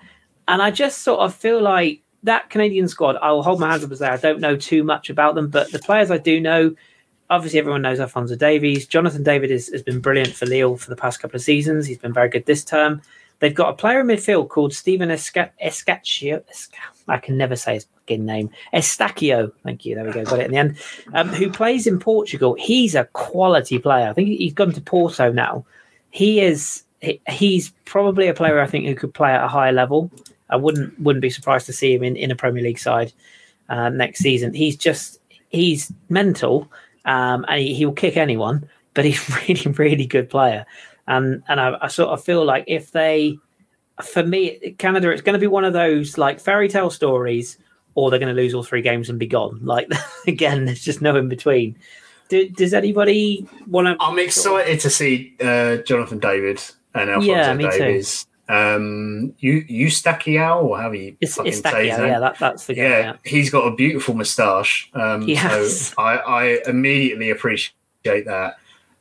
and 0.46 0.60
I 0.60 0.70
just 0.70 1.02
sort 1.02 1.20
of 1.20 1.34
feel 1.34 1.62
like 1.62 2.02
that 2.22 2.50
Canadian 2.50 2.86
squad. 2.86 3.16
I'll 3.22 3.42
hold 3.42 3.60
my 3.60 3.70
hands 3.70 3.82
up 3.82 3.88
and 3.88 3.98
say 3.98 4.08
I 4.08 4.18
don't 4.18 4.40
know 4.40 4.56
too 4.56 4.84
much 4.84 5.08
about 5.08 5.34
them, 5.34 5.48
but 5.48 5.72
the 5.72 5.78
players 5.78 6.10
I 6.10 6.18
do 6.18 6.38
know. 6.38 6.74
Obviously, 7.30 7.58
everyone 7.58 7.82
knows 7.82 8.00
Alfonso 8.00 8.36
Davies. 8.36 8.86
Jonathan 8.86 9.22
David 9.22 9.50
is, 9.50 9.68
has 9.68 9.82
been 9.82 10.00
brilliant 10.00 10.34
for 10.34 10.46
Lille 10.46 10.78
for 10.78 10.88
the 10.88 10.96
past 10.96 11.20
couple 11.20 11.36
of 11.36 11.42
seasons. 11.42 11.86
He's 11.86 11.98
been 11.98 12.12
very 12.12 12.30
good 12.30 12.46
this 12.46 12.64
term. 12.64 13.02
They've 13.40 13.54
got 13.54 13.68
a 13.68 13.74
player 13.74 14.00
in 14.00 14.06
midfield 14.06 14.48
called 14.48 14.72
Stephen 14.72 15.10
Esca- 15.10 15.50
Escaccio. 15.62 16.42
Esca- 16.50 16.72
I 17.06 17.18
can 17.18 17.36
never 17.36 17.54
say 17.54 17.74
his 17.74 17.86
fucking 18.08 18.24
name. 18.24 18.50
Estacio. 18.72 19.52
Thank 19.64 19.84
you. 19.84 19.94
There 19.94 20.04
we 20.04 20.12
go. 20.12 20.24
Got 20.24 20.40
it 20.40 20.46
in 20.46 20.50
the 20.52 20.56
end. 20.56 20.78
Um, 21.12 21.28
who 21.28 21.50
plays 21.50 21.86
in 21.86 21.98
Portugal. 21.98 22.56
He's 22.58 22.94
a 22.94 23.04
quality 23.12 23.78
player. 23.78 24.08
I 24.08 24.12
think 24.12 24.28
he's 24.28 24.54
gone 24.54 24.72
to 24.72 24.80
Porto 24.80 25.32
now. 25.32 25.64
He 26.10 26.40
is. 26.40 26.84
He's 27.28 27.70
probably 27.84 28.26
a 28.28 28.34
player 28.34 28.60
I 28.60 28.66
think 28.66 28.86
who 28.86 28.94
could 28.94 29.14
play 29.14 29.32
at 29.32 29.44
a 29.44 29.48
higher 29.48 29.72
level. 29.72 30.10
I 30.50 30.56
wouldn't 30.56 30.98
wouldn't 30.98 31.22
be 31.22 31.30
surprised 31.30 31.66
to 31.66 31.72
see 31.72 31.94
him 31.94 32.02
in, 32.02 32.16
in 32.16 32.30
a 32.30 32.36
Premier 32.36 32.62
League 32.62 32.78
side 32.78 33.12
uh, 33.68 33.90
next 33.90 34.20
season. 34.20 34.54
He's 34.54 34.76
just 34.76 35.20
he's 35.50 35.92
mental, 36.08 36.70
um, 37.04 37.44
and 37.48 37.60
he, 37.60 37.74
he'll 37.74 37.92
kick 37.92 38.16
anyone. 38.16 38.68
But 38.94 39.04
he's 39.04 39.28
really 39.48 39.72
really 39.72 40.06
good 40.06 40.30
player, 40.30 40.64
and 41.06 41.42
and 41.48 41.60
I, 41.60 41.76
I 41.82 41.88
sort 41.88 42.08
of 42.08 42.24
feel 42.24 42.44
like 42.44 42.64
if 42.66 42.90
they, 42.90 43.38
for 44.02 44.24
me, 44.24 44.74
Canada, 44.78 45.10
it's 45.10 45.22
going 45.22 45.34
to 45.34 45.38
be 45.38 45.46
one 45.46 45.64
of 45.64 45.74
those 45.74 46.18
like 46.18 46.40
fairy 46.40 46.68
tale 46.68 46.90
stories, 46.90 47.58
or 47.94 48.10
they're 48.10 48.18
going 48.18 48.34
to 48.34 48.40
lose 48.40 48.54
all 48.54 48.62
three 48.62 48.82
games 48.82 49.08
and 49.10 49.18
be 49.18 49.26
gone. 49.26 49.60
Like 49.62 49.90
again, 50.26 50.64
there's 50.66 50.82
just 50.84 51.02
no 51.02 51.16
in 51.16 51.28
between. 51.28 51.76
Do, 52.28 52.48
does 52.50 52.74
anybody 52.74 53.46
want 53.66 53.86
to? 53.86 53.96
I'm 54.04 54.18
excited 54.18 54.80
to 54.80 54.90
see 54.90 55.34
uh, 55.40 55.78
Jonathan 55.78 56.18
David 56.18 56.60
and 56.94 57.08
Alfonso 57.10 57.32
Yeah, 57.32 57.54
me 57.54 57.64
too. 57.70 57.78
Davies. 57.78 58.26
Um, 58.50 59.34
you 59.38 59.62
Eustachiao 59.64 60.62
or 60.64 60.78
how 60.80 60.90
you 60.92 61.16
It's, 61.20 61.34
fucking 61.34 61.52
it's 61.52 61.60
say 61.60 61.88
his 61.88 61.98
name? 61.98 62.06
yeah, 62.08 62.18
that, 62.18 62.38
that's 62.38 62.66
the 62.66 62.74
guy. 62.74 62.82
yeah, 62.82 62.98
Yeah. 63.00 63.16
he's 63.24 63.50
got 63.50 63.66
a 63.66 63.74
beautiful 63.76 64.14
moustache. 64.14 64.90
Um, 64.94 65.28
has. 65.28 65.88
So 65.88 65.94
I, 66.02 66.16
I 66.16 66.58
immediately 66.66 67.28
appreciate 67.30 67.74
that. 68.24 68.56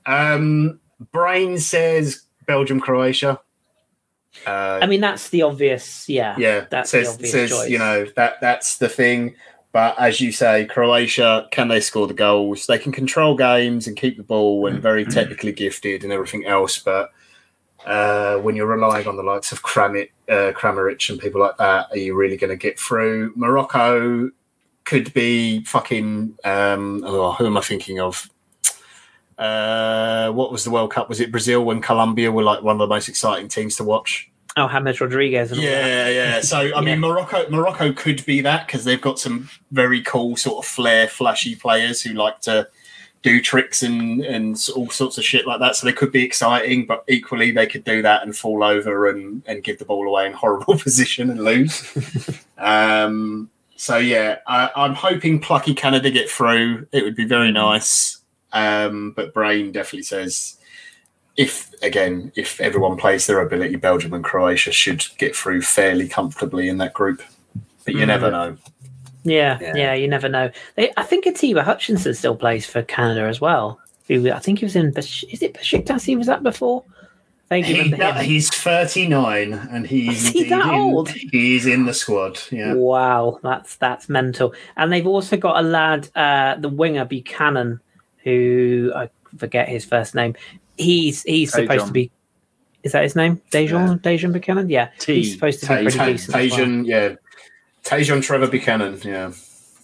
Um, 0.06 0.80
Brain 1.12 1.58
says 1.60 2.24
Belgium, 2.46 2.80
Croatia. 2.82 3.40
Uh, 4.46 4.80
I 4.82 4.86
mean, 4.86 5.02
that's 5.02 5.30
the 5.30 5.42
obvious. 5.44 6.08
Yeah, 6.08 6.36
yeah. 6.38 6.66
That's 6.70 6.90
says, 6.90 7.08
the 7.08 7.14
obvious 7.14 7.32
says, 7.32 7.50
choice. 7.50 7.70
You 7.70 7.80
know 7.80 8.06
that 8.16 8.40
that's 8.42 8.78
the 8.78 8.90
thing. 8.90 9.36
But 9.72 10.00
as 10.00 10.22
you 10.22 10.32
say, 10.32 10.66
Croatia 10.66 11.48
can 11.52 11.68
they 11.68 11.82
score 11.82 12.08
the 12.08 12.14
goals? 12.14 12.66
They 12.66 12.80
can 12.80 12.92
control 12.92 13.36
games 13.36 13.86
and 13.88 13.98
keep 13.98 14.18
the 14.18 14.24
ball 14.24 14.66
and 14.66 14.82
very 14.82 15.06
technically 15.06 15.52
gifted 15.52 16.04
and 16.04 16.14
everything 16.14 16.46
else. 16.46 16.80
But 16.80 17.12
uh, 17.86 18.38
when 18.38 18.56
you're 18.56 18.68
relying 18.68 19.08
on 19.08 19.18
the 19.18 19.24
likes 19.24 19.52
of 19.52 19.62
Kramit, 19.62 20.10
uh, 20.30 20.52
Kramaric 20.54 21.10
and 21.10 21.20
people 21.20 21.42
like 21.42 21.58
that, 21.58 21.88
are 21.92 21.98
you 21.98 22.16
really 22.16 22.38
going 22.38 22.50
to 22.50 22.56
get 22.56 22.80
through? 22.80 23.34
Morocco 23.36 24.32
could 24.86 25.14
be 25.14 25.64
fucking. 25.66 26.38
Um, 26.44 27.04
oh, 27.06 27.34
who 27.34 27.46
am 27.46 27.58
I 27.58 27.62
thinking 27.62 28.00
of? 28.00 28.30
Uh, 29.38 30.32
what 30.32 30.52
was 30.52 30.64
the 30.64 30.72
World 30.72 30.92
Cup? 30.92 31.10
Was 31.10 31.20
it 31.20 31.32
Brazil 31.32 31.64
when 31.64 31.82
Colombia 31.82 32.32
were 32.32 32.44
like 32.44 32.64
one 32.64 32.74
of 32.76 32.80
the 32.80 32.88
most 32.88 33.08
exciting 33.08 33.48
teams 33.48 33.76
to 33.78 33.84
watch? 33.84 34.30
Oh, 34.56 34.68
James 34.68 35.00
Rodriguez. 35.00 35.52
And 35.52 35.60
all 35.60 35.66
that. 35.68 35.72
Yeah, 35.88 36.10
yeah. 36.10 36.42
So 36.42 36.58
I 36.58 36.64
Yeah. 36.66 36.82
mean, 36.82 37.00
Morocco, 37.00 37.48
Morocco 37.50 37.94
could 37.94 38.26
be 38.26 38.42
that 38.42 38.66
because 38.66 38.84
they've 38.86 39.00
got 39.02 39.20
some 39.20 39.50
very 39.72 40.02
cool 40.02 40.36
sort 40.36 40.66
of 40.66 40.70
flair, 40.70 41.08
flashy 41.08 41.56
players 41.56 42.02
who 42.02 42.14
like 42.14 42.42
to 42.42 42.68
do 43.24 43.40
tricks 43.42 43.84
and 43.84 44.22
and 44.24 44.58
all 44.76 44.90
sorts 44.90 45.20
of 45.20 45.24
shit 45.24 45.46
like 45.46 45.60
that. 45.60 45.76
So 45.76 45.86
they 45.86 45.94
could 45.94 46.12
be 46.12 46.24
exciting, 46.24 46.88
but 46.88 47.04
equally 47.08 47.52
they 47.52 47.68
could 47.68 47.84
do 47.84 48.02
that 48.02 48.24
and 48.24 48.36
fall 48.36 48.64
over 48.64 49.08
and 49.08 49.44
and 49.46 49.64
give 49.64 49.78
the 49.78 49.86
ball 49.86 50.08
away 50.08 50.26
in 50.26 50.34
horrible 50.44 50.80
position 50.80 51.30
and 51.30 51.44
lose. 51.44 51.84
um. 52.58 53.52
So 53.76 53.98
yeah, 53.98 54.40
I, 54.48 54.72
I'm 54.76 54.96
hoping 54.96 55.40
plucky 55.40 55.76
Canada 55.76 56.10
get 56.10 56.32
through. 56.32 56.88
It 56.92 57.04
would 57.04 57.16
be 57.16 57.26
very 57.26 57.52
nice. 57.52 58.17
Um. 58.54 59.12
But 59.16 59.34
Brain 59.34 59.72
definitely 59.72 60.04
says 60.04 60.58
if 61.36 61.72
again, 61.84 62.32
if 62.36 62.60
everyone 62.60 62.98
plays 62.98 63.28
their 63.28 63.42
ability, 63.42 63.76
Belgium 63.76 64.14
and 64.14 64.24
Croatia 64.24 64.72
should 64.72 65.06
get 65.18 65.36
through 65.36 65.62
fairly 65.62 66.08
comfortably 66.08 66.68
in 66.70 66.78
that 66.80 66.94
group. 66.94 67.22
But 67.86 67.94
you 67.94 68.02
Mm. 68.04 68.08
never 68.08 68.32
know. 68.32 68.58
Yeah, 69.24 69.58
Yeah. 69.62 69.76
yeah, 69.76 69.94
you 69.94 70.08
never 70.08 70.30
know. 70.30 70.50
They, 70.76 70.92
I 70.98 71.04
think 71.04 71.26
Atiba 71.28 71.64
Hutchinson 71.64 72.14
still 72.14 72.36
plays 72.36 72.66
for 72.66 72.82
Canada 72.82 73.28
as 73.28 73.40
well. 73.42 73.80
Who 74.08 74.32
I 74.32 74.40
think 74.40 74.60
he 74.60 74.66
was 74.66 74.76
in. 74.76 74.92
Besh- 74.92 75.26
Is 75.30 75.42
it 75.44 75.54
Besiktas? 75.54 76.06
He 76.06 76.16
was 76.16 76.28
that 76.28 76.42
before. 76.44 76.84
Thank 77.50 77.68
you. 77.70 77.76
He, 77.76 77.92
remember 77.92 78.22
he's 78.24 78.50
39 78.50 79.54
and 79.72 79.86
he's 79.88 80.30
he 80.30 80.44
that 80.46 80.66
in- 80.66 80.70
old? 80.70 81.10
he's 81.10 81.66
in 81.66 81.86
the 81.86 81.94
squad. 81.94 82.40
Yeah. 82.52 82.74
Wow, 82.74 83.40
that's 83.44 83.76
that's 83.76 84.10
mental. 84.10 84.54
And 84.76 84.92
they've 84.92 85.06
also 85.08 85.38
got 85.38 85.58
a 85.58 85.62
lad, 85.62 86.10
uh, 86.16 86.56
the 86.56 86.70
winger 86.70 87.06
Buchanan, 87.06 87.80
who 88.28 88.92
I 88.96 89.10
forget 89.38 89.70
his 89.70 89.86
first 89.86 90.14
name. 90.16 90.36
He's 90.78 91.24
he's 91.24 91.52
supposed 91.52 91.70
Dejan. 91.84 91.88
to 91.88 91.92
be. 91.94 92.12
Is 92.84 92.92
that 92.92 93.04
his 93.04 93.16
name? 93.16 93.42
Dejan 93.52 94.00
Dejan 94.02 94.32
Buchanan. 94.34 94.70
Yeah, 94.70 94.90
T. 95.00 95.16
he's 95.16 95.34
supposed 95.34 95.60
to 95.62 95.66
be 95.66 95.68
Ta- 95.68 95.82
pretty 95.82 95.98
Ta- 95.98 96.06
decent. 96.06 96.36
as 96.36 96.52
well. 96.58 96.86
Yeah. 96.86 97.16
Tajon 97.84 98.22
Trevor 98.22 98.48
Buchanan, 98.48 99.00
yeah. 99.04 99.32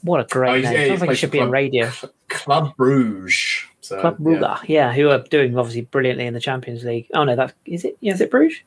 What 0.03 0.19
a 0.19 0.23
Oh, 0.23 0.27
great 0.29 0.59
he's- 0.59 0.65
name! 0.65 0.73
yeah, 0.73 0.81
he 0.83 0.87
Sounds 0.89 1.01
like 1.01 1.09
he 1.11 1.15
should 1.15 1.29
for 1.29 1.31
be 1.31 1.39
in 1.39 1.49
radio. 1.49 1.89
Club 2.27 2.75
Bruges. 2.75 3.61
So, 3.81 3.99
Club 4.01 4.17
yeah. 4.21 4.57
Yeah. 4.67 4.93
who 4.93 5.09
are 5.09 5.19
doing 5.19 5.57
obviously 5.57 5.81
brilliantly 5.81 6.25
in 6.25 6.33
the 6.33 6.39
Champions 6.41 6.83
League. 6.83 7.07
Oh 7.13 7.23
no, 7.23 7.35
that 7.37 7.53
is 7.65 7.85
it. 7.85 7.97
Yeah, 8.01 8.13
is 8.13 8.21
it 8.21 8.29
Bruges? 8.29 8.59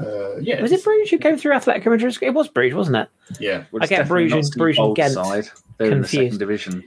Uh, 0.00 0.36
yeah. 0.40 0.60
Was 0.62 0.72
it 0.72 0.82
Bruges 0.84 1.10
who 1.10 1.18
came 1.18 1.36
through 1.36 1.52
Athletic 1.52 1.84
Madrid? 1.84 2.16
It 2.22 2.30
was 2.34 2.48
Bruges, 2.48 2.74
wasn't 2.76 2.96
it? 2.98 3.08
Yeah. 3.40 3.64
Well, 3.70 3.82
I 3.82 3.86
get 3.86 4.06
Bruges 4.08 4.48
and- 4.48 4.56
Bruges 4.58 4.78
and 4.78 4.96
Ghent 4.96 5.12
side. 5.14 5.48
They're 5.76 5.92
in 5.92 6.02
the 6.02 6.08
second 6.08 6.38
division. 6.38 6.84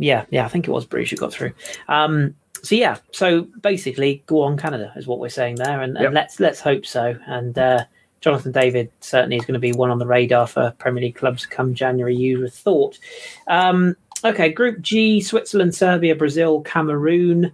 Yeah, 0.00 0.24
yeah, 0.30 0.46
I 0.46 0.48
think 0.48 0.66
it 0.66 0.70
was 0.70 0.86
Bruges 0.86 1.10
who 1.10 1.16
got 1.16 1.32
through. 1.32 1.52
Um, 1.88 2.34
so 2.62 2.74
yeah, 2.74 2.96
so 3.12 3.42
basically, 3.62 4.22
go 4.26 4.42
on 4.42 4.56
Canada 4.56 4.92
is 4.96 5.06
what 5.06 5.18
we're 5.18 5.28
saying 5.28 5.56
there, 5.56 5.80
and, 5.82 5.96
and 5.96 6.04
Yep. 6.04 6.12
let's 6.14 6.40
let's 6.40 6.60
hope 6.60 6.86
so. 6.86 7.16
And 7.26 7.56
uh, 7.58 7.84
Jonathan 8.20 8.52
David 8.52 8.90
certainly 9.00 9.36
is 9.36 9.44
going 9.44 9.54
to 9.54 9.60
be 9.60 9.72
one 9.72 9.90
on 9.90 9.98
the 9.98 10.06
radar 10.06 10.46
for 10.46 10.74
Premier 10.78 11.02
League 11.04 11.16
clubs 11.16 11.44
come 11.46 11.74
January. 11.74 12.16
You 12.16 12.38
would 12.38 12.46
have 12.46 12.54
thought. 12.54 12.98
Um, 13.46 13.94
okay, 14.24 14.50
Group 14.50 14.80
G: 14.80 15.20
Switzerland, 15.20 15.74
Serbia, 15.74 16.14
Brazil, 16.16 16.62
Cameroon. 16.62 17.52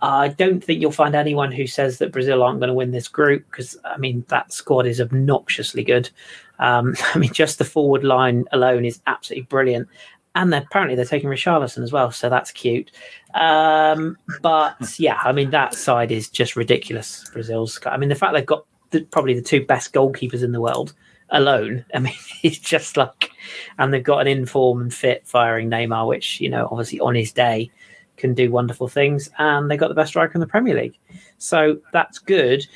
I 0.00 0.28
don't 0.28 0.62
think 0.62 0.80
you'll 0.80 0.92
find 0.92 1.14
anyone 1.16 1.50
who 1.50 1.66
says 1.66 1.98
that 1.98 2.12
Brazil 2.12 2.42
aren't 2.42 2.60
going 2.60 2.68
to 2.68 2.74
win 2.74 2.92
this 2.92 3.08
group 3.08 3.44
because 3.50 3.76
I 3.84 3.96
mean 3.96 4.24
that 4.28 4.52
squad 4.52 4.86
is 4.86 5.00
obnoxiously 5.00 5.84
good. 5.84 6.10
Um, 6.58 6.94
I 7.14 7.18
mean, 7.18 7.32
just 7.32 7.58
the 7.58 7.64
forward 7.64 8.04
line 8.04 8.44
alone 8.52 8.84
is 8.84 9.00
absolutely 9.06 9.44
brilliant, 9.44 9.88
and 10.34 10.52
they're, 10.52 10.62
apparently 10.62 10.94
they're 10.94 11.04
taking 11.04 11.30
Richarlison 11.30 11.82
as 11.82 11.92
well, 11.92 12.10
so 12.10 12.28
that's 12.28 12.50
cute. 12.50 12.90
Um, 13.34 14.16
but 14.42 14.76
yeah, 14.98 15.20
I 15.24 15.32
mean 15.32 15.50
that 15.50 15.74
side 15.74 16.12
is 16.12 16.28
just 16.28 16.56
ridiculous. 16.56 17.28
Brazil's. 17.32 17.78
I 17.86 17.96
mean 17.96 18.08
the 18.08 18.14
fact 18.14 18.34
they've 18.34 18.46
got 18.46 18.64
the, 18.90 19.02
probably 19.04 19.34
the 19.34 19.42
two 19.42 19.64
best 19.64 19.92
goalkeepers 19.92 20.42
in 20.42 20.52
the 20.52 20.60
world 20.60 20.94
alone. 21.30 21.84
I 21.94 21.98
mean 21.98 22.14
it's 22.42 22.58
just 22.58 22.96
like, 22.96 23.30
and 23.78 23.92
they've 23.92 24.02
got 24.02 24.20
an 24.20 24.28
inform 24.28 24.80
and 24.80 24.94
fit 24.94 25.26
firing 25.26 25.70
Neymar, 25.70 26.06
which 26.06 26.40
you 26.40 26.48
know 26.48 26.68
obviously 26.70 27.00
on 27.00 27.14
his 27.14 27.32
day 27.32 27.70
can 28.16 28.34
do 28.34 28.50
wonderful 28.50 28.88
things, 28.88 29.30
and 29.38 29.70
they 29.70 29.76
got 29.76 29.88
the 29.88 29.94
best 29.94 30.10
striker 30.10 30.34
in 30.34 30.40
the 30.40 30.46
Premier 30.46 30.74
League, 30.74 30.98
so 31.38 31.78
that's 31.92 32.18
good. 32.18 32.66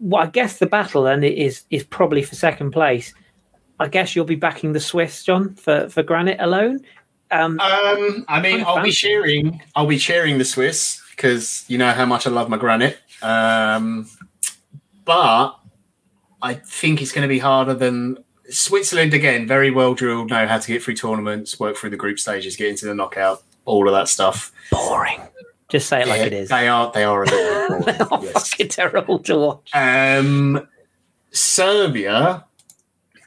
Well, 0.00 0.22
I 0.22 0.26
guess 0.26 0.58
the 0.58 0.66
battle 0.66 1.02
then 1.02 1.22
is 1.22 1.64
is 1.70 1.84
probably 1.84 2.22
for 2.22 2.34
second 2.34 2.72
place. 2.72 3.14
I 3.80 3.88
guess 3.88 4.14
you'll 4.14 4.24
be 4.26 4.36
backing 4.36 4.72
the 4.74 4.80
Swiss, 4.80 5.24
John, 5.24 5.54
for 5.56 5.88
for 5.88 6.02
Granit 6.04 6.36
alone. 6.40 6.80
Um, 7.32 7.58
Um, 7.60 8.24
I 8.28 8.40
mean, 8.40 8.56
Kinda 8.58 8.68
I'll 8.68 8.76
be 8.76 8.90
fancy. 8.90 8.92
cheering. 8.92 9.62
I'll 9.74 9.86
be 9.86 9.98
cheering 9.98 10.38
the 10.38 10.44
Swiss 10.44 11.00
because 11.16 11.64
you 11.68 11.78
know 11.78 11.90
how 11.92 12.04
much 12.06 12.26
I 12.26 12.30
love 12.30 12.48
my 12.48 12.56
granite. 12.58 12.98
Um, 13.22 14.08
but 15.04 15.56
I 16.42 16.54
think 16.54 17.00
it's 17.02 17.12
going 17.12 17.22
to 17.22 17.28
be 17.28 17.38
harder 17.38 17.74
than 17.74 18.18
Switzerland. 18.50 19.14
Again, 19.14 19.46
very 19.46 19.70
well 19.70 19.94
drilled, 19.94 20.30
know 20.30 20.46
how 20.46 20.58
to 20.58 20.66
get 20.72 20.82
through 20.82 20.94
tournaments, 20.94 21.58
work 21.60 21.76
through 21.76 21.90
the 21.90 21.96
group 21.96 22.18
stages, 22.18 22.56
get 22.56 22.68
into 22.68 22.86
the 22.86 22.94
knockout, 22.94 23.42
all 23.64 23.86
of 23.88 23.94
that 23.94 24.08
stuff. 24.08 24.52
boring. 24.70 25.20
Just 25.68 25.88
say 25.88 26.00
it 26.02 26.08
like 26.08 26.18
Yeah, 26.20 26.26
it 26.26 26.32
is. 26.32 26.48
They 26.48 26.66
are. 26.68 26.90
They 26.92 27.04
are 27.04 27.22
a 27.22 27.26
little 27.26 27.78
bit 27.84 27.98
They 27.98 28.04
are 28.04 28.20
yes. 28.24 28.32
fucking 28.50 28.68
terrible 28.68 29.18
to 29.20 29.38
watch. 29.38 29.70
Um, 29.72 30.66
Serbia 31.30 32.44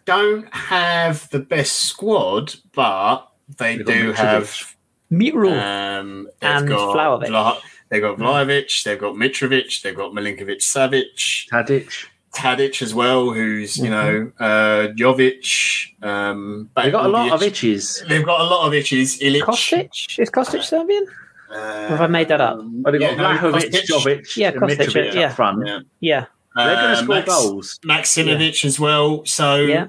don't 0.06 0.54
have 0.54 1.30
the 1.30 1.40
best 1.40 1.74
squad, 1.84 2.56
but 2.74 3.28
they 3.58 3.78
They've 3.78 3.86
do 3.86 4.14
Mitrovic. 4.14 4.16
have 4.16 4.76
Mural. 5.10 5.54
Um, 5.54 6.28
And 6.42 6.68
got 6.68 6.96
Vlahovic. 6.96 7.28
Vla- 7.28 7.62
they've 7.90 8.02
got 8.02 8.18
Vlahovic, 8.18 8.84
they've 8.84 9.00
got 9.00 9.16
Mitrovic, 9.16 9.82
they've 9.82 9.96
got 9.96 10.12
Milinkovic 10.14 10.60
Savic, 10.62 11.48
Tadic. 11.52 12.08
Tadic 12.36 12.82
as 12.82 12.96
well, 12.96 13.30
who's, 13.30 13.78
you 13.78 13.90
know, 13.92 14.32
Mm-hmm. 14.40 14.44
uh, 14.44 14.94
Jovic. 14.96 15.94
Um, 16.02 16.70
They 16.76 16.90
got 16.90 17.06
a 17.06 17.10
lot 17.10 17.32
of 17.32 17.44
itches. 17.44 18.04
They've 18.10 18.26
got 18.26 18.42
a 18.42 18.44
lot 18.46 18.66
of 18.68 18.74
itches. 18.74 19.20
Ilic. 19.20 19.42
Kostic? 19.44 20.18
Is 20.20 20.30
Kostic 20.32 20.64
Serbian? 20.64 21.06
Uh, 21.52 21.88
have 21.90 22.02
I 22.02 22.08
made 22.08 22.30
that 22.30 22.42
up? 22.42 22.58
But 22.64 22.92
they 22.92 22.98
got 22.98 23.12
yeah, 23.12 23.18
no, 23.18 23.52
Vlahovic, 23.52 23.70
Kostic. 23.70 23.86
Jovic, 23.86 24.36
Yeah, 24.38 24.52
Kostic, 24.54 24.78
Mitrovic 24.88 25.14
yeah. 25.14 25.22
up 25.28 25.34
front. 25.34 25.68
Yeah. 25.68 25.80
Yeah. 26.00 26.26
They're 26.56 26.76
going 26.76 26.78
Uh, 26.86 26.96
to 26.96 27.04
score 27.04 27.16
Max- 27.16 27.28
goals. 27.28 27.80
Maximovic 27.86 28.66
as 28.66 28.80
well. 28.80 29.26
So 29.26 29.56
Yeah. 29.56 29.88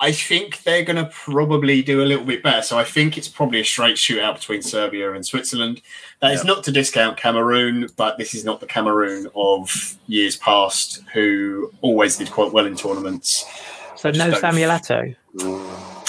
I 0.00 0.10
think 0.10 0.64
they're 0.64 0.82
going 0.82 0.96
to 0.96 1.08
probably 1.12 1.80
do 1.80 2.02
a 2.02 2.06
little 2.06 2.24
bit 2.24 2.42
better. 2.42 2.62
So 2.62 2.76
I 2.76 2.82
think 2.82 3.16
it's 3.16 3.28
probably 3.28 3.60
a 3.60 3.64
straight 3.64 3.94
shootout 3.96 4.34
between 4.34 4.60
Serbia 4.62 5.12
and 5.12 5.24
Switzerland. 5.24 5.80
That 6.20 6.32
is 6.32 6.40
Yeah. 6.40 6.48
not 6.54 6.64
to 6.64 6.72
discount 6.72 7.16
Cameroon, 7.16 7.88
but 7.96 8.18
this 8.18 8.34
is 8.34 8.44
not 8.44 8.58
the 8.58 8.66
Cameroon 8.66 9.28
of 9.36 9.94
years 10.08 10.34
past 10.36 11.02
who 11.12 11.72
always 11.82 12.16
did 12.16 12.32
quite 12.32 12.52
well 12.52 12.66
in 12.66 12.74
tournaments. 12.76 13.44
So 13.96 14.10
Just 14.10 14.24
no 14.26 14.32
don't- 14.32 14.40
Samuel 14.40 14.70
Eto'o. 14.70 15.14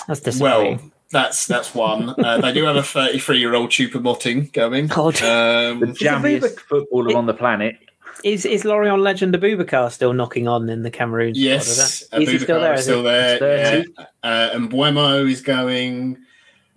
That's 0.08 0.40
Well, 0.40 0.80
that's 1.12 1.46
that's 1.46 1.76
one. 1.76 2.16
Uh, 2.18 2.40
they 2.42 2.52
do 2.52 2.64
have 2.66 2.76
a 2.76 2.82
33 2.84 3.38
year 3.38 3.54
old 3.54 3.70
Choupo-Moting 3.70 4.50
going. 4.54 4.88
God. 4.88 5.14
The 5.16 5.72
Um, 5.80 5.82
jammiest 5.94 6.60
footballer 6.62 7.16
on 7.16 7.28
the 7.28 7.34
planet. 7.36 7.76
Is 8.24 8.46
is 8.46 8.64
Lorient 8.64 9.02
legend 9.02 9.34
Aboubakar 9.36 9.92
still 9.92 10.14
knocking 10.14 10.48
on 10.48 10.70
in 10.70 10.84
the 10.84 10.92
Cameroon 10.92 11.34
squad? 11.36 11.44
yes, 11.44 11.68
Is 11.68 12.08
that- 12.10 12.22
Is 12.22 12.30
he 12.30 12.40
still 12.40 12.58
Aboubakar 12.58 12.62
there? 12.62 12.74
is 12.74 12.80
Is 12.80 12.86
still 12.86 12.98
he? 13.00 13.04
there. 13.04 13.78
Yeah. 14.00 14.06
Uh, 14.24 14.50
and 14.54 14.70
Mbeumo 14.72 15.30
is 15.30 15.42
going. 15.42 16.18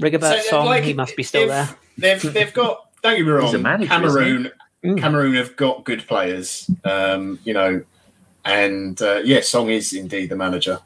Rigobert 0.02 0.42
So, 0.42 0.50
Song, 0.50 0.66
like, 0.66 0.84
he 0.84 0.92
must 0.92 1.16
be 1.16 1.22
still 1.22 1.46
there. 1.48 1.68
They've 1.96 2.20
they've 2.34 2.52
got. 2.52 2.88
Don't 3.02 3.16
get 3.16 3.24
me 3.24 3.30
wrong. 3.32 3.62
manager, 3.62 3.88
Cameroon, 3.88 4.50
Mm. 4.84 5.00
Cameroon 5.00 5.34
have 5.34 5.56
got 5.56 5.84
good 5.84 6.06
players. 6.06 6.70
Um, 6.84 7.38
you 7.44 7.54
know, 7.54 7.82
and 8.44 9.00
uh, 9.02 9.20
yeah, 9.24 9.40
Song 9.40 9.70
is 9.70 9.92
indeed 9.92 10.28
the 10.28 10.36
manager. 10.36 10.78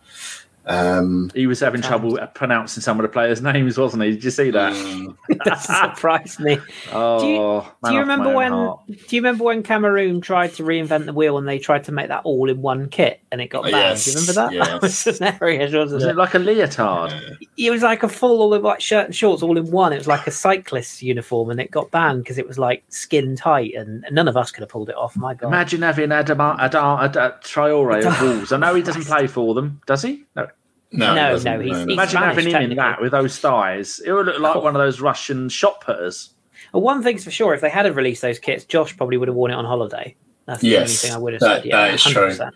Um, 0.66 1.30
He 1.34 1.46
was 1.46 1.58
having 1.60 1.80
trouble 1.82 2.18
pronouncing 2.34 2.82
some 2.82 2.98
of 3.00 3.02
the 3.02 3.08
players' 3.08 3.40
names, 3.52 3.78
wasn't 3.78 4.02
he? 4.04 4.12
Did 4.12 4.24
you 4.24 4.30
see 4.30 4.50
that? 4.50 4.72
mm, 4.72 5.16
that 5.44 5.60
surprised 5.62 6.38
me. 6.40 6.58
Oh, 6.92 7.20
Do 7.20 7.26
man 7.26 7.32
you 7.32 7.40
after 7.40 7.92
my 7.92 7.98
remember 8.00 8.34
when? 8.34 8.52
heart. 8.52 8.80
Do 8.86 9.16
you 9.16 9.22
remember 9.22 9.44
when 9.44 9.62
Cameroon 9.62 10.20
tried 10.20 10.54
to 10.54 10.62
reinvent 10.62 11.06
the 11.06 11.12
wheel 11.12 11.38
and 11.38 11.48
they 11.48 11.58
tried 11.58 11.84
to 11.84 11.92
make 11.92 12.08
that 12.08 12.22
all 12.24 12.48
in 12.50 12.60
one 12.62 12.88
kit 12.88 13.20
and 13.32 13.40
it 13.40 13.48
got 13.48 13.60
Oh, 13.66 13.70
banned? 13.70 13.74
yes, 13.98 14.04
Do 14.04 14.10
you 14.12 14.16
remember 14.18 14.32
that? 14.34 14.50
That 14.70 14.82
was 14.82 15.06
yes. 15.06 15.18
hilarious, 15.18 15.72
wasn't 15.72 15.94
Was 15.94 16.04
it? 16.04 16.10
it 16.10 16.16
like 16.16 16.34
a 16.34 16.38
leotard? 16.38 17.38
It 17.56 17.70
was 17.70 17.82
like 17.82 18.02
a 18.02 18.08
full 18.08 18.40
all 18.42 18.54
in 18.54 18.62
like 18.62 18.80
shirt 18.80 19.06
and 19.06 19.14
shorts 19.14 19.42
all 19.42 19.56
in 19.58 19.70
one. 19.70 19.92
It 19.92 19.98
was 19.98 20.06
like 20.06 20.26
a 20.26 20.30
cyclist's 20.30 21.02
uniform 21.02 21.50
and 21.50 21.60
it 21.60 21.70
got 21.70 21.90
banned 21.90 22.22
because 22.22 22.38
it 22.38 22.46
was 22.46 22.58
like 22.58 22.84
skin 22.88 23.34
tight 23.36 23.74
and 23.74 24.04
none 24.10 24.28
of 24.28 24.36
us 24.36 24.50
could 24.50 24.60
have 24.60 24.68
pulled 24.68 24.88
it 24.90 24.96
off. 24.96 25.16
My 25.16 25.34
God. 25.34 25.48
Imagine 25.48 25.82
having 25.82 26.10
Adama, 26.10 26.58
Adama, 26.58 27.10
Adama 27.12 27.42
Traore 27.42 28.04
of 28.06 28.20
Wolves. 28.20 28.52
I 28.52 28.58
know 28.58 28.74
he 28.74 28.82
doesn't 28.82 29.04
play 29.04 29.26
for 29.26 29.54
them, 29.54 29.80
does 29.86 30.02
he? 30.02 30.24
No. 30.36 30.46
No, 30.92 31.14
No, 31.14 31.34
it 31.36 31.44
no, 31.44 31.60
he's- 31.60 31.76
he's- 31.76 31.88
Imagine 31.88 32.08
Spanish, 32.10 32.36
having 32.36 32.48
him 32.64 32.70
in 32.72 32.76
that 32.76 33.00
with 33.00 33.12
those 33.12 33.38
thighs. 33.38 34.00
It 34.04 34.12
would 34.12 34.26
look 34.26 34.40
like 34.40 34.56
Oh. 34.56 34.60
one 34.60 34.74
of 34.74 34.80
those 34.80 35.00
Russian 35.00 35.48
shot 35.48 35.80
putters. 35.80 36.30
Well, 36.72 36.82
one 36.82 37.02
thing's 37.02 37.24
for 37.24 37.30
sure: 37.30 37.54
if 37.54 37.60
they 37.60 37.70
had 37.70 37.84
have 37.86 37.96
released 37.96 38.22
those 38.22 38.38
kits, 38.38 38.64
Josh 38.64 38.96
probably 38.96 39.16
would 39.16 39.28
have 39.28 39.34
worn 39.36 39.50
it 39.50 39.54
on 39.54 39.64
holiday. 39.64 40.14
That's 40.46 40.60
the 40.62 40.68
Yes, 40.68 40.80
only 40.80 40.94
thing 40.94 41.12
I 41.12 41.18
would 41.18 41.32
have 41.34 41.40
that- 41.40 41.62
said. 41.62 41.64
Yeah, 41.66 41.76
that 41.86 41.94
is 41.94 42.02
true. 42.02 42.12
100%. 42.30 42.54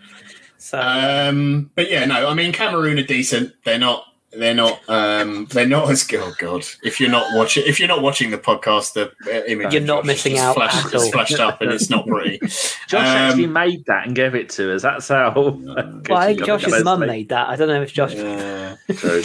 So 0.57 0.79
Um, 0.79 1.69
but 1.75 1.89
yeah, 1.91 2.05
no, 2.05 2.27
I 2.27 2.33
mean 2.33 2.51
Cameroon 2.51 2.97
are 2.99 3.03
decent. 3.03 3.53
They're 3.63 3.77
not. 3.79 4.05
They're 4.37 4.53
not. 4.53 4.81
Um, 4.87 5.45
they're 5.51 5.67
not 5.67 5.89
as. 5.89 6.03
Good. 6.03 6.19
Oh 6.21 6.33
God! 6.37 6.65
If 6.83 6.99
you're 6.99 7.09
not 7.09 7.35
watching, 7.35 7.63
if 7.65 7.79
you're 7.79 7.87
not 7.87 8.01
watching 8.01 8.31
the 8.31 8.37
podcast, 8.37 8.93
the 8.93 9.11
uh, 9.31 9.45
image 9.45 9.73
You're 9.73 9.81
not 9.81 10.03
Josh 10.03 10.07
missing 10.07 10.37
out 10.37 10.55
Flashed, 10.55 10.85
at 10.85 10.93
it's 10.93 11.03
all. 11.03 11.11
flashed 11.11 11.39
up, 11.39 11.61
and 11.61 11.71
it's 11.71 11.89
not 11.89 12.05
pretty. 12.07 12.39
Josh 12.87 12.93
Um, 12.93 13.05
actually 13.05 13.47
made 13.47 13.85
that 13.85 14.07
and 14.07 14.15
gave 14.15 14.35
it 14.35 14.49
to 14.51 14.73
us. 14.75 14.81
That's 14.81 15.07
how. 15.07 15.33
well, 15.35 16.17
I 16.17 16.33
think 16.33 16.45
Josh's 16.45 16.83
mum 16.83 16.99
made 17.01 17.29
that. 17.29 17.49
I 17.49 17.55
don't 17.55 17.67
know 17.67 17.81
if 17.81 17.93
Josh. 17.93 18.13
Yeah. 18.13 18.75
True. 18.95 19.23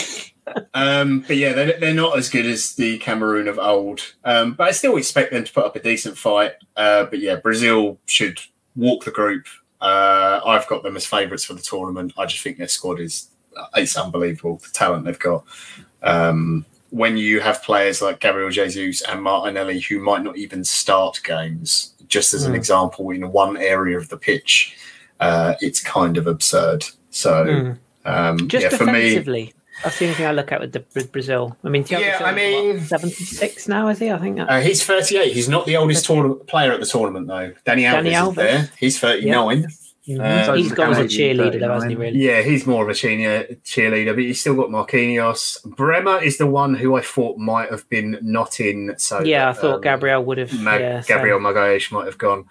Um, 0.74 1.20
but 1.26 1.36
yeah, 1.36 1.52
they're, 1.52 1.78
they're 1.78 1.94
not 1.94 2.18
as 2.18 2.28
good 2.28 2.46
as 2.46 2.74
the 2.74 2.98
Cameroon 2.98 3.46
of 3.46 3.58
old. 3.58 4.00
Um, 4.24 4.54
but 4.54 4.68
I 4.68 4.70
still 4.72 4.96
expect 4.96 5.32
them 5.32 5.44
to 5.44 5.52
put 5.52 5.64
up 5.64 5.76
a 5.76 5.80
decent 5.80 6.16
fight. 6.18 6.52
Uh, 6.76 7.04
but 7.04 7.20
yeah, 7.20 7.36
Brazil 7.36 7.98
should 8.06 8.40
walk 8.74 9.04
the 9.04 9.10
group. 9.12 9.46
Uh, 9.80 10.40
I've 10.44 10.66
got 10.66 10.82
them 10.82 10.96
as 10.96 11.06
favourites 11.06 11.44
for 11.44 11.54
the 11.54 11.62
tournament. 11.62 12.12
I 12.18 12.26
just 12.26 12.42
think 12.42 12.58
their 12.58 12.68
squad 12.68 13.00
is 13.00 13.28
it's 13.76 13.96
unbelievable. 13.96 14.56
The 14.56 14.70
talent 14.72 15.04
they've 15.04 15.18
got. 15.18 15.44
Um, 16.02 16.64
when 16.90 17.16
you 17.16 17.40
have 17.40 17.62
players 17.62 18.02
like 18.02 18.18
Gabriel 18.20 18.50
Jesus 18.50 19.00
and 19.02 19.22
Martinelli 19.22 19.78
who 19.80 20.00
might 20.00 20.24
not 20.24 20.36
even 20.36 20.64
start 20.64 21.20
games, 21.22 21.94
just 22.08 22.34
as 22.34 22.44
an 22.44 22.52
Mm. 22.52 22.56
example, 22.56 23.10
in 23.10 23.30
one 23.30 23.56
area 23.56 23.96
of 23.96 24.08
the 24.08 24.16
pitch, 24.16 24.76
uh, 25.20 25.54
it's 25.60 25.80
kind 25.80 26.16
of 26.16 26.26
absurd. 26.26 26.84
So, 27.10 27.44
Mm. 27.44 27.78
um, 28.04 28.48
Just 28.48 28.64
yeah, 28.64 28.76
for 28.76 28.86
me, 28.86 28.92
defensively. 29.10 29.54
That's 29.84 29.98
the 29.98 30.06
only 30.06 30.14
thing 30.16 30.26
I 30.26 30.32
look 30.32 30.52
at 30.52 30.60
with 30.60 30.72
the 30.72 30.84
with 30.94 31.10
Brazil. 31.12 31.56
I 31.64 31.68
mean, 31.70 31.84
Thiago 31.84 32.00
Yeah, 32.00 32.18
I 32.22 32.34
mean- 32.34 32.78
what, 32.80 32.86
76 32.88 33.66
now, 33.68 33.88
is 33.88 33.98
he? 33.98 34.10
I 34.10 34.18
think. 34.18 34.36
That, 34.36 34.50
Uh, 34.50 34.60
he's 34.60 34.82
38. 34.84 35.32
He's 35.32 35.48
not 35.48 35.64
the 35.66 35.76
oldest 35.76 36.04
tournament 36.04 36.46
player 36.48 36.72
at 36.72 36.80
the 36.80 36.86
tournament, 36.86 37.28
though. 37.28 37.52
Dani 37.64 37.82
Alves 37.84 37.92
Danny 37.92 38.10
is 38.10 38.16
Alves. 38.16 38.34
there. 38.34 38.70
He's 38.78 38.98
39. 38.98 39.62
Mhm. 39.62 39.79
Uh, 40.08 40.54
he's 40.54 40.72
gone 40.72 40.92
as 40.92 40.98
a 40.98 41.04
cheerleader, 41.04 41.60
though, 41.60 41.72
hasn't 41.74 41.90
he? 41.92 41.96
Really? 41.96 42.18
Yeah, 42.18 42.42
he's 42.42 42.66
more 42.66 42.82
of 42.82 42.88
a 42.88 42.92
cheerleader, 42.92 43.60
cheerleader, 43.62 44.14
but 44.14 44.24
he's 44.24 44.40
still 44.40 44.54
got 44.56 44.68
Marquinhos. 44.70 45.62
Bremer 45.64 46.22
is 46.22 46.38
the 46.38 46.46
one 46.46 46.74
who 46.74 46.96
I 46.96 47.02
thought 47.02 47.36
might 47.38 47.70
have 47.70 47.88
been 47.90 48.18
not 48.22 48.60
in. 48.60 48.94
So 48.96 49.20
Yeah, 49.22 49.50
I 49.50 49.52
thought 49.52 49.74
um, 49.76 49.80
Gabriel 49.82 50.24
would 50.24 50.38
have. 50.38 50.58
Mag- 50.58 50.80
yeah, 50.80 51.00
so- 51.00 51.14
Gabriel 51.14 51.38
Magalhaes 51.38 51.92
might 51.92 52.06
have 52.06 52.18
gone. 52.18 52.46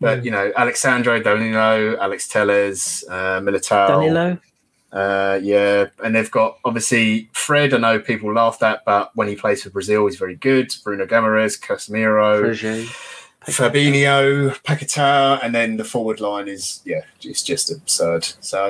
But, 0.00 0.20
Mm. 0.20 0.24
you 0.24 0.30
know, 0.32 0.52
Alex 0.56 0.80
Sandro 0.80 1.20
Danilo, 1.22 1.96
Alex 2.00 2.26
Telles, 2.26 3.04
uh, 3.08 3.40
Militao. 3.40 3.88
Danilo. 3.88 4.38
Uh, 4.92 5.38
yeah, 5.42 5.86
and 6.02 6.14
they've 6.14 6.30
got 6.30 6.58
obviously 6.64 7.28
Fred. 7.32 7.74
I 7.74 7.78
know 7.78 7.98
people 7.98 8.32
laughed 8.32 8.62
at, 8.62 8.84
but 8.84 9.10
when 9.14 9.26
he 9.28 9.34
plays 9.36 9.62
for 9.62 9.70
Brazil, 9.70 10.06
he's 10.06 10.16
very 10.16 10.36
good. 10.36 10.72
Bruno 10.84 11.04
Guimarães, 11.06 11.60
Casemiro. 11.60 12.42
Frege. 12.42 13.23
Fabinho, 13.46 14.50
Paquetá, 14.62 15.38
and 15.42 15.54
then 15.54 15.76
the 15.76 15.84
forward 15.84 16.20
line 16.20 16.48
is 16.48 16.80
yeah, 16.84 17.02
it's 17.22 17.42
just 17.42 17.70
absurd. 17.70 18.24
So 18.40 18.68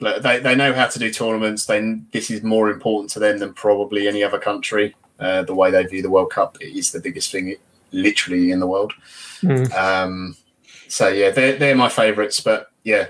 Hmm. 0.00 0.04
they 0.22 0.38
they 0.40 0.54
know 0.54 0.72
how 0.72 0.86
to 0.86 0.98
do 0.98 1.10
tournaments. 1.10 1.66
Then 1.66 2.06
this 2.12 2.30
is 2.30 2.42
more 2.42 2.70
important 2.70 3.10
to 3.12 3.18
them 3.18 3.38
than 3.38 3.52
probably 3.52 4.06
any 4.08 4.22
other 4.22 4.38
country. 4.38 4.94
Uh, 5.18 5.42
the 5.42 5.54
way 5.54 5.70
they 5.70 5.84
view 5.84 6.02
the 6.02 6.10
World 6.10 6.30
Cup 6.30 6.58
is 6.60 6.92
the 6.92 7.00
biggest 7.00 7.32
thing, 7.32 7.56
literally 7.92 8.50
in 8.50 8.60
the 8.60 8.66
world. 8.66 8.92
Hmm. 9.40 9.64
Um, 9.72 10.36
so 10.88 11.08
yeah, 11.08 11.30
they're 11.30 11.56
they're 11.56 11.74
my 11.74 11.88
favourites. 11.88 12.40
But 12.40 12.70
yeah, 12.84 13.08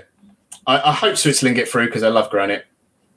I, 0.65 0.89
I 0.89 0.93
hope 0.93 1.17
Switzerland 1.17 1.57
get 1.57 1.67
through 1.67 1.87
because 1.87 2.03
I 2.03 2.09
love 2.09 2.29
Granit. 2.29 2.65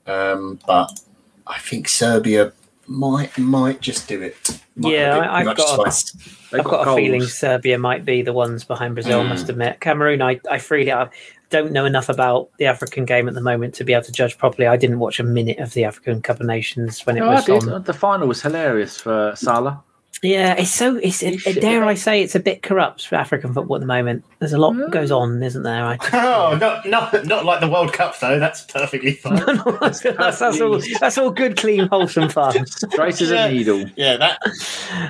Um, 0.07 0.59
but 0.67 0.99
I 1.47 1.57
think 1.59 1.87
Serbia 1.87 2.51
might 2.91 3.37
might 3.37 3.81
just 3.81 4.07
do 4.07 4.21
it. 4.21 4.59
Might 4.75 4.93
Yeah, 4.93 4.99
have 4.99 5.17
a 5.17 5.21
bit 5.21 5.29
I- 5.29 5.39
I've 5.51 5.57
got 5.57 5.87
a- 5.87 5.91
spice. 5.91 6.11
They've 6.51 6.59
I've 6.59 6.65
got 6.65 6.87
a 6.87 6.95
feeling 6.95 7.23
Serbia 7.23 7.77
might 7.77 8.03
be 8.05 8.21
the 8.21 8.33
ones 8.33 8.63
behind 8.63 8.95
Brazil. 8.95 9.23
Mm. 9.23 9.29
must 9.29 9.47
admit, 9.49 9.79
Cameroon. 9.79 10.21
I, 10.21 10.39
I 10.49 10.57
freely 10.57 10.91
I 10.91 11.07
don't 11.49 11.71
know 11.71 11.85
enough 11.85 12.09
about 12.09 12.49
the 12.57 12.65
African 12.65 13.05
game 13.05 13.27
at 13.27 13.33
the 13.33 13.41
moment 13.41 13.73
to 13.75 13.83
be 13.83 13.93
able 13.93 14.03
to 14.05 14.11
judge 14.11 14.37
properly. 14.37 14.67
I 14.67 14.77
didn't 14.77 14.99
watch 14.99 15.19
a 15.19 15.23
minute 15.23 15.59
of 15.59 15.73
the 15.73 15.83
African 15.85 16.21
Cup 16.21 16.39
of 16.39 16.45
Nations 16.45 17.05
when 17.05 17.17
it 17.17 17.21
No, 17.21 17.29
I 17.29 17.35
was 17.35 17.67
on. 17.67 17.83
The 17.83 17.93
final 17.93 18.27
was 18.27 18.41
hilarious 18.41 18.97
for 18.99 19.33
Salah. 19.35 19.81
Yeah, 20.23 20.53
it's 20.53 20.69
so. 20.69 20.97
It's 20.97 21.23
You 21.23 21.37
dare 21.55 21.83
I 21.83 21.95
say 21.95 22.21
it's 22.21 22.35
a 22.35 22.39
bit 22.39 22.61
corrupt 22.61 23.07
for 23.07 23.15
African 23.15 23.53
football 23.55 23.75
at 23.77 23.79
the 23.79 23.87
moment. 23.87 24.23
There's 24.37 24.53
a 24.53 24.59
lot 24.59 24.73
Mm. 24.73 24.91
goes 24.91 25.09
on, 25.09 25.41
isn't 25.41 25.63
there? 25.63 25.83
I, 25.83 25.97
Oh, 26.13 26.55
not 26.61 26.87
not 26.87 27.25
not 27.25 27.43
like 27.43 27.59
the 27.59 27.67
World 27.67 27.91
Cup 27.91 28.19
though. 28.19 28.37
That's 28.37 28.61
perfectly 28.65 29.13
fine. 29.13 29.35
that's, 29.81 30.01
that's, 30.01 30.39
that's 30.39 30.61
all. 30.61 30.79
That's 30.99 31.17
all 31.17 31.31
good, 31.31 31.57
clean, 31.57 31.87
wholesome 31.87 32.29
fun. 32.37 32.67
Straight 32.67 33.19
as 33.19 33.31
Yeah. 33.31 33.45
a 33.45 33.51
needle. 33.51 33.85
yeah, 33.95 34.17
that. 34.17 34.39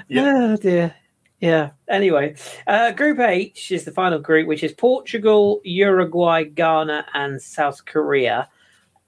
Yeah. 0.07 0.33
Oh 0.53 0.55
dear. 0.55 0.95
Yeah. 1.41 1.71
Anyway, 1.89 2.35
uh, 2.67 2.91
Group 2.91 3.19
H 3.19 3.71
is 3.71 3.83
the 3.83 3.91
final 3.91 4.19
group, 4.19 4.47
which 4.47 4.63
is 4.63 4.71
Portugal, 4.71 5.59
Uruguay, 5.65 6.43
Ghana, 6.45 7.05
and 7.13 7.41
South 7.41 7.83
Korea. 7.85 8.47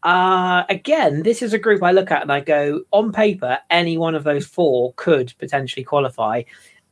Uh, 0.04 0.64
again, 0.70 1.24
this 1.24 1.42
is 1.42 1.54
a 1.54 1.60
group 1.60 1.82
I 1.82 1.92
look 1.92 2.12
at 2.12 2.22
and 2.22 2.32
I 2.32 2.42
go, 2.42 2.82
on 2.92 3.14
paper, 3.14 3.60
any 3.70 3.98
one 3.98 4.16
of 4.16 4.26
those 4.26 4.46
four 4.46 4.94
could 4.98 5.34
potentially 5.40 5.84
qualify. 5.84 6.44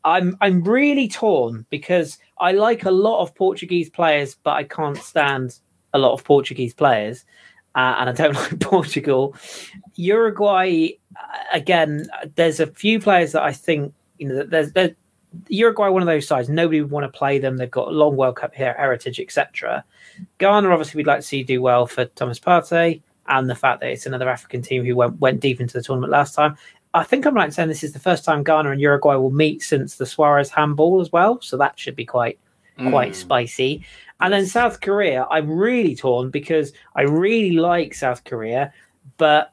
I'm 0.03 0.37
I'm 0.41 0.63
really 0.63 1.07
torn 1.07 1.65
because 1.69 2.17
I 2.39 2.53
like 2.53 2.85
a 2.85 2.91
lot 2.91 3.21
of 3.21 3.35
Portuguese 3.35 3.89
players, 3.89 4.35
but 4.35 4.51
I 4.51 4.63
can't 4.63 4.97
stand 4.97 5.59
a 5.93 5.99
lot 5.99 6.13
of 6.13 6.23
Portuguese 6.23 6.73
players, 6.73 7.25
uh, 7.75 7.95
and 7.99 8.09
I 8.09 8.13
don't 8.13 8.33
like 8.35 8.59
Portugal. 8.59 9.35
Uruguay, 9.95 10.89
uh, 11.15 11.37
again, 11.53 12.07
there's 12.35 12.59
a 12.59 12.67
few 12.67 12.99
players 12.99 13.33
that 13.33 13.43
I 13.43 13.51
think 13.53 13.93
you 14.17 14.29
know. 14.29 14.43
There's, 14.43 14.71
there's 14.71 14.91
Uruguay, 15.49 15.89
one 15.89 16.01
of 16.01 16.07
those 16.07 16.27
sides. 16.27 16.49
Nobody 16.49 16.81
would 16.81 16.91
want 16.91 17.03
to 17.03 17.17
play 17.17 17.39
them. 17.39 17.57
They've 17.57 17.69
got 17.69 17.87
a 17.87 17.91
long 17.91 18.15
World 18.17 18.37
Cup 18.37 18.55
here, 18.55 18.73
heritage, 18.77 19.19
etc. 19.19 19.83
Ghana, 20.37 20.69
obviously, 20.69 20.99
we'd 20.99 21.07
like 21.07 21.19
to 21.19 21.25
see 21.25 21.43
do 21.43 21.61
well 21.61 21.87
for 21.87 22.05
Thomas 22.05 22.39
Partey, 22.39 23.01
and 23.27 23.49
the 23.49 23.55
fact 23.55 23.81
that 23.81 23.91
it's 23.91 24.05
another 24.05 24.29
African 24.29 24.61
team 24.61 24.85
who 24.85 24.95
went 24.95 25.19
went 25.19 25.39
deep 25.39 25.61
into 25.61 25.73
the 25.73 25.83
tournament 25.83 26.11
last 26.11 26.35
time. 26.35 26.57
I 26.93 27.03
think 27.03 27.25
I'm 27.25 27.33
right 27.33 27.45
in 27.45 27.51
saying 27.51 27.69
this 27.69 27.83
is 27.83 27.93
the 27.93 27.99
first 27.99 28.25
time 28.25 28.43
Ghana 28.43 28.71
and 28.71 28.81
Uruguay 28.81 29.15
will 29.15 29.31
meet 29.31 29.61
since 29.61 29.95
the 29.95 30.05
Suarez 30.05 30.49
handball 30.49 30.99
as 30.99 31.11
well, 31.11 31.39
so 31.41 31.55
that 31.57 31.79
should 31.79 31.95
be 31.95 32.05
quite 32.05 32.37
quite 32.89 33.11
Mm. 33.11 33.15
spicy. 33.15 33.85
And 34.21 34.33
then 34.33 34.45
South 34.45 34.81
Korea, 34.81 35.27
I'm 35.29 35.49
really 35.49 35.95
torn 35.95 36.29
because 36.29 36.73
I 36.95 37.03
really 37.03 37.57
like 37.57 37.93
South 37.93 38.23
Korea, 38.23 38.73
but 39.17 39.51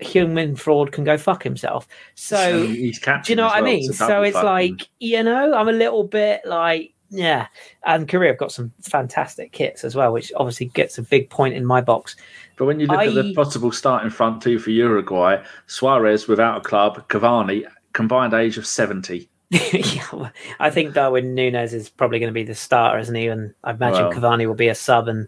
Heung-min 0.00 0.56
Fraud 0.56 0.92
can 0.92 1.04
go 1.04 1.18
fuck 1.18 1.42
himself. 1.42 1.86
So 2.14 2.66
he's 2.66 2.98
captain. 2.98 3.22
do 3.24 3.32
you 3.32 3.36
know 3.36 3.46
what 3.46 3.56
I 3.56 3.60
mean? 3.60 3.92
so 3.92 4.06
So 4.06 4.22
it's 4.22 4.34
like, 4.34 4.88
you 4.98 5.22
know, 5.22 5.54
I'm 5.54 5.68
a 5.68 5.72
little 5.72 6.04
bit 6.04 6.42
like, 6.46 6.89
yeah. 7.10 7.48
And 7.84 8.08
Korea 8.08 8.30
have 8.30 8.38
got 8.38 8.52
some 8.52 8.72
fantastic 8.80 9.52
kits 9.52 9.84
as 9.84 9.94
well, 9.94 10.12
which 10.12 10.32
obviously 10.36 10.66
gets 10.66 10.96
a 10.96 11.02
big 11.02 11.28
point 11.28 11.54
in 11.54 11.64
my 11.66 11.80
box. 11.80 12.16
But 12.56 12.66
when 12.66 12.80
you 12.80 12.86
look 12.86 13.00
at 13.00 13.14
the 13.14 13.34
possible 13.34 13.72
starting 13.72 14.10
front 14.10 14.42
two 14.42 14.58
for 14.58 14.70
Uruguay, 14.70 15.42
Suarez 15.66 16.28
without 16.28 16.58
a 16.58 16.60
club, 16.60 17.08
Cavani, 17.08 17.66
combined 17.92 18.34
age 18.34 18.58
of 18.58 18.66
70. 18.66 19.28
yeah, 19.50 20.04
well, 20.12 20.30
I 20.60 20.70
think 20.70 20.94
Darwin 20.94 21.34
Núñez 21.34 21.72
is 21.72 21.88
probably 21.88 22.20
going 22.20 22.28
to 22.28 22.34
be 22.34 22.44
the 22.44 22.54
starter, 22.54 23.00
isn't 23.00 23.14
he? 23.16 23.26
And 23.26 23.52
I 23.64 23.72
imagine 23.72 24.04
Well. 24.04 24.12
Cavani 24.12 24.46
will 24.46 24.54
be 24.54 24.68
a 24.68 24.76
sub. 24.76 25.08
And 25.08 25.26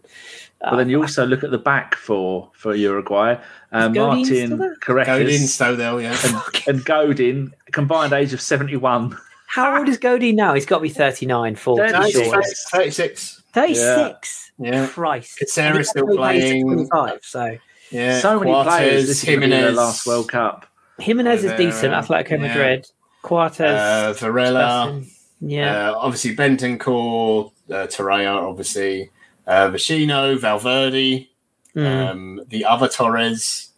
But 0.61 0.77
then 0.77 0.89
you 0.89 1.01
also 1.01 1.25
look 1.25 1.43
at 1.43 1.51
the 1.51 1.57
back 1.57 1.95
for, 1.95 2.49
for 2.53 2.73
Uruguay. 2.73 3.35
Uh, 3.73 3.89
Is 3.89 3.95
Godin 3.95 4.25
still 4.25 4.47
Martin 4.47 4.57
there? 4.59 4.77
Godin, 4.79 5.05
Carreras 5.05 5.47
so 5.49 5.75
they'll 5.75 6.01
yeah. 6.01 6.17
and, 6.23 6.67
and 6.67 6.85
Godin, 6.85 7.53
combined 7.73 8.13
age 8.13 8.31
of 8.31 8.39
71. 8.39 9.17
how 9.53 9.77
old 9.77 9.87
is 9.89 9.97
Godin 9.97 10.35
now? 10.35 10.53
He's 10.53 10.65
got 10.65 10.77
to 10.77 10.81
be 10.83 10.89
39, 10.89 11.55
40, 11.55 11.81
Thirty 11.91 11.93
No, 11.93 12.41
36. 12.71 13.43
36. 13.53 14.51
Yeah, 14.59 14.87
Christ. 14.87 15.39
Caceres 15.39 15.57
And 15.67 15.77
he's 15.77 15.89
still 15.89 16.07
playing. 16.07 16.65
25, 16.65 17.19
so 17.23 17.57
yeah. 17.91 18.19
so 18.19 18.39
many 18.39 18.51
Coates, 18.51 18.67
players. 18.69 19.07
This 19.07 19.23
is 19.23 19.29
going 19.35 19.49
their 19.49 19.71
last 19.71 20.05
World 20.07 20.29
Cup. 20.29 20.65
Jimenez 20.99 21.43
is 21.43 21.51
Oliveira, 21.51 21.71
decent. 21.71 21.93
Atletico 21.93 22.31
yeah. 22.31 22.37
Madrid. 22.37 22.87
Quartes. 23.23 23.61
uh, 23.61 24.13
Varela. 24.17 25.01
yeah. 25.41 25.89
Uh, 25.89 25.95
obviously, 25.97 26.35
Bentancur, 26.35 27.51
uh, 27.69 27.73
Torreira, 27.87 28.35
obviously, 28.49 29.09
uh, 29.47 29.69
Vecino, 29.69 30.37
Valverde, 30.39 31.29
Mm. 31.75 32.09
Um, 32.11 32.41
the 32.49 32.65
other 32.65 32.87
Torres. 32.87 33.69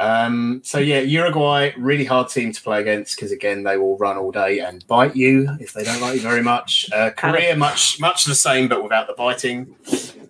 Um, 0.00 0.62
so 0.64 0.78
yeah, 0.78 1.00
Uruguay 1.00 1.72
really 1.76 2.04
hard 2.04 2.28
team 2.28 2.52
to 2.52 2.62
play 2.62 2.80
against 2.80 3.16
because 3.16 3.32
again 3.32 3.64
they 3.64 3.76
will 3.76 3.98
run 3.98 4.16
all 4.16 4.32
day 4.32 4.60
and 4.60 4.86
bite 4.86 5.14
you 5.14 5.48
if 5.60 5.72
they 5.74 5.84
don't 5.84 6.00
like 6.00 6.14
you 6.14 6.20
very 6.20 6.42
much. 6.42 6.88
Uh, 6.92 7.10
Korea 7.10 7.54
much 7.56 8.00
much 8.00 8.24
the 8.24 8.34
same 8.34 8.68
but 8.68 8.82
without 8.82 9.06
the 9.06 9.14
biting. 9.14 9.74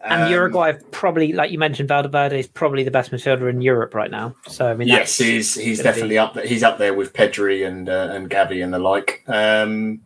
And 0.02 0.24
Um, 0.24 0.32
Uruguay 0.32 0.72
probably, 0.90 1.32
like 1.34 1.50
you 1.50 1.58
mentioned, 1.58 1.88
Valdeverde 1.88 2.38
is 2.38 2.46
probably 2.46 2.84
the 2.84 2.90
best 2.90 3.10
midfielder 3.10 3.50
in 3.50 3.60
Europe 3.60 3.94
right 3.94 4.10
now. 4.10 4.34
So 4.48 4.66
I 4.66 4.74
mean, 4.74 4.88
Yes, 4.88 5.18
he's 5.18 5.54
he's 5.54 5.82
definitely 5.82 6.14
be- 6.14 6.18
up 6.18 6.34
there. 6.34 6.46
He's 6.46 6.62
up 6.62 6.78
there 6.78 6.94
with 6.94 7.12
Pedri 7.12 7.66
and 7.66 7.88
uh, 7.88 8.08
and 8.12 8.28
Gavi 8.30 8.64
and 8.64 8.72
the 8.72 8.78
like. 8.78 9.22
Um, 9.26 10.00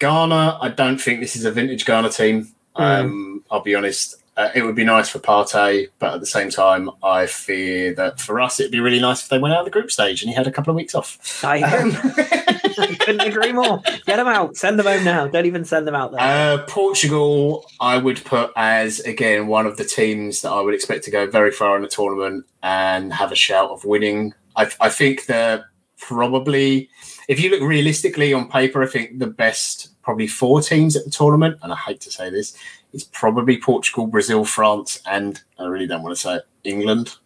Ghana, 0.00 0.58
I 0.60 0.68
don't 0.68 1.00
think 1.00 1.20
this 1.20 1.36
is 1.36 1.44
a 1.44 1.52
vintage 1.52 1.84
Ghana 1.84 2.10
team. 2.10 2.52
Hmm. 2.74 2.82
Um, 2.82 3.44
I'll 3.50 3.60
be 3.62 3.74
honest. 3.74 4.21
Uh, 4.42 4.50
it 4.54 4.62
would 4.62 4.74
be 4.74 4.84
nice 4.84 5.08
for 5.08 5.18
Partey, 5.20 5.88
but 5.98 6.14
at 6.14 6.20
the 6.20 6.26
same 6.26 6.50
time, 6.50 6.90
I 7.02 7.26
fear 7.26 7.94
that 7.94 8.20
for 8.20 8.40
us, 8.40 8.58
it'd 8.58 8.72
be 8.72 8.80
really 8.80 9.00
nice 9.00 9.22
if 9.22 9.28
they 9.28 9.38
went 9.38 9.54
out 9.54 9.60
of 9.60 9.64
the 9.66 9.70
group 9.70 9.90
stage 9.90 10.22
and 10.22 10.28
he 10.30 10.34
had 10.34 10.46
a 10.46 10.50
couple 10.50 10.70
of 10.72 10.76
weeks 10.76 10.94
off. 10.94 11.44
I 11.44 11.60
Um, 11.62 11.92
couldn't 12.98 13.20
agree 13.20 13.52
more. 13.52 13.80
Get 14.06 14.16
them 14.16 14.26
out. 14.26 14.56
Send 14.56 14.78
them 14.78 14.86
home 14.86 15.04
now. 15.04 15.26
Don't 15.28 15.46
even 15.46 15.64
send 15.64 15.86
them 15.86 15.94
out 15.94 16.10
there. 16.12 16.20
Uh, 16.20 16.64
Portugal, 16.66 17.66
I 17.80 17.98
would 17.98 18.24
put 18.24 18.52
as 18.56 19.00
again 19.00 19.46
one 19.46 19.66
of 19.66 19.76
the 19.76 19.84
teams 19.84 20.42
that 20.42 20.50
I 20.50 20.60
would 20.60 20.74
expect 20.74 21.04
to 21.04 21.10
go 21.10 21.26
very 21.30 21.50
far 21.52 21.76
in 21.76 21.82
the 21.82 21.88
tournament 21.88 22.44
and 22.62 23.12
have 23.12 23.30
a 23.32 23.36
shout 23.36 23.70
of 23.70 23.84
winning. 23.84 24.34
I, 24.56 24.70
I 24.80 24.88
think 24.88 25.26
they're 25.26 25.66
probably, 25.98 26.88
if 27.28 27.40
you 27.40 27.50
look 27.50 27.62
realistically 27.62 28.32
on 28.32 28.48
paper, 28.48 28.82
I 28.82 28.86
think 28.86 29.18
the 29.18 29.26
best 29.28 29.88
probably 30.02 30.26
four 30.26 30.60
teams 30.60 30.96
at 30.96 31.04
the 31.04 31.10
tournament, 31.10 31.58
and 31.62 31.72
I 31.72 31.76
hate 31.76 32.00
to 32.02 32.10
say 32.10 32.28
this, 32.28 32.56
is 32.92 33.04
probably 33.04 33.58
Portugal, 33.58 34.06
Brazil, 34.06 34.44
France, 34.44 35.00
and 35.06 35.40
I 35.58 35.66
really 35.66 35.86
don't 35.86 36.02
want 36.02 36.14
to 36.16 36.20
say 36.20 36.36
it, 36.36 36.42
England. 36.64 37.16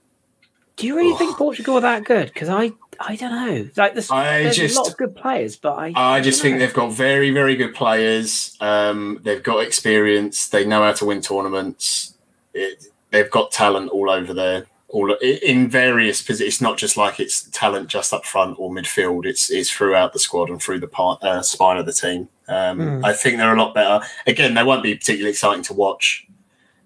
Do 0.76 0.86
you 0.86 0.94
really 0.97 1.12
Ugh. 1.12 1.18
think 1.18 1.36
Portugal 1.38 1.78
are 1.78 1.80
that 1.80 2.05
good? 2.05 2.26
Because 2.32 2.51
I, 2.51 2.72
I 3.01 3.16
don't 3.16 3.30
know. 3.32 3.68
Like 3.76 3.94
there's, 3.94 4.10
I 4.10 4.43
there's 4.43 4.56
just- 4.56 4.76
a 4.76 4.80
lot 4.80 4.90
of 4.90 4.97
good 4.98 5.16
players, 5.16 5.56
but 5.56 5.72
I, 5.72 5.93
I 5.97 6.20
just 6.20 6.38
don't 6.38 6.43
think 6.51 6.55
know. 6.60 6.66
they've 6.66 6.74
got 6.74 6.93
very, 6.93 7.30
very 7.30 7.56
good 7.56 7.74
players. 7.74 8.56
Um, 8.60 9.18
they've 9.22 9.43
got 9.43 9.64
experience. 9.64 10.48
They 10.48 10.66
know 10.66 10.82
how 10.82 10.93
to 10.93 11.06
win 11.06 11.22
tournaments. 11.22 12.14
It, 12.52 12.84
they've 13.10 13.30
got 13.30 13.52
talent 13.52 13.90
all 13.90 14.10
over 14.10 14.34
there, 14.34 14.66
all 14.88 15.12
in 15.20 15.68
various 15.68 16.22
positions. 16.22 16.54
It's 16.54 16.60
not 16.60 16.78
just 16.78 16.96
like 16.96 17.18
it's 17.18 17.42
talent 17.50 17.88
just 17.88 18.12
up 18.12 18.24
front 18.24 18.56
or 18.58 18.70
midfield. 18.70 19.26
It's 19.26 19.50
it's 19.50 19.70
throughout 19.70 20.12
the 20.12 20.18
squad 20.18 20.48
and 20.48 20.62
through 20.62 20.80
the 20.80 20.86
part, 20.86 21.22
uh, 21.22 21.42
spine 21.42 21.76
of 21.76 21.86
the 21.86 21.92
team. 21.92 22.28
Um, 22.48 22.78
Hmm. 22.98 23.04
I 23.04 23.12
think 23.12 23.36
they're 23.38 23.54
a 23.54 23.60
lot 23.60 23.74
better. 23.74 24.04
Again, 24.26 24.54
they 24.54 24.62
won't 24.62 24.82
be 24.84 24.94
particularly 24.94 25.30
exciting 25.30 25.64
to 25.64 25.74
watch. 25.74 26.26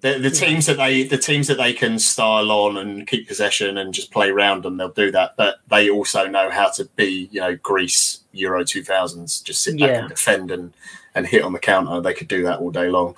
The, 0.01 0.19
the 0.19 0.31
teams 0.31 0.65
that 0.65 0.79
they 0.79 1.03
the 1.03 1.19
teams 1.19 1.47
that 1.49 1.59
they 1.59 1.75
can 1.75 1.99
style 1.99 2.51
on 2.51 2.79
and 2.79 3.07
keep 3.07 3.29
possession 3.29 3.77
and 3.77 3.93
just 3.93 4.11
play 4.11 4.31
around 4.31 4.63
them, 4.63 4.79
they'll 4.79 4.89
do 4.89 5.11
that. 5.11 5.37
But 5.37 5.57
they 5.69 5.91
also 5.91 6.27
know 6.27 6.49
how 6.51 6.71
to 6.71 6.87
be, 6.97 7.29
you 7.31 7.41
know, 7.43 7.55
Greece 7.57 8.21
Euro 8.33 8.65
two 8.65 8.83
thousands, 8.83 9.41
just 9.43 9.63
sit 9.63 9.79
back 9.79 9.91
Yeah. 9.91 9.99
and 10.01 10.09
defend 10.09 10.51
and 10.51 10.73
and 11.15 11.27
hit 11.27 11.43
on 11.43 11.53
the 11.53 11.59
counter. 11.59 12.01
They 12.01 12.15
could 12.15 12.29
do 12.29 12.43
that 12.45 12.61
all 12.61 12.71
day 12.71 12.89
long. 12.89 13.17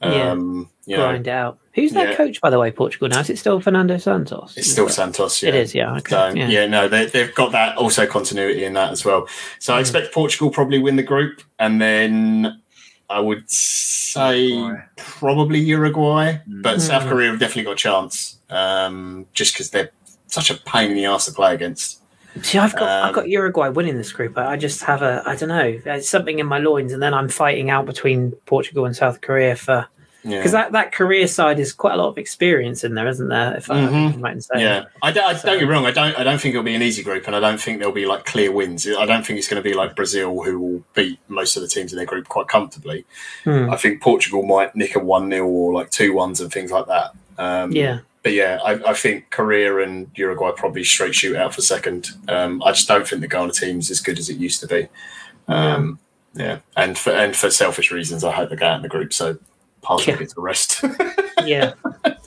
Yeah. 0.00 0.30
Um, 0.30 0.70
know, 0.86 0.96
grind 0.96 1.28
out. 1.28 1.58
Who's 1.74 1.92
their 1.92 2.10
Yeah. 2.10 2.16
coach, 2.16 2.40
by 2.40 2.50
the 2.50 2.58
way? 2.58 2.70
Portugal 2.70 3.08
now 3.08 3.20
is 3.20 3.30
it 3.30 3.38
still 3.38 3.60
Fernando 3.60 3.96
Santos? 3.96 4.54
it's 4.56 4.70
still 4.70 4.88
Santos. 4.88 5.42
Yeah. 5.42 5.48
It 5.50 5.54
is, 5.54 5.74
yeah. 5.74 5.96
Okay. 5.96 6.10
So 6.10 6.28
yeah. 6.34 6.48
yeah, 6.48 6.66
no, 6.66 6.86
they, 6.88 7.06
they've 7.06 7.34
got 7.34 7.52
that 7.52 7.76
also 7.78 8.06
continuity 8.06 8.64
in 8.64 8.74
that 8.74 8.92
as 8.92 9.04
well. 9.04 9.26
So 9.58 9.74
I 9.74 9.78
Mm. 9.78 9.80
expect 9.80 10.12
Portugal 10.12 10.50
probably 10.50 10.78
win 10.78 10.96
the 10.96 11.02
group, 11.02 11.42
and 11.58 11.80
then 11.80 12.60
I 13.08 13.20
would 13.20 13.48
say 13.50 14.40
Uruguay. 14.44 14.82
probably 14.96 15.58
Uruguay, 15.60 16.38
Mm. 16.48 16.62
but 16.62 16.80
South 16.80 17.04
Mm. 17.04 17.08
Korea 17.08 17.30
have 17.30 17.40
definitely 17.40 17.64
got 17.64 17.72
a 17.72 17.76
chance, 17.76 18.38
um, 18.50 19.26
just 19.32 19.54
because 19.54 19.70
they're 19.70 19.90
such 20.26 20.50
a 20.50 20.54
pain 20.54 20.90
in 20.90 20.96
the 20.96 21.06
ass 21.06 21.24
to 21.26 21.32
play 21.32 21.54
against. 21.54 22.00
See, 22.42 22.56
I've 22.58 22.74
got 22.74 22.88
I've 22.88 23.08
Um, 23.08 23.14
got 23.14 23.28
Uruguay 23.28 23.68
winning 23.68 23.98
this 23.98 24.10
group. 24.12 24.38
I 24.38 24.52
I 24.52 24.56
just 24.56 24.82
have 24.84 25.02
a 25.02 25.22
I 25.26 25.36
don't 25.36 25.50
know. 25.50 25.78
There's 25.84 26.08
something 26.08 26.38
in 26.38 26.46
my 26.46 26.58
loins, 26.58 26.92
and 26.92 27.02
then 27.02 27.12
I'm 27.12 27.28
fighting 27.28 27.68
out 27.68 27.84
between 27.84 28.32
Portugal 28.46 28.86
and 28.86 28.96
South 28.96 29.20
Korea 29.20 29.54
for 29.56 29.86
Yeah. 30.24 30.38
because 30.38 30.52
that 30.52 30.72
that 30.72 30.92
Korea 30.92 31.26
side 31.26 31.58
is 31.58 31.72
quite 31.72 31.94
a 31.94 31.96
lot 31.96 32.08
of 32.08 32.16
experience 32.18 32.84
in 32.84 32.94
there, 32.94 33.08
isn't 33.08 33.28
there? 33.28 33.56
If 33.56 33.66
Mhm. 33.66 34.14
I'm 34.14 34.20
right 34.22 34.34
in 34.34 34.40
saying. 34.40 34.64
Yeah, 34.64 34.84
I, 35.02 35.10
don't, 35.10 35.36
So- 35.36 35.48
don't 35.48 35.58
get 35.58 35.66
me 35.66 35.72
wrong. 35.74 35.84
I 35.86 35.90
don't. 35.90 36.16
I 36.16 36.22
don't 36.22 36.40
think 36.40 36.54
it'll 36.54 36.62
be 36.64 36.74
an 36.76 36.82
easy 36.82 37.02
group, 37.02 37.26
and 37.26 37.34
I 37.34 37.40
don't 37.40 37.60
think 37.60 37.78
there'll 37.80 37.92
be 37.94 38.06
like 38.06 38.24
clear 38.24 38.52
wins. 38.52 38.86
I 38.86 39.04
don't 39.06 39.26
think 39.26 39.38
it's 39.38 39.48
going 39.48 39.62
to 39.62 39.68
be 39.68 39.74
like 39.74 39.96
Brazil, 39.96 40.42
who 40.44 40.60
will 40.60 40.84
beat 40.94 41.18
most 41.28 41.56
of 41.56 41.62
the 41.62 41.68
teams 41.68 41.92
in 41.92 41.96
their 41.96 42.06
group 42.06 42.28
quite 42.28 42.46
comfortably. 42.48 43.04
Hmm. 43.44 43.68
I 43.70 43.76
think 43.76 44.00
Portugal 44.00 44.42
might 44.44 44.76
nick 44.76 44.94
a 44.94 45.00
one 45.00 45.28
0 45.30 45.46
or 45.46 45.72
like 45.72 45.90
two 45.90 46.12
ones 46.12 46.40
and 46.40 46.52
things 46.52 46.70
like 46.70 46.86
that. 46.86 47.12
Um, 47.38 47.72
yeah. 47.72 47.98
but 48.22 48.32
yeah, 48.32 48.60
I, 48.64 48.90
I 48.90 48.92
think 48.94 49.30
Korea 49.30 49.78
and 49.78 50.08
Uruguay 50.14 50.52
probably 50.56 50.84
straight 50.84 51.14
shoot 51.16 51.34
out 51.34 51.52
for 51.54 51.62
second. 51.62 52.10
Um, 52.28 52.62
I 52.64 52.70
just 52.70 52.86
don't 52.86 53.08
think 53.08 53.22
the 53.22 53.26
Ghana 53.26 53.52
team's 53.52 53.90
as 53.90 53.98
good 54.00 54.18
as 54.20 54.28
it 54.30 54.36
used 54.36 54.60
to 54.60 54.68
be. 54.68 54.86
Um, 55.48 55.98
yeah, 56.34 56.58
and 56.76 56.96
for 56.96 57.10
and 57.10 57.34
for 57.36 57.50
selfish 57.50 57.90
reasons, 57.90 58.22
I 58.22 58.30
hope 58.30 58.50
they 58.50 58.56
go 58.56 58.66
out 58.66 58.76
in 58.76 58.82
the 58.82 58.88
group 58.88 59.12
so 59.12 59.38
Partey 59.82 60.08
Yeah. 60.08 60.16
gets 60.16 60.34
the 60.34 60.40
rest. 60.40 60.82
Yeah. 61.44 61.72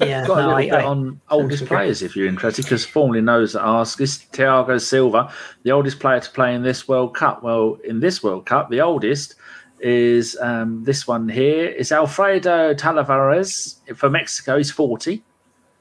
Yeah. 0.01 0.27
Got 0.27 0.39
a 0.39 0.41
no, 0.41 0.47
little 0.47 0.53
I, 0.55 0.61
bit 0.65 0.73
I, 0.73 0.83
on 0.83 1.21
oldest 1.29 1.65
players 1.67 2.01
if 2.01 2.17
you're 2.17 2.27
interested, 2.27 2.65
because 2.65 2.83
formerly 2.85 3.21
knows 3.21 3.53
that 3.53 3.61
ask 3.63 4.01
is 4.01 4.25
Thiago 4.33 4.81
Silva, 4.81 5.31
the 5.63 5.71
oldest 5.71 6.01
player 6.01 6.19
to 6.19 6.29
play 6.31 6.53
in 6.53 6.63
this 6.63 6.85
World 6.89 7.15
Cup. 7.15 7.41
Well, 7.41 7.77
in 7.85 8.01
this 8.01 8.21
World 8.21 8.45
Cup, 8.45 8.69
the 8.69 8.81
oldest 8.81 9.35
is 9.79 10.35
um, 10.41 10.83
this 10.83 11.07
one 11.07 11.29
here 11.29 11.67
is 11.67 11.93
Alfredo 11.93 12.73
Talavera 12.73 13.95
for 13.95 14.09
Mexico. 14.09 14.57
He's 14.57 14.71
40. 14.71 15.23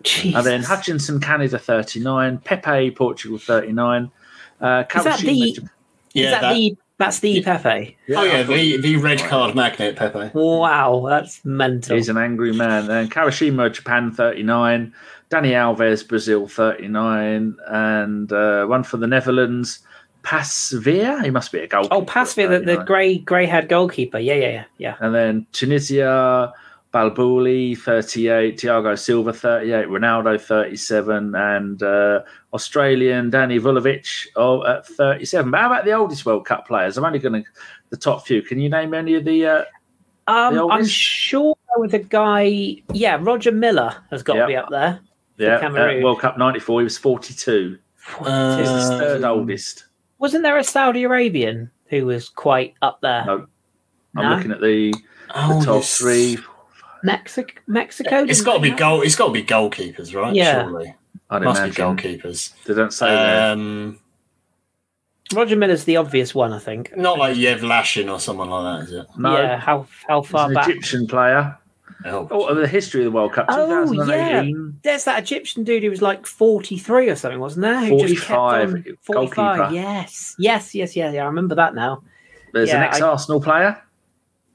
Jesus. 0.05 0.36
And 0.36 0.46
then 0.46 0.62
Hutchinson, 0.62 1.18
Canada, 1.18 1.59
39. 1.59 2.38
Pepe, 2.38 2.92
Portugal, 2.92 3.38
39. 3.38 4.12
Uh, 4.60 4.84
Is 4.94 5.05
that 5.05 5.18
Kawashima, 5.18 5.24
the- 5.24 5.52
Japan- 5.55 5.70
is 6.14 6.30
that, 6.30 6.52
the 6.55 6.76
that's 7.05 7.20
the 7.20 7.43
Pepe? 7.43 7.97
oh 8.16 8.22
yeah, 8.24 8.43
the 8.43 8.81
the 8.81 8.97
red 8.97 9.18
card 9.20 9.55
magnet 9.55 9.97
Pepe. 9.97 10.31
Wow, 10.35 11.06
that's 11.09 11.44
mental. 11.44 11.97
He's 11.97 12.09
an 12.09 12.18
angry 12.18 12.52
man. 12.52 12.90
And 12.90 13.10
Kawashima, 13.10 13.72
Japan, 13.72 14.10
39. 14.10 14.94
Dani 15.31 15.52
Alves, 15.52 16.06
Brazil, 16.06 16.47
39. 16.47 17.56
And 17.66 18.32
uh, 18.32 18.66
one 18.66 18.85
for 18.85 18.98
the 18.98 19.06
Netherlands, 19.06 19.81
Pasveer. 20.22 21.24
He 21.24 21.31
must 21.31 21.52
be 21.52 21.59
a 21.59 21.66
goalkeeper. 21.66 21.94
Oh, 21.94 22.02
Pasveer, 22.02 22.48
the, 22.48 22.76
the 22.76 22.85
grey 22.85 23.18
grey 23.18 23.47
haired 23.47 23.68
goalkeeper. 23.68 24.18
Yeah, 24.18 24.35
yeah, 24.35 24.48
yeah, 24.48 24.64
yeah. 24.78 24.97
And 25.01 25.14
then 25.14 25.47
Tunisia, 25.52 26.52
Balbouli, 26.94 27.76
38. 27.76 28.56
Thiago 28.56 28.96
Silva, 28.96 29.32
38. 29.32 29.88
Ronaldo, 29.88 30.40
37. 30.40 31.34
And 31.34 31.82
uh, 31.82 32.20
Australian 32.52 33.30
Danny 33.30 33.58
Vukovic 33.58 34.26
oh, 34.36 34.64
at 34.64 34.86
37. 34.86 35.50
But 35.50 35.60
how 35.60 35.66
about 35.66 35.84
the 35.84 35.92
oldest 35.92 36.24
World 36.24 36.46
Cup 36.46 36.68
players? 36.68 36.96
I'm 36.96 37.04
only 37.04 37.18
going 37.18 37.42
to 37.42 37.50
the 37.90 37.96
top 37.96 38.24
few. 38.24 38.42
Can 38.42 38.60
you 38.60 38.68
name 38.70 38.94
any 38.94 39.14
of 39.16 39.24
the? 39.24 39.44
Uh, 39.46 39.64
Um, 40.28 40.54
The 40.54 40.66
I'm 40.68 40.86
sure 40.86 41.56
with 41.76 41.94
a 41.94 41.98
guy. 41.98 42.76
Yeah, 42.92 43.18
Roger 43.20 43.50
Milla 43.52 44.02
has 44.10 44.22
got 44.22 44.36
Yeah. 44.36 44.42
to 44.42 44.46
be 44.46 44.56
up 44.56 44.70
there. 44.70 45.00
yeah, 45.36 45.58
Cameroon. 45.58 46.00
uh, 46.00 46.04
World 46.04 46.20
Cup 46.20 46.38
94. 46.38 46.80
He 46.80 46.84
was 46.84 46.96
42. 46.96 47.76
Uh, 48.20 48.56
He's 48.58 48.68
his 48.70 48.88
third 48.90 49.24
oldest. 49.24 49.86
Wasn't 50.20 50.44
there 50.44 50.58
a 50.58 50.64
Saudi 50.64 51.02
Arabian 51.02 51.70
who 51.86 52.06
was 52.06 52.28
quite 52.28 52.74
up 52.82 53.00
there? 53.02 53.24
No. 53.26 53.46
I'm 54.16 54.30
No? 54.30 54.36
looking 54.36 54.52
at 54.52 54.60
the, 54.60 54.94
the 55.34 55.62
top 55.64 55.82
three. 55.82 56.38
Mexico. 57.05 57.52
Mexico. 57.66 58.22
It's 58.24 58.39
didn't 58.39 58.44
got 58.47 58.55
to 58.55 58.60
be 58.60 58.70
have- 58.70 58.78
goal. 58.78 59.02
It's 59.02 59.14
got 59.16 59.26
to 59.28 59.32
be 59.32 59.43
goalkeepers, 59.44 60.14
right? 60.14 60.35
Yeah. 60.35 60.62
Surely 60.64 60.94
I'd 61.31 61.43
must 61.43 61.60
imagine. 61.60 61.97
be 61.97 62.02
goalkeepers. 62.02 62.52
They 62.64 62.74
don't 62.74 62.93
say 62.93 63.06
there. 63.09 63.52
Um, 63.52 63.98
Roger 65.35 65.56
Milla's 65.56 65.85
the 65.85 65.97
obvious 65.97 66.35
one, 66.35 66.52
I 66.52 66.59
think. 66.59 66.97
not 66.97 67.18
like 67.18 67.36
Lev 67.36 67.60
Yashin 67.60 68.12
or 68.12 68.20
someone 68.20 68.51
like 68.51 68.81
that, 68.81 68.85
is 68.89 68.93
it? 68.93 69.06
No, 69.16 69.36
Yeah. 69.36 69.59
How 69.59 69.86
how 70.06 70.22
he's 70.22 70.31
far 70.31 70.48
an 70.48 70.55
back? 70.55 70.68
Egyptian 70.68 71.06
player. 71.06 71.59
Oh, 72.06 72.28
Oh, 72.31 72.55
the 72.55 72.68
history 72.68 73.01
of 73.01 73.05
the 73.06 73.10
World 73.10 73.32
Cup, 73.32 73.47
Oh, 73.48 73.86
2018. 73.86 74.81
There's 74.82 75.05
that 75.05 75.22
Egyptian 75.22 75.64
dude 75.64 75.82
who 75.82 75.89
was 75.90 76.02
like 76.02 76.26
43 76.26 77.09
or 77.09 77.16
something, 77.16 77.40
wasn't 77.40 77.62
there? 77.62 77.81
Who 77.86 77.98
just 78.06 78.16
kept 78.26 78.28
45, 78.39 78.74
on 78.74 78.97
45. 79.01 79.35
goalkeeper. 79.59 79.74
Yes, 79.74 80.35
yes, 80.39 80.74
yes, 80.74 80.94
yeah, 80.94 81.10
yeah. 81.10 81.22
I 81.22 81.26
remember 81.26 81.55
that 81.55 81.74
now. 81.74 82.02
There's 82.52 82.68
Yeah, 82.68 82.76
an 82.76 82.82
ex-Arsenal 82.85 83.40
player 83.40 83.82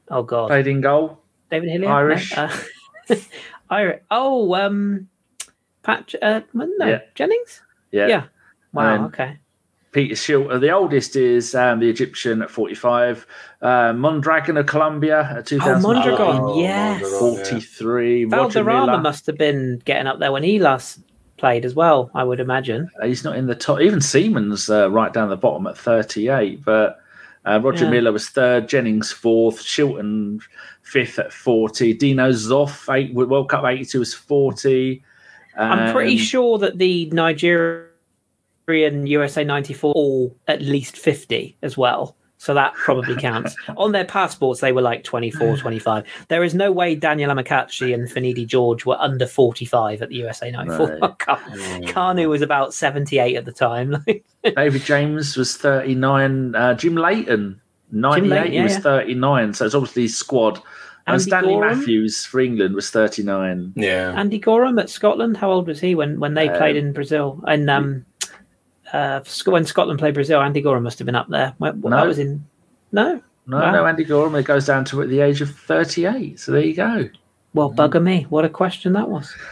Oh 0.09 0.21
god, 0.23 0.47
played 0.49 0.67
in 0.67 0.81
goal. 0.81 1.18
David 1.51 1.69
Hillier, 1.69 1.89
Irish. 1.91 2.35
No? 2.35 2.49
Uh, 3.09 3.15
Irish. 3.69 4.01
Oh, 4.11 4.53
um, 4.55 5.07
Pat. 5.83 6.13
Uh, 6.21 6.41
no, 6.53 6.67
Yeah. 6.85 6.99
Jennings. 7.15 7.61
Yeah. 7.91 8.07
Yeah. 8.07 8.23
Wow. 8.73 8.95
Um, 8.95 9.05
okay. 9.05 9.37
Peter 9.91 10.13
Schilt. 10.13 10.51
Uh, 10.51 10.59
the 10.59 10.69
oldest 10.69 11.15
is 11.15 11.55
um, 11.55 11.79
the 11.79 11.89
Egyptian 11.89 12.43
at 12.43 12.51
45. 12.51 13.25
Uh, 13.61 13.93
Mondragon 13.93 14.57
of 14.57 14.67
Colombia 14.67 15.27
at 15.37 15.47
2000. 15.47 15.81
Mondragon, 15.81 16.39
Oh, 16.41 16.59
yes. 16.61 17.01
Mondragon, 17.01 17.13
yeah. 17.13 17.19
43. 17.19 18.25
Roger 18.25 18.63
Valderrama 18.63 19.01
must 19.01 19.25
have 19.25 19.37
been 19.37 19.81
getting 19.85 20.05
up 20.05 20.19
there 20.19 20.31
when 20.31 20.43
he 20.43 20.59
last 20.59 20.99
played 21.37 21.65
as 21.65 21.73
well. 21.73 22.11
I 22.13 22.23
would 22.23 22.39
imagine. 22.39 22.87
Uh, 23.01 23.07
He's 23.07 23.23
not 23.23 23.35
in 23.35 23.47
the 23.47 23.55
top. 23.55 23.81
Even 23.81 23.99
Seaman's 24.01 24.69
uh, 24.69 24.91
right 24.91 25.11
down 25.11 25.29
the 25.29 25.35
bottom 25.37 25.65
at 25.65 25.75
38. 25.77 26.63
But 26.63 26.99
uh, 27.45 27.59
Roger 27.63 27.85
Yeah. 27.85 27.91
Milla 27.91 28.11
was 28.11 28.29
third, 28.29 28.67
Jennings 28.67 29.11
fourth, 29.11 29.61
Shilton 29.61 30.41
fifth 30.81 31.19
at 31.19 31.31
40. 31.31 31.93
Dino 31.93 32.29
Zoff, 32.31 32.93
eight, 32.93 33.13
World 33.13 33.49
Cup 33.49 33.63
82 33.63 33.99
was 33.99 34.13
40. 34.13 35.03
I'm 35.57 35.93
pretty 35.93 36.17
sure 36.17 36.57
that 36.59 36.77
the 36.77 37.09
Nigerian 37.11 37.87
USA 38.67 39.43
94 39.43 39.93
all 39.93 40.35
at 40.47 40.61
least 40.61 40.97
50 40.97 41.57
as 41.61 41.77
well. 41.77 42.15
So 42.41 42.53
that 42.53 42.73
probably 42.73 43.17
counts. 43.17 43.53
On 43.77 43.91
their 43.91 44.05
passports, 44.05 44.61
they 44.61 44.71
were 44.71 44.81
like 44.81 45.03
24, 45.03 45.57
25. 45.57 46.05
There 46.29 46.41
is 46.41 46.55
no 46.55 46.71
way 46.71 46.95
Daniel 46.95 47.31
Amokachi 47.31 47.93
and 47.93 48.07
Finidi 48.07 48.47
George 48.47 48.85
were 48.85 48.95
under 48.97 49.27
45 49.27 50.01
at 50.01 50.07
the 50.07 50.15
USA 50.15 50.49
94. 50.49 50.97
Right. 51.01 51.17
Kanu 51.19 52.29
was 52.29 52.41
about 52.41 52.73
78 52.73 53.35
at 53.35 53.43
the 53.43 53.51
time. 53.51 54.05
David 54.55 54.81
James 54.83 55.35
was 55.35 55.57
39. 55.57 56.55
Uh, 56.55 56.73
Jim 56.75 56.95
Leighton, 56.95 57.59
98, 57.91 58.29
Leighton, 58.29 58.53
yeah, 58.53 58.63
was 58.63 58.77
39. 58.77 59.53
So 59.53 59.65
it's 59.65 59.75
obviously 59.75 60.03
his 60.03 60.17
squad. 60.17 60.61
And 61.07 61.21
Stanley 61.21 61.55
Goram? 61.55 61.79
Matthews 61.79 62.25
for 62.25 62.39
England 62.39 62.73
was 62.73 62.89
39. 62.89 63.73
Yeah. 63.75 64.13
Andy 64.15 64.39
Goram 64.39 64.79
at 64.79 64.89
Scotland. 64.89 65.35
How 65.35 65.51
old 65.51 65.67
was 65.67 65.81
he 65.81 65.93
when, 65.93 66.19
when 66.19 66.35
they 66.35 66.47
played 66.47 66.77
Um, 66.77 66.85
in 66.85 66.93
Brazil? 66.93 67.43
And 67.47 67.69
um, 67.69 68.05
uh, 68.93 69.21
when 69.45 69.65
Scotland 69.65 69.99
played 69.99 70.13
Brazil, 70.13 70.41
Andy 70.41 70.61
Goram 70.61 70.83
must 70.83 70.99
have 70.99 71.05
been 71.05 71.15
up 71.15 71.29
there. 71.29 71.53
When, 71.57 71.81
No. 71.81 71.89
That 71.89 72.07
was 72.07 72.19
in. 72.19 72.45
No? 72.91 73.21
No, 73.47 73.57
Wow. 73.57 73.71
no, 73.71 73.85
Andy 73.85 74.03
Goram. 74.03 74.35
It 74.35 74.43
goes 74.43 74.65
down 74.65 74.85
to 74.85 75.01
at 75.01 75.09
the 75.09 75.21
age 75.21 75.41
of 75.41 75.55
38. 75.55 76.39
So 76.39 76.51
there 76.51 76.61
you 76.61 76.75
go. 76.75 77.09
Well, 77.53 77.73
bugger 77.73 78.01
me. 78.01 78.27
What 78.29 78.45
a 78.45 78.49
question 78.49 78.93
that 78.93 79.09
was. 79.09 79.33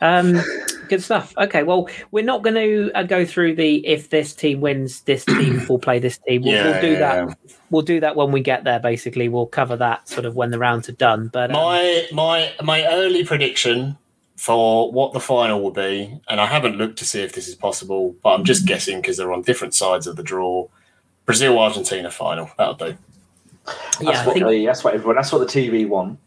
Um, 0.00 0.40
good 0.88 1.02
stuff. 1.02 1.32
Okay, 1.38 1.62
well, 1.62 1.88
we're 2.10 2.24
not 2.24 2.42
going 2.42 2.56
to 2.56 2.90
uh, 2.94 3.04
go 3.04 3.24
through 3.24 3.54
the 3.54 3.86
if 3.86 4.10
this 4.10 4.34
team 4.34 4.60
wins, 4.60 5.02
this 5.02 5.24
team 5.24 5.64
will 5.68 5.78
play 5.78 5.98
this 5.98 6.18
team. 6.18 6.42
We'll, 6.42 6.64
we'll 6.64 6.80
do 6.80 6.92
yeah, 6.92 6.98
that. 7.26 7.38
We'll 7.70 7.82
do 7.82 8.00
that 8.00 8.16
when 8.16 8.32
we 8.32 8.40
get 8.40 8.64
there. 8.64 8.80
Basically, 8.80 9.28
we'll 9.28 9.46
cover 9.46 9.76
that 9.76 10.08
sort 10.08 10.26
of 10.26 10.34
when 10.34 10.50
the 10.50 10.58
rounds 10.58 10.88
are 10.88 10.92
done. 10.92 11.28
But 11.32 11.50
um, 11.50 11.62
My 11.62 12.06
my 12.12 12.52
my 12.62 12.86
early 12.86 13.24
prediction 13.24 13.96
for 14.36 14.90
what 14.90 15.12
the 15.12 15.20
final 15.20 15.62
will 15.62 15.70
be, 15.70 16.18
and 16.28 16.40
I 16.40 16.46
haven't 16.46 16.76
looked 16.76 16.98
to 16.98 17.04
see 17.04 17.22
if 17.22 17.32
this 17.32 17.48
is 17.48 17.54
possible, 17.54 18.16
but 18.22 18.34
I'm 18.34 18.44
just 18.44 18.62
mm-hmm. 18.62 18.68
guessing 18.68 19.00
because 19.00 19.16
they're 19.16 19.32
on 19.32 19.42
different 19.42 19.74
sides 19.74 20.06
of 20.06 20.16
the 20.16 20.22
draw. 20.22 20.68
Brazil 21.26 21.58
Argentina 21.58 22.10
final. 22.10 22.50
That'll 22.58 22.74
do. 22.74 22.86
yeah, 22.86 22.94
That's, 23.66 24.02
I 24.02 24.26
what 24.26 24.34
think 24.34 24.46
the, 24.46 24.66
that's 24.66 24.84
what 24.84 24.94
everyone. 24.94 25.16
That's 25.16 25.32
what 25.32 25.38
the 25.38 25.46
TV 25.46 25.88
want. 25.88 26.18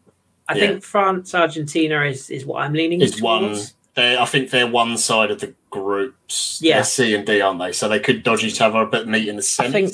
I 0.49 0.55
yeah. 0.55 0.67
think 0.67 0.83
France 0.83 1.35
Argentina 1.35 2.03
is 2.03 2.29
is 2.29 2.45
what 2.45 2.63
I'm 2.63 2.73
leaning 2.73 3.01
Is 3.01 3.21
one. 3.21 3.43
towards. 3.43 3.73
They're, 3.95 4.19
I 4.19 4.25
think 4.25 4.51
they're 4.51 4.67
one 4.67 4.97
side 4.97 5.31
of 5.31 5.39
the 5.39 5.53
groups. 5.71 6.59
Yeah. 6.61 6.75
They're 6.75 6.83
C 6.83 7.15
and 7.15 7.25
D, 7.25 7.41
aren't 7.41 7.59
they? 7.59 7.71
So 7.71 7.89
they 7.89 7.99
could 7.99 8.23
dodge 8.23 8.43
each 8.43 8.61
other, 8.61 8.85
but 8.85 9.07
meet 9.07 9.27
in 9.27 9.37
the 9.37 9.57
I 9.59 9.71
think- 9.71 9.93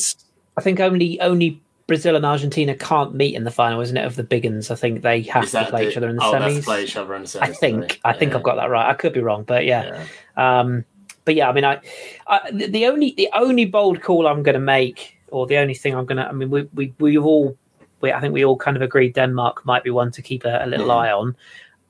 I 0.56 0.62
think 0.62 0.80
only 0.80 1.20
only 1.20 1.63
Brazil 1.88 2.16
and 2.16 2.26
Argentina 2.26 2.76
can't 2.76 3.14
meet 3.14 3.36
in 3.36 3.44
the 3.44 3.52
final, 3.52 3.82
isn't 3.82 3.98
it? 3.98 4.06
Of 4.06 4.16
the 4.16 4.24
big 4.24 4.46
uns, 4.46 4.72
I 4.72 4.76
think 4.76 5.02
they 5.02 5.22
have 5.24 5.50
to 5.52 5.66
play 5.66 5.84
the- 5.86 5.92
each 5.92 5.98
other 5.98 6.08
in 6.10 6.16
the 6.16 6.24
oh, 6.24 6.32
they 6.32 6.40
have 6.40 6.52
to 6.54 6.60
semis. 6.60 6.64
play 6.64 6.84
each 6.84 6.96
other 6.98 7.14
in 7.16 7.24
semis. 7.24 7.42
I 7.42 7.48
think. 7.52 8.00
I 8.06 8.14
think 8.14 8.32
Yeah. 8.32 8.38
I've 8.38 8.44
got 8.44 8.56
that 8.56 8.70
right. 8.70 8.90
I 8.90 8.94
could 8.94 9.14
be 9.14 9.20
wrong, 9.22 9.44
but 9.44 9.66
yeah. 9.66 10.06
Yeah. 10.38 10.60
Um, 10.60 10.86
but 11.26 11.36
yeah, 11.36 11.50
I 11.50 11.54
mean, 11.54 11.66
I, 11.66 11.80
I 12.28 12.52
the, 12.52 12.68
the 12.68 12.86
only 12.88 13.14
the 13.18 13.30
only 13.34 13.66
bold 13.66 14.02
call 14.02 14.28
I'm 14.28 14.44
going 14.44 14.56
to 14.56 14.60
make, 14.60 15.18
or 15.30 15.46
the 15.48 15.58
only 15.58 15.74
thing 15.74 15.94
I'm 15.96 16.06
going 16.06 16.18
to, 16.18 16.28
I 16.28 16.32
mean, 16.32 16.50
we 16.50 16.64
we 16.74 16.94
we 17.00 17.18
all, 17.18 17.58
we, 18.02 18.12
I 18.12 18.20
think 18.22 18.34
we 18.34 18.44
all 18.46 18.58
kind 18.58 18.76
of 18.78 18.84
agreed 18.84 19.14
Denmark 19.14 19.66
might 19.66 19.84
be 19.84 19.90
one 19.90 20.12
to 20.12 20.22
keep 20.22 20.46
a, 20.46 20.62
a 20.64 20.68
little 20.68 20.88
Mhm. 20.88 20.98
eye 21.02 21.12
on. 21.12 21.36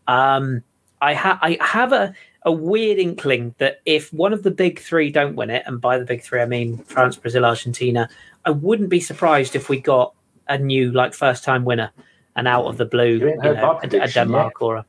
Um, 0.08 0.64
I 1.02 1.14
ha- 1.14 1.40
I 1.42 1.58
have 1.62 1.94
a 1.94 2.14
a 2.46 2.52
weird 2.52 3.00
inkling 3.00 3.56
that 3.58 3.80
if 3.86 4.12
one 4.12 4.34
of 4.34 4.44
the 4.44 4.52
big 4.52 4.80
three 4.80 5.10
don't 5.12 5.36
win 5.36 5.50
it, 5.50 5.64
and 5.66 5.80
by 5.80 5.98
the 5.98 6.06
big 6.06 6.22
three 6.22 6.42
I 6.42 6.46
mean 6.46 6.78
France, 6.80 7.16
Brazil, 7.16 7.46
Argentina, 7.46 8.10
I 8.46 8.52
wouldn't 8.52 8.90
be 8.90 9.00
surprised 9.00 9.56
if 9.56 9.70
we 9.70 9.80
got 9.80 10.14
a 10.48 10.58
new 10.58 10.92
like 10.92 11.14
first 11.14 11.44
time 11.44 11.66
winner, 11.66 11.92
and 12.36 12.48
out 12.48 12.66
of 12.66 12.78
the 12.78 12.86
blue, 12.86 13.18
You 13.18 13.30
you 13.30 13.36
know, 13.38 13.54
a, 13.54 13.72
a 13.72 13.80
prediction 13.80 14.28
Denmark 14.28 14.62
or 14.62 14.78
a. 14.78 14.86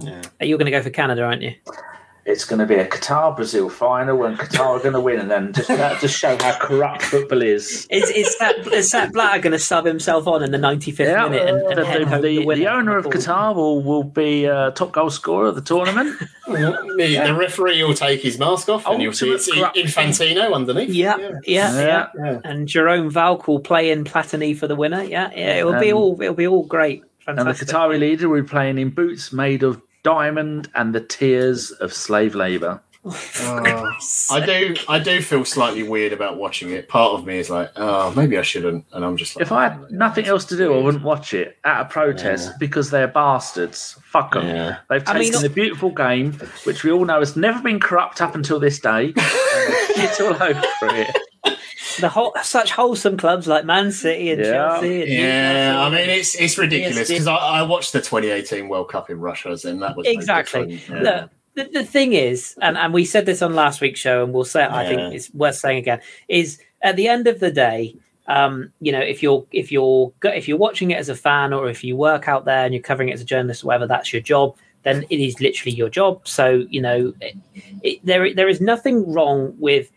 Yeah. 0.00 0.22
You're 0.40 0.58
going 0.58 0.66
to 0.66 0.72
go 0.72 0.82
for 0.82 0.90
Canada, 0.90 1.22
aren't 1.22 1.42
you? 1.42 1.54
It's 2.26 2.44
going 2.44 2.58
to 2.58 2.66
be 2.66 2.74
a 2.74 2.86
Qatar 2.86 3.36
Brazil 3.36 3.70
final, 3.70 4.24
and 4.24 4.36
Qatar 4.36 4.66
are 4.66 4.78
going 4.80 4.94
to 4.94 5.00
win, 5.00 5.20
and 5.20 5.30
then 5.30 5.52
just 5.52 5.68
that 5.68 6.00
just 6.00 6.18
show 6.18 6.36
how 6.36 6.58
corrupt 6.58 7.02
football 7.02 7.40
is. 7.40 7.86
Is 7.88 8.10
is 8.10 8.36
that 8.38 8.66
is 8.72 8.90
that 8.90 9.12
Blatter 9.12 9.38
going 9.40 9.52
to 9.52 9.58
sub 9.60 9.84
himself 9.86 10.26
on 10.26 10.42
in 10.42 10.50
the 10.50 10.58
95th 10.58 10.98
minute 11.30 11.48
and, 11.48 11.62
and 11.62 11.78
the, 11.78 11.86
head 11.86 12.02
home 12.02 12.22
the, 12.22 12.38
the, 12.44 12.54
the 12.56 12.66
owner 12.66 12.96
of 12.96 13.06
Qatar 13.06 13.54
will, 13.54 13.80
will 13.80 14.02
be 14.02 14.48
uh, 14.48 14.72
top 14.72 14.90
goal 14.90 15.08
scorer 15.10 15.46
of 15.46 15.54
the 15.54 15.60
tournament. 15.62 16.16
The, 16.46 17.20
the 17.26 17.34
referee 17.34 17.82
will 17.82 17.92
take 17.92 18.22
his 18.22 18.38
mask 18.38 18.68
off, 18.68 18.86
and 18.86 19.02
you'll 19.02 19.12
see 19.12 19.28
it's 19.30 19.48
Ultimate 19.48 19.74
corruption. 19.74 19.86
Infantino 19.86 20.54
underneath. 20.54 20.90
Yeah, 20.90 21.16
yeah, 21.18 21.30
yeah, 21.44 21.72
Yeah. 21.80 22.06
Yeah. 22.16 22.40
And 22.44 22.68
Jerome 22.68 23.10
Valcke 23.10 23.48
will 23.48 23.58
play 23.58 23.90
in 23.90 24.04
Platini 24.04 24.56
for 24.56 24.68
the 24.68 24.76
winner. 24.76 25.02
Yeah, 25.02 25.30
yeah. 25.34 25.54
It 25.56 25.66
will 25.66 25.80
be 25.80 25.90
Um, 25.90 25.98
all. 25.98 26.22
It'll 26.22 26.34
be 26.34 26.46
all 26.46 26.64
great. 26.64 27.02
And 27.26 27.36
the 27.36 27.42
Fantastic. 27.44 27.68
Qatari 27.68 27.98
leader 27.98 28.28
will 28.28 28.42
be 28.42 28.46
playing 28.48 28.78
in 28.78 28.90
boots 28.90 29.32
made 29.32 29.64
of 29.64 29.82
diamond 30.06 30.70
and 30.76 30.94
the 30.94 31.00
tears 31.00 31.72
of 31.72 31.92
slave 31.92 32.34
labour. 32.36 32.80
Oh, 33.04 33.92
I 34.30 34.40
do. 34.46 34.74
I 34.88 34.98
do 35.00 35.20
feel 35.20 35.44
slightly 35.44 35.82
weird 35.82 36.12
about 36.12 36.36
watching 36.36 36.70
it. 36.70 36.88
Part 36.88 37.12
of 37.14 37.24
me 37.26 37.38
is 37.38 37.50
like, 37.50 37.70
oh, 37.76 38.12
maybe 38.14 38.38
I 38.38 38.42
shouldn't, 38.42 38.84
and 38.92 39.04
I'm 39.04 39.16
just 39.16 39.34
like, 39.36 39.42
If 39.42 39.52
I 39.52 39.68
had 39.68 39.90
nothing 39.90 40.26
else 40.26 40.44
to 40.46 40.56
do, 40.56 40.74
I 40.74 40.78
wouldn't 40.82 41.02
watch 41.04 41.32
it 41.34 41.56
at 41.64 41.80
a 41.82 41.84
protest 41.84 42.50
Yeah. 42.50 42.56
because 42.60 42.90
they're 42.90 43.08
bastards. 43.08 43.96
Fuck 44.04 44.34
them. 44.34 44.46
Yeah. 44.46 44.78
They've 44.88 45.02
I 45.08 45.18
taken 45.18 45.42
mean- 45.42 45.50
a 45.50 45.54
beautiful 45.54 45.90
game, 45.90 46.32
which 46.64 46.82
we 46.84 46.90
all 46.92 47.04
know 47.04 47.18
has 47.20 47.36
never 47.36 47.60
been 47.62 47.80
corrupt 47.80 48.20
up 48.20 48.34
until 48.34 48.58
this 48.60 48.78
day. 48.80 49.12
it's 49.16 50.20
all 50.20 50.34
over 50.42 50.62
for 50.80 50.88
it. 50.94 51.16
The 52.00 52.08
whole 52.08 52.32
such 52.42 52.70
wholesome 52.70 53.16
clubs 53.16 53.46
like 53.46 53.64
Man 53.64 53.92
City 53.92 54.30
and 54.30 54.40
Yeah. 54.40 54.52
Chelsea. 54.52 55.02
And 55.02 55.10
Yeah, 55.12 55.52
Newcastle. 55.52 55.82
I 55.82 55.90
mean 55.90 56.10
it's 56.10 56.34
it's 56.34 56.58
ridiculous 56.58 57.08
because 57.08 57.26
I, 57.26 57.36
I 57.36 57.62
watched 57.62 57.92
the 57.92 58.00
2018 58.00 58.68
World 58.68 58.88
Cup 58.88 59.10
in 59.10 59.18
Russia, 59.20 59.56
and 59.64 59.82
that 59.82 59.96
was 59.96 60.06
Exactly. 60.06 60.66
different. 60.76 61.04
Yeah. 61.04 61.10
Look, 61.20 61.30
the, 61.54 61.80
the 61.80 61.84
thing 61.86 62.12
is, 62.12 62.54
and, 62.60 62.76
and 62.76 62.92
we 62.92 63.04
said 63.06 63.24
this 63.24 63.40
on 63.40 63.54
last 63.54 63.80
week's 63.80 63.98
show, 64.00 64.22
and 64.22 64.32
we'll 64.34 64.44
say 64.44 64.64
it, 64.64 64.70
I 64.70 64.86
think 64.86 65.14
it's 65.14 65.32
worth 65.32 65.54
saying 65.56 65.78
again, 65.78 66.00
is 66.28 66.58
at 66.82 66.96
the 66.96 67.08
end 67.08 67.26
of 67.26 67.40
the 67.40 67.50
day, 67.50 67.96
um, 68.28 68.72
you 68.80 68.92
know, 68.92 69.00
if 69.00 69.22
you're 69.22 69.46
if 69.52 69.72
you're 69.72 70.12
if 70.22 70.48
you're 70.48 70.58
watching 70.58 70.90
it 70.90 70.98
as 70.98 71.08
a 71.08 71.14
fan, 71.14 71.52
or 71.52 71.68
if 71.70 71.82
you 71.82 71.96
work 71.96 72.28
out 72.28 72.44
there 72.44 72.64
and 72.64 72.74
you're 72.74 72.82
covering 72.82 73.08
it 73.08 73.12
as 73.14 73.20
a 73.22 73.24
journalist, 73.24 73.64
or 73.64 73.68
whatever, 73.68 73.86
that's 73.86 74.12
your 74.12 74.20
job. 74.22 74.56
Then 74.82 75.04
it 75.10 75.18
is 75.18 75.40
literally 75.40 75.74
your 75.74 75.88
job. 75.88 76.28
So 76.28 76.64
you 76.68 76.80
know, 76.82 77.14
it, 77.20 77.36
it, 77.82 78.04
there 78.04 78.34
there 78.34 78.48
is 78.48 78.60
nothing 78.60 79.10
wrong 79.12 79.54
with 79.58 79.90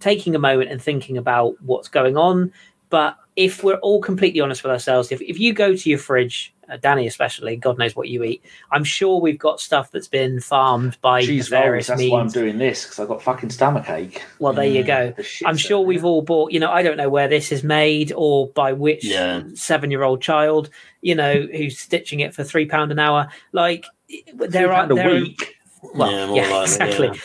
taking 0.00 0.34
a 0.34 0.38
moment 0.38 0.70
and 0.70 0.80
thinking 0.80 1.16
about 1.16 1.60
what's 1.62 1.88
going 1.88 2.16
on. 2.16 2.52
But 2.90 3.16
if 3.36 3.62
we're 3.62 3.76
all 3.76 4.00
completely 4.00 4.40
honest 4.40 4.62
with 4.62 4.72
ourselves, 4.72 5.12
if, 5.12 5.20
if 5.20 5.38
you 5.38 5.52
go 5.52 5.76
to 5.76 5.90
your 5.90 5.98
fridge, 5.98 6.54
uh, 6.70 6.78
Danny 6.78 7.06
especially, 7.06 7.54
God 7.56 7.76
knows 7.78 7.94
what 7.94 8.08
you 8.08 8.22
eat, 8.24 8.42
I'm 8.72 8.82
sure 8.84 9.20
we've 9.20 9.38
got 9.38 9.60
stuff 9.60 9.90
that's 9.90 10.08
been 10.08 10.40
farmed 10.40 10.98
by 11.02 11.20
Cheese 11.22 11.50
rolls. 11.50 11.62
various 11.62 11.86
That's 11.88 12.02
why 12.08 12.20
I'm 12.20 12.28
doing 12.28 12.56
this 12.56 12.84
because 12.84 12.98
I've 12.98 13.08
got 13.08 13.22
fucking 13.22 13.50
stomach 13.50 13.90
ache. 13.90 14.22
Well, 14.38 14.54
there 14.54 14.64
you 14.64 14.82
go. 14.84 15.12
The 15.16 15.42
I'm 15.44 15.56
sure 15.58 15.80
we've 15.80 16.04
all 16.04 16.22
bought, 16.22 16.50
you 16.52 16.60
know, 16.60 16.70
I 16.70 16.82
don't 16.82 16.96
know 16.96 17.10
where 17.10 17.28
this 17.28 17.52
is 17.52 17.62
made 17.62 18.12
or 18.16 18.48
by 18.48 18.72
which 18.72 19.04
Yeah. 19.04 19.42
seven 19.54 19.90
year 19.90 20.02
old 20.02 20.22
child, 20.22 20.70
you 21.02 21.14
know, 21.14 21.34
who's 21.52 21.78
stitching 21.78 22.20
it 22.20 22.34
for 22.34 22.42
three 22.42 22.64
pound 22.66 22.90
an 22.90 22.98
hour. 22.98 23.28
Like 23.52 23.84
there 24.34 24.72
are 24.72 24.90
a 24.90 24.94
there 24.94 25.08
are, 25.10 25.14
week. 25.20 25.56
well, 25.94 26.10
Yeah, 26.10 26.18
yeah, 26.20 26.26
more 26.26 26.36
likely, 26.36 26.62
exactly. 26.62 27.06
yeah. 27.08 27.20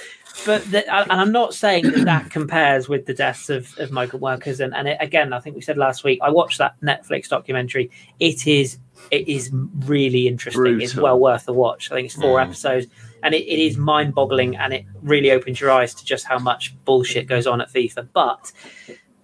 But 0.45 0.69
the, 0.71 0.79
and 0.93 1.11
I'm 1.11 1.31
not 1.31 1.53
saying 1.53 1.91
that 1.91 2.05
that 2.05 2.29
compares 2.31 2.89
with 2.89 3.05
the 3.05 3.13
deaths 3.13 3.49
of, 3.49 3.77
of 3.77 3.91
migrant 3.91 4.21
workers. 4.21 4.59
And, 4.59 4.73
and 4.75 4.87
it, 4.87 4.97
again, 4.99 5.31
I 5.31 5.39
think 5.39 5.55
we 5.55 5.61
said 5.61 5.77
last 5.77 6.03
week, 6.03 6.19
I 6.21 6.29
watched 6.29 6.57
that 6.57 6.75
Netflix 6.81 7.29
documentary. 7.29 7.91
It 8.19 8.47
is 8.47 8.77
it 9.11 9.27
is 9.27 9.51
really 9.85 10.27
interesting. 10.27 10.81
It's 10.81 10.95
well 10.95 11.19
worth 11.19 11.45
the 11.45 11.53
watch. 11.53 11.91
I 11.91 11.95
think 11.95 12.05
it's 12.07 12.15
four 12.15 12.39
Mm. 12.39 12.45
episodes, 12.45 12.87
and 13.21 13.35
it, 13.35 13.43
it 13.43 13.59
is 13.59 13.77
mind 13.77 14.15
boggling, 14.15 14.55
and 14.55 14.73
it 14.73 14.85
really 15.01 15.29
opens 15.31 15.59
your 15.61 15.71
eyes 15.71 15.93
to 15.95 16.05
just 16.05 16.25
how 16.25 16.39
much 16.39 16.73
bullshit 16.85 17.27
goes 17.27 17.45
on 17.45 17.61
at 17.61 17.69
FIFA. 17.71 18.07
But 18.13 18.51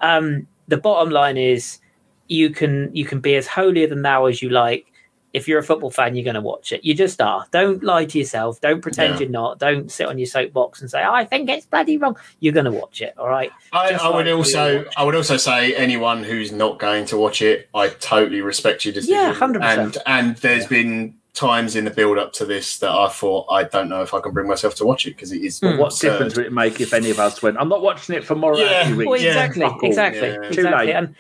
um, 0.02 0.48
the 0.68 0.78
bottom 0.78 1.10
line 1.12 1.38
is, 1.38 1.80
you 2.28 2.50
can 2.52 2.94
you 2.94 3.06
can 3.06 3.20
be 3.20 3.36
as 3.36 3.48
holier 3.48 3.88
than 3.88 4.04
thou 4.04 4.26
as 4.26 4.42
you 4.42 4.50
like. 4.50 4.89
If 5.34 5.48
you're 5.48 5.60
a 5.60 5.64
football 5.64 5.92
fan, 5.92 6.16
you're 6.16 6.24
going 6.24 6.34
to 6.36 6.42
watch 6.42 6.72
it. 6.72 6.84
You 6.84 6.94
just 6.96 7.22
are. 7.22 7.46
Don't 7.52 7.84
lie 7.84 8.06
to 8.06 8.18
yourself. 8.18 8.60
Don't 8.62 8.82
pretend 8.82 9.14
Yeah. 9.16 9.20
you're 9.22 9.30
not. 9.30 9.60
Don't 9.60 9.92
sit 9.92 10.08
on 10.08 10.18
your 10.18 10.26
soapbox 10.26 10.82
and 10.82 10.90
say, 10.90 11.04
oh, 11.04 11.14
"I 11.14 11.24
think 11.26 11.50
it's 11.50 11.66
bloody 11.68 11.98
wrong." 11.98 12.18
You're 12.40 12.54
going 12.54 12.66
to 12.66 12.72
watch 12.72 13.02
it. 13.02 13.14
All 13.18 13.30
right. 13.30 13.52
I, 13.72 13.92
I 13.92 14.08
would 14.08 14.16
like 14.16 14.26
we 14.26 14.32
also. 14.32 14.86
I 14.98 15.04
would 15.04 15.16
also 15.16 15.38
say 15.38 15.76
anyone 15.76 16.24
who's 16.24 16.52
not 16.52 16.80
going 16.80 17.06
to 17.06 17.18
watch 17.18 17.42
it, 17.42 17.70
I 17.76 17.90
totally 17.90 18.42
respect 18.42 18.86
your 18.86 18.94
decision. 18.94 19.16
Yeah, 19.16 19.34
100%. 19.36 19.62
And 19.64 19.98
and 20.06 20.36
there's 20.38 20.66
been 20.66 21.16
times 21.36 21.76
in 21.76 21.86
the 21.86 21.92
build 21.92 22.18
up 22.18 22.34
to 22.34 22.44
this 22.44 22.80
that 22.80 22.90
I 22.90 23.08
thought 23.08 23.46
I 23.52 23.64
don't 23.64 23.88
know 23.88 24.02
if 24.02 24.14
I 24.14 24.20
can 24.20 24.34
bring 24.34 24.48
myself 24.48 24.76
to 24.76 24.84
watch 24.86 25.06
it 25.06 25.12
because 25.12 25.32
it 25.32 25.42
is 25.42 25.60
Hmm. 25.60 25.78
What 25.78 25.98
difference 25.98 26.36
would 26.36 26.48
it 26.48 26.52
make 26.52 26.82
if 26.82 26.92
any 26.94 27.12
of 27.12 27.20
us 27.20 27.42
went? 27.42 27.56
I'm 27.58 27.70
not 27.70 27.82
watching 27.82 28.16
it 28.16 28.26
for 28.26 28.36
morality 28.36 28.64
Yeah. 28.64 28.96
week. 28.96 29.08
Well, 29.08 29.16
exactly, 29.22 29.62
fuck 29.62 29.82
all. 29.84 29.88
exactly, 29.90 30.28
Yeah. 30.30 30.36
Too 30.38 30.48
exactly. 30.48 30.88
late. 30.88 30.96
And 30.96 31.16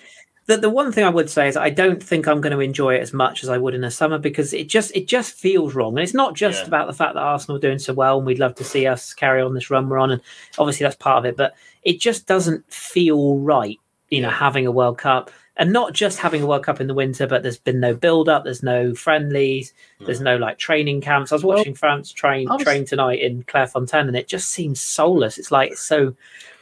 the 0.49 0.57
the 0.57 0.69
one 0.69 0.91
thing 0.91 1.03
I 1.05 1.09
would 1.09 1.29
say 1.29 1.47
is 1.47 1.55
I 1.55 1.69
don't 1.69 2.01
think 2.03 2.27
I'm 2.27 2.41
going 2.41 2.51
to 2.53 2.59
enjoy 2.59 2.95
it 2.95 3.01
as 3.01 3.13
much 3.13 3.43
as 3.43 3.49
I 3.49 3.57
would 3.57 3.73
in 3.75 3.81
the 3.81 3.91
summer 3.91 4.17
because 4.17 4.51
it 4.53 4.67
just 4.67 4.93
it 4.95 5.07
just 5.07 5.33
feels 5.33 5.75
wrong. 5.75 5.93
And 5.97 6.03
it's 6.03 6.13
not 6.13 6.33
just 6.35 6.61
Yeah. 6.63 6.67
about 6.67 6.87
the 6.87 6.93
fact 6.93 7.13
that 7.13 7.21
Arsenal 7.21 7.57
are 7.57 7.61
doing 7.61 7.79
so 7.79 7.93
well 7.93 8.17
and 8.17 8.25
we'd 8.25 8.39
love 8.39 8.55
to 8.55 8.63
see 8.63 8.85
us 8.87 9.13
carry 9.13 9.41
on 9.41 9.53
this 9.53 9.69
run 9.69 9.87
we're 9.89 9.99
on, 9.99 10.11
and 10.11 10.21
obviously 10.57 10.83
that's 10.83 10.95
part 10.97 11.19
of 11.19 11.25
it. 11.25 11.37
But 11.37 11.55
it 11.83 11.99
just 11.99 12.27
doesn't 12.27 12.71
feel 12.73 13.37
right, 13.37 13.77
you 14.09 14.21
know, 14.21 14.29
Yeah. 14.29 14.35
having 14.35 14.65
a 14.67 14.71
World 14.71 14.97
Cup. 14.97 15.31
and 15.61 15.73
not 15.73 15.91
just 15.91 16.19
having 16.19 16.41
a 16.41 16.45
World 16.45 16.63
Cup 16.63 16.79
in 16.79 16.87
the 16.87 16.93
winter, 16.93 17.27
but 17.27 17.43
there's 17.43 17.57
been 17.57 17.81
no 17.81 17.93
build 17.93 18.29
up, 18.29 18.45
there's 18.45 18.63
no 18.63 18.95
friendlies, 18.95 19.73
there's 19.99 20.21
no 20.21 20.37
like 20.37 20.57
training 20.57 21.01
camps. 21.01 21.33
I 21.33 21.35
was 21.35 21.43
watching 21.43 21.73
France 21.75 22.13
train 22.13 22.47
was- 22.47 22.63
train 22.63 22.85
tonight 22.85 23.19
in 23.19 23.43
Clairefontaine, 23.43 24.07
and 24.07 24.15
it 24.15 24.29
just 24.29 24.47
seems 24.51 24.79
soulless. 24.79 25.37
It's 25.37 25.51
like 25.51 25.71
it's 25.71 25.81
so 25.81 26.15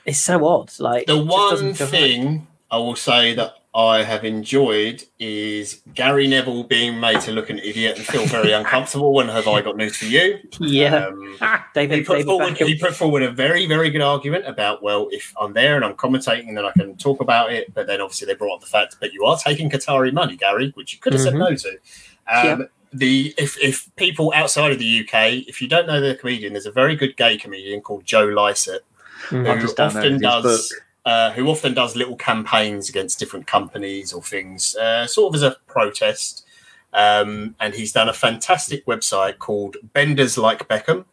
it's 0.05 0.17
so 0.19 0.45
odd. 0.47 0.71
Like 0.79 1.05
The 1.05 1.13
it 1.21 1.25
just 1.25 1.29
doesn't 1.51 1.65
one 1.67 1.75
feel 1.75 1.85
right. 1.87 1.91
thing 1.93 2.47
I 2.71 2.77
will 2.77 2.95
say 2.95 3.35
that 3.35 3.53
I 3.77 4.01
have 4.01 4.25
enjoyed 4.25 5.03
is 5.19 5.83
Gary 5.93 6.27
Neville 6.27 6.63
being 6.63 6.99
made 6.99 7.21
to 7.21 7.31
look 7.31 7.51
an 7.51 7.59
idiot 7.59 7.95
and 7.97 8.05
feel 8.07 8.25
very 8.25 8.51
uncomfortable. 8.61 9.13
When 9.13 9.29
have 9.29 9.47
I 9.47 9.61
got 9.61 9.77
news 9.77 9.95
for 9.97 10.05
you? 10.05 10.39
yeah, 10.59 11.05
Um, 11.05 11.37
David, 11.75 11.99
he 11.99 12.03
put 12.03 12.13
David 12.13 12.25
forward 12.25 12.57
he 12.57 12.75
put 12.79 12.95
forward 12.95 13.21
a 13.21 13.29
very 13.29 13.67
very 13.67 13.91
good 13.91 14.01
argument 14.01 14.47
about 14.47 14.81
well 14.81 15.07
if 15.11 15.31
I'm 15.39 15.53
there 15.53 15.75
and 15.75 15.85
I'm 15.85 15.93
commentating 15.93 16.55
then 16.55 16.65
I 16.65 16.71
can 16.71 16.97
talk 16.97 17.21
about 17.21 17.53
it 17.53 17.71
but 17.75 17.85
then 17.85 18.01
obviously 18.01 18.25
they 18.25 18.33
brought 18.33 18.55
up 18.55 18.61
the 18.61 18.65
fact 18.67 18.95
but 18.99 19.13
you 19.13 19.25
are 19.25 19.37
taking 19.37 19.69
Qatari 19.69 20.11
money 20.11 20.35
Gary 20.35 20.71
which 20.73 20.93
you 20.93 20.99
could 20.99 21.13
have 21.13 21.21
Mhm. 21.21 21.25
said 21.25 21.35
no 21.35 21.55
to 21.55 22.51
um, 22.53 22.67
the 22.91 23.35
if 23.37 23.57
if 23.61 23.95
people 23.95 24.31
outside 24.33 24.71
of 24.71 24.79
the 24.79 25.01
UK 25.01 25.45
if 25.47 25.61
you 25.61 25.67
don't 25.67 25.85
know 25.85 26.01
the 26.01 26.15
comedian 26.15 26.53
there's 26.53 26.65
a 26.65 26.71
very 26.71 26.95
good 26.95 27.15
gay 27.15 27.37
comedian 27.37 27.81
called 27.81 28.05
Joe 28.05 28.25
Lycett 28.25 28.83
Mhm. 29.29 29.47
I 29.47 29.55
who 29.55 29.61
just 29.61 29.79
often 29.79 30.19
does 30.19 30.43
book. 30.71 30.81
Uh, 31.07 31.31
who 31.31 31.47
often 31.47 31.73
does 31.73 31.95
little 31.95 32.17
campaigns 32.17 32.89
against 32.89 33.17
different 33.17 33.47
companies 33.47 34.11
or 34.11 34.21
things, 34.21 34.75
uh, 34.75 35.07
sort 35.07 35.31
of 35.31 35.35
as 35.35 35.41
a 35.41 35.55
protest. 35.65 36.45
Um, 36.91 37.55
and 37.61 37.73
he's 37.73 37.93
done 37.93 38.09
a 38.09 38.13
fantastic 38.13 38.85
website 38.85 39.37
called 39.37 39.77
Benders 39.93 40.37
Like 40.37 40.67
Beckham, 40.67 41.05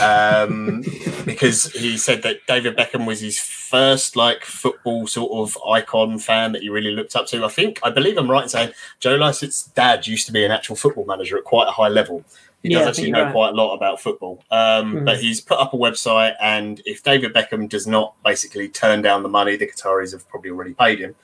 um, 0.00 0.82
because 1.26 1.70
he 1.72 1.98
said 1.98 2.22
that 2.22 2.46
David 2.48 2.78
Beckham 2.78 3.06
was 3.06 3.20
his 3.20 3.38
first 3.38 4.16
like 4.16 4.42
football 4.42 5.06
sort 5.06 5.32
of 5.32 5.58
icon 5.68 6.18
fan 6.18 6.52
that 6.52 6.62
he 6.62 6.70
really 6.70 6.92
looked 6.92 7.14
up 7.14 7.26
to. 7.26 7.44
I 7.44 7.48
think 7.48 7.78
I 7.82 7.90
believe 7.90 8.16
I'm 8.16 8.30
right 8.30 8.44
in 8.44 8.48
saying 8.48 8.72
Joe 9.00 9.16
Lycett's 9.16 9.64
dad 9.64 10.06
used 10.06 10.24
to 10.26 10.32
be 10.32 10.46
an 10.46 10.50
actual 10.50 10.76
football 10.76 11.04
manager 11.04 11.36
at 11.36 11.44
quite 11.44 11.68
a 11.68 11.72
high 11.72 11.88
level. 11.88 12.24
He 12.68 12.74
does 12.74 12.84
think 12.84 12.88
actually 12.88 13.10
know 13.12 13.24
right. 13.24 13.32
quite 13.32 13.48
a 13.50 13.56
lot 13.56 13.74
about 13.74 14.00
football. 14.00 14.42
Um, 14.50 14.94
Mhm. 14.96 15.04
But 15.04 15.20
he's 15.20 15.40
put 15.40 15.58
up 15.58 15.74
a 15.74 15.76
website, 15.76 16.34
and 16.40 16.80
if 16.84 17.02
David 17.02 17.32
Beckham 17.34 17.68
does 17.68 17.86
not 17.86 18.14
basically 18.24 18.68
turn 18.68 19.02
down 19.02 19.22
the 19.22 19.28
money, 19.28 19.56
the 19.56 19.66
Qataris 19.66 20.12
have 20.12 20.28
probably 20.28 20.50
already 20.50 20.74
paid 20.74 20.98
him, 21.00 21.14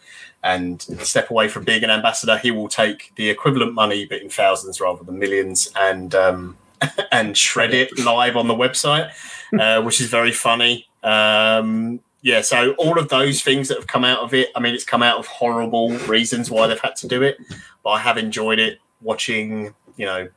and 0.43 0.82
step 1.02 1.31
away 1.31 1.48
from 1.48 1.64
being 1.64 1.85
an 1.85 1.90
ambassador, 1.90 2.36
he 2.39 2.51
will 2.51 2.69
take 2.69 3.12
the 3.16 3.31
equivalent 3.31 3.74
money, 3.74 4.05
but 4.06 4.20
in 4.23 4.28
thousands 4.28 4.81
rather 4.81 5.05
than 5.05 5.19
millions, 5.19 5.70
and 5.77 6.14
um, 6.14 6.56
and 7.12 7.36
shred 7.36 7.73
it 7.74 7.97
live 7.98 8.36
on 8.36 8.48
the 8.48 8.55
website, 8.55 9.10
uh, 9.59 9.81
which 9.82 10.01
is 10.01 10.09
very 10.09 10.32
funny. 10.32 10.89
Um, 11.02 12.01
yeah, 12.23 12.40
so 12.40 12.73
all 12.73 12.98
of 12.98 13.09
those 13.09 13.43
things 13.43 13.69
that 13.69 13.77
have 13.78 13.86
come 13.89 14.05
out 14.05 14.20
of 14.20 14.32
it, 14.32 14.51
I 14.55 14.60
mean, 14.60 14.74
it's 14.74 14.85
come 14.85 15.02
out 15.02 15.19
of 15.19 15.27
horrible 15.27 15.90
reasons 16.06 16.51
why 16.51 16.69
they've 16.69 16.81
had 16.81 16.94
to 16.97 17.09
do 17.09 17.23
it, 17.23 17.36
but 17.82 17.90
I 17.90 17.98
have 18.01 18.16
enjoyed 18.16 18.60
it 18.60 18.78
watching, 19.01 19.74
you 19.97 20.06
know, 20.06 20.28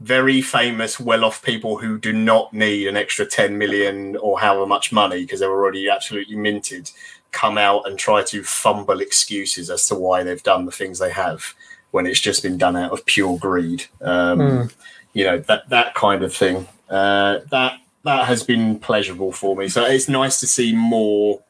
very 0.00 0.42
famous, 0.42 1.00
well-off 1.00 1.42
people 1.42 1.78
who 1.78 1.98
do 1.98 2.12
not 2.12 2.52
need 2.52 2.86
an 2.86 2.96
extra 2.96 3.24
10 3.24 3.56
million 3.56 4.16
or 4.16 4.38
however 4.40 4.66
much 4.66 4.92
money 4.92 5.22
because 5.22 5.40
they're 5.40 5.50
already 5.50 5.88
absolutely 5.88 6.36
minted 6.36 6.90
come 7.32 7.58
out 7.58 7.86
and 7.86 7.98
try 7.98 8.22
to 8.22 8.42
fumble 8.42 9.00
excuses 9.00 9.68
as 9.68 9.86
to 9.86 9.94
why 9.94 10.22
they've 10.22 10.42
done 10.42 10.64
the 10.64 10.72
things 10.72 10.98
they 10.98 11.10
have 11.10 11.54
when 11.90 12.06
it's 12.06 12.20
just 12.20 12.42
been 12.42 12.56
done 12.58 12.76
out 12.76 12.92
of 12.92 13.04
pure 13.06 13.38
greed. 13.38 13.84
Um, 14.00 14.38
Mm. 14.38 14.74
You 15.12 15.24
know 15.24 15.38
that 15.38 15.68
that 15.70 15.94
kind 15.94 16.22
of 16.22 16.34
thing. 16.34 16.68
Uh, 16.90 17.38
that 17.50 17.80
that 18.04 18.26
has 18.26 18.42
been 18.42 18.78
pleasurable 18.78 19.32
for 19.32 19.56
me. 19.56 19.68
So 19.68 19.82
it's 19.84 20.10
nice 20.10 20.40
to 20.40 20.46
see 20.46 20.74
more 20.74 21.42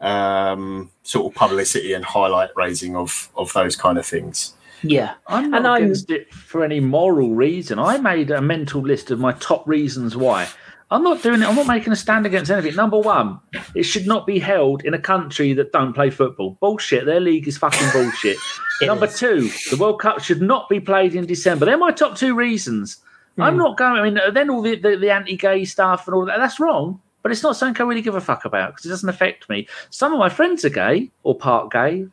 um, 0.00 0.90
sort 1.02 1.26
of 1.26 1.34
publicity 1.34 1.94
and 1.94 2.04
highlight 2.04 2.50
raising 2.54 2.94
of 2.94 3.30
of 3.34 3.52
those 3.54 3.76
kind 3.76 3.96
of 3.96 4.04
things. 4.04 4.52
Yeah, 4.82 5.14
I'm 5.26 5.50
not 5.50 5.58
And 5.58 5.66
I'm- 5.66 5.82
against 5.84 6.10
it 6.10 6.32
for 6.32 6.64
any 6.64 6.80
moral 6.80 7.34
reason. 7.34 7.78
I 7.78 7.98
made 7.98 8.30
a 8.30 8.40
mental 8.42 8.80
list 8.82 9.10
of 9.10 9.18
my 9.20 9.32
top 9.32 9.66
reasons 9.66 10.16
why. 10.16 10.48
I'm 10.90 11.02
not 11.02 11.22
doing 11.22 11.40
it. 11.40 11.48
I'm 11.48 11.56
not 11.56 11.66
making 11.66 11.90
a 11.92 11.96
stand 11.96 12.26
against 12.26 12.50
anything. 12.50 12.74
Number 12.76 12.98
one, 12.98 13.40
it 13.74 13.84
should 13.84 14.06
not 14.06 14.26
be 14.26 14.38
held 14.38 14.84
in 14.84 14.92
a 14.92 14.98
country 14.98 15.54
that 15.54 15.72
don't 15.72 15.94
play 15.94 16.10
football. 16.10 16.58
Bullshit. 16.60 17.06
Their 17.06 17.18
league 17.20 17.48
is 17.48 17.56
fucking 17.56 17.88
bullshit. 17.92 18.36
Number 18.82 19.06
is. 19.06 19.18
two, 19.18 19.48
the 19.70 19.76
World 19.78 20.00
Cup 20.00 20.20
should 20.20 20.42
not 20.42 20.68
be 20.68 20.80
played 20.80 21.14
in 21.14 21.24
December. 21.24 21.64
They're 21.64 21.78
my 21.78 21.92
top 21.92 22.16
two 22.18 22.34
reasons. 22.34 22.98
I'm 23.38 23.54
Hmm. 23.54 23.58
not 23.60 23.78
going. 23.78 24.00
I 24.00 24.02
mean, 24.10 24.34
then 24.34 24.50
all 24.50 24.60
the, 24.60 24.76
the, 24.76 24.96
the 24.96 25.10
anti-gay 25.10 25.64
stuff 25.64 26.06
and 26.06 26.14
all 26.14 26.26
that. 26.26 26.36
That's 26.38 26.60
wrong. 26.60 27.00
But 27.22 27.32
it's 27.32 27.42
not 27.42 27.56
something 27.56 27.80
I 27.80 27.88
really 27.88 28.02
give 28.02 28.16
a 28.16 28.20
fuck 28.20 28.44
about 28.44 28.72
because 28.72 28.84
it 28.84 28.88
doesn't 28.90 29.08
affect 29.08 29.48
me. 29.48 29.68
Some 29.88 30.12
of 30.12 30.18
my 30.18 30.28
friends 30.28 30.62
are 30.66 30.68
gay 30.70 31.10
or 31.22 31.34
part 31.38 31.70
gay, 31.70 32.06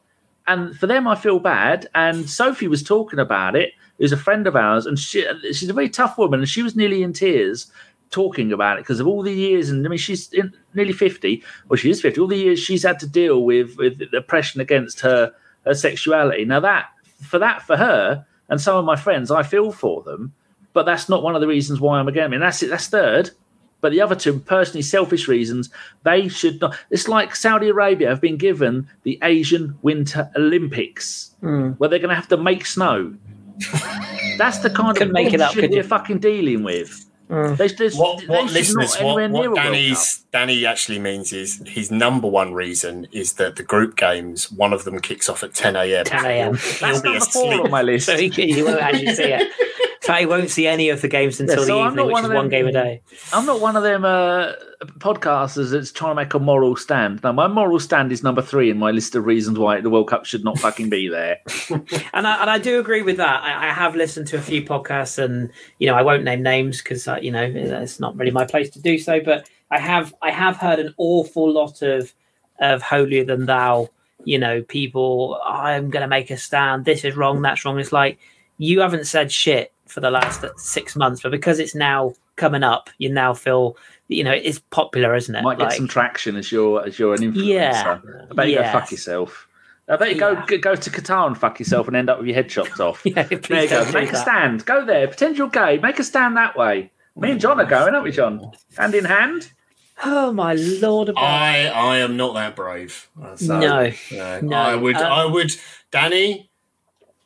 and 0.49 0.77
for 0.77 0.87
them 0.87 1.07
I 1.07 1.15
feel 1.15 1.39
bad. 1.39 1.87
And 1.95 2.29
Sophie 2.29 2.67
was 2.67 2.83
talking 2.83 3.19
about 3.19 3.55
it, 3.55 3.71
who's 3.97 4.11
a 4.11 4.17
friend 4.17 4.47
of 4.47 4.55
ours, 4.55 4.85
and 4.85 4.99
she, 4.99 5.25
she's 5.53 5.69
a 5.69 5.73
very 5.73 5.89
tough 5.89 6.17
woman, 6.17 6.39
and 6.41 6.49
she 6.49 6.63
was 6.63 6.75
nearly 6.75 7.03
in 7.03 7.13
tears 7.13 7.71
talking 8.11 8.51
about 8.51 8.77
it 8.77 8.81
because 8.81 8.99
of 8.99 9.07
all 9.07 9.21
the 9.21 9.31
years. 9.31 9.69
And 9.69 9.85
I 9.85 9.89
mean, 9.89 9.99
she's 9.99 10.33
in, 10.33 10.51
nearly 10.73 10.93
fifty, 10.93 11.43
or 11.69 11.77
she 11.77 11.89
is 11.89 12.01
fifty. 12.01 12.19
All 12.19 12.27
the 12.27 12.35
years 12.35 12.59
she's 12.59 12.83
had 12.83 12.99
to 12.99 13.07
deal 13.07 13.43
with 13.43 13.77
with 13.77 14.01
oppression 14.13 14.59
against 14.59 14.99
her 15.01 15.31
her 15.65 15.73
sexuality. 15.73 16.45
Now 16.45 16.59
that 16.59 16.89
for 17.21 17.39
that 17.39 17.61
for 17.61 17.77
her 17.77 18.25
and 18.49 18.59
some 18.59 18.77
of 18.77 18.85
my 18.85 18.95
friends, 18.95 19.31
I 19.31 19.43
feel 19.43 19.71
for 19.71 20.01
them, 20.03 20.33
but 20.73 20.85
that's 20.85 21.07
not 21.09 21.23
one 21.23 21.35
of 21.35 21.41
the 21.41 21.47
reasons 21.47 21.79
why 21.79 21.99
I'm 21.99 22.07
against. 22.07 22.25
I 22.25 22.29
mean, 22.29 22.39
that's 22.39 22.63
it. 22.63 22.69
That's 22.69 22.87
third. 22.87 23.31
But 23.81 23.91
the 23.93 24.01
other 24.01 24.15
two, 24.15 24.39
personally 24.39 24.81
selfish 24.81 25.27
reasons, 25.27 25.69
they 26.03 26.27
should 26.27 26.59
not. 26.59 26.75
It's 26.89 27.07
like 27.07 27.35
Saudi 27.35 27.69
Arabia 27.69 28.09
have 28.09 28.19
been 28.21 28.37
given 28.37 28.89
the 29.03 29.17
Asian 29.23 29.77
Winter 29.81 30.29
Olympics, 30.35 31.31
Mm. 31.41 31.77
where 31.77 31.89
they're 31.89 31.99
going 31.99 32.09
to 32.09 32.15
have 32.15 32.27
to 32.29 32.37
make 32.37 32.65
snow. 32.65 33.13
That's 34.37 34.59
the 34.59 34.69
kind 34.69 34.97
of 35.01 35.11
make 35.11 35.33
it 35.33 35.41
up, 35.41 35.49
bullshit 35.53 35.61
could 35.63 35.71
you? 35.71 35.77
we're 35.77 35.87
fucking 35.87 36.19
dealing 36.19 36.63
with. 36.63 37.05
Mm. 37.29 37.57
They, 37.57 37.67
there's- 37.67 37.95
What, 37.95 38.19
they 38.21 38.25
what 38.27 38.47
should 38.47 38.53
listeners, 38.53 38.95
not 38.99 39.05
what, 39.15 39.31
near 39.31 39.49
what 39.51 39.55
Danny's 39.55 40.25
Danny 40.31 40.65
actually 40.65 40.99
means 40.99 41.31
is 41.31 41.61
his 41.67 41.91
number 41.91 42.27
one 42.27 42.53
reason 42.53 43.07
is 43.11 43.33
that 43.33 43.55
the 43.55 43.63
group 43.63 43.95
games, 43.95 44.51
one 44.51 44.73
of 44.73 44.83
them 44.83 44.99
kicks 44.99 45.29
off 45.29 45.43
at 45.43 45.53
10 45.53 45.75
a.m. 45.75 46.05
10 46.05 46.25
a.m. 46.25 46.51
That's 46.53 46.79
He'll 46.79 47.01
be 47.01 47.09
number 47.09 47.25
four 47.25 47.53
on 47.65 47.69
my 47.71 47.81
list. 47.83 48.07
So 48.07 48.17
he, 48.17 48.29
he 48.29 48.63
won't 48.63 48.79
actually 48.81 49.13
see 49.15 49.23
it. 49.31 49.47
So 50.01 50.13
he 50.13 50.25
won't 50.25 50.49
see 50.49 50.65
any 50.65 50.89
of 50.89 51.01
the 51.01 51.07
games 51.07 51.39
until 51.39 51.59
Yeah, 51.59 51.65
so 51.65 51.81
the 51.81 51.87
evening, 51.87 52.05
which 52.05 52.13
one 52.13 52.23
is 52.23 52.29
of 52.29 52.35
one 52.35 52.49
game 52.49 52.67
a 52.67 52.71
day. 52.71 53.01
I'm 53.33 53.45
not 53.45 53.59
one 53.59 53.75
of 53.75 53.83
them 53.83 54.05
uh, 54.05 54.53
podcasters 54.99 55.71
that's 55.71 55.91
trying 55.91 56.11
to 56.11 56.15
make 56.15 56.33
a 56.33 56.39
moral 56.39 56.75
stand. 56.77 57.21
Now, 57.21 57.33
my 57.33 57.47
moral 57.47 57.79
stand 57.79 58.11
is 58.11 58.23
number 58.23 58.41
three 58.41 58.69
in 58.69 58.77
my 58.77 58.91
list 58.91 59.15
of 59.15 59.25
reasons 59.25 59.59
why 59.59 59.81
the 59.81 59.89
World 59.89 60.07
Cup 60.07 60.25
should 60.25 60.43
not 60.43 60.57
fucking 60.57 60.89
be 60.89 61.09
there. 61.09 61.39
And 62.13 62.27
I, 62.27 62.41
and 62.41 62.49
I 62.49 62.57
do 62.57 62.79
agree 62.79 63.01
with 63.01 63.17
that. 63.17 63.43
I, 63.43 63.69
I 63.69 63.73
have 63.73 63.95
listened 63.95 64.27
to 64.27 64.37
a 64.37 64.41
few 64.41 64.63
podcasts, 64.63 65.21
and 65.23 65.51
you 65.77 65.87
know 65.87 65.95
I 65.95 66.01
won't 66.01 66.23
name 66.23 66.41
names 66.41 66.81
because 66.81 67.07
you 67.21 67.31
know 67.31 67.43
it's 67.43 67.99
not 67.99 68.17
really 68.17 68.31
my 68.31 68.45
place 68.45 68.69
to 68.71 68.81
do 68.81 68.97
so. 68.97 69.19
But 69.21 69.49
I 69.69 69.79
have 69.79 70.13
I 70.21 70.31
have 70.31 70.57
heard 70.57 70.79
an 70.79 70.93
awful 70.97 71.51
lot 71.51 71.81
of 71.81 72.13
of 72.59 72.81
holier 72.81 73.23
than 73.23 73.45
thou. 73.45 73.89
You 74.23 74.39
know, 74.39 74.61
people. 74.61 75.39
I'm 75.45 75.89
going 75.89 76.01
to 76.01 76.07
make 76.07 76.31
a 76.31 76.37
stand. 76.37 76.85
This 76.85 77.05
is 77.05 77.15
wrong. 77.15 77.41
That's 77.41 77.63
wrong. 77.63 77.79
It's 77.79 77.93
like 77.93 78.19
you 78.57 78.81
haven't 78.81 79.05
said 79.05 79.31
shit 79.31 79.71
for 79.89 79.99
the 80.01 80.11
last 80.11 80.45
six 80.57 80.95
months, 80.95 81.21
but 81.21 81.31
because 81.31 81.59
it's 81.59 81.75
now 81.75 82.13
coming 82.35 82.63
up, 82.63 82.89
you 82.97 83.09
now 83.11 83.33
feel 83.33 83.75
you 84.07 84.23
know 84.23 84.31
it's 84.31 84.59
popular, 84.71 85.15
isn't 85.15 85.35
it? 85.35 85.41
Might 85.43 85.57
get 85.57 85.65
Like- 85.65 85.77
some 85.77 85.87
traction 85.87 86.35
as 86.35 86.51
you're 86.51 86.85
as 86.85 86.97
you're 86.99 87.13
an 87.13 87.21
influencer. 87.21 87.45
Yeah. 87.45 87.97
I 88.31 88.33
bet 88.33 88.47
you 88.47 88.55
Yeah. 88.55 88.71
go 88.73 88.79
fuck 88.79 88.91
yourself. 88.91 89.47
I 89.87 89.95
bet 89.97 90.13
you 90.13 90.19
go 90.19 90.31
Yeah. 90.33 90.45
go 90.47 90.57
go 90.59 90.75
to 90.75 90.89
Qatar 90.89 91.27
and 91.27 91.37
fuck 91.37 91.59
yourself 91.59 91.87
and 91.87 91.95
end 91.97 92.09
up 92.09 92.17
with 92.19 92.27
your 92.27 92.35
head 92.35 92.49
chopped 92.49 92.79
off. 92.87 93.01
Yeah, 93.05 93.23
there 93.23 93.33
you 93.33 93.39
go. 93.69 93.83
don't 93.83 93.87
do 93.87 93.93
Make 93.93 94.11
a 94.13 94.17
stand. 94.17 94.65
Go 94.65 94.85
there. 94.85 95.07
Pretend 95.07 95.37
you're 95.37 95.49
gay. 95.49 95.77
Make 95.79 95.99
a 95.99 96.03
stand 96.03 96.37
that 96.37 96.55
way. 96.57 96.91
Me 97.15 97.31
and 97.31 97.39
John 97.41 97.59
are 97.59 97.65
going, 97.65 97.93
aren't 97.93 98.03
we, 98.05 98.11
John? 98.11 98.51
Hand 98.77 98.95
in 98.95 99.05
hand. 99.05 99.51
Oh 100.05 100.31
my 100.31 100.53
lord! 100.53 101.11
I 101.17 101.67
I 101.67 101.97
am 101.97 102.15
not 102.15 102.33
that 102.35 102.55
brave. 102.55 103.09
So, 103.35 103.59
No. 103.59 103.91
no. 104.11 104.39
No, 104.41 104.55
I 104.57 104.75
would 104.75 104.95
um, 104.95 105.11
I 105.11 105.25
would 105.25 105.51
Danny. 105.91 106.48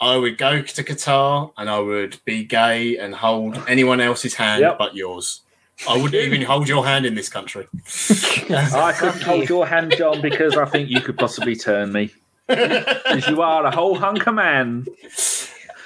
I 0.04 0.18
would 0.18 0.38
go 0.38 0.62
to 0.62 0.84
Qatar 0.84 1.52
and 1.58 1.70
I 1.70 1.80
would 1.80 2.20
be 2.26 2.44
gay 2.44 2.98
and 2.98 3.16
hold 3.16 3.58
anyone 3.68 4.02
else's 4.02 4.34
hand 4.36 4.62
Yep. 4.62 4.78
but 4.78 4.96
yours. 4.96 5.42
I 5.90 5.96
wouldn't 5.96 6.14
even 6.16 6.42
hold 6.44 6.68
your 6.68 6.86
hand 6.86 7.06
in 7.06 7.16
this 7.16 7.30
country. 7.30 7.68
I 8.50 8.94
couldn't 8.98 9.22
hold 9.24 9.50
your 9.50 9.66
hand, 9.66 9.96
John, 9.98 10.22
because 10.22 10.56
I 10.58 10.66
think 10.66 10.90
you 10.90 11.02
could 11.02 11.18
possibly 11.18 11.56
turn 11.56 11.92
me. 11.92 12.12
Because 12.48 13.28
you 13.30 13.42
are 13.42 13.66
a 13.66 13.72
whole 13.72 13.96
hunk 13.96 14.28
of 14.28 14.36
man. 14.36 14.86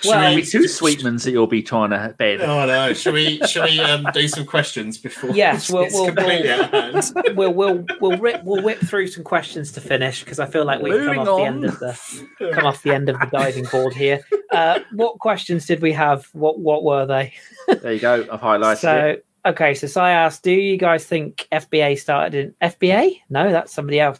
Well, 0.06 0.20
Well, 0.20 0.36
be 0.36 0.44
two 0.44 0.60
sweetmans 0.66 1.24
that 1.24 1.32
you'll 1.32 1.48
be 1.48 1.64
trying 1.64 1.90
to 1.90 2.14
bed. 2.18 2.42
Oh 2.42 2.66
no! 2.66 2.94
Should 2.94 3.14
we 3.16 3.40
should 3.48 3.64
we 3.64 3.80
um, 3.80 4.06
do 4.14 4.28
some 4.28 4.46
questions 4.46 4.98
before? 4.98 5.32
Yes, 5.32 5.72
we'll- 5.72 5.88
we'll- 5.92 6.06
completely 6.08 6.50
we'll- 6.50 6.62
out 6.64 6.74
of 6.74 7.14
hand. 7.16 7.36
we'll 7.38 7.54
we'll 7.54 7.86
we'll 8.00 8.18
rip, 8.18 8.44
we'll 8.44 8.62
whip 8.64 8.80
through 8.80 9.08
some 9.08 9.24
questions 9.24 9.72
to 9.74 9.82
finish 9.82 10.24
because 10.24 10.40
I 10.40 10.46
feel 10.46 10.66
like 10.66 10.82
we've 10.82 10.94
come 10.94 11.16
Moving 11.16 11.20
off 11.28 11.38
the 11.38 11.44
end 11.46 11.64
of 11.66 11.80
the 11.80 12.52
come 12.54 12.66
off 12.66 12.84
the 12.84 12.92
end 12.94 13.10
of 13.10 13.20
the 13.20 13.26
diving 13.26 13.66
board 13.72 13.94
here. 13.94 14.22
Uh, 14.52 14.80
what 14.94 15.18
questions 15.20 15.66
did 15.66 15.82
we 15.82 15.94
have? 15.94 16.28
What 16.34 16.60
what 16.60 16.84
were 16.84 17.06
they? 17.06 17.34
There 17.82 17.94
you 17.94 18.00
go. 18.00 18.26
I've 18.32 18.40
highlighted 18.42 18.78
So 18.78 18.96
it. 19.08 19.26
okay, 19.46 19.74
so 19.74 19.88
Si 19.88 20.00
asked, 20.00 20.44
do 20.44 20.52
you 20.52 20.78
guys 20.78 21.06
think 21.06 21.48
FBA 21.52 22.00
started 22.00 22.56
in 22.62 22.70
FBA? 22.70 23.22
No, 23.30 23.52
that's 23.52 23.74
somebody 23.74 24.00
else. 24.00 24.20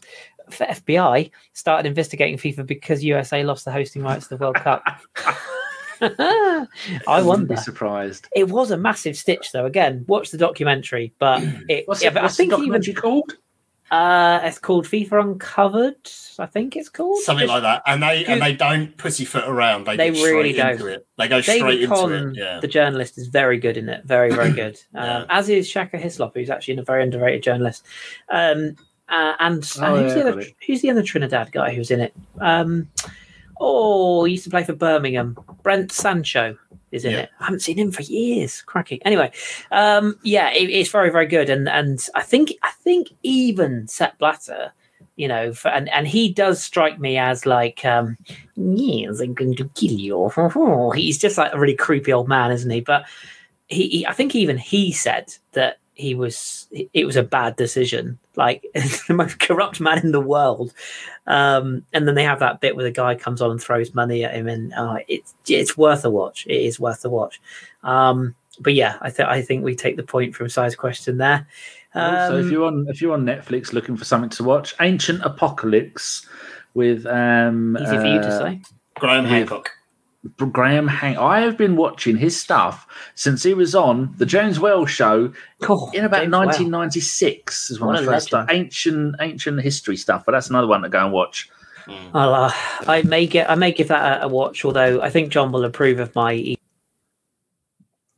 for 0.50 0.66
FBI 0.66 1.30
started 1.52 1.86
investigating 1.88 2.36
FIFA 2.38 2.66
because 2.66 3.04
USA 3.04 3.42
lost 3.44 3.64
the 3.64 3.70
hosting 3.72 4.02
rights 4.02 4.26
to 4.28 4.36
the 4.36 4.42
World 4.42 4.56
Cup. 4.56 4.82
I 6.00 6.66
wouldn't 7.06 7.26
wonder. 7.26 7.46
be 7.46 7.56
surprised. 7.56 8.28
It 8.34 8.48
was 8.48 8.70
a 8.70 8.76
massive 8.76 9.16
stitch, 9.16 9.52
though. 9.52 9.66
Again, 9.66 10.04
watch 10.08 10.30
the 10.30 10.38
documentary, 10.38 11.12
but 11.18 11.42
it, 11.68 11.86
What's, 11.88 12.02
yeah, 12.02 12.08
it, 12.08 12.14
but 12.14 12.22
what's 12.24 12.34
I 12.34 12.36
think 12.36 12.50
the 12.50 12.56
even 12.58 12.80
documentary 12.80 12.94
called? 12.94 13.36
uh, 13.90 14.40
it's 14.44 14.58
called 14.58 14.84
FIFA 14.86 15.22
Uncovered. 15.22 15.96
I 16.38 16.44
think 16.46 16.76
it's 16.76 16.88
called 16.90 17.18
Something 17.22 17.46
Just- 17.46 17.54
like 17.54 17.62
that, 17.62 17.82
and 17.86 18.02
they 18.02 18.24
and 18.26 18.40
they 18.42 18.54
don't 18.54 18.96
pussyfoot 18.98 19.44
around. 19.44 19.86
They, 19.86 19.96
They 19.96 20.14
straight 20.14 20.32
really 20.32 20.58
into 20.58 20.78
don't. 20.78 20.88
it. 20.90 21.06
They 21.16 21.26
go 21.28 21.40
straight 21.40 21.60
David 21.62 21.82
into 21.84 21.94
Conn, 21.94 22.12
it. 22.12 22.36
Yeah, 22.36 22.60
the 22.60 22.68
journalist, 22.68 23.16
is 23.18 23.28
very 23.28 23.58
good 23.58 23.76
in 23.78 23.88
it. 23.88 24.04
Very, 24.04 24.30
very 24.30 24.52
good. 24.62 24.78
Yeah. 24.94 25.18
um, 25.20 25.26
as 25.30 25.48
is 25.48 25.68
Shaka 25.68 25.96
Hislop, 25.98 26.34
who's 26.34 26.50
actually 26.50 26.76
a 26.76 26.82
very 26.82 27.02
underrated 27.02 27.42
journalist. 27.42 27.84
Um, 28.28 28.76
uh, 29.08 29.32
and 29.40 29.64
Oh, 29.78 29.82
uh, 29.94 30.02
who's, 30.02 30.14
yeah, 30.16 30.22
the 30.22 30.28
other, 30.32 30.42
who's 30.66 30.82
the 30.82 30.90
other 30.90 31.02
Trinidad 31.02 31.50
guy 31.50 31.74
who's 31.74 31.90
in 31.90 32.00
it? 32.00 32.12
Um, 32.42 32.90
oh, 33.60 34.24
he 34.24 34.32
used 34.32 34.44
to 34.44 34.50
play 34.50 34.64
for 34.64 34.72
Birmingham. 34.74 35.36
Brent 35.62 35.92
Sancho 35.92 36.56
is 36.92 37.04
in 37.04 37.12
Yeah. 37.12 37.18
it. 37.20 37.30
I 37.40 37.44
haven't 37.44 37.60
seen 37.60 37.78
him 37.78 37.90
for 37.92 38.02
years. 38.02 38.62
Cracky. 38.62 39.00
Anyway, 39.04 39.30
um, 39.72 40.18
yeah, 40.22 40.50
it, 40.52 40.70
it's 40.70 40.90
very, 40.90 41.10
very 41.10 41.26
good. 41.26 41.50
And 41.50 41.68
and 41.68 42.06
I 42.14 42.22
think 42.22 42.52
I 42.62 42.70
think 42.82 43.08
even 43.22 43.86
Sepp 43.88 44.18
Blatter. 44.18 44.72
You 45.16 45.26
know, 45.26 45.52
for, 45.52 45.66
and 45.68 45.88
and 45.88 46.06
he 46.06 46.32
does 46.32 46.62
strike 46.62 47.00
me 47.00 47.18
as 47.18 47.44
like, 47.44 47.84
um, 47.84 48.16
yes, 48.54 49.18
I'm 49.18 49.34
going 49.34 49.56
to 49.56 49.68
kill 49.74 49.90
you. 49.92 50.92
He's 50.94 51.18
just 51.18 51.36
like 51.36 51.52
a 51.52 51.58
really 51.58 51.74
creepy 51.74 52.12
old 52.12 52.28
man, 52.28 52.52
isn't 52.52 52.70
he? 52.70 52.80
But 52.80 53.04
he, 53.66 53.88
he 53.88 54.06
I 54.06 54.12
think 54.12 54.36
even 54.36 54.58
he 54.58 54.92
said 54.92 55.34
that 55.54 55.78
he 55.98 56.14
was 56.14 56.68
it 56.94 57.04
was 57.04 57.16
a 57.16 57.22
bad 57.22 57.56
decision, 57.56 58.18
like 58.36 58.64
the 59.08 59.14
most 59.14 59.40
corrupt 59.40 59.80
man 59.80 59.98
in 59.98 60.12
the 60.12 60.20
world. 60.20 60.72
Um, 61.26 61.84
and 61.92 62.06
then 62.06 62.14
they 62.14 62.22
have 62.24 62.38
that 62.38 62.60
bit 62.60 62.76
where 62.76 62.84
the 62.84 62.90
guy 62.90 63.16
comes 63.16 63.42
on 63.42 63.50
and 63.50 63.60
throws 63.60 63.94
money 63.94 64.24
at 64.24 64.32
him, 64.34 64.46
and 64.48 64.72
uh, 64.74 64.98
it's 65.08 65.34
it's 65.48 65.76
worth 65.76 66.04
a 66.04 66.10
watch. 66.10 66.46
It 66.46 66.62
is 66.62 66.80
worth 66.80 67.04
a 67.04 67.10
watch. 67.10 67.40
Um, 67.82 68.34
but 68.60 68.74
yeah, 68.74 68.96
I 69.00 69.10
think 69.10 69.28
I 69.28 69.42
think 69.42 69.64
we 69.64 69.74
take 69.74 69.96
the 69.96 70.02
point 70.04 70.34
from 70.34 70.48
size 70.48 70.76
question 70.76 71.18
there. 71.18 71.46
also, 71.94 72.38
if 72.38 72.46
Um, 72.46 72.52
you're 72.52 72.64
on 72.64 72.86
if 72.88 73.02
you're 73.02 73.12
on 73.14 73.24
Netflix 73.24 73.72
looking 73.72 73.96
for 73.96 74.04
something 74.04 74.30
to 74.30 74.44
watch, 74.44 74.74
Ancient 74.80 75.22
Apocalypse 75.22 76.26
with 76.74 77.06
um 77.06 77.76
easy 77.76 77.96
for 77.96 78.06
you 78.06 78.20
to 78.20 78.28
uh, 78.28 78.38
say. 78.38 78.62
Graham 78.94 79.24
Hancock. 79.24 79.70
Graham 80.36 80.88
Hang. 80.88 81.16
I 81.16 81.40
have 81.40 81.56
been 81.56 81.76
watching 81.76 82.16
his 82.16 82.38
stuff 82.38 82.86
since 83.14 83.42
he 83.42 83.54
was 83.54 83.74
on 83.74 84.14
the 84.18 84.26
James 84.26 84.58
Wells 84.58 84.90
show 84.90 85.32
Cool. 85.62 85.90
in 85.94 86.04
about 86.04 86.22
James 86.22 86.32
Well. 86.32 86.46
1996. 86.46 87.70
Is 87.70 87.80
when 87.80 87.88
What 87.88 87.98
I 87.98 88.02
a 88.02 88.04
first 88.04 88.26
started. 88.28 88.52
Ancient 88.52 89.16
ancient 89.20 89.60
history 89.62 89.96
stuff, 89.96 90.24
but 90.26 90.32
that's 90.32 90.50
another 90.50 90.66
one 90.66 90.82
to 90.82 90.88
go 90.88 91.04
and 91.04 91.12
watch. 91.12 91.48
Mm. 91.86 92.10
I'll, 92.14 92.34
uh, 92.34 92.52
I 92.86 93.02
may 93.02 93.26
get 93.26 93.48
I 93.48 93.54
may 93.54 93.72
give 93.72 93.88
that 93.88 94.20
a, 94.20 94.24
a 94.24 94.28
watch, 94.28 94.64
although 94.64 95.00
I 95.00 95.08
think 95.08 95.30
John 95.30 95.52
will 95.52 95.64
approve 95.64 96.00
of 96.00 96.14
my 96.14 96.56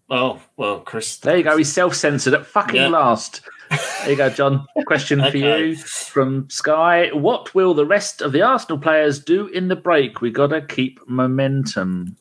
Oh 0.08 0.40
well, 0.56 0.80
Kris. 0.80 1.18
There 1.18 1.36
you 1.36 1.44
go. 1.44 1.56
He's 1.56 1.72
self 1.72 1.94
censored 1.94 2.34
at 2.34 2.46
fucking 2.46 2.76
Yeah. 2.76 2.88
last. 2.88 3.42
There 3.70 4.10
you 4.10 4.16
go, 4.16 4.30
John. 4.30 4.66
Question 4.86 5.22
for 5.30 5.36
you 5.36 5.76
from 5.76 6.48
Sky. 6.50 7.10
What 7.12 7.54
will 7.54 7.74
the 7.74 7.86
rest 7.86 8.22
of 8.22 8.32
the 8.32 8.42
Arsenal 8.42 8.78
players 8.78 9.18
do 9.20 9.46
in 9.48 9.68
the 9.68 9.76
break? 9.76 10.20
We 10.20 10.30
got 10.30 10.48
to 10.48 10.60
keep 10.60 11.00
momentum. 11.08 12.16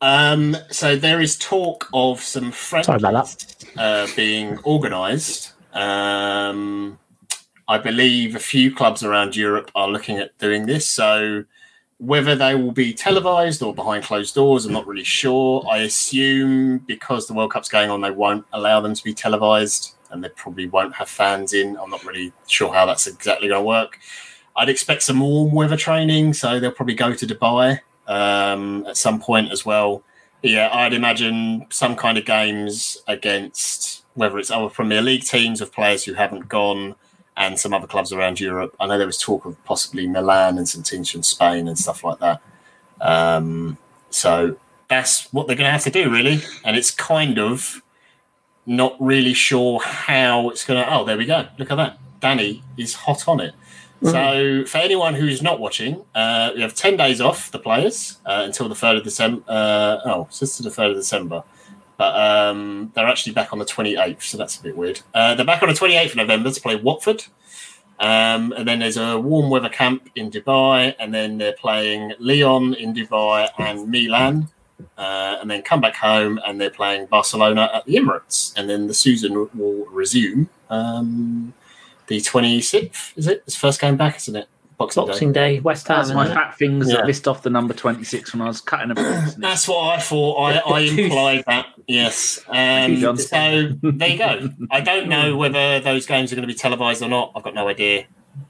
Um, 0.00 0.56
so 0.70 0.96
there 0.96 1.20
is 1.20 1.36
talk 1.38 1.88
of 1.92 2.20
some 2.20 2.52
Sorry 2.52 2.82
friendlies 2.98 3.56
uh, 3.78 4.06
being 4.16 4.58
organised. 4.64 5.52
Um, 5.72 6.98
I 7.68 7.78
believe 7.78 8.34
a 8.34 8.40
few 8.40 8.74
clubs 8.74 9.02
around 9.02 9.36
Europe 9.36 9.70
are 9.74 9.88
looking 9.88 10.18
at 10.18 10.36
doing 10.38 10.66
this. 10.66 10.88
So 10.88 11.44
whether 11.98 12.34
they 12.34 12.56
will 12.56 12.72
be 12.72 12.92
televised 12.92 13.62
or 13.62 13.72
behind 13.72 14.02
closed 14.02 14.34
doors, 14.34 14.66
I'm 14.66 14.72
not 14.72 14.88
really 14.88 15.04
sure. 15.04 15.64
I 15.70 15.78
assume 15.78 16.78
because 16.78 17.28
the 17.28 17.34
World 17.34 17.52
Cup's 17.52 17.68
going 17.68 17.90
on, 17.90 18.00
they 18.00 18.10
won't 18.10 18.44
allow 18.52 18.80
them 18.80 18.94
to 18.94 19.04
be 19.04 19.14
televised, 19.14 19.94
and 20.12 20.22
they 20.22 20.28
probably 20.28 20.68
won't 20.68 20.94
have 20.94 21.08
fans 21.08 21.52
in. 21.52 21.76
I'm 21.76 21.90
not 21.90 22.04
really 22.04 22.32
sure 22.46 22.72
how 22.72 22.86
that's 22.86 23.06
exactly 23.06 23.48
going 23.48 23.60
to 23.60 23.66
work. 23.66 23.98
I'd 24.54 24.68
expect 24.68 25.02
some 25.02 25.20
warm 25.20 25.52
weather 25.52 25.76
training, 25.76 26.34
so 26.34 26.60
they'll 26.60 26.72
probably 26.72 26.94
go 26.94 27.14
to 27.14 27.26
Dubai 27.26 27.80
um, 28.06 28.86
at 28.86 28.96
some 28.96 29.20
point 29.20 29.50
as 29.50 29.64
well. 29.64 30.02
Yeah, 30.42 30.68
I'd 30.72 30.92
imagine 30.92 31.66
some 31.70 31.96
kind 31.96 32.18
of 32.18 32.24
games 32.24 33.02
against 33.06 34.04
whether 34.14 34.38
it's 34.38 34.50
other 34.50 34.68
Premier 34.68 35.00
League 35.00 35.24
teams 35.24 35.60
of 35.60 35.72
players 35.72 36.04
who 36.04 36.14
haven't 36.14 36.48
gone 36.48 36.94
and 37.36 37.58
some 37.58 37.72
other 37.72 37.86
clubs 37.86 38.12
around 38.12 38.40
Europe. 38.40 38.76
I 38.78 38.86
know 38.86 38.98
there 38.98 39.06
was 39.06 39.18
talk 39.18 39.46
of 39.46 39.62
possibly 39.64 40.06
Milan 40.06 40.58
and 40.58 40.68
some 40.68 40.82
teams 40.82 41.10
from 41.10 41.22
Spain 41.22 41.66
and 41.66 41.78
stuff 41.78 42.04
like 42.04 42.18
that. 42.18 42.42
Um, 43.00 43.78
so 44.10 44.56
that's 44.88 45.32
what 45.32 45.46
they're 45.46 45.56
going 45.56 45.68
to 45.68 45.72
have 45.72 45.84
to 45.84 45.90
do, 45.90 46.10
really. 46.10 46.40
And 46.64 46.76
it's 46.76 46.90
kind 46.90 47.38
of 47.38 47.81
not 48.66 48.96
really 49.00 49.34
sure 49.34 49.80
how 49.80 50.50
it's 50.50 50.64
going 50.64 50.82
to. 50.82 50.94
Oh, 50.94 51.04
there 51.04 51.16
we 51.16 51.26
go. 51.26 51.46
Look 51.58 51.70
at 51.70 51.76
that. 51.76 51.98
Danny 52.20 52.62
is 52.76 52.94
hot 52.94 53.26
on 53.28 53.40
it. 53.40 53.54
So, 54.04 54.64
for 54.66 54.78
anyone 54.78 55.14
who's 55.14 55.42
not 55.42 55.60
watching, 55.60 56.04
uh, 56.14 56.50
we 56.56 56.60
have 56.62 56.74
10 56.74 56.96
days 56.96 57.20
off, 57.20 57.52
the 57.52 57.58
players, 57.60 58.18
uh, 58.26 58.42
until 58.44 58.68
the 58.68 58.74
3rd 58.74 58.98
of 58.98 59.04
December. 59.04 59.42
Uh, 59.46 59.98
oh, 60.04 60.26
so 60.28 60.42
it's 60.42 60.56
to 60.56 60.64
the 60.64 60.70
3rd 60.70 60.90
of 60.90 60.96
December. 60.96 61.44
But 61.98 62.16
um, 62.16 62.90
they're 62.94 63.06
actually 63.06 63.32
back 63.32 63.52
on 63.52 63.60
the 63.60 63.64
28th, 63.64 64.22
so 64.22 64.38
that's 64.38 64.58
a 64.58 64.62
bit 64.62 64.76
weird. 64.76 65.02
Uh, 65.14 65.36
they're 65.36 65.46
back 65.46 65.62
on 65.62 65.68
the 65.68 65.74
28th 65.74 66.10
of 66.10 66.16
November 66.16 66.50
to 66.50 66.60
play 66.60 66.74
Watford. 66.74 67.24
Um, 68.00 68.52
and 68.52 68.66
then 68.66 68.80
there's 68.80 68.96
a 68.96 69.20
warm 69.20 69.50
weather 69.50 69.68
camp 69.68 70.10
in 70.16 70.32
Dubai, 70.32 70.96
and 70.98 71.14
then 71.14 71.38
they're 71.38 71.52
playing 71.52 72.14
Lyon 72.18 72.74
in 72.74 72.92
Dubai 72.92 73.50
and 73.58 73.88
Milan. 73.88 74.48
Uh, 74.96 75.36
and 75.40 75.50
then 75.50 75.62
come 75.62 75.80
back 75.80 75.94
home, 75.96 76.40
and 76.46 76.60
they're 76.60 76.70
playing 76.70 77.06
Barcelona 77.06 77.70
at 77.74 77.84
the 77.86 77.96
Emirates. 77.96 78.52
And 78.56 78.68
then 78.68 78.86
the 78.86 78.94
season 78.94 79.34
will 79.54 79.86
resume 79.86 80.48
um, 80.70 81.52
the 82.06 82.18
26th, 82.18 83.16
is 83.16 83.26
it? 83.26 83.42
It's 83.46 83.56
first 83.56 83.80
game 83.80 83.96
back, 83.96 84.16
isn't 84.16 84.36
it? 84.36 84.48
Boxing, 84.78 85.04
Day. 85.04 85.10
Boxing 85.12 85.32
Day, 85.32 85.60
West 85.60 85.86
Ham. 85.88 85.98
That's 85.98 86.12
my 86.12 86.24
isn't 86.24 86.36
it? 86.36 86.40
fat 86.40 86.54
fingers 86.56 86.90
Yeah. 86.90 86.96
that 86.96 87.06
list 87.06 87.28
off 87.28 87.42
the 87.42 87.50
number 87.50 87.72
26 87.72 88.32
when 88.32 88.42
I 88.42 88.46
was 88.46 88.60
cutting 88.60 88.90
a 88.90 88.94
box. 88.94 89.34
That's 89.34 89.68
what 89.68 89.96
I 89.96 90.00
thought. 90.00 90.36
I, 90.38 90.58
I 90.66 90.80
implied 90.80 91.44
that. 91.46 91.66
Yes. 91.86 92.40
Um, 92.48 93.16
so 93.16 93.68
there 93.82 94.08
you 94.08 94.18
go. 94.18 94.48
I 94.72 94.80
don't 94.80 95.08
know 95.08 95.36
whether 95.36 95.78
those 95.78 96.06
games 96.06 96.32
are 96.32 96.36
going 96.36 96.48
to 96.48 96.52
be 96.52 96.58
televised 96.58 97.00
or 97.02 97.08
not. 97.08 97.30
I've 97.36 97.44
got 97.44 97.54
no 97.54 97.68
idea. 97.68 98.06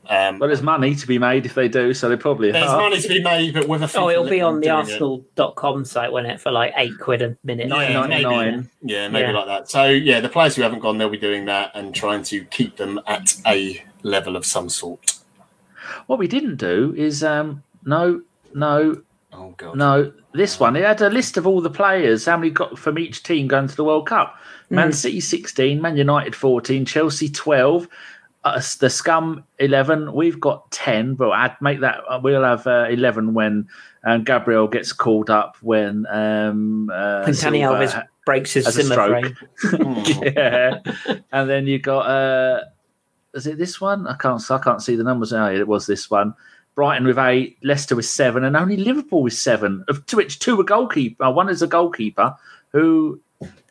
Um, 0.08 0.38
well, 0.38 0.48
there's 0.48 0.62
money 0.62 0.94
to 0.94 1.06
be 1.06 1.18
made 1.18 1.46
if 1.46 1.54
they 1.54 1.68
do, 1.68 1.94
so 1.94 2.08
they 2.08 2.16
probably 2.16 2.50
there's 2.50 2.68
are. 2.68 2.76
money 2.76 3.00
to 3.00 3.08
be 3.08 3.22
made, 3.22 3.54
but 3.54 3.68
with 3.68 3.82
a 3.82 3.98
oh, 3.98 4.08
it'll 4.08 4.28
be 4.28 4.40
on 4.40 4.60
the 4.60 4.68
Arsenal.com 4.68 5.84
site, 5.84 6.12
won't 6.12 6.26
it, 6.26 6.40
for 6.40 6.50
like 6.50 6.72
eight 6.76 6.98
quid 6.98 7.22
a 7.22 7.36
minute, 7.44 7.68
yeah, 7.68 8.06
maybe, 8.06 8.68
yeah, 8.82 9.08
maybe 9.08 9.32
yeah. 9.32 9.38
like 9.38 9.46
that. 9.46 9.70
So 9.70 9.86
yeah, 9.86 10.20
the 10.20 10.28
players 10.28 10.56
who 10.56 10.62
haven't 10.62 10.80
gone, 10.80 10.98
they'll 10.98 11.08
be 11.08 11.18
doing 11.18 11.44
that 11.46 11.70
and 11.74 11.94
trying 11.94 12.24
to 12.24 12.44
keep 12.46 12.76
them 12.76 13.00
at 13.06 13.34
a 13.46 13.82
level 14.02 14.36
of 14.36 14.44
some 14.44 14.68
sort. 14.68 15.18
What 16.06 16.18
we 16.18 16.26
didn't 16.26 16.56
do 16.56 16.94
is 16.96 17.22
um, 17.22 17.62
no, 17.84 18.22
no, 18.54 19.02
oh 19.32 19.54
god, 19.56 19.76
no. 19.76 20.12
This 20.34 20.58
one, 20.58 20.76
it 20.76 20.84
had 20.84 21.00
a 21.00 21.10
list 21.10 21.36
of 21.36 21.46
all 21.46 21.60
the 21.60 21.70
players, 21.70 22.24
how 22.24 22.36
many 22.36 22.50
got 22.50 22.78
from 22.78 22.98
each 22.98 23.22
team 23.22 23.48
going 23.48 23.68
to 23.68 23.76
the 23.76 23.84
World 23.84 24.06
Cup. 24.06 24.36
Man 24.70 24.88
mm. 24.88 24.94
City 24.94 25.20
16, 25.20 25.82
Man 25.82 25.98
United 25.98 26.34
14, 26.34 26.86
Chelsea 26.86 27.28
12, 27.28 27.86
uh, 28.44 28.48
us, 28.56 28.76
the 28.76 28.90
scum 28.90 29.44
11 29.60 30.12
we've 30.12 30.40
got 30.40 30.68
10 30.72 31.14
but 31.14 31.30
i'd 31.30 31.56
make 31.60 31.80
that 31.80 32.00
uh, 32.08 32.18
we'll 32.20 32.42
have 32.42 32.66
uh, 32.66 32.86
11 32.90 33.34
when 33.34 33.68
um, 34.04 34.24
gabriel 34.24 34.66
gets 34.66 34.92
called 34.92 35.30
up 35.30 35.56
when 35.60 36.06
um 36.10 36.90
uh, 36.92 37.24
breaks 38.24 38.52
his 38.52 38.68
Zimmer 38.68 38.94
yeah. 40.22 40.78
And 41.32 41.50
then 41.50 41.66
you 41.66 41.78
got 41.78 42.06
uh 42.06 42.64
is 43.34 43.46
it 43.46 43.58
this 43.58 43.80
one? 43.80 44.06
I 44.06 44.14
can't 44.16 44.42
i 44.50 44.58
can't 44.58 44.82
see 44.82 44.96
the 44.96 45.04
numbers 45.04 45.32
now. 45.32 45.48
It 45.48 45.66
was 45.66 45.86
this 45.86 46.10
one. 46.10 46.34
Brighton 46.74 47.06
with 47.06 47.18
eight, 47.18 47.58
Leicester 47.62 47.94
with 47.94 48.06
seven, 48.06 48.44
and 48.44 48.56
only 48.56 48.76
Liverpool 48.76 49.22
with 49.22 49.34
seven. 49.34 49.84
Of 49.88 50.04
which 50.12 50.38
two 50.38 50.58
are 50.58 50.64
goalkeeper, 50.64 51.30
one 51.30 51.48
is 51.48 51.62
a 51.62 51.66
goalkeeper 51.66 52.34
who 52.70 53.20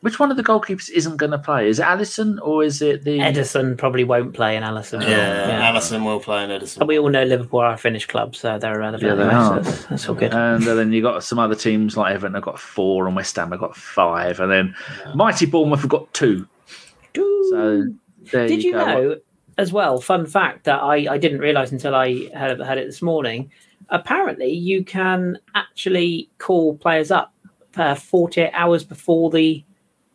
which 0.01 0.19
one 0.19 0.31
of 0.31 0.37
the 0.37 0.43
goalkeepers 0.43 0.89
isn't 0.89 1.17
going 1.17 1.31
to 1.31 1.37
play? 1.37 1.67
Is 1.69 1.79
it 1.79 1.83
Alisson 1.83 2.39
or 2.41 2.63
is 2.63 2.81
it 2.81 3.03
the? 3.03 3.19
Ederson 3.19 3.77
probably 3.77 4.03
won't 4.03 4.33
play 4.33 4.55
in 4.55 4.63
Alisson. 4.63 5.01
Yeah, 5.07 5.71
Alisson 5.71 6.03
will 6.03 6.19
play 6.19 6.43
in 6.43 6.49
Ederson. 6.49 6.79
And 6.79 6.87
we 6.87 6.97
all 6.97 7.09
know 7.09 7.23
Liverpool 7.23 7.59
are 7.59 7.73
a 7.73 7.77
Finnish 7.77 8.07
club, 8.07 8.35
so 8.35 8.57
they're 8.57 8.79
relevant. 8.79 9.03
Yeah, 9.03 9.15
they 9.15 9.23
anyway, 9.23 9.35
are. 9.35 9.63
so 9.63 9.69
that's, 9.69 9.85
that's 9.85 10.09
all 10.09 10.15
good. 10.15 10.33
And 10.33 10.63
then 10.63 10.91
you 10.91 11.01
got 11.01 11.23
some 11.23 11.39
other 11.39 11.55
teams 11.55 11.95
like 11.95 12.13
Everton 12.13 12.33
have 12.33 12.43
got 12.43 12.59
four, 12.59 13.07
and 13.07 13.15
West 13.15 13.35
Ham 13.35 13.51
have 13.51 13.59
got 13.59 13.75
five, 13.75 14.39
and 14.39 14.51
then 14.51 14.75
Mighty 15.13 15.45
Bournemouth 15.45 15.81
have 15.81 15.89
got 15.89 16.11
two. 16.13 16.47
So 17.13 17.87
there 18.31 18.47
Did 18.47 18.63
you 18.63 18.73
go. 18.73 18.85
know 18.85 19.19
as 19.57 19.73
well? 19.73 19.99
Fun 19.99 20.25
fact 20.25 20.63
that 20.63 20.81
I, 20.81 21.13
I 21.13 21.17
didn't 21.17 21.39
realize 21.39 21.71
until 21.71 21.95
I 21.95 22.29
had, 22.33 22.59
had 22.59 22.77
it 22.77 22.85
this 22.85 23.01
morning. 23.01 23.51
Apparently, 23.89 24.51
you 24.51 24.85
can 24.85 25.37
actually 25.53 26.29
call 26.37 26.77
players 26.77 27.11
up 27.11 27.30
uh, 27.77 27.95
48 27.95 28.51
hours 28.53 28.83
before 28.83 29.29
the 29.29 29.63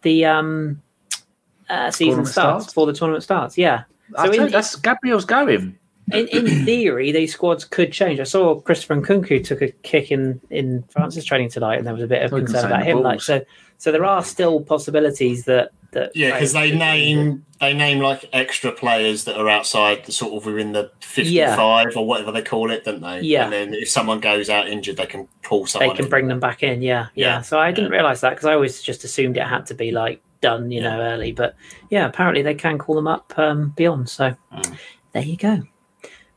the 0.02 0.24
um 0.24 0.82
uh, 1.68 1.90
season 1.90 2.24
starts, 2.24 2.32
starts? 2.32 2.66
before 2.66 2.86
the 2.86 2.92
tournament 2.92 3.24
starts. 3.24 3.58
Yeah. 3.58 3.84
So 4.16 4.30
in- 4.30 4.50
that's 4.50 4.76
Gabriel's 4.76 5.24
going. 5.24 5.78
In, 6.12 6.28
in 6.28 6.46
theory, 6.64 7.12
these 7.12 7.32
squads 7.32 7.64
could 7.64 7.92
change. 7.92 8.20
I 8.20 8.24
saw 8.24 8.60
Christopher 8.60 8.96
Nkunku 8.96 9.44
took 9.44 9.62
a 9.62 9.68
kick 9.82 10.10
in 10.12 10.40
in 10.50 10.84
France's 10.90 11.24
training 11.24 11.50
tonight, 11.50 11.78
and 11.78 11.86
there 11.86 11.94
was 11.94 12.02
a 12.02 12.06
bit 12.06 12.22
of 12.22 12.30
concern 12.30 12.66
about 12.66 12.84
him. 12.84 13.02
Like 13.02 13.20
so, 13.20 13.44
so 13.78 13.92
there 13.92 14.04
are 14.04 14.22
still 14.24 14.60
possibilities 14.60 15.44
that 15.46 15.70
that 15.92 16.12
Yeah, 16.14 16.32
because 16.32 16.52
they 16.52 16.70
could 16.70 16.78
change 16.78 16.82
it. 16.82 17.16
name 17.24 17.46
they 17.60 17.72
name 17.72 18.00
like 18.00 18.28
extra 18.32 18.70
players 18.70 19.24
that 19.24 19.36
are 19.38 19.48
outside 19.48 20.04
the 20.04 20.12
sort 20.12 20.34
of 20.34 20.44
within 20.46 20.72
the 20.72 20.90
fifty-five 21.00 21.96
or 21.96 22.06
whatever 22.06 22.30
they 22.32 22.42
call 22.42 22.70
it, 22.70 22.84
don't 22.84 23.00
they? 23.00 23.20
Yeah. 23.22 23.44
And 23.44 23.52
then 23.52 23.74
if 23.74 23.88
someone 23.88 24.20
goes 24.20 24.48
out 24.50 24.68
injured, 24.68 24.96
they 24.98 25.06
can 25.06 25.26
pull 25.42 25.62
they 25.64 25.70
someone. 25.70 25.96
can 25.96 26.04
in. 26.06 26.10
bring 26.10 26.28
them 26.28 26.40
back 26.40 26.62
in. 26.62 26.82
Yeah, 26.82 27.06
yeah. 27.14 27.26
Yeah, 27.36 27.40
So 27.42 27.58
I 27.58 27.72
didn't 27.72 27.90
yeah. 27.90 27.96
realize 27.98 28.20
that 28.20 28.30
because 28.30 28.44
I 28.46 28.52
always 28.54 28.82
just 28.82 29.04
assumed 29.04 29.36
it 29.38 29.42
had 29.44 29.66
to 29.66 29.74
be 29.74 29.90
like 29.90 30.22
done, 30.42 30.70
you 30.70 30.82
know, 30.82 31.00
early. 31.00 31.32
But 31.32 31.56
yeah, 31.90 32.06
apparently 32.06 32.42
they 32.42 32.54
can 32.54 32.76
call 32.78 32.94
them 32.94 33.08
up 33.08 33.32
um, 33.38 33.70
beyond. 33.76 34.08
So 34.10 34.34
Mm. 34.52 34.76
there 35.12 35.22
you 35.22 35.36
go. 35.36 35.62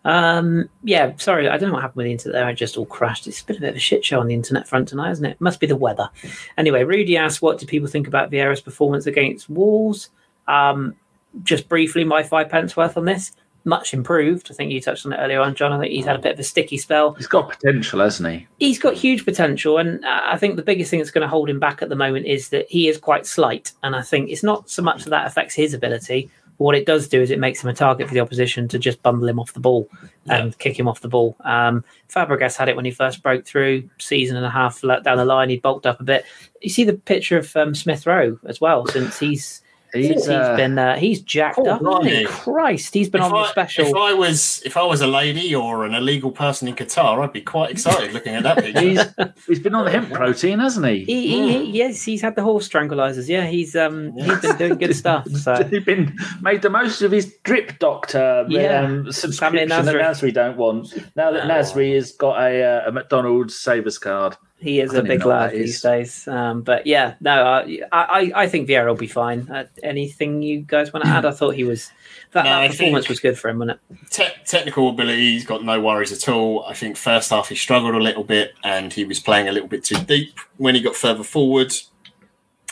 Um, 0.09 0.69
yeah, 0.83 1.13
sorry, 1.17 1.47
I 1.47 1.57
don't 1.57 1.69
know 1.69 1.73
what 1.75 1.83
happened 1.83 1.97
with 1.97 2.05
the 2.05 2.11
internet 2.11 2.33
there. 2.39 2.47
I 2.47 2.53
just 2.53 2.77
all 2.77 2.85
crashed. 2.87 3.27
It's 3.27 3.43
been 3.43 3.57
a 3.57 3.59
bit 3.59 3.69
of 3.69 3.75
a 3.75 3.79
shit 3.79 4.03
show 4.03 4.19
on 4.19 4.25
the 4.27 4.33
internet 4.33 4.67
front 4.67 4.87
tonight, 4.87 5.11
isn't 5.11 5.25
it? 5.25 5.39
Must 5.39 5.59
be 5.59 5.67
the 5.67 5.75
weather. 5.75 6.09
Anyway, 6.57 6.83
Rudy 6.83 7.15
asked, 7.15 7.43
"What 7.43 7.59
do 7.59 7.67
people 7.67 7.87
think 7.87 8.07
about 8.07 8.31
Vieira's 8.31 8.61
performance 8.61 9.05
against 9.05 9.49
Wolves?" 9.51 10.09
Um, 10.47 10.95
just 11.43 11.69
briefly, 11.69 12.03
my 12.03 12.23
five 12.23 12.49
pence 12.49 12.75
worth 12.75 12.97
on 12.97 13.05
this. 13.05 13.33
Much 13.65 13.93
improved. 13.93 14.47
I 14.49 14.55
think 14.55 14.71
you 14.71 14.81
touched 14.81 15.05
on 15.05 15.13
it 15.13 15.17
earlier 15.17 15.41
on, 15.41 15.53
John. 15.53 15.73
I 15.73 15.79
think 15.79 15.91
he's 15.91 16.05
had 16.05 16.15
a 16.15 16.19
bit 16.19 16.33
of 16.33 16.39
a 16.39 16.43
sticky 16.43 16.77
spell 16.77 17.13
He's 17.13 17.27
got 17.27 17.49
potential, 17.49 17.99
hasn't 17.99 18.29
he? 18.33 18.47
he's 18.57 18.79
got 18.79 18.95
huge 18.95 19.25
potential, 19.25 19.77
and 19.77 20.03
uh, 20.03 20.21
I 20.23 20.37
think 20.37 20.55
the 20.55 20.63
biggest 20.63 20.89
thing 20.89 20.99
that's 20.99 21.11
going 21.11 21.21
to 21.21 21.27
hold 21.27 21.49
him 21.49 21.59
back 21.59 21.83
at 21.83 21.89
the 21.89 21.95
moment 21.95 22.25
is 22.25 22.49
that 22.49 22.65
he 22.69 22.87
is 22.87 22.97
quite 22.97 23.27
slight, 23.27 23.73
and 23.83 23.95
I 23.95 24.01
think 24.01 24.31
it's 24.31 24.43
not 24.43 24.69
so 24.71 24.81
much 24.81 25.03
that 25.03 25.11
that 25.11 25.27
affects 25.27 25.53
his 25.53 25.73
ability. 25.75 26.31
What 26.59 26.75
it 26.75 26.85
does 26.85 27.07
do 27.07 27.21
is 27.21 27.31
it 27.31 27.39
makes 27.39 27.63
him 27.63 27.69
a 27.69 27.73
target 27.73 28.07
for 28.07 28.13
the 28.13 28.19
opposition 28.19 28.67
to 28.67 28.77
just 28.77 29.01
bundle 29.01 29.29
him 29.29 29.39
off 29.39 29.53
the 29.53 29.61
ball 29.61 29.89
and 30.27 30.57
kick 30.59 30.77
him 30.77 30.89
off 30.89 30.99
the 30.99 31.07
ball. 31.07 31.37
Um, 31.45 31.85
Fabregas 32.09 32.57
had 32.57 32.67
it 32.67 32.75
when 32.75 32.83
he 32.83 32.91
first 32.91 33.23
broke 33.23 33.45
through, 33.45 33.89
season 33.97 34.35
and 34.35 34.45
a 34.45 34.49
half 34.49 34.81
down 34.81 35.17
the 35.17 35.23
line, 35.23 35.49
he 35.49 35.55
bulked 35.55 35.85
up 35.85 36.01
a 36.01 36.03
bit. 36.03 36.25
You 36.61 36.69
see 36.69 36.83
the 36.83 36.93
picture 36.93 37.37
of 37.37 37.55
um, 37.55 37.73
Smith 37.73 38.05
Rowe 38.05 38.37
as 38.45 38.59
well, 38.59 38.85
since 38.87 39.17
he's 39.17 39.61
since 39.91 40.05
He's, 40.07 40.15
he's 40.25 40.29
uh, 40.29 40.55
been 40.55 40.77
uh, 40.77 40.95
he's 40.97 41.21
jacked 41.21 41.59
Oh, 41.59 41.65
up. 41.69 41.81
hasn't 41.83 42.05
he? 42.05 42.25
Christ, 42.25 42.93
he's 42.93 43.09
been 43.09 43.21
If 43.21 43.27
on 43.31 43.35
I, 43.35 43.41
the 43.43 43.47
special. 43.49 43.85
if 43.85 43.95
I 43.95 44.13
was 44.13 44.61
if 44.65 44.77
I 44.77 44.83
was 44.83 45.01
a 45.01 45.07
lady 45.07 45.53
or 45.55 45.85
an 45.85 45.93
illegal 45.95 46.31
person 46.31 46.67
in 46.67 46.75
Qatar, 46.75 47.23
I'd 47.23 47.33
be 47.33 47.41
quite 47.41 47.71
excited 47.71 48.13
looking 48.13 48.35
at 48.35 48.43
that 48.43 48.57
picture. 48.63 48.79
he's, 48.81 49.45
he's 49.47 49.59
been 49.59 49.75
on 49.75 49.85
the 49.85 49.91
hemp 49.91 50.11
protein, 50.11 50.59
hasn't 50.59 50.85
he? 50.85 51.03
He, 51.05 51.27
he, 51.27 51.53
he- 51.65 51.71
yes, 51.77 52.03
he's 52.03 52.21
had 52.21 52.35
the 52.35 52.43
horse 52.43 52.67
tranquilizers. 52.69 53.27
Yeah, 53.27 53.47
he's 53.47 53.75
um 53.75 54.13
he's 54.17 54.39
been 54.41 54.57
doing 54.57 54.77
good 54.77 54.95
stuff. 54.95 55.27
So 55.39 55.63
He's 55.63 55.83
been 55.83 56.17
made 56.41 56.61
the 56.61 56.69
most 56.69 57.01
of 57.01 57.11
his 57.11 57.33
drip 57.43 57.79
doctor 57.79 58.45
Yeah. 58.49 58.81
um, 58.83 59.11
subscription 59.11 59.69
that 59.69 59.85
Nasri. 59.85 60.01
Nasri 60.01 60.33
don't 60.33 60.57
want. 60.57 60.93
Now 61.15 61.31
that 61.31 61.47
No. 61.47 61.53
Nasri 61.53 61.95
has 61.95 62.11
got 62.11 62.41
a, 62.41 62.63
uh, 62.63 62.89
a 62.89 62.91
McDonald's 62.91 63.57
Savers 63.57 63.97
card. 63.97 64.35
He 64.59 64.79
is 64.81 64.93
a 64.93 65.01
big 65.01 65.21
know 65.21 65.27
lad 65.27 65.51
these 65.51 65.81
days. 65.81 66.27
Um, 66.27 66.61
but 66.61 66.85
yeah, 66.85 67.15
no, 67.21 67.31
I 67.43 67.79
I, 67.91 68.31
I 68.35 68.47
think 68.47 68.67
Vieira 68.67 68.87
will 68.87 68.95
be 68.95 69.07
fine. 69.07 69.49
Uh, 69.49 69.65
anything 69.83 70.41
you 70.41 70.59
guys 70.61 70.91
want 70.93 71.05
to 71.05 71.11
add? 71.11 71.25
I 71.25 71.31
thought 71.31 71.55
he 71.55 71.63
was 71.63 71.91
that, 72.33 72.43
No, 72.43 72.49
that 72.61 72.71
performance 72.71 73.07
was 73.09 73.19
good 73.19 73.37
for 73.39 73.49
him, 73.49 73.59
wasn't 73.59 73.79
it? 73.91 73.97
Te- 74.11 74.43
technical 74.45 74.89
ability, 74.89 75.31
he's 75.31 75.45
got 75.45 75.63
no 75.63 75.79
worries 75.81 76.11
at 76.11 76.27
all. 76.29 76.65
I 76.65 76.73
think 76.73 76.97
first 76.97 77.29
half 77.29 77.49
he 77.49 77.55
struggled 77.55 77.95
a 77.95 77.99
little 77.99 78.23
bit 78.23 78.53
and 78.63 78.91
he 78.91 79.05
was 79.05 79.19
playing 79.19 79.47
a 79.47 79.51
little 79.51 79.69
bit 79.69 79.83
too 79.83 79.95
deep. 80.03 80.37
When 80.57 80.75
he 80.75 80.81
got 80.81 80.95
further 80.95 81.23
forward, 81.23 81.73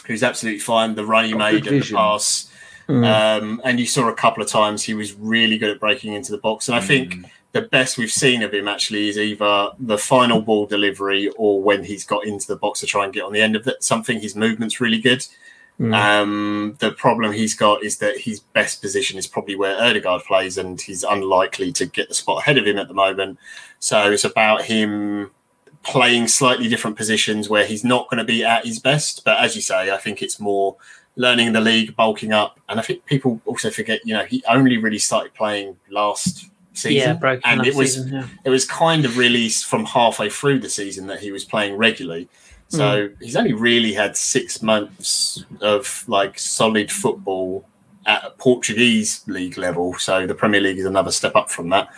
he 0.05 0.11
was 0.13 0.23
absolutely 0.23 0.59
fine. 0.59 0.95
The 0.95 1.05
run 1.05 1.25
he 1.25 1.31
Got 1.31 1.37
made 1.39 1.55
and 1.55 1.65
the 1.77 1.79
vision. 1.79 1.97
pass. 1.97 2.51
Um, 2.89 3.61
and 3.65 3.79
you 3.79 3.85
saw 3.85 4.07
a 4.07 4.13
couple 4.15 4.41
of 4.41 4.47
times 4.49 4.83
he 4.83 4.93
was 4.93 5.13
really 5.13 5.57
good 5.57 5.69
at 5.69 5.79
breaking 5.79 6.13
into 6.13 6.31
the 6.31 6.37
box. 6.37 6.67
And 6.69 6.75
I 6.77 6.81
think 6.81 7.13
Mm. 7.15 7.29
The 7.57 7.63
best 7.63 7.97
we've 7.97 8.11
seen 8.11 8.43
of 8.43 8.53
him 8.53 8.67
actually 8.67 9.09
is 9.09 9.17
either 9.17 9.71
the 9.79 9.97
final 9.97 10.41
ball 10.43 10.67
delivery 10.67 11.29
or 11.37 11.59
when 11.59 11.83
he's 11.83 12.05
got 12.05 12.23
into 12.23 12.45
the 12.45 12.55
box 12.55 12.81
to 12.81 12.85
try 12.85 13.03
and 13.03 13.11
get 13.11 13.23
on 13.23 13.33
the 13.33 13.41
end 13.41 13.55
of. 13.55 13.67
Something 13.79 14.19
his 14.19 14.35
movement's 14.35 14.79
really 14.79 14.99
good. 14.99 15.25
Mm. 15.79 15.95
Um, 15.95 16.75
the 16.77 16.91
problem 16.91 17.31
he's 17.31 17.55
got 17.55 17.81
is 17.81 17.97
that 17.97 18.19
his 18.19 18.41
best 18.41 18.79
position 18.79 19.17
is 19.17 19.25
probably 19.25 19.55
where 19.55 19.75
Odegaard 19.75 20.21
plays, 20.25 20.59
and 20.59 20.79
he's 20.79 21.03
unlikely 21.03 21.71
to 21.71 21.87
get 21.87 22.09
the 22.09 22.13
spot 22.13 22.43
ahead 22.43 22.59
of 22.59 22.67
him 22.67 22.77
at 22.77 22.89
the 22.89 22.93
moment. 22.93 23.39
So 23.79 24.11
it's 24.11 24.23
about 24.23 24.61
him 24.61 25.31
playing 25.81 26.27
slightly 26.27 26.67
different 26.67 26.95
positions 26.95 27.49
where 27.49 27.65
he's 27.65 27.83
not 27.83 28.07
going 28.11 28.19
to 28.19 28.23
be 28.23 28.43
at 28.43 28.67
his 28.67 28.77
best. 28.77 29.25
But 29.25 29.39
as 29.39 29.55
you 29.55 29.63
say, 29.63 29.89
I 29.89 29.97
think 29.97 30.21
it's 30.21 30.39
more 30.39 30.75
learning 31.15 31.53
the 31.53 31.61
league, 31.61 31.95
bulking 31.95 32.33
up, 32.33 32.59
and 32.69 32.79
I 32.79 32.83
think 32.83 33.03
people 33.05 33.41
also 33.45 33.71
forget. 33.71 34.01
You 34.05 34.13
know, 34.13 34.25
he 34.25 34.43
only 34.47 34.77
really 34.77 34.99
started 34.99 35.33
playing 35.33 35.75
last 35.89 36.51
season, 36.77 37.09
yeah, 37.09 37.13
broken 37.13 37.41
and 37.45 37.65
it 37.65 37.75
was 37.75 37.95
season. 37.95 38.13
Yeah. 38.13 38.27
it 38.45 38.49
was 38.49 38.65
kind 38.65 39.05
of 39.05 39.17
really 39.17 39.49
from 39.49 39.85
halfway 39.85 40.29
through 40.29 40.59
the 40.59 40.69
season 40.69 41.07
that 41.07 41.19
he 41.19 41.31
was 41.31 41.43
playing 41.43 41.75
regularly. 41.75 42.29
So 42.69 43.09
he's 43.21 43.37
only 43.37 43.53
really 43.53 43.93
had 43.93 44.17
six 44.17 44.61
months 44.61 45.45
of 45.61 46.03
like 46.07 46.37
solid 46.37 46.91
football 46.91 47.65
at 48.05 48.25
a 48.25 48.29
Portuguese 48.31 49.23
league 49.27 49.57
level. 49.57 49.93
So 49.95 50.27
the 50.27 50.35
Premier 50.35 50.59
League 50.59 50.77
is 50.77 50.85
another 50.85 51.11
step 51.11 51.35
up 51.35 51.49
from 51.49 51.69
that. 51.69 51.89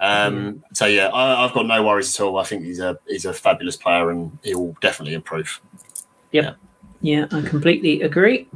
Um, 0.00 0.62
So 0.74 0.84
yeah, 0.84 1.08
I, 1.08 1.44
I've 1.44 1.54
got 1.54 1.66
no 1.66 1.82
worries 1.82 2.14
at 2.14 2.24
all. 2.24 2.38
I 2.38 2.44
think 2.44 2.64
he's 2.64 2.80
a 2.80 2.98
he's 3.06 3.24
a 3.24 3.32
fabulous 3.32 3.76
player 3.76 4.10
and 4.10 4.38
he 4.42 4.54
will 4.54 4.76
definitely 4.80 5.14
improve. 5.14 5.60
Yep. 6.32 6.56
Yeah, 7.00 7.26
I 7.32 7.40
completely 7.42 8.02
agree. 8.02 8.48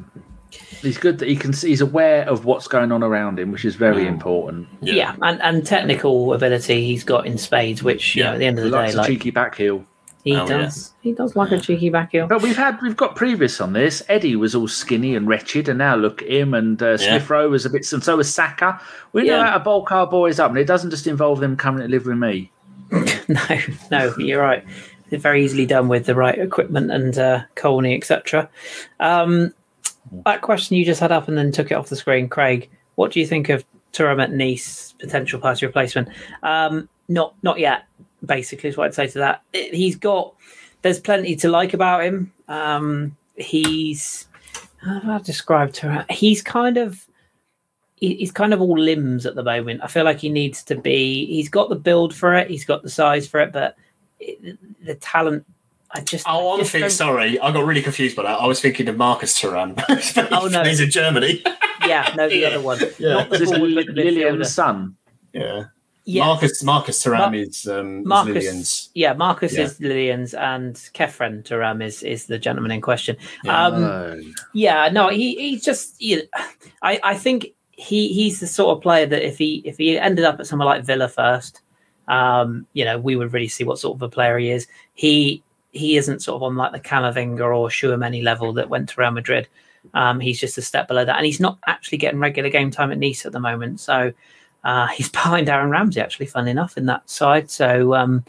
He's 0.83 0.99
good 0.99 1.19
that 1.19 1.29
he 1.29 1.37
can 1.37 1.53
see, 1.53 1.69
he's 1.69 1.81
aware 1.81 2.29
of 2.29 2.45
what's 2.45 2.67
going 2.67 2.91
on 2.91 3.03
around 3.05 3.39
him, 3.39 3.53
which 3.53 3.65
is 3.65 3.77
very 3.77 4.05
Mm. 4.05 4.09
important. 4.09 4.69
Yeah, 4.81 5.15
and, 5.23 5.41
and 5.41 5.65
technical 5.65 6.35
ability 6.35 6.85
he's 6.87 7.05
got 7.05 7.25
in 7.27 7.39
spades, 7.39 7.83
which 7.83 8.17
you 8.17 8.23
Yeah, 8.23 8.29
know 8.31 8.33
at 8.35 8.39
the 8.41 8.47
end 8.47 8.59
of 8.59 8.65
the 8.65 8.71
likes 8.71 8.93
day, 8.93 8.97
a 8.99 9.01
like 9.01 9.07
cheeky 9.09 9.31
back 9.31 9.55
heel. 9.57 9.85
he 10.25 10.35
Oh, 10.37 10.47
does, 10.47 10.93
he 11.01 11.13
does 11.13 11.37
like 11.37 11.53
a 11.53 11.61
cheeky 11.61 11.89
back 11.89 12.11
heel. 12.13 12.27
But 12.27 12.43
we've 12.43 12.57
had 12.57 12.81
we've 12.83 12.97
got 12.97 13.15
previous 13.15 13.61
on 13.61 13.73
this. 13.75 14.03
Eddie 14.09 14.35
was 14.35 14.55
all 14.57 14.67
skinny 14.69 15.15
and 15.15 15.29
wretched, 15.29 15.69
and 15.69 15.79
now 15.79 15.95
look 15.95 16.21
at 16.23 16.29
him. 16.29 16.53
And 16.53 16.83
uh, 16.83 16.97
Smith 16.99 17.31
Rowe 17.31 17.49
was 17.49 17.65
a 17.65 17.71
bit, 17.71 17.91
and 17.93 18.03
so 18.03 18.17
was 18.17 18.33
Saka. 18.33 18.81
We 19.13 19.23
know 19.23 19.37
Yeah. 19.39 19.45
how 19.47 19.59
to 19.59 19.65
bulk 19.65 19.93
our 19.93 20.07
boys 20.09 20.41
up, 20.41 20.51
and 20.51 20.59
it 20.59 20.67
doesn't 20.67 20.91
just 20.91 21.07
involve 21.07 21.39
them 21.39 21.57
coming 21.57 21.83
to 21.83 21.89
live 21.89 22.07
with 22.07 22.19
me. 22.19 22.51
no, 23.29 23.59
no, 23.91 24.15
you're 24.19 24.43
right. 24.43 24.65
They're 25.11 25.19
very 25.19 25.45
easily 25.45 25.67
done 25.67 25.89
with 25.89 26.07
the 26.07 26.15
right 26.15 26.39
equipment 26.39 26.91
and 26.91 27.17
uh, 27.19 27.43
Colney, 27.55 27.95
etc. 27.97 28.49
Um, 29.01 29.55
that 30.25 30.43
question 30.43 30.77
you 30.77 30.85
just 30.85 31.01
had 31.01 31.13
up 31.13 31.29
and 31.29 31.37
then 31.37 31.53
took 31.53 31.71
it 31.71 31.75
off 31.75 31.89
the 31.89 31.97
screen, 31.97 32.29
Craig. 32.29 32.71
What 32.97 33.13
do 33.13 33.21
you 33.21 33.27
think 33.27 33.49
of 33.49 33.65
Thuram 33.93 34.23
at 34.23 34.33
Nice 34.33 34.95
potential 34.99 35.41
Partey 35.41 35.63
replacement? 35.63 36.09
Um, 36.43 36.89
not, 37.09 37.35
not 37.43 37.59
yet. 37.59 37.85
Basically, 38.25 38.69
is 38.71 38.77
what 38.77 38.87
I'd 38.87 38.95
say 38.95 39.07
to 39.09 39.19
that. 39.19 39.43
He's 39.53 39.97
got. 39.97 40.35
There's 40.83 41.01
plenty 41.01 41.37
to 41.37 41.49
like 41.49 41.75
about 41.75 42.05
him. 42.05 42.33
Um, 42.49 43.17
he's. 43.37 44.29
How 44.79 45.01
do 45.01 45.11
I 45.11 45.19
describe 45.19 45.71
Thuram? 45.73 46.09
He's 46.11 46.43
kind 46.43 46.77
of 46.77 47.07
he- 48.03 48.17
he's 48.17 48.33
kind 48.33 48.53
of 48.53 48.61
all 48.61 48.77
limbs 48.77 49.27
at 49.27 49.37
the 49.37 49.45
moment. 49.45 49.81
I 49.83 49.87
feel 49.87 50.05
like 50.05 50.19
he 50.19 50.29
needs 50.29 50.65
to 50.65 50.75
be. 50.75 51.25
He's 51.27 51.49
got 51.49 51.69
the 51.69 51.77
build 51.77 52.13
for 52.13 52.35
it. 52.35 52.51
He's 52.51 52.65
got 52.65 52.83
the 52.83 52.91
size 52.91 53.29
for 53.29 53.39
it, 53.41 53.53
but 53.53 53.77
it, 54.19 54.59
the 54.85 54.97
talent. 54.97 55.47
I 55.95 56.01
just. 56.01 56.25
Oh, 56.29 56.51
I 56.51 56.53
I'm 56.55 56.59
just 56.61 56.73
thinking, 56.73 56.89
don't- 56.89 56.91
sorry, 56.97 57.39
I 57.39 57.53
got 57.53 57.65
really 57.65 57.83
confused 57.83 58.17
by 58.17 58.23
that. 58.23 58.41
I 58.41 58.47
was 58.47 58.61
thinking 58.61 58.89
of 58.89 58.97
Marcus 58.97 59.39
Thuram. 59.39 59.77
Oh, 60.33 60.47
no. 60.49 60.65
he's 60.65 60.81
in 60.81 60.91
Germany. 60.91 61.43
Yeah, 61.85 62.15
no, 62.17 62.29
the 62.29 62.37
Yeah. 62.37 62.47
other 62.49 62.61
one. 62.61 62.79
Yeah. 63.01 63.15
Not 63.15 63.29
the 63.31 63.35
Is 63.35 63.41
this 63.41 63.51
forward, 63.51 63.71
Li- 63.73 63.85
the 63.87 63.93
Lilian's 63.93 64.55
son? 64.55 64.95
Yeah. 65.33 65.65
Yeah, 66.05 66.27
Marcus 66.27 66.63
Marcus 66.63 67.03
Thuram 67.03 67.19
Mar- 67.19 67.35
is 67.35 67.67
um 67.67 68.01
is 68.03 68.07
Marcus- 68.07 68.35
Lilian's. 68.35 68.91
yeah. 68.95 69.13
Marcus 69.15 69.53
Yeah. 69.57 69.63
is 69.65 69.81
Lilian's, 69.81 70.33
and 70.35 70.75
Khéphren 70.95 71.43
Thuram 71.43 71.83
is 71.85 72.03
is 72.05 72.27
the 72.27 72.39
gentleman 72.39 72.71
in 72.71 72.81
question. 72.81 73.17
Yeah. 73.45 73.67
Um, 73.67 73.83
Oh. 73.85 74.21
Yeah, 74.55 74.91
no, 74.93 75.09
he 75.09 75.35
he's 75.35 75.65
just. 75.65 76.01
You 76.01 76.19
know, 76.19 76.23
I 76.83 77.01
I 77.03 77.15
think 77.17 77.49
he 77.73 78.13
he's 78.13 78.39
the 78.39 78.47
sort 78.47 78.77
of 78.77 78.83
player 78.83 79.07
that 79.07 79.27
if 79.27 79.39
he 79.39 79.61
if 79.65 79.79
he 79.79 79.99
ended 79.99 80.25
up 80.25 80.39
at 80.39 80.47
somewhere 80.47 80.67
like 80.67 80.85
Villa 80.85 81.09
first, 81.09 81.63
um, 82.07 82.65
you 82.75 82.85
know, 82.85 82.97
we 82.99 83.17
would 83.17 83.33
really 83.33 83.49
see 83.49 83.65
what 83.65 83.79
sort 83.81 83.97
of 83.97 84.03
a 84.03 84.09
player 84.09 84.39
he 84.39 84.51
is. 84.51 84.69
He 84.95 85.43
he 85.73 85.97
isn't 85.97 86.23
sort 86.23 86.37
of 86.37 86.43
on 86.43 86.57
like 86.57 86.73
the 86.73 86.81
Camavinga 86.81 87.41
or 87.41 87.69
Chouameni 87.69 88.23
level 88.23 88.53
that 88.55 88.69
went 88.69 88.91
to 88.91 89.01
Real 89.01 89.11
Madrid. 89.11 89.49
Um, 89.95 90.21
he's 90.21 90.39
just 90.39 90.59
a 90.59 90.63
step 90.63 90.87
below 90.87 91.05
that, 91.05 91.17
and 91.17 91.27
he's 91.27 91.41
not 91.41 91.59
actually 91.67 91.99
getting 91.99 92.21
regular 92.21 92.51
game 92.51 92.71
time 92.71 92.93
at 92.93 92.99
Nice 92.99 93.27
at 93.27 93.33
the 93.33 93.41
moment. 93.41 93.81
So 93.81 94.13
uh, 94.65 94.87
he's 94.95 95.09
behind 95.09 95.49
Aaron 95.49 95.71
Ramsey, 95.71 96.01
actually, 96.01 96.27
fun 96.27 96.47
enough, 96.47 96.77
in 96.77 96.87
that 96.87 97.09
side. 97.09 97.51
So 97.51 97.95
um, 97.95 98.25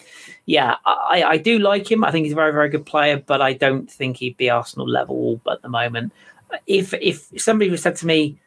yeah, 0.45 0.77
I, 0.85 1.23
I 1.23 1.37
do 1.37 1.59
like 1.59 1.91
him. 1.91 2.03
I 2.03 2.11
think 2.11 2.25
he's 2.25 2.33
a 2.33 2.35
very 2.35 2.53
very 2.53 2.69
good 2.69 2.85
player, 2.85 3.17
but 3.17 3.41
I 3.41 3.53
don't 3.53 3.91
think 3.91 4.17
he'd 4.17 4.37
be 4.37 4.49
Arsenal 4.49 4.89
level 4.89 5.41
at 5.49 5.61
the 5.61 5.69
moment. 5.69 6.13
If 6.65 6.93
if 6.93 7.29
somebody 7.37 7.69
was 7.69 7.81
said 7.81 7.97
to 7.97 8.07
me 8.07 8.37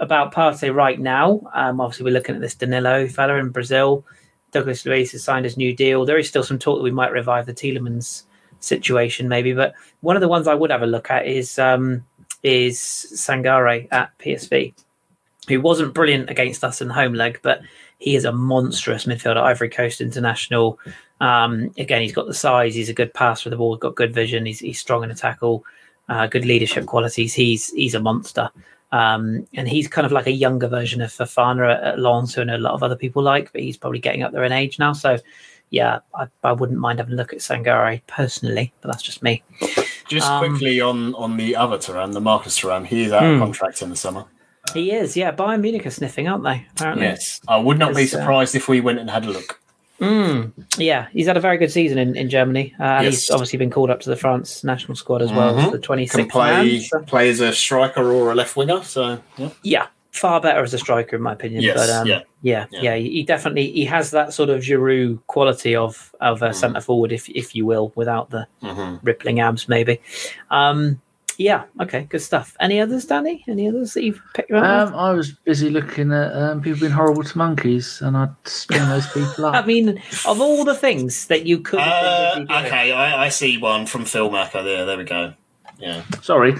about 0.00 0.32
Partey 0.32 0.74
right 0.74 0.98
now, 0.98 1.50
um, 1.54 1.80
obviously 1.80 2.04
we're 2.04 2.14
looking 2.14 2.34
at 2.34 2.40
this 2.40 2.54
Danilo 2.54 3.08
fella 3.08 3.34
in 3.36 3.50
Brazil. 3.50 4.04
Douglas 4.52 4.86
Luiz 4.86 5.10
has 5.12 5.24
signed 5.24 5.44
his 5.44 5.56
new 5.56 5.74
deal. 5.74 6.04
There 6.04 6.18
is 6.18 6.28
still 6.28 6.44
some 6.44 6.60
talk 6.60 6.78
that 6.78 6.84
we 6.84 6.92
might 6.92 7.10
revive 7.10 7.46
the 7.46 7.52
Tielemans 7.52 8.22
situation, 8.64 9.28
maybe. 9.28 9.52
But 9.52 9.74
one 10.00 10.16
of 10.16 10.20
the 10.22 10.28
ones 10.28 10.48
I 10.48 10.54
would 10.54 10.70
have 10.70 10.82
a 10.82 10.86
look 10.86 11.10
at 11.10 11.26
is 11.26 11.58
um, 11.58 12.04
is 12.42 12.78
Sangare 13.14 13.88
at 13.90 14.16
PSV. 14.18 14.74
who 15.48 15.60
wasn't 15.60 15.94
brilliant 15.94 16.30
against 16.30 16.64
us 16.64 16.80
in 16.80 16.88
the 16.88 16.94
home 16.94 17.14
leg, 17.14 17.40
but 17.42 17.60
he 17.98 18.16
is 18.16 18.24
a 18.24 18.32
monstrous 18.32 19.06
midfielder. 19.06 19.42
Ivory 19.42 19.70
Coast 19.70 20.00
international. 20.00 20.78
Um, 21.20 21.72
again, 21.78 22.02
he's 22.02 22.12
got 22.12 22.26
the 22.26 22.34
size. 22.34 22.74
He's 22.74 22.88
a 22.88 22.94
good 22.94 23.14
passer 23.14 23.48
of 23.48 23.52
the 23.52 23.56
ball. 23.56 23.76
Got 23.76 23.94
good 23.94 24.14
vision. 24.14 24.46
He's 24.46 24.60
he's 24.60 24.80
strong 24.80 25.04
in 25.04 25.10
a 25.10 25.14
tackle. 25.14 25.64
Uh, 26.08 26.26
good 26.26 26.44
leadership 26.44 26.86
qualities. 26.86 27.32
He's 27.34 27.70
he's 27.72 27.94
a 27.94 28.00
monster. 28.00 28.50
Um, 28.92 29.48
and 29.54 29.68
he's 29.68 29.88
kind 29.88 30.06
of 30.06 30.12
like 30.12 30.28
a 30.28 30.32
younger 30.32 30.68
version 30.68 31.02
of 31.02 31.10
Fofana 31.10 31.74
at, 31.74 31.82
at 31.82 31.98
Lens, 31.98 32.32
who 32.32 32.42
I 32.42 32.44
know 32.44 32.56
a 32.56 32.58
lot 32.58 32.74
of 32.74 32.82
other 32.84 32.94
people 32.94 33.24
like, 33.24 33.50
but 33.52 33.60
he's 33.60 33.76
probably 33.76 33.98
getting 33.98 34.22
up 34.22 34.30
there 34.30 34.44
in 34.44 34.52
age 34.52 34.78
now. 34.78 34.92
So, 34.92 35.18
yeah, 35.70 36.00
I, 36.14 36.26
I 36.42 36.52
wouldn't 36.52 36.78
mind 36.78 36.98
having 36.98 37.14
a 37.14 37.16
look 37.16 37.32
at 37.32 37.40
Sangare 37.40 38.00
personally, 38.06 38.72
but 38.80 38.90
that's 38.90 39.02
just 39.02 39.22
me. 39.22 39.42
Just 40.08 40.28
Um, 40.28 40.40
quickly 40.50 40.80
on 40.80 41.14
on 41.14 41.36
the 41.36 41.56
other 41.56 41.78
Thuram, 41.78 42.12
the 42.12 42.20
Marcus 42.20 42.58
Thuram, 42.58 42.86
he 42.86 43.02
is 43.04 43.12
out 43.12 43.22
Hmm. 43.22 43.34
of 43.34 43.40
contract 43.40 43.82
in 43.82 43.90
the 43.90 43.96
summer. 43.96 44.24
He 44.72 44.92
is, 44.92 45.16
yeah. 45.16 45.30
Bayern 45.32 45.60
Munich 45.60 45.84
are 45.86 45.90
sniffing, 45.90 46.26
aren't 46.28 46.42
they? 46.44 46.66
Apparently. 46.74 47.06
Yes, 47.06 47.40
I 47.48 47.58
would 47.58 47.78
not 47.78 47.94
be 47.94 48.04
uh, 48.04 48.06
surprised 48.06 48.54
if 48.54 48.68
we 48.68 48.80
went 48.80 48.98
and 48.98 49.10
had 49.10 49.24
a 49.24 49.30
look. 49.30 49.60
Mm, 50.00 50.52
yeah, 50.76 51.06
he's 51.12 51.26
had 51.26 51.36
a 51.36 51.40
very 51.40 51.56
good 51.56 51.70
season 51.70 51.98
in, 51.98 52.16
in 52.16 52.28
Germany. 52.28 52.74
Uh, 52.80 52.82
and 52.82 53.04
Yes. 53.04 53.14
he's 53.20 53.30
obviously 53.30 53.58
been 53.58 53.70
called 53.70 53.90
up 53.90 54.00
to 54.00 54.10
the 54.10 54.16
France 54.16 54.64
national 54.64 54.96
squad 54.96 55.22
as 55.22 55.30
well 55.32 55.54
Mhm. 55.54 55.70
the 55.70 55.78
Can 55.78 55.96
26th 55.98 56.30
play 56.30 56.50
man. 56.50 56.80
So, 56.80 56.98
play 57.00 57.28
as 57.30 57.40
a 57.40 57.52
striker 57.52 58.10
or 58.12 58.32
a 58.32 58.34
left 58.34 58.56
winger. 58.56 58.82
So 58.82 59.20
yeah. 59.36 59.50
yeah, 59.62 59.86
far 60.14 60.40
better 60.40 60.62
as 60.62 60.72
a 60.72 60.78
striker, 60.78 61.16
in 61.16 61.22
my 61.22 61.32
opinion. 61.32 61.60
Yes, 61.62 61.76
but 61.76 61.90
um, 61.90 62.06
yeah. 62.06 62.20
yeah, 62.42 62.66
Yeah. 62.70 62.80
yeah, 62.82 62.94
he 62.96 63.22
definitely 63.24 63.70
he 63.72 63.84
has 63.86 64.12
that 64.12 64.32
sort 64.32 64.48
of 64.48 64.62
Giroud 64.62 65.18
quality 65.26 65.74
of 65.76 66.14
of 66.20 66.40
a 66.40 66.50
Mm. 66.50 66.54
centre 66.54 66.80
forward, 66.80 67.12
if 67.12 67.28
if 67.28 67.54
you 67.54 67.66
will, 67.66 67.92
without 67.96 68.30
the 68.30 68.46
Mhm. 68.62 69.00
rippling 69.02 69.40
abs, 69.40 69.68
maybe. 69.68 70.00
Um, 70.50 71.00
yeah, 71.36 71.64
okay, 71.80 72.06
good 72.08 72.22
stuff. 72.22 72.56
Any 72.60 72.80
others, 72.80 73.06
Danny? 73.06 73.44
Any 73.48 73.68
others 73.68 73.94
that 73.94 74.04
you've 74.04 74.22
picked 74.34 74.52
up? 74.52 74.62
Um, 74.88 74.94
I 74.94 75.10
was 75.10 75.32
busy 75.32 75.68
looking 75.68 76.12
at 76.12 76.32
um, 76.32 76.62
people 76.62 76.78
being 76.78 76.92
horrible 76.92 77.24
to 77.24 77.36
monkeys, 77.38 78.00
and 78.00 78.16
I'd 78.16 78.30
spin 78.44 78.88
those 78.88 79.08
people 79.08 79.46
I 79.60 79.66
mean, 79.66 80.00
of 80.28 80.40
all 80.40 80.64
the 80.64 80.76
things 80.76 81.26
that 81.26 81.44
you 81.44 81.58
could, 81.58 81.80
Uh, 81.80 82.34
been 82.36 82.44
busy 82.46 82.54
doing, 82.54 82.66
okay, 82.66 82.92
I, 82.92 83.24
I 83.24 83.28
see 83.30 83.58
one 83.58 83.84
from 83.86 84.04
Phil 84.04 84.30
Macker 84.30 84.62
there. 84.62 84.86
There 84.86 84.96
we 84.96 85.02
go. 85.02 85.34
Yeah. 85.80 86.02
Sorry, 86.22 86.54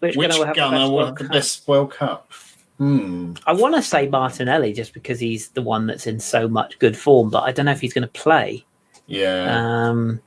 which, 0.00 0.16
Which 0.16 0.30
gunner 0.30 0.38
will 0.38 0.46
have 0.46 0.54
the 0.56 0.60
best 0.60 0.82
will 0.82 0.96
World 0.96 1.08
have 1.08 1.16
the 1.18 1.24
Cup? 1.24 1.32
best 1.32 1.68
World 1.68 1.90
Cup? 1.92 2.32
Hmm. 2.78 3.34
I 3.46 3.52
want 3.52 3.74
to 3.74 3.82
say 3.82 4.08
Martinelli 4.08 4.72
just 4.72 4.94
because 4.94 5.20
he's 5.20 5.48
the 5.50 5.62
one 5.62 5.86
that's 5.86 6.06
in 6.06 6.18
so 6.18 6.48
much 6.48 6.78
good 6.78 6.96
form, 6.96 7.28
but 7.30 7.40
I 7.44 7.52
don't 7.52 7.66
know 7.66 7.72
if 7.72 7.80
he's 7.80 7.92
going 7.92 8.08
to 8.08 8.08
play. 8.08 8.64
Yeah. 9.06 9.88
Um, 9.88 10.20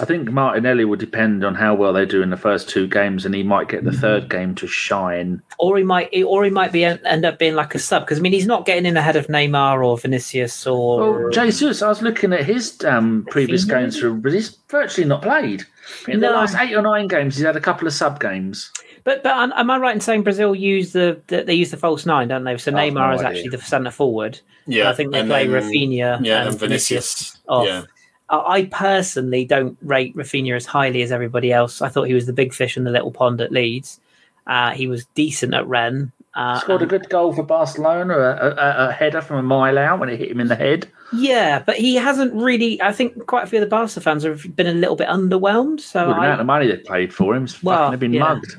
I 0.00 0.06
think 0.06 0.28
Martinelli 0.30 0.84
will 0.86 0.96
depend 0.96 1.44
on 1.44 1.54
how 1.54 1.74
well 1.74 1.92
they 1.92 2.06
do 2.06 2.22
in 2.22 2.30
the 2.30 2.36
first 2.36 2.68
two 2.68 2.88
games, 2.88 3.24
and 3.26 3.34
he 3.34 3.42
might 3.42 3.68
get 3.68 3.84
the 3.84 3.92
third 3.92 4.28
game 4.30 4.54
to 4.56 4.66
shine. 4.66 5.42
or 5.58 5.76
he 5.76 5.84
might, 5.84 6.08
or 6.26 6.42
he 6.44 6.50
might 6.50 6.72
be 6.72 6.82
end 6.84 7.24
up 7.26 7.38
being 7.38 7.54
like 7.54 7.74
a 7.74 7.78
sub 7.78 8.02
because 8.04 8.18
I 8.18 8.22
mean 8.22 8.32
he's 8.32 8.46
not 8.46 8.64
getting 8.64 8.86
in 8.86 8.96
ahead 8.96 9.16
of 9.16 9.26
Neymar 9.28 9.86
or 9.86 9.96
Vinicius 9.98 10.66
or 10.66 11.24
Well, 11.24 11.30
Jesus, 11.30 11.82
I 11.82 11.88
was 11.88 12.00
looking 12.02 12.32
at 12.32 12.44
his 12.44 12.82
um, 12.84 13.26
previous 13.30 13.64
games 13.64 13.94
maybe? 13.94 14.00
through, 14.00 14.14
but 14.22 14.32
he's 14.32 14.56
virtually 14.68 15.06
not 15.06 15.22
played. 15.22 15.64
In 16.08 16.20
the 16.20 16.30
last 16.30 16.56
eight 16.56 16.74
or 16.74 16.82
nine 16.82 17.08
games, 17.08 17.36
he's 17.36 17.44
had 17.44 17.56
a 17.56 17.60
couple 17.60 17.86
of 17.86 17.92
sub 17.92 18.20
games. 18.20 18.70
But 19.04 19.22
but 19.22 19.32
am 19.36 19.52
am 19.56 19.70
I 19.70 19.78
right 19.78 19.94
in 19.94 20.00
saying 20.00 20.22
Brazil 20.22 20.54
use 20.54 20.92
the, 20.92 21.20
the 21.26 21.42
they 21.42 21.54
use 21.54 21.70
the 21.70 21.76
false 21.76 22.06
nine, 22.06 22.28
don't 22.28 22.44
they? 22.44 22.56
So 22.56 22.70
I've 22.76 22.92
Neymar 22.92 23.08
no 23.10 23.14
is 23.14 23.20
idea. 23.22 23.28
actually 23.38 23.48
the 23.56 23.58
centre 23.64 23.90
forward. 23.90 24.38
yeah. 24.66 24.88
I 24.90 24.94
think 24.94 25.12
they 25.12 25.20
and 25.20 25.28
play 25.28 25.46
then- 25.46 25.62
Raphinha 25.62 26.24
Yeah, 26.24 26.40
and, 26.42 26.50
and 26.50 26.58
Vinicius. 26.58 27.38
off. 27.48 27.66
Yeah. 27.66 27.82
I 28.30 28.36
I 28.36 28.64
personally 28.66 29.44
don't 29.44 29.76
rate 29.82 30.14
Raphinha 30.16 30.54
as 30.56 30.66
highly 30.66 31.02
as 31.02 31.10
everybody 31.12 31.52
else. 31.52 31.82
I 31.82 31.88
thought 31.88 32.04
he 32.04 32.14
was 32.14 32.26
the 32.26 32.32
big 32.32 32.54
fish 32.54 32.76
in 32.76 32.84
the 32.84 32.90
little 32.90 33.10
pond 33.10 33.40
at 33.40 33.50
Leeds. 33.52 34.00
Uh, 34.46 34.70
he 34.70 34.86
was 34.86 35.04
decent 35.14 35.52
at 35.54 35.66
Rennes. 35.66 36.10
Uh, 36.34 36.58
Scored 36.60 36.80
a 36.82 36.86
good 36.86 37.08
goal 37.10 37.34
for 37.34 37.42
Barcelona, 37.42 38.14
a, 38.16 38.50
a, 38.50 38.88
a 38.88 38.92
header 38.92 39.20
from 39.20 39.36
a 39.36 39.42
mile 39.42 39.76
out 39.76 40.00
when 40.00 40.08
it 40.08 40.18
hit 40.18 40.30
him 40.30 40.40
in 40.40 40.48
the 40.48 40.56
head. 40.56 40.88
Yeah, 41.12 41.58
but 41.64 41.76
he 41.76 41.94
hasn't 41.96 42.32
really. 42.32 42.80
I 42.80 42.92
think 42.92 43.26
quite 43.26 43.44
a 43.44 43.46
few 43.46 43.58
of 43.58 43.64
the 43.64 43.68
Barca 43.68 44.00
fans 44.00 44.22
have 44.22 44.56
been 44.56 44.66
a 44.66 44.72
little 44.72 44.96
bit 44.96 45.08
underwhelmed. 45.08 45.80
So 45.80 46.08
With 46.08 46.16
the 46.16 46.22
I, 46.22 46.26
amount 46.26 46.40
of 46.40 46.46
money 46.46 46.68
they 46.68 46.78
paid 46.78 47.12
for 47.12 47.34
him, 47.36 47.46
Well, 47.62 47.76
fucking 47.76 47.90
have 47.92 48.00
been 48.00 48.12
yeah. 48.14 48.20
mugged. 48.22 48.56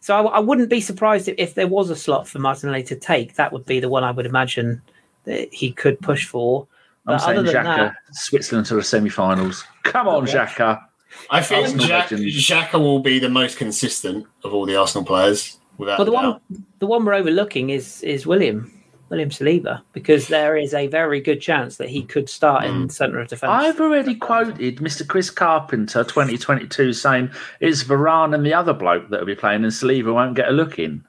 so 0.00 0.14
I, 0.28 0.36
I 0.36 0.38
wouldn't 0.38 0.70
be 0.70 0.80
surprised 0.80 1.26
if, 1.26 1.34
if 1.36 1.54
there 1.54 1.66
was 1.66 1.90
a 1.90 1.96
slot 1.96 2.28
for 2.28 2.38
Martinelli 2.38 2.84
to 2.84 2.94
take. 2.96 3.34
That 3.34 3.52
would 3.52 3.66
be 3.66 3.80
the 3.80 3.88
one 3.88 4.04
I 4.04 4.12
would 4.12 4.26
imagine 4.26 4.80
that 5.24 5.52
he 5.52 5.72
could 5.72 6.00
push 6.00 6.26
for. 6.26 6.68
But 7.06 7.14
I'm 7.14 7.18
saying 7.18 7.44
than 7.44 7.54
Xhaka, 7.54 7.64
that, 7.76 7.96
Switzerland 8.12 8.66
to 8.68 8.74
the 8.76 8.82
semi-finals. 8.84 9.64
Come 9.82 10.06
on, 10.06 10.22
Okay. 10.22 10.32
Xhaka. 10.38 10.80
I 11.30 11.40
think 11.40 11.64
Arsenal 11.80 12.02
Xhaka 12.20 12.78
will 12.78 12.98
be 13.00 13.18
the 13.18 13.28
most 13.28 13.56
consistent 13.58 14.26
of 14.44 14.52
all 14.54 14.66
the 14.66 14.76
Arsenal 14.76 15.04
players. 15.04 15.58
Without 15.78 15.98
well, 15.98 16.04
the 16.06 16.12
one 16.12 16.40
the 16.78 16.86
one 16.86 17.04
we're 17.04 17.14
overlooking 17.14 17.70
is 17.70 18.02
is 18.02 18.26
William 18.26 18.72
William 19.08 19.30
Saliba 19.30 19.82
because 19.92 20.28
there 20.36 20.56
is 20.56 20.74
a 20.74 20.86
very 20.88 21.20
good 21.20 21.40
chance 21.40 21.76
that 21.76 21.88
he 21.88 22.02
could 22.02 22.28
start 22.28 22.64
Mm. 22.64 22.82
in 22.82 22.88
centre 22.88 23.20
of 23.20 23.28
defence. 23.28 23.50
I've 23.50 23.80
already 23.80 24.14
quoted 24.14 24.76
Mr. 24.78 25.06
Kris 25.06 25.30
Carpenter 25.30 26.02
2022 26.04 26.92
saying 26.92 27.30
it's 27.60 27.84
Varane 27.84 28.34
and 28.34 28.44
the 28.44 28.54
other 28.54 28.72
bloke 28.72 29.08
that 29.10 29.20
will 29.20 29.26
be 29.26 29.34
playing, 29.34 29.62
and 29.64 29.72
Saliba 29.72 30.12
won't 30.12 30.34
get 30.34 30.48
a 30.48 30.52
look 30.52 30.78
in. 30.78 31.04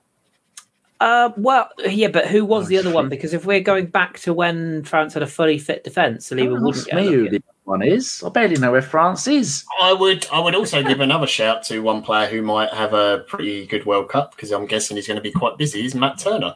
Uh, 1.00 1.30
well, 1.38 1.70
yeah, 1.86 2.08
but 2.08 2.28
who 2.28 2.44
was 2.44 2.66
Oh, 2.66 2.70
the 2.70 2.78
other 2.80 2.92
one? 2.92 3.08
Because 3.10 3.34
if 3.34 3.46
we're 3.46 3.60
going 3.60 3.86
back 3.88 4.20
to 4.22 4.34
when 4.34 4.84
France 4.84 5.14
had 5.14 5.24
a 5.24 5.28
fully 5.28 5.60
fit 5.60 5.84
defence, 5.84 6.30
Saliba 6.30 6.46
Don't 6.56 6.64
wouldn't 6.64 6.78
ask 6.78 6.86
get 6.88 6.98
a 6.98 7.02
me 7.02 7.12
who 7.12 7.30
the 7.30 7.38
other 7.38 7.44
one 7.66 7.84
is. 7.84 8.24
I 8.26 8.30
barely 8.30 8.56
know 8.58 8.72
where 8.72 8.82
France 8.82 9.28
is. 9.28 9.64
I 9.82 9.94
would 9.94 10.26
I 10.32 10.40
would 10.40 10.56
also 10.56 10.82
give 10.82 11.00
another 11.00 11.28
shout 11.28 11.62
to 11.66 11.80
one 11.80 12.02
player 12.02 12.28
who 12.28 12.42
might 12.42 12.74
have 12.74 12.94
a 12.94 13.20
pretty 13.28 13.68
good 13.68 13.86
World 13.86 14.10
Cup 14.10 14.36
because 14.36 14.52
I'm 14.52 14.66
guessing 14.66 14.98
he's 14.98 15.08
going 15.08 15.18
to 15.18 15.22
be 15.22 15.32
quite 15.32 15.58
busy. 15.58 15.86
Is 15.86 15.94
Matt 15.94 16.18
Turner? 16.18 16.56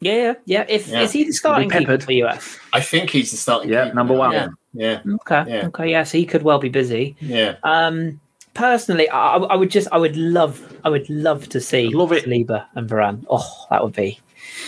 Yeah, 0.00 0.14
yeah, 0.16 0.34
yeah. 0.46 0.66
If 0.68 0.88
Yeah. 0.88 1.02
is 1.02 1.12
he 1.12 1.24
the 1.24 1.32
starting 1.32 1.68
keeper 1.70 1.82
peppered. 1.84 2.04
for 2.04 2.12
US? 2.12 2.58
I 2.72 2.80
think 2.80 3.10
he's 3.10 3.30
the 3.30 3.36
starting. 3.36 3.70
Yeah, 3.70 3.84
keeper 3.84 3.94
number 3.96 4.14
one. 4.14 4.32
Yeah, 4.32 4.48
yeah, 4.72 5.00
Okay, 5.28 5.44
Yeah. 5.50 5.66
okay, 5.68 5.90
yeah. 5.90 6.04
So 6.04 6.18
he 6.18 6.26
could 6.26 6.42
well 6.42 6.58
be 6.58 6.68
busy. 6.68 7.16
yeah. 7.20 7.56
Um, 7.62 8.20
personally, 8.54 9.08
I, 9.08 9.36
I 9.36 9.56
would 9.56 9.70
just, 9.70 9.88
I 9.92 9.98
would 9.98 10.16
love, 10.16 10.78
I 10.84 10.88
would 10.88 11.08
love 11.10 11.48
to 11.50 11.60
see 11.60 11.88
Love 11.88 12.12
it. 12.12 12.24
Saliba 12.24 12.66
and 12.74 12.88
Varane. 12.88 13.24
Oh, 13.28 13.66
that 13.70 13.82
would 13.82 13.94
be 13.94 14.20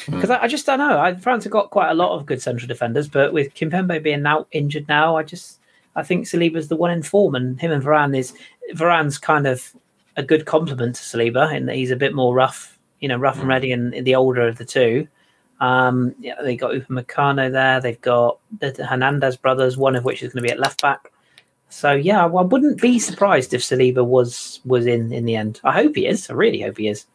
because 0.06 0.30
I, 0.30 0.42
I 0.42 0.48
just 0.48 0.66
don't 0.66 0.78
know. 0.78 0.98
I, 0.98 1.14
France 1.14 1.44
have 1.44 1.52
got 1.52 1.70
quite 1.70 1.90
a 1.90 1.94
lot 1.94 2.16
of 2.16 2.26
good 2.26 2.42
central 2.42 2.68
defenders, 2.68 3.08
but 3.08 3.32
with 3.32 3.54
Kimpembe 3.54 4.02
being 4.02 4.22
now 4.22 4.46
injured 4.52 4.88
now, 4.88 5.16
I 5.16 5.22
just, 5.22 5.58
I 5.94 6.02
think 6.02 6.26
Saliba's 6.26 6.68
the 6.68 6.76
one 6.76 6.90
in 6.90 7.02
form, 7.02 7.34
and 7.34 7.60
him 7.60 7.72
and 7.72 7.82
Varane 7.82 8.16
is 8.16 8.34
Varane's 8.74 9.18
kind 9.18 9.46
of 9.46 9.74
a 10.16 10.22
good 10.22 10.44
complement 10.46 10.96
to 10.96 11.02
Saliba 11.02 11.54
in 11.54 11.66
that 11.66 11.76
he's 11.76 11.90
a 11.90 11.96
bit 11.96 12.14
more 12.14 12.34
rough, 12.34 12.78
you 13.00 13.08
know, 13.08 13.16
rough 13.16 13.38
and 13.38 13.48
ready, 13.48 13.72
and 13.72 13.92
the 13.92 14.14
older 14.14 14.46
of 14.46 14.58
the 14.58 14.64
two. 14.64 15.08
Um, 15.60 16.14
yeah, 16.20 16.34
they 16.42 16.56
got 16.56 16.72
Upamecano 16.72 17.50
there. 17.50 17.80
They've 17.80 18.00
got 18.00 18.38
the 18.60 18.72
Hernandez 18.84 19.36
brothers, 19.36 19.76
one 19.76 19.96
of 19.96 20.04
which 20.04 20.22
is 20.22 20.32
going 20.32 20.42
to 20.42 20.48
be 20.48 20.52
at 20.52 20.60
left 20.60 20.82
back. 20.82 21.10
So 21.68 21.92
yeah, 21.92 22.22
I 22.24 22.26
wouldn't 22.26 22.80
be 22.80 22.98
surprised 22.98 23.52
if 23.52 23.60
Saliba 23.60 24.04
was 24.04 24.60
was 24.64 24.86
in 24.86 25.12
in 25.12 25.24
the 25.24 25.36
end. 25.36 25.60
I 25.64 25.72
hope 25.72 25.96
he 25.96 26.06
is. 26.06 26.30
I 26.30 26.34
really 26.34 26.60
hope 26.60 26.78
he 26.78 26.88
is. 26.88 27.06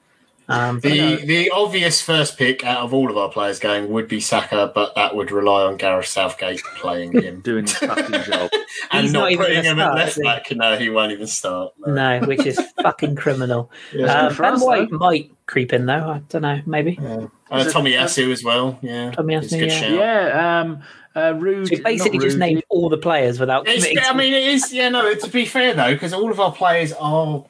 Um, 0.50 0.82
The 0.82 1.16
the 1.24 1.50
obvious 1.52 2.02
first 2.02 2.38
pick 2.38 2.66
out 2.66 2.82
of 2.82 2.94
all 2.94 3.10
of 3.10 3.16
our 3.18 3.30
players 3.30 3.58
going 3.60 3.90
would 3.90 4.10
be 4.10 4.20
Saka, 4.20 4.70
but 4.76 4.94
that 4.96 5.16
would 5.16 5.32
rely 5.32 5.64
on 5.64 5.78
Gareth 5.78 6.08
Southgate 6.08 6.62
playing 6.76 7.14
him 7.14 7.40
Doing 7.44 7.66
his 7.66 7.78
fucking 7.78 8.24
job. 8.24 8.50
and 8.92 9.04
He's 9.04 9.14
not, 9.14 9.30
not 9.32 9.38
putting 9.40 9.64
him 9.64 9.78
start, 9.78 10.00
at 10.00 10.08
is 10.10 10.18
left 10.18 10.50
back. 10.50 10.58
No, 10.58 10.76
he 10.76 10.90
won't 10.90 11.14
even 11.14 11.28
start. 11.28 11.74
No. 11.80 11.94
no, 12.20 12.28
which 12.28 12.46
is 12.46 12.60
fucking 12.82 13.16
criminal. 13.16 13.72
Yeah. 13.94 14.28
Good 14.28 14.36
for 14.36 14.44
ben 14.44 14.60
White 14.60 14.92
might 14.92 15.32
creep 15.46 15.72
in 15.72 15.86
though. 15.86 15.94
I 15.94 16.22
don't 16.28 16.42
know. 16.42 16.60
Maybe. 16.66 17.00
Uh, 17.00 17.28
Tomiyasu 17.52 18.32
as 18.32 18.44
well. 18.44 18.78
Yeah, 18.82 19.12
Tommy 19.12 19.40
He's 19.40 19.54
a 19.54 19.58
good 19.60 19.70
yeah. 19.70 19.80
shout. 19.80 19.92
Yeah, 19.92 20.62
um, 20.62 20.84
uh, 21.16 21.34
rude. 21.38 21.68
So 21.68 21.84
basically 21.84 22.18
not 22.20 22.24
just 22.24 22.36
rude, 22.36 22.40
named 22.40 22.64
all 22.70 22.90
the 22.90 22.98
players 22.98 23.40
without 23.40 23.68
It's. 23.68 23.86
I 24.10 24.14
mean, 24.14 24.34
it 24.34 24.44
is. 24.44 24.72
Yeah, 24.74 24.90
no. 24.90 25.14
To 25.14 25.30
be 25.30 25.46
fair 25.46 25.74
though, 25.74 25.94
because 25.94 26.14
all 26.14 26.32
of 26.32 26.40
our 26.40 26.52
players 26.52 26.94
are 26.94 27.44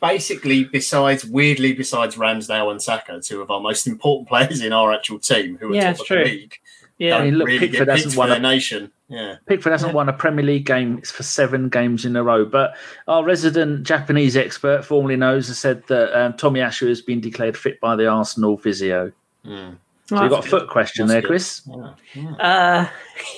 basically, 0.00 0.64
besides 0.64 1.24
weirdly, 1.24 1.72
besides 1.72 2.16
Ramsdale 2.16 2.70
and 2.70 2.80
Saka, 2.80 3.20
two 3.20 3.40
of 3.42 3.50
our 3.50 3.60
most 3.60 3.86
important 3.86 4.28
players 4.30 4.60
in 4.62 4.72
our 4.72 4.92
actual 4.92 5.18
team, 5.18 5.56
who 5.58 5.72
are 5.72 5.74
Yeah, 5.74 5.92
top 5.92 6.00
of 6.00 6.06
true. 6.06 6.18
the 6.24 6.30
league. 6.30 6.54
yeah. 6.98 7.16
I 7.18 7.24
mean, 7.24 7.34
look, 7.34 7.46
really 7.48 7.58
Pickford 7.60 7.86
get 7.86 7.88
hasn't 7.88 8.04
picked 8.10 8.14
for 8.14 8.18
won 8.20 8.28
their 8.30 8.38
a- 8.38 8.42
nation. 8.42 8.90
Yeah. 9.08 9.36
Pickford 9.44 9.72
hasn't 9.72 9.92
won 9.92 10.08
a 10.08 10.12
Premier 10.14 10.42
League 10.44 10.64
game 10.64 11.02
for 11.02 11.22
seven 11.22 11.68
games 11.68 12.06
in 12.06 12.16
a 12.16 12.22
row, 12.22 12.46
but 12.46 12.74
our 13.06 13.22
resident 13.22 13.82
Japanese 13.82 14.38
expert 14.38 14.86
formerly 14.86 15.16
knows 15.16 15.48
has 15.48 15.58
said 15.58 15.82
that 15.88 16.18
um, 16.18 16.32
Tomiyasu 16.32 16.88
has 16.88 17.02
been 17.02 17.20
declared 17.20 17.54
fit 17.54 17.78
by 17.78 17.94
the 17.94 18.06
Arsenal 18.06 18.56
physio. 18.56 19.12
Mm. 19.44 19.76
So 20.16 20.22
you've 20.22 20.30
got 20.30 20.44
a 20.46 20.48
foot 20.48 20.68
question 20.68 21.06
That's 21.06 21.14
there, 21.14 21.20
good. 21.22 21.28
Kris. 21.28 21.62
Yeah. 21.66 21.94
Yeah. 22.14 22.30
Uh, 22.36 22.88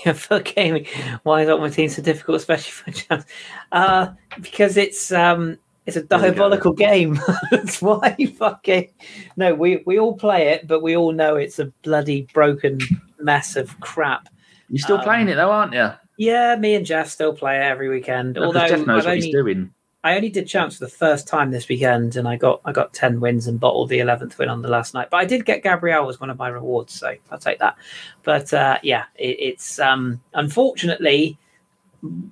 yeah, 0.04 0.12
for 0.12 0.40
gaming. 0.40 0.86
Why 1.22 1.42
is 1.42 1.48
my 1.48 1.68
team 1.68 1.88
so 1.88 2.02
difficult, 2.02 2.36
especially 2.38 2.70
for 2.72 2.90
champs? 2.98 3.26
Uh, 3.72 4.08
because 4.40 4.76
it's 4.76 5.12
um, 5.12 5.58
it's 5.86 5.96
a 5.96 6.02
There 6.02 6.18
we 6.18 6.24
go. 6.26 6.30
diabolical 6.32 6.72
game. 6.72 7.18
That's 7.50 7.80
why. 7.80 8.16
Fucking 8.38 8.88
no, 9.36 9.54
we 9.54 9.82
we 9.86 9.98
all 9.98 10.14
play 10.16 10.48
it, 10.48 10.66
but 10.66 10.82
we 10.82 10.96
all 10.96 11.12
know 11.12 11.36
it's 11.36 11.58
a 11.58 11.66
bloody 11.82 12.22
broken 12.34 12.80
mess 13.20 13.56
of 13.56 13.78
crap. 13.80 14.28
You're 14.68 14.80
still 14.82 14.98
Um, 14.98 15.04
playing 15.04 15.28
it 15.28 15.36
though, 15.36 15.50
aren't 15.50 15.72
you? 15.74 15.90
Yeah, 16.16 16.56
me 16.56 16.74
and 16.74 16.86
Jeff 16.86 17.08
still 17.08 17.32
play 17.34 17.56
it 17.58 17.62
every 17.62 17.88
weekend. 17.88 18.34
Because 18.34 18.46
Although 18.46 18.68
Jeff 18.68 18.86
knows 18.86 19.00
I've 19.00 19.04
what 19.04 19.12
only, 19.12 19.26
he's 19.26 19.34
doing. 19.34 19.72
I 20.04 20.16
only 20.16 20.28
did 20.28 20.46
champs 20.46 20.76
for 20.76 20.84
the 20.84 20.90
first 20.90 21.26
time 21.26 21.50
this 21.50 21.66
weekend, 21.66 22.14
and 22.16 22.28
I 22.28 22.36
got 22.36 22.60
I 22.64 22.72
got 22.72 22.92
ten 22.92 23.20
wins 23.20 23.46
and 23.46 23.58
bottled 23.58 23.88
the 23.88 24.00
eleventh 24.00 24.38
win 24.38 24.50
on 24.50 24.60
the 24.60 24.68
last 24.68 24.92
night. 24.92 25.08
But 25.10 25.16
I 25.16 25.24
did 25.24 25.46
get 25.46 25.62
Gabriel 25.62 26.08
as 26.10 26.20
one 26.20 26.28
of 26.28 26.38
my 26.38 26.48
rewards, 26.48 26.92
so 26.92 27.14
I'll 27.30 27.38
take 27.38 27.58
that. 27.60 27.76
But 28.22 28.52
uh, 28.52 28.78
yeah, 28.82 29.04
it, 29.16 29.36
it's 29.40 29.78
um, 29.78 30.20
unfortunately 30.34 31.38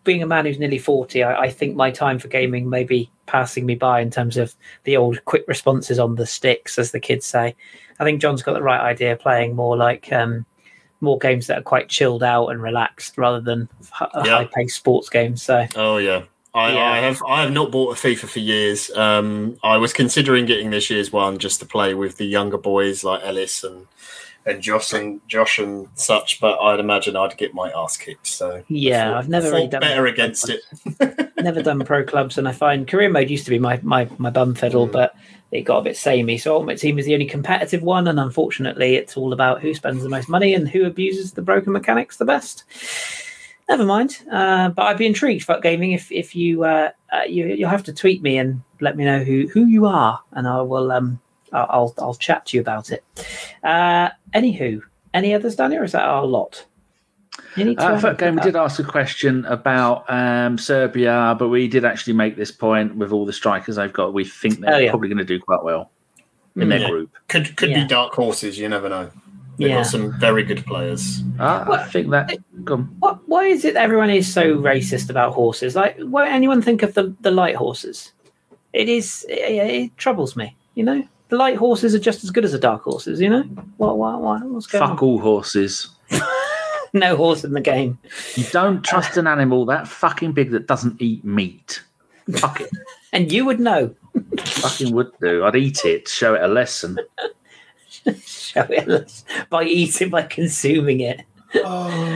being 0.05 0.23
a 0.23 0.27
man 0.27 0.44
who's 0.44 0.59
nearly 0.59 0.77
40, 0.77 1.23
I, 1.23 1.44
I, 1.44 1.49
think 1.49 1.74
my 1.74 1.90
time 1.90 2.19
for 2.19 2.28
gaming 2.28 2.69
may 2.69 2.85
be 2.85 3.11
passing 3.24 3.65
me 3.65 3.74
by 3.74 4.01
in 4.01 4.11
terms 4.11 4.36
of 4.36 4.55
the 4.85 4.99
old 4.99 5.24
quick 5.24 5.44
responses 5.49 5.99
on 5.99 6.16
the 6.16 6.27
sticks, 6.27 6.78
as 6.78 6.90
the 6.90 7.01
kids 7.01 7.24
say. 7.24 7.57
I 7.99 8.05
think 8.05 8.20
John's 8.20 8.43
got 8.43 8.53
the 8.53 8.62
right 8.62 8.82
idea, 8.82 9.16
playing 9.16 9.57
more 9.57 9.77
like 9.78 10.12
um, 10.12 10.44
more 11.01 11.19
games 11.19 11.47
that 11.47 11.59
are 11.59 11.62
quite 11.62 11.89
chilled 11.89 12.23
out 12.23 12.49
and 12.49 12.62
relaxed 12.62 13.16
rather 13.16 13.40
than 13.40 13.69
h- 13.81 14.09
Yeah. 14.27 14.36
high 14.36 14.51
paced 14.55 14.77
sports 14.77 15.09
games. 15.09 15.43
So 15.43 15.66
Oh 15.74 15.97
yeah. 15.97 16.24
I, 16.54 16.72
Yeah. 16.72 16.84
I 16.84 16.98
have 16.98 17.22
I 17.26 17.42
have 17.42 17.52
not 17.52 17.70
bought 17.70 17.96
a 17.96 18.00
FIFA 18.00 18.28
for 18.28 18.38
years. 18.40 18.90
Um, 18.90 19.56
I 19.62 19.78
was 19.78 19.92
considering 19.92 20.44
getting 20.46 20.70
this 20.70 20.90
year's 20.90 21.10
one 21.12 21.38
just 21.38 21.60
to 21.60 21.66
play 21.66 21.94
with 21.94 22.16
the 22.18 22.26
younger 22.26 22.58
boys 22.58 23.02
like 23.04 23.22
Ellis 23.24 23.64
and 23.64 23.86
and 24.44 24.60
Josh 24.60 24.92
and 24.92 25.20
Josh 25.28 25.60
and 25.60 25.86
such, 25.94 26.40
but 26.40 26.58
I'd 26.60 26.80
imagine 26.80 27.14
I'd 27.16 27.36
get 27.38 27.54
my 27.54 27.70
ass 27.70 27.96
kicked. 27.96 28.26
So 28.26 28.64
Yeah, 28.68 29.10
thought- 29.10 29.16
I've 29.18 29.28
never 29.28 29.50
really 29.50 29.68
done 29.68 29.80
better 29.82 30.06
against 30.06 30.50
it. 30.50 30.60
never 31.40 31.62
done 31.62 31.80
pro 31.84 32.04
clubs, 32.04 32.36
and 32.38 32.48
I 32.48 32.52
find 32.52 32.86
career 32.88 33.08
mode 33.08 33.30
used 33.30 33.44
to 33.44 33.50
be 33.50 33.58
my 33.60 33.78
my 33.82 34.08
my 34.18 34.30
bum 34.30 34.54
fiddle, 34.54 34.88
Mm. 34.88 34.92
but 34.92 35.14
it 35.52 35.62
got 35.62 35.78
a 35.78 35.82
bit 35.82 35.96
samey. 35.96 36.38
So 36.38 36.54
Ultimate 36.54 36.78
Team 36.78 36.98
is 36.98 37.06
the 37.06 37.14
only 37.14 37.26
competitive 37.26 37.82
one, 37.82 38.08
and 38.08 38.18
unfortunately, 38.18 38.96
it's 38.96 39.16
all 39.16 39.32
about 39.32 39.60
who 39.62 39.72
spends 39.74 40.02
the 40.02 40.08
most 40.08 40.28
money 40.28 40.54
and 40.54 40.68
who 40.68 40.84
abuses 40.86 41.32
the 41.32 41.42
broken 41.42 41.72
mechanics 41.72 42.16
the 42.16 42.24
best. 42.24 42.64
Never 43.73 43.86
mind, 43.86 44.19
uh, 44.31 44.69
but 44.69 44.82
I'd 44.82 44.99
be 44.99 45.07
intrigued 45.07 45.44
about 45.44 45.62
gaming 45.62 45.93
if 45.93 46.12
if 46.12 46.36
you 46.36 46.62
uh, 46.62 46.90
uh, 47.11 47.23
you 47.27 47.47
you'll 47.47 47.70
have 47.70 47.85
to 47.85 47.93
tweet 47.94 48.20
me 48.20 48.36
and 48.36 48.61
let 48.82 48.99
me 48.99 49.05
know 49.07 49.24
who 49.24 49.49
who 49.49 49.65
you 49.65 49.86
are, 49.86 50.20
and 50.32 50.47
I 50.47 50.61
will 50.61 50.93
um 50.93 51.19
I'll 51.55 51.66
I'll, 51.70 51.94
I'll 51.99 52.15
chat 52.15 52.44
to 52.47 52.59
you 52.59 52.61
about 52.61 52.90
it. 52.90 53.03
Uh, 53.65 54.11
anywho, 54.35 54.82
any 55.15 55.32
others, 55.32 55.57
Danny, 55.57 55.78
or 55.78 55.85
is 55.85 55.93
that 55.93 56.03
our 56.05 56.27
lot? 56.27 56.66
You 57.57 57.65
need 57.65 57.78
to 57.78 57.85
Uh, 57.86 57.99
have 57.99 58.19
Game, 58.19 58.35
we 58.35 58.43
did 58.43 58.57
ask 58.57 58.78
a 58.78 58.85
question 58.85 59.47
about 59.47 60.05
um, 60.12 60.59
Serbia, 60.59 61.35
but 61.39 61.49
we 61.49 61.66
did 61.66 61.86
actually 61.86 62.12
make 62.12 62.36
this 62.36 62.51
point 62.51 62.97
with 62.97 63.11
all 63.11 63.24
the 63.24 63.32
strikers 63.32 63.77
they've 63.77 63.90
got. 63.90 64.12
We 64.12 64.27
think 64.27 64.61
they're 64.61 64.74
Oh, 64.74 64.78
yeah. 64.78 64.90
probably 64.90 65.09
going 65.09 65.16
to 65.16 65.24
do 65.24 65.40
quite 65.40 65.65
well 65.65 65.90
in 66.57 66.69
their 66.69 66.81
Yeah. 66.81 66.90
group. 66.90 67.11
Could 67.28 67.57
could 67.57 67.70
Yeah. 67.70 67.85
be 67.85 67.89
dark 67.89 68.12
horses. 68.12 68.59
You 68.59 68.69
never 68.69 68.90
know. 68.90 69.11
They've 69.58 69.68
Yeah. 69.68 69.76
got 69.76 69.86
some 69.86 70.18
very 70.18 70.42
good 70.44 70.64
players. 70.64 71.22
Uh, 71.38 71.64
I 71.70 71.84
think 71.84 72.10
that. 72.10 72.36
Go. 72.64 72.78
What, 73.00 73.20
why 73.28 73.44
is 73.46 73.64
it 73.64 73.76
everyone 73.76 74.10
is 74.10 74.32
so 74.32 74.56
racist 74.56 75.10
about 75.10 75.34
horses? 75.34 75.76
Like, 75.76 75.96
won't 76.00 76.30
anyone 76.30 76.62
think 76.62 76.82
of 76.82 76.94
the, 76.94 77.14
the 77.20 77.30
light 77.30 77.56
horses? 77.56 78.12
It 78.72 78.88
is, 78.88 79.26
it, 79.28 79.34
it 79.34 79.96
troubles 79.98 80.34
me, 80.36 80.56
you 80.74 80.82
know? 80.84 81.02
The 81.28 81.36
light 81.36 81.56
horses 81.56 81.94
are 81.94 81.98
just 81.98 82.24
as 82.24 82.30
good 82.30 82.44
as 82.44 82.52
the 82.52 82.58
dark 82.58 82.82
horses, 82.82 83.20
you 83.20 83.28
know? 83.28 83.42
What, 83.76 83.98
what, 83.98 84.20
what, 84.22 84.42
what's 84.44 84.66
going 84.66 84.86
Fuck 84.86 85.02
all 85.02 85.18
horses. 85.18 85.90
No 86.94 87.16
horse 87.16 87.42
in 87.42 87.52
the 87.52 87.60
game. 87.62 87.98
You 88.34 88.44
don't 88.52 88.82
trust 88.84 89.16
an 89.16 89.26
animal 89.26 89.64
that 89.64 89.88
fucking 89.88 90.32
big 90.32 90.50
that 90.50 90.66
doesn't 90.66 91.00
eat 91.00 91.24
meat. 91.24 91.82
Fuck 92.36 92.60
it. 92.60 92.70
And 93.14 93.30
you 93.32 93.44
would 93.46 93.60
know. 93.60 93.94
fucking 94.38 94.94
would 94.94 95.10
do. 95.20 95.44
I'd 95.44 95.56
eat 95.56 95.84
it, 95.84 96.08
show 96.08 96.34
it 96.34 96.42
a 96.42 96.48
lesson. 96.48 96.98
Show 98.24 98.66
it 98.68 99.22
by 99.50 99.64
eating, 99.64 100.10
by 100.10 100.22
consuming 100.22 101.00
it. 101.00 101.22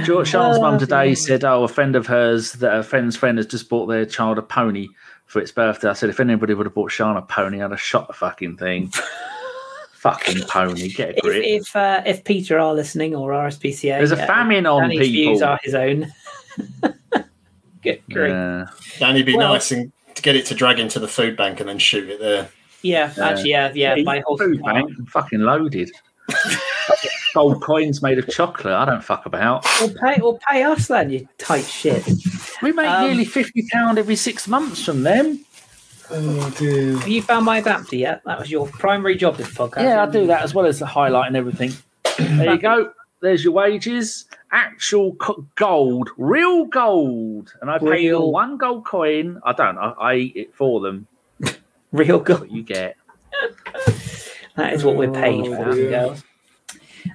George 0.04 0.28
Sean's 0.28 0.58
mum 0.58 0.74
Oh, 0.74 0.78
today 0.78 1.14
said, 1.14 1.44
"Oh, 1.44 1.62
a 1.64 1.68
friend 1.68 1.94
of 1.94 2.06
hers 2.06 2.52
that 2.54 2.74
a 2.74 2.82
friend's 2.82 3.16
friend 3.16 3.36
has 3.38 3.46
just 3.46 3.68
bought 3.68 3.86
their 3.86 4.06
child 4.06 4.38
a 4.38 4.42
pony 4.42 4.88
for 5.26 5.40
its 5.40 5.52
birthday." 5.52 5.88
I 5.88 5.92
said, 5.92 6.08
"If 6.10 6.20
anybody 6.20 6.54
would 6.54 6.66
have 6.66 6.74
bought 6.74 6.90
Sean 6.90 7.16
a 7.16 7.22
pony, 7.22 7.62
I'd 7.62 7.70
have 7.70 7.80
shot 7.80 8.06
the 8.08 8.14
fucking 8.14 8.56
thing. 8.56 8.90
fucking 9.92 10.42
pony, 10.48 10.88
get 10.88 11.10
a 11.10 11.16
If 11.18 11.22
grip." 11.22 11.44
if, 11.44 11.76
uh, 11.76 12.02
if 12.06 12.24
PETA 12.24 12.58
are 12.58 12.74
listening 12.74 13.14
or 13.14 13.30
RSPCA, 13.32 13.98
There's 13.98 14.12
a 14.12 14.22
uh, 14.22 14.26
famine 14.26 14.64
on 14.66 14.82
Danny's 14.82 15.08
views 15.08 15.42
are 15.42 15.60
his 15.62 15.74
own. 15.74 16.12
Good 17.82 18.02
grief. 18.10 18.30
Yeah. 18.30 18.66
Danny, 18.98 19.22
be 19.22 19.36
Well- 19.36 19.52
nice 19.52 19.70
and 19.70 19.92
get 20.22 20.34
it 20.34 20.46
to 20.46 20.54
drag 20.54 20.78
into 20.80 20.98
the 20.98 21.08
food 21.08 21.36
bank 21.36 21.60
and 21.60 21.68
then 21.68 21.78
shoot 21.78 22.08
it 22.08 22.18
there. 22.20 22.48
Yeah, 22.86 23.12
Yeah. 23.16 23.28
actually, 23.28 23.50
yeah, 23.50 23.72
yeah. 23.74 23.94
Yeah, 23.96 24.02
my 24.04 24.22
whole 24.26 24.38
food 24.38 24.62
bank, 24.62 24.90
fucking 25.08 25.40
loaded. 25.40 25.90
Gold 27.34 27.62
coins 27.62 28.02
made 28.02 28.18
of 28.18 28.28
chocolate. 28.28 28.72
I 28.72 28.84
don't 28.84 29.04
fuck 29.04 29.26
about. 29.26 29.66
Or 29.82 29.88
pay, 29.88 30.20
or 30.20 30.38
pay 30.50 30.62
us 30.62 30.88
then, 30.88 31.10
you 31.10 31.28
tight 31.38 31.64
shit. 31.66 32.02
We 32.62 32.72
make 32.72 32.88
Um, 32.88 33.06
nearly 33.06 33.24
fifty 33.26 33.66
pound 33.72 33.98
every 33.98 34.16
six 34.16 34.48
months 34.48 34.82
from 34.84 35.02
them. 35.02 35.40
Oh 36.10 36.50
dear. 36.58 36.96
Have 36.96 37.08
you 37.08 37.20
found 37.20 37.44
my 37.44 37.58
adapter 37.58 37.96
yet? 37.96 38.22
That 38.24 38.38
was 38.38 38.50
your 38.50 38.66
primary 38.68 39.16
job 39.16 39.36
this 39.36 39.50
podcast. 39.52 39.82
Yeah, 39.82 40.02
I 40.02 40.06
do 40.10 40.26
that 40.28 40.42
as 40.42 40.54
well 40.54 40.64
as 40.66 40.78
the 40.78 40.86
highlight 40.86 41.26
and 41.26 41.36
everything. 41.36 41.72
There 42.18 42.52
you 42.54 42.58
go. 42.58 42.92
There's 43.20 43.42
your 43.44 43.52
wages. 43.52 44.24
Actual 44.52 45.14
co- 45.16 45.44
gold, 45.56 46.10
real 46.16 46.64
gold, 46.66 47.52
and 47.60 47.70
I 47.70 47.78
pay 47.78 47.86
Real- 47.86 48.20
you 48.22 48.28
one 48.28 48.56
gold 48.56 48.86
coin. 48.86 49.40
I 49.44 49.52
don't. 49.52 49.76
I, 49.76 49.90
I 50.00 50.14
eat 50.14 50.36
it 50.36 50.54
for 50.54 50.80
them. 50.80 51.06
Real 51.96 52.18
That's 52.18 52.26
good. 52.26 52.40
what 52.40 52.50
you 52.50 52.62
get. 52.62 52.96
That 54.56 54.72
is 54.72 54.84
what 54.84 54.96
we're 54.96 55.12
paid 55.12 55.46
Oh, 55.46 55.54
for, 55.56 55.74
dear. 55.74 55.90
girls. 55.90 56.24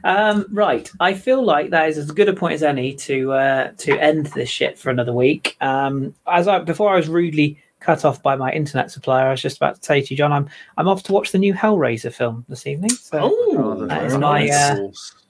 Um, 0.04 0.46
right, 0.52 0.90
I 1.00 1.14
feel 1.16 1.44
like 1.44 1.72
that 1.72 1.90
is 1.90 1.98
as 1.98 2.12
good 2.12 2.30
a 2.30 2.34
point 2.34 2.54
as 2.54 2.64
any 2.64 2.94
to 2.96 3.34
uh, 3.34 3.72
to 3.80 4.00
end 4.00 4.28
this 4.28 4.50
shit 4.50 4.78
for 4.80 4.90
another 4.90 5.12
week. 5.14 5.58
Um, 5.60 6.16
as 6.28 6.48
I 6.48 6.60
before 6.60 6.92
I 6.94 6.96
was 6.96 7.10
rudely 7.10 7.58
cut 7.82 8.06
off 8.06 8.22
by 8.24 8.36
my 8.36 8.52
internet 8.52 8.90
supplier, 8.92 9.28
I 9.28 9.32
was 9.32 9.42
just 9.42 9.58
about 9.58 9.76
to 9.78 9.84
say 9.84 10.02
to 10.02 10.14
you, 10.14 10.18
John, 10.18 10.32
I'm 10.32 10.50
I'm 10.78 10.88
off 10.88 11.04
to 11.04 11.12
watch 11.12 11.32
the 11.32 11.40
new 11.40 11.54
Hellraiser 11.54 12.14
film 12.14 12.46
this 12.48 12.66
evening. 12.68 12.92
So 12.92 13.20
Oh, 13.24 13.86
that 13.88 14.04
is 14.06 14.18
my, 14.18 14.46
nice. 14.46 14.52
uh, 14.54 14.88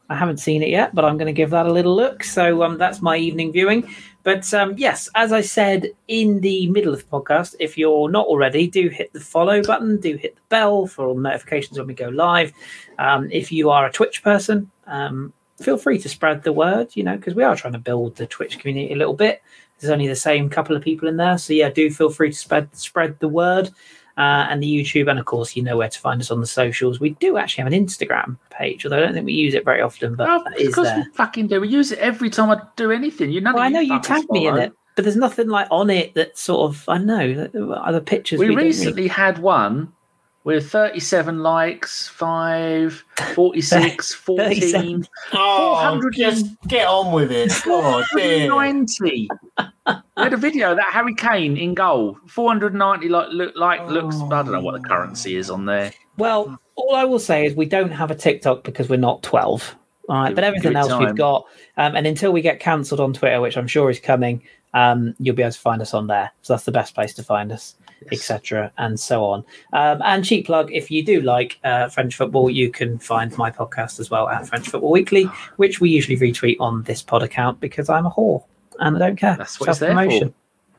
I 0.09 0.15
haven't 0.15 0.37
seen 0.37 0.61
it 0.61 0.69
yet, 0.69 0.93
but 0.93 1.05
I'm 1.05 1.17
going 1.17 1.27
to 1.33 1.33
give 1.33 1.49
that 1.51 1.65
a 1.65 1.71
little 1.73 1.95
look. 1.95 2.23
So 2.23 2.61
um, 2.63 2.77
that's 2.77 3.01
my 3.01 3.15
evening 3.17 3.51
viewing. 3.53 3.89
But 4.23 4.53
um, 4.53 4.75
yes, 4.77 5.09
as 5.15 5.31
I 5.31 5.41
said 5.41 5.87
in 6.07 6.41
the 6.41 6.67
middle 6.67 6.93
of 6.93 6.99
the 6.99 7.17
podcast, 7.17 7.55
if 7.59 7.77
you're 7.77 8.09
not 8.09 8.27
already, 8.27 8.67
do 8.67 8.89
hit 8.89 9.11
the 9.13 9.19
follow 9.19 9.63
button, 9.63 9.99
do 9.99 10.15
hit 10.15 10.35
the 10.35 10.41
bell 10.49 10.87
for 10.87 11.07
all 11.07 11.17
notifications 11.17 11.77
when 11.77 11.87
we 11.87 11.93
go 11.93 12.09
live. 12.09 12.51
Um, 12.99 13.29
if 13.31 13.51
you 13.51 13.69
are 13.69 13.85
a 13.85 13.91
Twitch 13.91 14.23
person, 14.23 14.69
um, 14.85 15.33
feel 15.59 15.77
free 15.77 15.97
to 15.99 16.09
spread 16.09 16.43
the 16.43 16.53
word, 16.53 16.89
you 16.95 17.03
know, 17.03 17.15
because 17.15 17.35
we 17.35 17.43
are 17.43 17.55
trying 17.55 17.73
to 17.73 17.79
build 17.79 18.15
the 18.15 18.27
Twitch 18.27 18.59
community 18.59 18.93
a 18.93 18.97
little 18.97 19.15
bit. 19.15 19.41
There's 19.79 19.91
only 19.91 20.07
the 20.07 20.15
same 20.15 20.49
couple 20.49 20.75
of 20.75 20.83
people 20.83 21.07
in 21.07 21.17
there. 21.17 21.37
So 21.37 21.53
yeah, 21.53 21.69
do 21.69 21.89
feel 21.89 22.09
free 22.09 22.29
to 22.31 22.37
spread 22.37 22.75
spread 22.75 23.19
the 23.19 23.27
word. 23.27 23.71
Uh, 24.17 24.45
and 24.49 24.61
the 24.61 24.67
YouTube, 24.67 25.09
and 25.09 25.17
of 25.19 25.25
course, 25.25 25.55
you 25.55 25.63
know 25.63 25.77
where 25.77 25.89
to 25.89 25.99
find 25.99 26.19
us 26.21 26.29
on 26.31 26.41
the 26.41 26.45
socials. 26.47 26.99
We 26.99 27.11
do 27.11 27.37
actually 27.37 27.63
have 27.63 27.73
an 27.73 27.85
Instagram 27.85 28.37
page, 28.49 28.85
although 28.85 28.97
I 28.97 28.99
don't 29.01 29.13
think 29.13 29.25
we 29.25 29.33
use 29.33 29.53
it 29.53 29.63
very 29.65 29.81
often, 29.81 30.15
but 30.15 30.29
Oh, 30.29 30.43
that 30.43 30.59
is 30.59 30.67
because 30.67 30.85
there. 30.85 30.97
we 30.97 31.05
fucking 31.13 31.47
do. 31.47 31.61
We 31.61 31.69
use 31.69 31.91
it 31.91 31.99
every 31.99 32.29
time 32.29 32.49
I 32.49 32.61
do 32.75 32.91
anything. 32.91 33.31
You 33.31 33.41
know. 33.41 33.53
Well, 33.53 33.63
I 33.63 33.69
know 33.69 33.79
you 33.79 33.99
tagged 34.01 34.29
me 34.29 34.47
in 34.47 34.57
it, 34.57 34.73
but 34.95 35.05
there's 35.05 35.15
nothing 35.15 35.47
like 35.47 35.67
on 35.71 35.89
it 35.89 36.13
that 36.15 36.37
sort 36.37 36.69
of 36.69 36.83
I 36.89 36.97
know 36.97 37.49
other 37.81 38.01
pictures. 38.01 38.39
We 38.39 38.47
don't 38.47 38.57
recently 38.57 39.07
had 39.07 39.37
one 39.39 39.93
with 40.43 40.69
37 40.71 41.39
likes, 41.39 42.07
5, 42.07 43.05
46, 43.35 44.13
14, 44.15 44.45
37. 44.49 45.07
Oh, 45.33 46.01
just 46.11 46.47
get 46.67 46.87
on 46.87 47.11
with 47.13 47.31
it. 47.31 47.51
God, 47.65 48.05
dear. 48.15 48.49
490. 48.49 49.29
we 49.57 49.93
had 50.17 50.33
a 50.33 50.37
video 50.37 50.75
that 50.75 50.91
Harry 50.91 51.13
Kane 51.15 51.57
in 51.57 51.73
goal. 51.73 52.17
490 52.27 53.09
like 53.09 53.29
look 53.29 53.53
like 53.55 53.87
looks. 53.87 54.15
I 54.15 54.29
don't 54.29 54.51
know 54.51 54.61
what 54.61 54.81
the 54.81 54.87
currency 54.87 55.35
is 55.35 55.49
on 55.49 55.65
there. 55.65 55.93
Well, 56.17 56.59
all 56.75 56.95
I 56.95 57.05
will 57.05 57.19
say 57.19 57.45
is 57.45 57.55
we 57.55 57.65
don't 57.65 57.91
have 57.91 58.11
a 58.11 58.15
TikTok 58.15 58.63
because 58.63 58.89
we're 58.89 58.97
not 58.97 59.23
12. 59.23 59.75
All 60.09 60.15
right, 60.15 60.29
Give- 60.29 60.35
but 60.35 60.43
everything 60.43 60.75
else 60.75 60.89
time. 60.89 61.05
we've 61.05 61.15
got. 61.15 61.45
Um, 61.77 61.95
and 61.95 62.05
until 62.07 62.31
we 62.33 62.41
get 62.41 62.59
cancelled 62.59 62.99
on 62.99 63.13
Twitter, 63.13 63.39
which 63.41 63.57
I'm 63.57 63.67
sure 63.67 63.89
is 63.89 63.99
coming, 63.99 64.41
um, 64.73 65.13
you'll 65.19 65.35
be 65.35 65.43
able 65.43 65.51
to 65.51 65.59
find 65.59 65.81
us 65.81 65.93
on 65.93 66.07
there. 66.07 66.31
So 66.41 66.53
that's 66.53 66.65
the 66.65 66.71
best 66.71 66.95
place 66.95 67.13
to 67.15 67.23
find 67.23 67.51
us, 67.51 67.75
etc., 68.11 68.71
and 68.77 68.99
so 68.99 69.25
on. 69.25 69.43
Um, 69.73 70.01
and 70.03 70.23
cheap 70.25 70.45
plug: 70.45 70.71
if 70.71 70.89
you 70.91 71.03
do 71.03 71.21
like 71.21 71.59
uh, 71.63 71.89
French 71.89 72.15
football, 72.15 72.49
you 72.49 72.71
can 72.71 72.97
find 72.99 73.35
my 73.37 73.51
podcast 73.51 73.99
as 73.99 74.09
well 74.09 74.27
at 74.29 74.47
French 74.47 74.69
Football 74.69 74.91
Weekly, 74.91 75.25
which 75.57 75.79
we 75.81 75.89
usually 75.89 76.17
retweet 76.17 76.57
on 76.59 76.83
this 76.83 77.01
pod 77.01 77.23
account 77.23 77.59
because 77.59 77.89
I'm 77.89 78.05
a 78.05 78.11
whore 78.11 78.43
and 78.79 78.95
I 78.95 78.99
don't 78.99 79.15
care. 79.15 79.35
That's 79.37 79.59
what 79.59 79.69
it's 79.69 79.79
there 79.79 79.93
for. 79.93 80.33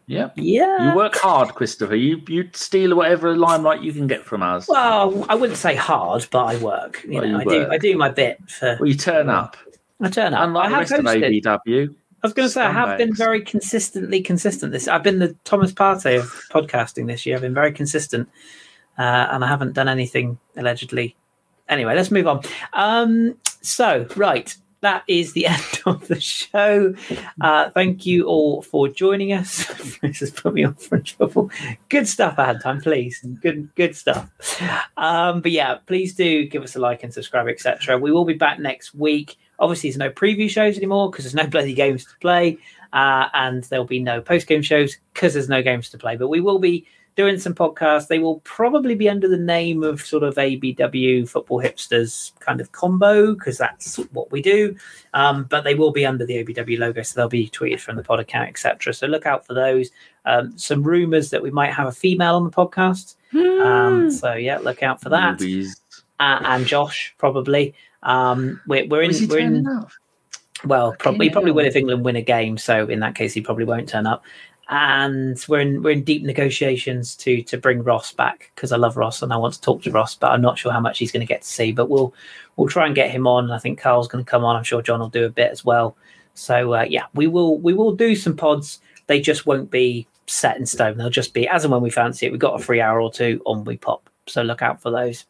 Yeah. 0.06 0.30
Yeah. 0.34 0.90
You 0.90 0.96
work 0.96 1.14
hard, 1.16 1.54
Christopher. 1.54 1.94
You 1.94 2.20
you 2.26 2.48
steal 2.52 2.94
whatever 2.96 3.36
limelight 3.36 3.82
you 3.82 3.92
can 3.92 4.06
get 4.06 4.24
from 4.24 4.42
us. 4.42 4.68
Well, 4.68 5.24
I 5.28 5.34
wouldn't 5.34 5.58
say 5.58 5.74
hard, 5.74 6.26
but 6.30 6.44
I 6.44 6.56
work. 6.58 7.02
You 7.04 7.20
Well, 7.20 7.28
know, 7.28 7.28
you 7.28 7.38
I 7.40 7.44
do. 7.44 7.68
I 7.70 7.78
do 7.78 7.96
my 7.96 8.08
bit 8.10 8.38
for. 8.48 8.76
Well, 8.80 8.88
you 8.88 8.96
turn 8.96 9.28
up. 9.30 9.56
I 10.00 10.10
turn 10.10 10.34
up. 10.34 10.42
Unlike 10.42 10.64
I 10.64 10.68
the 10.68 10.74
have 10.74 10.80
rest 10.80 10.92
of 10.92 11.04
hosted. 11.04 11.42
ABW. 11.42 11.94
I 12.22 12.26
was 12.26 12.34
going 12.34 12.46
to 12.46 12.52
say 12.52 12.62
I 12.62 12.70
have 12.70 12.98
been 12.98 13.14
very 13.14 13.42
consistently 13.42 14.22
consistent. 14.22 14.70
This 14.70 14.86
I've 14.86 15.02
been 15.02 15.18
the 15.18 15.34
Thomas 15.42 15.72
Partey 15.72 16.20
of 16.20 16.26
podcasting 16.52 17.08
this 17.08 17.26
year. 17.26 17.34
I've 17.34 17.42
been 17.42 17.52
very 17.52 17.72
consistent, 17.72 18.28
uh, 18.96 19.26
and 19.30 19.44
I 19.44 19.48
haven't 19.48 19.72
done 19.72 19.88
anything 19.88 20.38
allegedly. 20.56 21.16
Anyway, 21.68 21.96
let's 21.96 22.12
move 22.12 22.28
on. 22.28 22.42
Um, 22.74 23.36
so, 23.60 24.06
right, 24.14 24.54
that 24.82 25.02
is 25.08 25.32
the 25.32 25.46
end 25.48 25.82
of 25.84 26.06
the 26.06 26.20
show. 26.20 26.94
Uh, 27.40 27.70
thank 27.70 28.06
you 28.06 28.26
all 28.26 28.62
for 28.62 28.86
joining 28.86 29.32
us. 29.32 29.66
this 30.02 30.20
has 30.20 30.30
put 30.30 30.54
me 30.54 30.64
off 30.64 30.80
for 30.80 31.00
trouble. 31.00 31.50
Good 31.88 32.06
stuff 32.06 32.36
time, 32.36 32.80
please. 32.80 33.24
Good, 33.40 33.74
good 33.74 33.96
stuff. 33.96 34.30
Um, 34.96 35.40
but 35.40 35.50
yeah, 35.50 35.78
please 35.86 36.14
do 36.14 36.46
give 36.46 36.62
us 36.62 36.76
a 36.76 36.78
like 36.78 37.02
and 37.02 37.12
subscribe, 37.12 37.48
etc. 37.48 37.98
We 37.98 38.12
will 38.12 38.24
be 38.24 38.34
back 38.34 38.60
next 38.60 38.94
week. 38.94 39.38
Obviously, 39.62 39.88
there's 39.88 39.96
no 39.96 40.10
preview 40.10 40.50
shows 40.50 40.76
anymore 40.76 41.10
because 41.10 41.24
there's 41.24 41.34
no 41.34 41.46
bloody 41.50 41.72
games 41.72 42.04
to 42.04 42.16
play, 42.20 42.58
uh, 42.92 43.28
and 43.32 43.64
there'll 43.64 43.86
be 43.86 44.00
no 44.00 44.20
post 44.20 44.46
game 44.46 44.60
shows 44.60 44.98
because 45.14 45.32
there's 45.32 45.48
no 45.48 45.62
games 45.62 45.88
to 45.90 45.98
play. 45.98 46.16
But 46.16 46.28
we 46.28 46.40
will 46.40 46.58
be 46.58 46.86
doing 47.14 47.38
some 47.38 47.54
podcasts. 47.54 48.08
They 48.08 48.18
will 48.18 48.40
probably 48.40 48.94
be 48.94 49.08
under 49.08 49.28
the 49.28 49.36
name 49.36 49.82
of 49.82 50.00
sort 50.00 50.22
of 50.22 50.34
ABW 50.36 51.28
Football 51.28 51.62
Hipsters 51.62 52.32
kind 52.40 52.60
of 52.60 52.72
combo 52.72 53.34
because 53.34 53.58
that's 53.58 53.96
what 54.12 54.30
we 54.32 54.42
do. 54.42 54.76
Um, 55.14 55.44
but 55.44 55.64
they 55.64 55.74
will 55.74 55.92
be 55.92 56.06
under 56.06 56.24
the 56.24 56.42
ABW 56.44 56.78
logo, 56.78 57.02
so 57.02 57.20
they'll 57.20 57.28
be 57.28 57.48
tweeted 57.48 57.80
from 57.80 57.96
the 57.96 58.02
pod 58.02 58.20
account, 58.20 58.48
etc. 58.48 58.94
So 58.94 59.06
look 59.06 59.26
out 59.26 59.46
for 59.46 59.54
those. 59.54 59.90
Um, 60.24 60.56
some 60.56 60.82
rumors 60.82 61.30
that 61.30 61.42
we 61.42 61.50
might 61.50 61.72
have 61.72 61.86
a 61.88 61.92
female 61.92 62.36
on 62.36 62.44
the 62.44 62.50
podcast. 62.50 63.16
Um, 63.62 64.10
so 64.10 64.34
yeah, 64.34 64.58
look 64.58 64.82
out 64.82 65.00
for 65.00 65.10
that. 65.10 65.38
Uh, 66.20 66.38
and 66.44 66.66
Josh 66.66 67.14
probably. 67.18 67.74
Um, 68.02 68.60
we're, 68.66 68.86
we're 68.86 69.02
in. 69.02 69.28
We're 69.28 69.38
in. 69.38 69.66
Up? 69.66 69.90
Well, 70.64 70.94
probably 70.98 71.28
probably 71.28 71.50
will 71.50 71.64
if 71.64 71.74
England 71.74 72.04
win 72.04 72.16
a 72.16 72.22
game. 72.22 72.56
So 72.56 72.86
in 72.86 73.00
that 73.00 73.14
case, 73.14 73.32
he 73.32 73.40
probably 73.40 73.64
won't 73.64 73.88
turn 73.88 74.06
up 74.06 74.24
and 74.72 75.44
we're 75.48 75.60
in 75.60 75.82
we're 75.82 75.90
in 75.90 76.02
deep 76.02 76.22
negotiations 76.22 77.14
to 77.16 77.42
to 77.42 77.58
bring 77.58 77.82
Ross 77.82 78.12
back 78.12 78.50
because 78.54 78.72
I 78.72 78.76
love 78.76 78.96
Ross 78.96 79.20
and 79.22 79.32
I 79.32 79.36
want 79.36 79.54
to 79.54 79.60
talk 79.60 79.82
to 79.82 79.90
Ross, 79.90 80.14
but 80.14 80.32
I'm 80.32 80.40
not 80.40 80.58
sure 80.58 80.72
how 80.72 80.80
much 80.80 80.98
he's 80.98 81.12
going 81.12 81.20
to 81.20 81.26
get 81.26 81.42
to 81.42 81.48
see. 81.48 81.72
But 81.72 81.90
we'll 81.90 82.14
we'll 82.56 82.68
try 82.68 82.86
and 82.86 82.94
get 82.94 83.10
him 83.10 83.26
on. 83.26 83.50
I 83.50 83.58
think 83.58 83.78
Carl's 83.78 84.08
going 84.08 84.24
to 84.24 84.30
come 84.30 84.44
on. 84.44 84.56
I'm 84.56 84.64
sure 84.64 84.80
John 84.80 85.00
will 85.00 85.08
do 85.08 85.26
a 85.26 85.30
bit 85.30 85.50
as 85.50 85.64
well. 85.64 85.96
So 86.34 86.72
uh, 86.74 86.86
yeah, 86.88 87.04
we 87.14 87.26
will 87.26 87.58
we 87.58 87.74
will 87.74 87.94
do 87.94 88.16
some 88.16 88.34
pods. 88.34 88.80
They 89.08 89.20
just 89.20 89.46
won't 89.46 89.70
be 89.70 90.06
set 90.26 90.56
in 90.56 90.64
stone. 90.64 90.96
They'll 90.96 91.10
just 91.10 91.34
be 91.34 91.46
as 91.48 91.64
and 91.64 91.72
when 91.72 91.82
we 91.82 91.90
fancy 91.90 92.24
it. 92.24 92.32
We've 92.32 92.40
got 92.40 92.58
a 92.58 92.64
free 92.64 92.80
hour 92.80 93.00
or 93.00 93.12
two 93.12 93.42
on 93.44 93.64
we 93.64 93.76
pop. 93.76 94.08
So 94.26 94.42
look 94.42 94.62
out 94.62 94.80
for 94.80 94.90
those. 94.90 95.26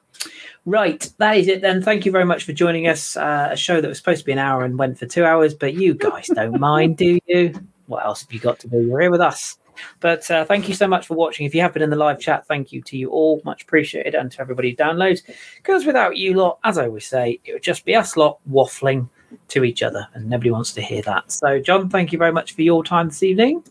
Right, 0.65 1.11
that 1.19 1.37
is 1.37 1.49
it 1.49 1.61
then. 1.61 1.83
Thank 1.83 2.07
you 2.07 2.13
very 2.13 2.25
much 2.25 2.45
for 2.45 2.53
joining 2.53 2.87
us. 2.87 3.17
Uh, 3.17 3.49
a 3.51 3.57
show 3.57 3.81
that 3.81 3.89
was 3.89 3.99
supposed 3.99 4.21
to 4.21 4.27
be 4.27 4.33
an 4.33 4.39
hour 4.39 4.65
and 4.65 4.79
went 4.79 4.99
for 4.99 5.07
two 5.07 5.25
hours, 5.25 5.55
but 5.55 5.75
you 5.75 5.95
guys 5.95 6.29
don't 6.29 6.61
mind, 6.61 6.97
do 6.97 7.19
you? 7.27 7.55
what 7.87 8.05
else 8.05 8.23
have 8.23 8.33
you 8.33 8.41
got 8.41 8.59
to 8.61 8.69
do? 8.69 8.83
You're 8.83 9.01
here 9.03 9.11
with 9.11 9.21
us. 9.21 9.59
But 10.01 10.31
uh, 10.31 10.45
thank 10.45 10.69
you 10.69 10.75
so 10.75 10.87
much 10.87 11.07
for 11.07 11.15
watching. 11.15 11.47
If 11.47 11.55
you 11.55 11.61
have 11.61 11.73
been 11.73 11.83
in 11.83 11.91
the 11.91 11.97
live 11.97 12.21
chat, 12.21 12.47
thank 12.47 12.73
you 12.73 12.83
to 12.83 12.97
you 12.97 13.11
all. 13.11 13.41
Much 13.45 13.63
appreciated. 13.63 14.15
And 14.15 14.31
to 14.33 14.41
everybody 14.41 14.71
who 14.71 14.77
downloads. 14.77 15.23
Because 15.57 15.87
without 15.87 16.17
you 16.17 16.35
lot, 16.35 16.59
as 16.65 16.79
I 16.79 16.87
always 16.87 17.07
say, 17.07 17.41
it 17.45 17.53
would 17.53 17.63
just 17.63 17.85
be 17.85 17.95
us 17.95 18.17
lot 18.17 18.39
waffling 18.51 19.09
to 19.49 19.65
each 19.65 19.83
other. 19.83 20.07
And 20.15 20.29
nobody 20.29 20.51
wants 20.51 20.73
to 20.75 20.83
hear 20.83 21.03
that. 21.03 21.33
So, 21.33 21.59
John, 21.59 21.89
thank 21.89 22.13
you 22.13 22.19
very 22.19 22.33
much 22.33 22.53
for 22.53 22.63
your 22.63 22.85
time 22.85 23.09
this 23.09 23.23
evening. 23.23 23.65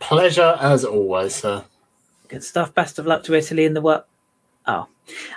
Pleasure 0.00 0.56
as 0.60 0.84
always, 0.84 1.34
sir. 1.34 1.64
Good 2.28 2.44
stuff. 2.44 2.74
Best 2.74 2.98
of 2.98 3.06
luck 3.06 3.22
to 3.24 3.34
Italy 3.34 3.64
in 3.64 3.74
the 3.74 3.80
work. 3.80 4.06
Oh. 4.66 4.88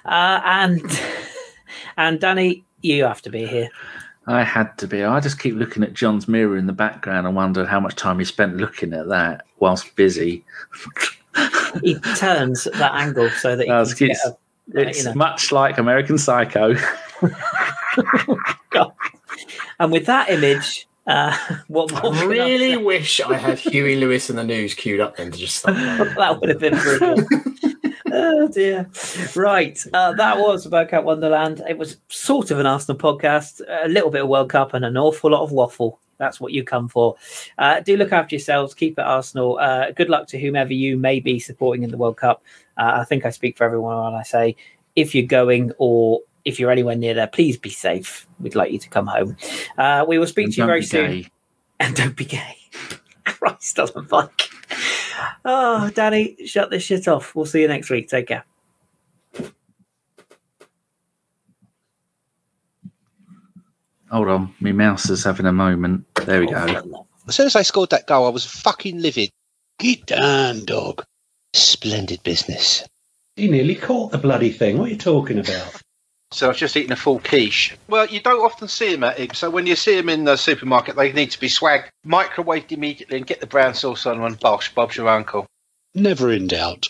Uh, 0.05 0.41
and, 0.43 1.01
and 1.97 2.19
Danny, 2.19 2.63
you 2.81 3.03
have 3.03 3.21
to 3.23 3.29
be 3.29 3.45
here. 3.45 3.69
I 4.27 4.43
had 4.43 4.77
to 4.77 4.87
be. 4.87 5.03
I 5.03 5.19
just 5.19 5.39
keep 5.39 5.55
looking 5.55 5.81
at 5.83 5.95
John's 5.95 6.27
mirror 6.27 6.55
in 6.55 6.67
the 6.67 6.73
background 6.73 7.25
and 7.25 7.35
wonder 7.35 7.65
how 7.65 7.79
much 7.79 7.95
time 7.95 8.19
he 8.19 8.25
spent 8.25 8.57
looking 8.57 8.93
at 8.93 9.07
that 9.07 9.45
whilst 9.59 9.95
busy. 9.95 10.45
he 11.81 11.95
turns 12.15 12.65
that 12.65 12.91
angle 12.93 13.29
so 13.31 13.55
that 13.55 13.67
uh, 13.67 13.81
it's, 13.81 14.01
a, 14.01 14.37
it's 14.75 14.99
you 14.99 15.05
know. 15.05 15.13
much 15.15 15.51
like 15.51 15.79
American 15.79 16.19
Psycho. 16.19 16.75
and 19.79 19.91
with 19.91 20.05
that 20.05 20.29
image, 20.29 20.87
uh, 21.07 21.35
what, 21.67 21.91
what 21.91 22.13
I 22.15 22.25
really 22.25 22.77
wish 22.77 23.19
I 23.21 23.35
had 23.35 23.57
Huey 23.57 23.95
Lewis 23.95 24.29
and 24.29 24.37
the 24.37 24.43
News 24.43 24.75
queued 24.75 24.99
up 24.99 25.17
then 25.17 25.31
to 25.31 25.37
just 25.39 25.55
stop. 25.55 25.73
that 25.75 26.39
would 26.39 26.49
have 26.49 26.59
been 26.59 26.77
brilliant 26.77 27.27
oh 28.14 28.48
dear. 28.48 28.90
Right. 29.36 29.84
Uh, 29.94 30.14
that 30.14 30.38
was 30.38 30.65
A 30.65 30.69
Bergkamp 30.69 31.03
Wonderland. 31.03 31.61
It 31.68 31.77
was 31.77 31.98
sort 32.10 32.52
of 32.52 32.60
an 32.60 32.65
Arsenal 32.65 32.98
podcast, 32.98 33.61
a 33.68 33.88
little 33.88 34.10
bit 34.10 34.22
of 34.22 34.30
World 34.30 34.49
Cup, 34.49 34.73
and 34.73 34.86
an 34.86 34.98
awful 34.98 35.31
lot 35.31 35.44
of 35.44 35.52
waffle. 35.52 35.99
That's 36.18 36.40
what 36.40 36.52
you 36.52 36.64
come 36.64 36.90
for. 36.90 37.15
Uh, 37.57 37.80
do 37.80 37.95
look 37.98 38.11
after 38.11 38.36
yourselves. 38.36 38.73
Keep 38.73 38.99
it 38.99 39.03
Arsenal. 39.03 39.57
Uh, 39.57 39.91
good 39.91 40.10
luck 40.10 40.27
to 40.27 40.40
whomever 40.40 40.73
you 40.73 40.98
may 40.98 41.19
be 41.19 41.40
supporting 41.40 41.84
in 41.84 41.91
the 41.91 41.98
World 41.98 42.18
Cup. 42.18 42.44
Uh, 42.77 42.91
I 42.95 43.06
think 43.06 43.26
I 43.26 43.30
speak 43.30 43.57
for 43.57 43.64
everyone 43.64 44.03
when 44.03 44.14
I 44.14 44.23
say 44.23 44.56
if 44.95 45.15
you're 45.15 45.26
going 45.26 45.72
or 45.77 46.22
if 46.45 46.60
you're 46.60 46.72
anywhere 46.72 46.95
near 46.95 47.14
there, 47.14 47.27
please 47.27 47.57
be 47.57 47.69
safe. 47.69 48.27
We'd 48.40 48.56
like 48.56 48.72
you 48.72 48.80
to 48.80 48.90
come 48.90 49.07
home. 49.07 49.38
Uh, 49.77 50.06
we 50.07 50.18
will 50.18 50.27
speak 50.27 50.45
and 50.45 50.53
to 50.56 50.61
you 50.61 50.68
very 50.68 50.84
soon. 50.84 51.11
Gay. 51.11 51.27
And 51.81 51.95
don't 51.95 52.14
be 52.14 52.26
gay. 52.26 52.57
Christ 53.23 53.80
on 53.80 53.88
the 53.95 54.02
bike. 54.02 54.49
Oh, 55.45 55.89
Danny, 55.93 56.35
shut 56.45 56.69
this 56.69 56.83
shit 56.83 57.07
off. 57.07 57.35
We'll 57.35 57.45
see 57.45 57.61
you 57.61 57.67
next 57.67 57.89
week. 57.89 58.09
Take 58.09 58.27
care. 58.27 58.45
Hold 64.11 64.27
on, 64.27 64.55
my 64.59 64.71
mouse 64.71 65.09
is 65.09 65.23
having 65.23 65.45
a 65.45 65.53
moment. 65.53 66.03
There 66.25 66.39
we 66.39 66.47
go. 66.47 66.65
Oh, 66.93 67.05
as 67.27 67.35
soon 67.35 67.45
as 67.45 67.55
I 67.55 67.61
scored 67.61 67.91
that 67.91 68.07
goal, 68.07 68.25
I 68.25 68.29
was 68.29 68.43
fucking 68.43 68.99
livid. 68.99 69.29
Get 69.77 70.07
down, 70.07 70.65
dog. 70.65 71.05
Splendid 71.53 72.23
business. 72.23 72.83
He 73.35 73.49
nearly 73.49 73.75
caught 73.75 74.11
the 74.11 74.17
bloody 74.17 74.51
thing. 74.51 74.77
What 74.77 74.87
are 74.87 74.91
you 74.91 74.97
talking 74.97 75.37
about? 75.39 75.81
So 76.31 76.45
I 76.45 76.49
was 76.49 76.57
just 76.57 76.77
eating 76.77 76.91
a 76.91 76.95
full 76.95 77.19
quiche. 77.19 77.76
Well, 77.88 78.06
you 78.06 78.19
don't 78.19 78.45
often 78.45 78.68
see 78.68 78.91
them 78.91 79.03
at 79.03 79.18
Ibs, 79.18 79.38
so 79.38 79.49
when 79.49 79.65
you 79.65 79.76
see 79.76 79.95
them 79.95 80.10
in 80.10 80.26
the 80.26 80.35
supermarket, 80.35 80.95
they 80.95 81.11
need 81.11 81.31
to 81.31 81.39
be 81.39 81.49
swagged, 81.49 81.89
microwaved 82.06 82.72
immediately, 82.72 83.18
and 83.18 83.26
get 83.26 83.39
the 83.39 83.47
brown 83.47 83.73
sauce 83.73 84.06
on 84.06 84.22
and 84.22 84.39
bosh, 84.39 84.73
Bob's 84.73 84.95
your 84.95 85.10
uncle. 85.10 85.47
Never 85.95 86.31
in 86.31 86.47
doubt. 86.47 86.88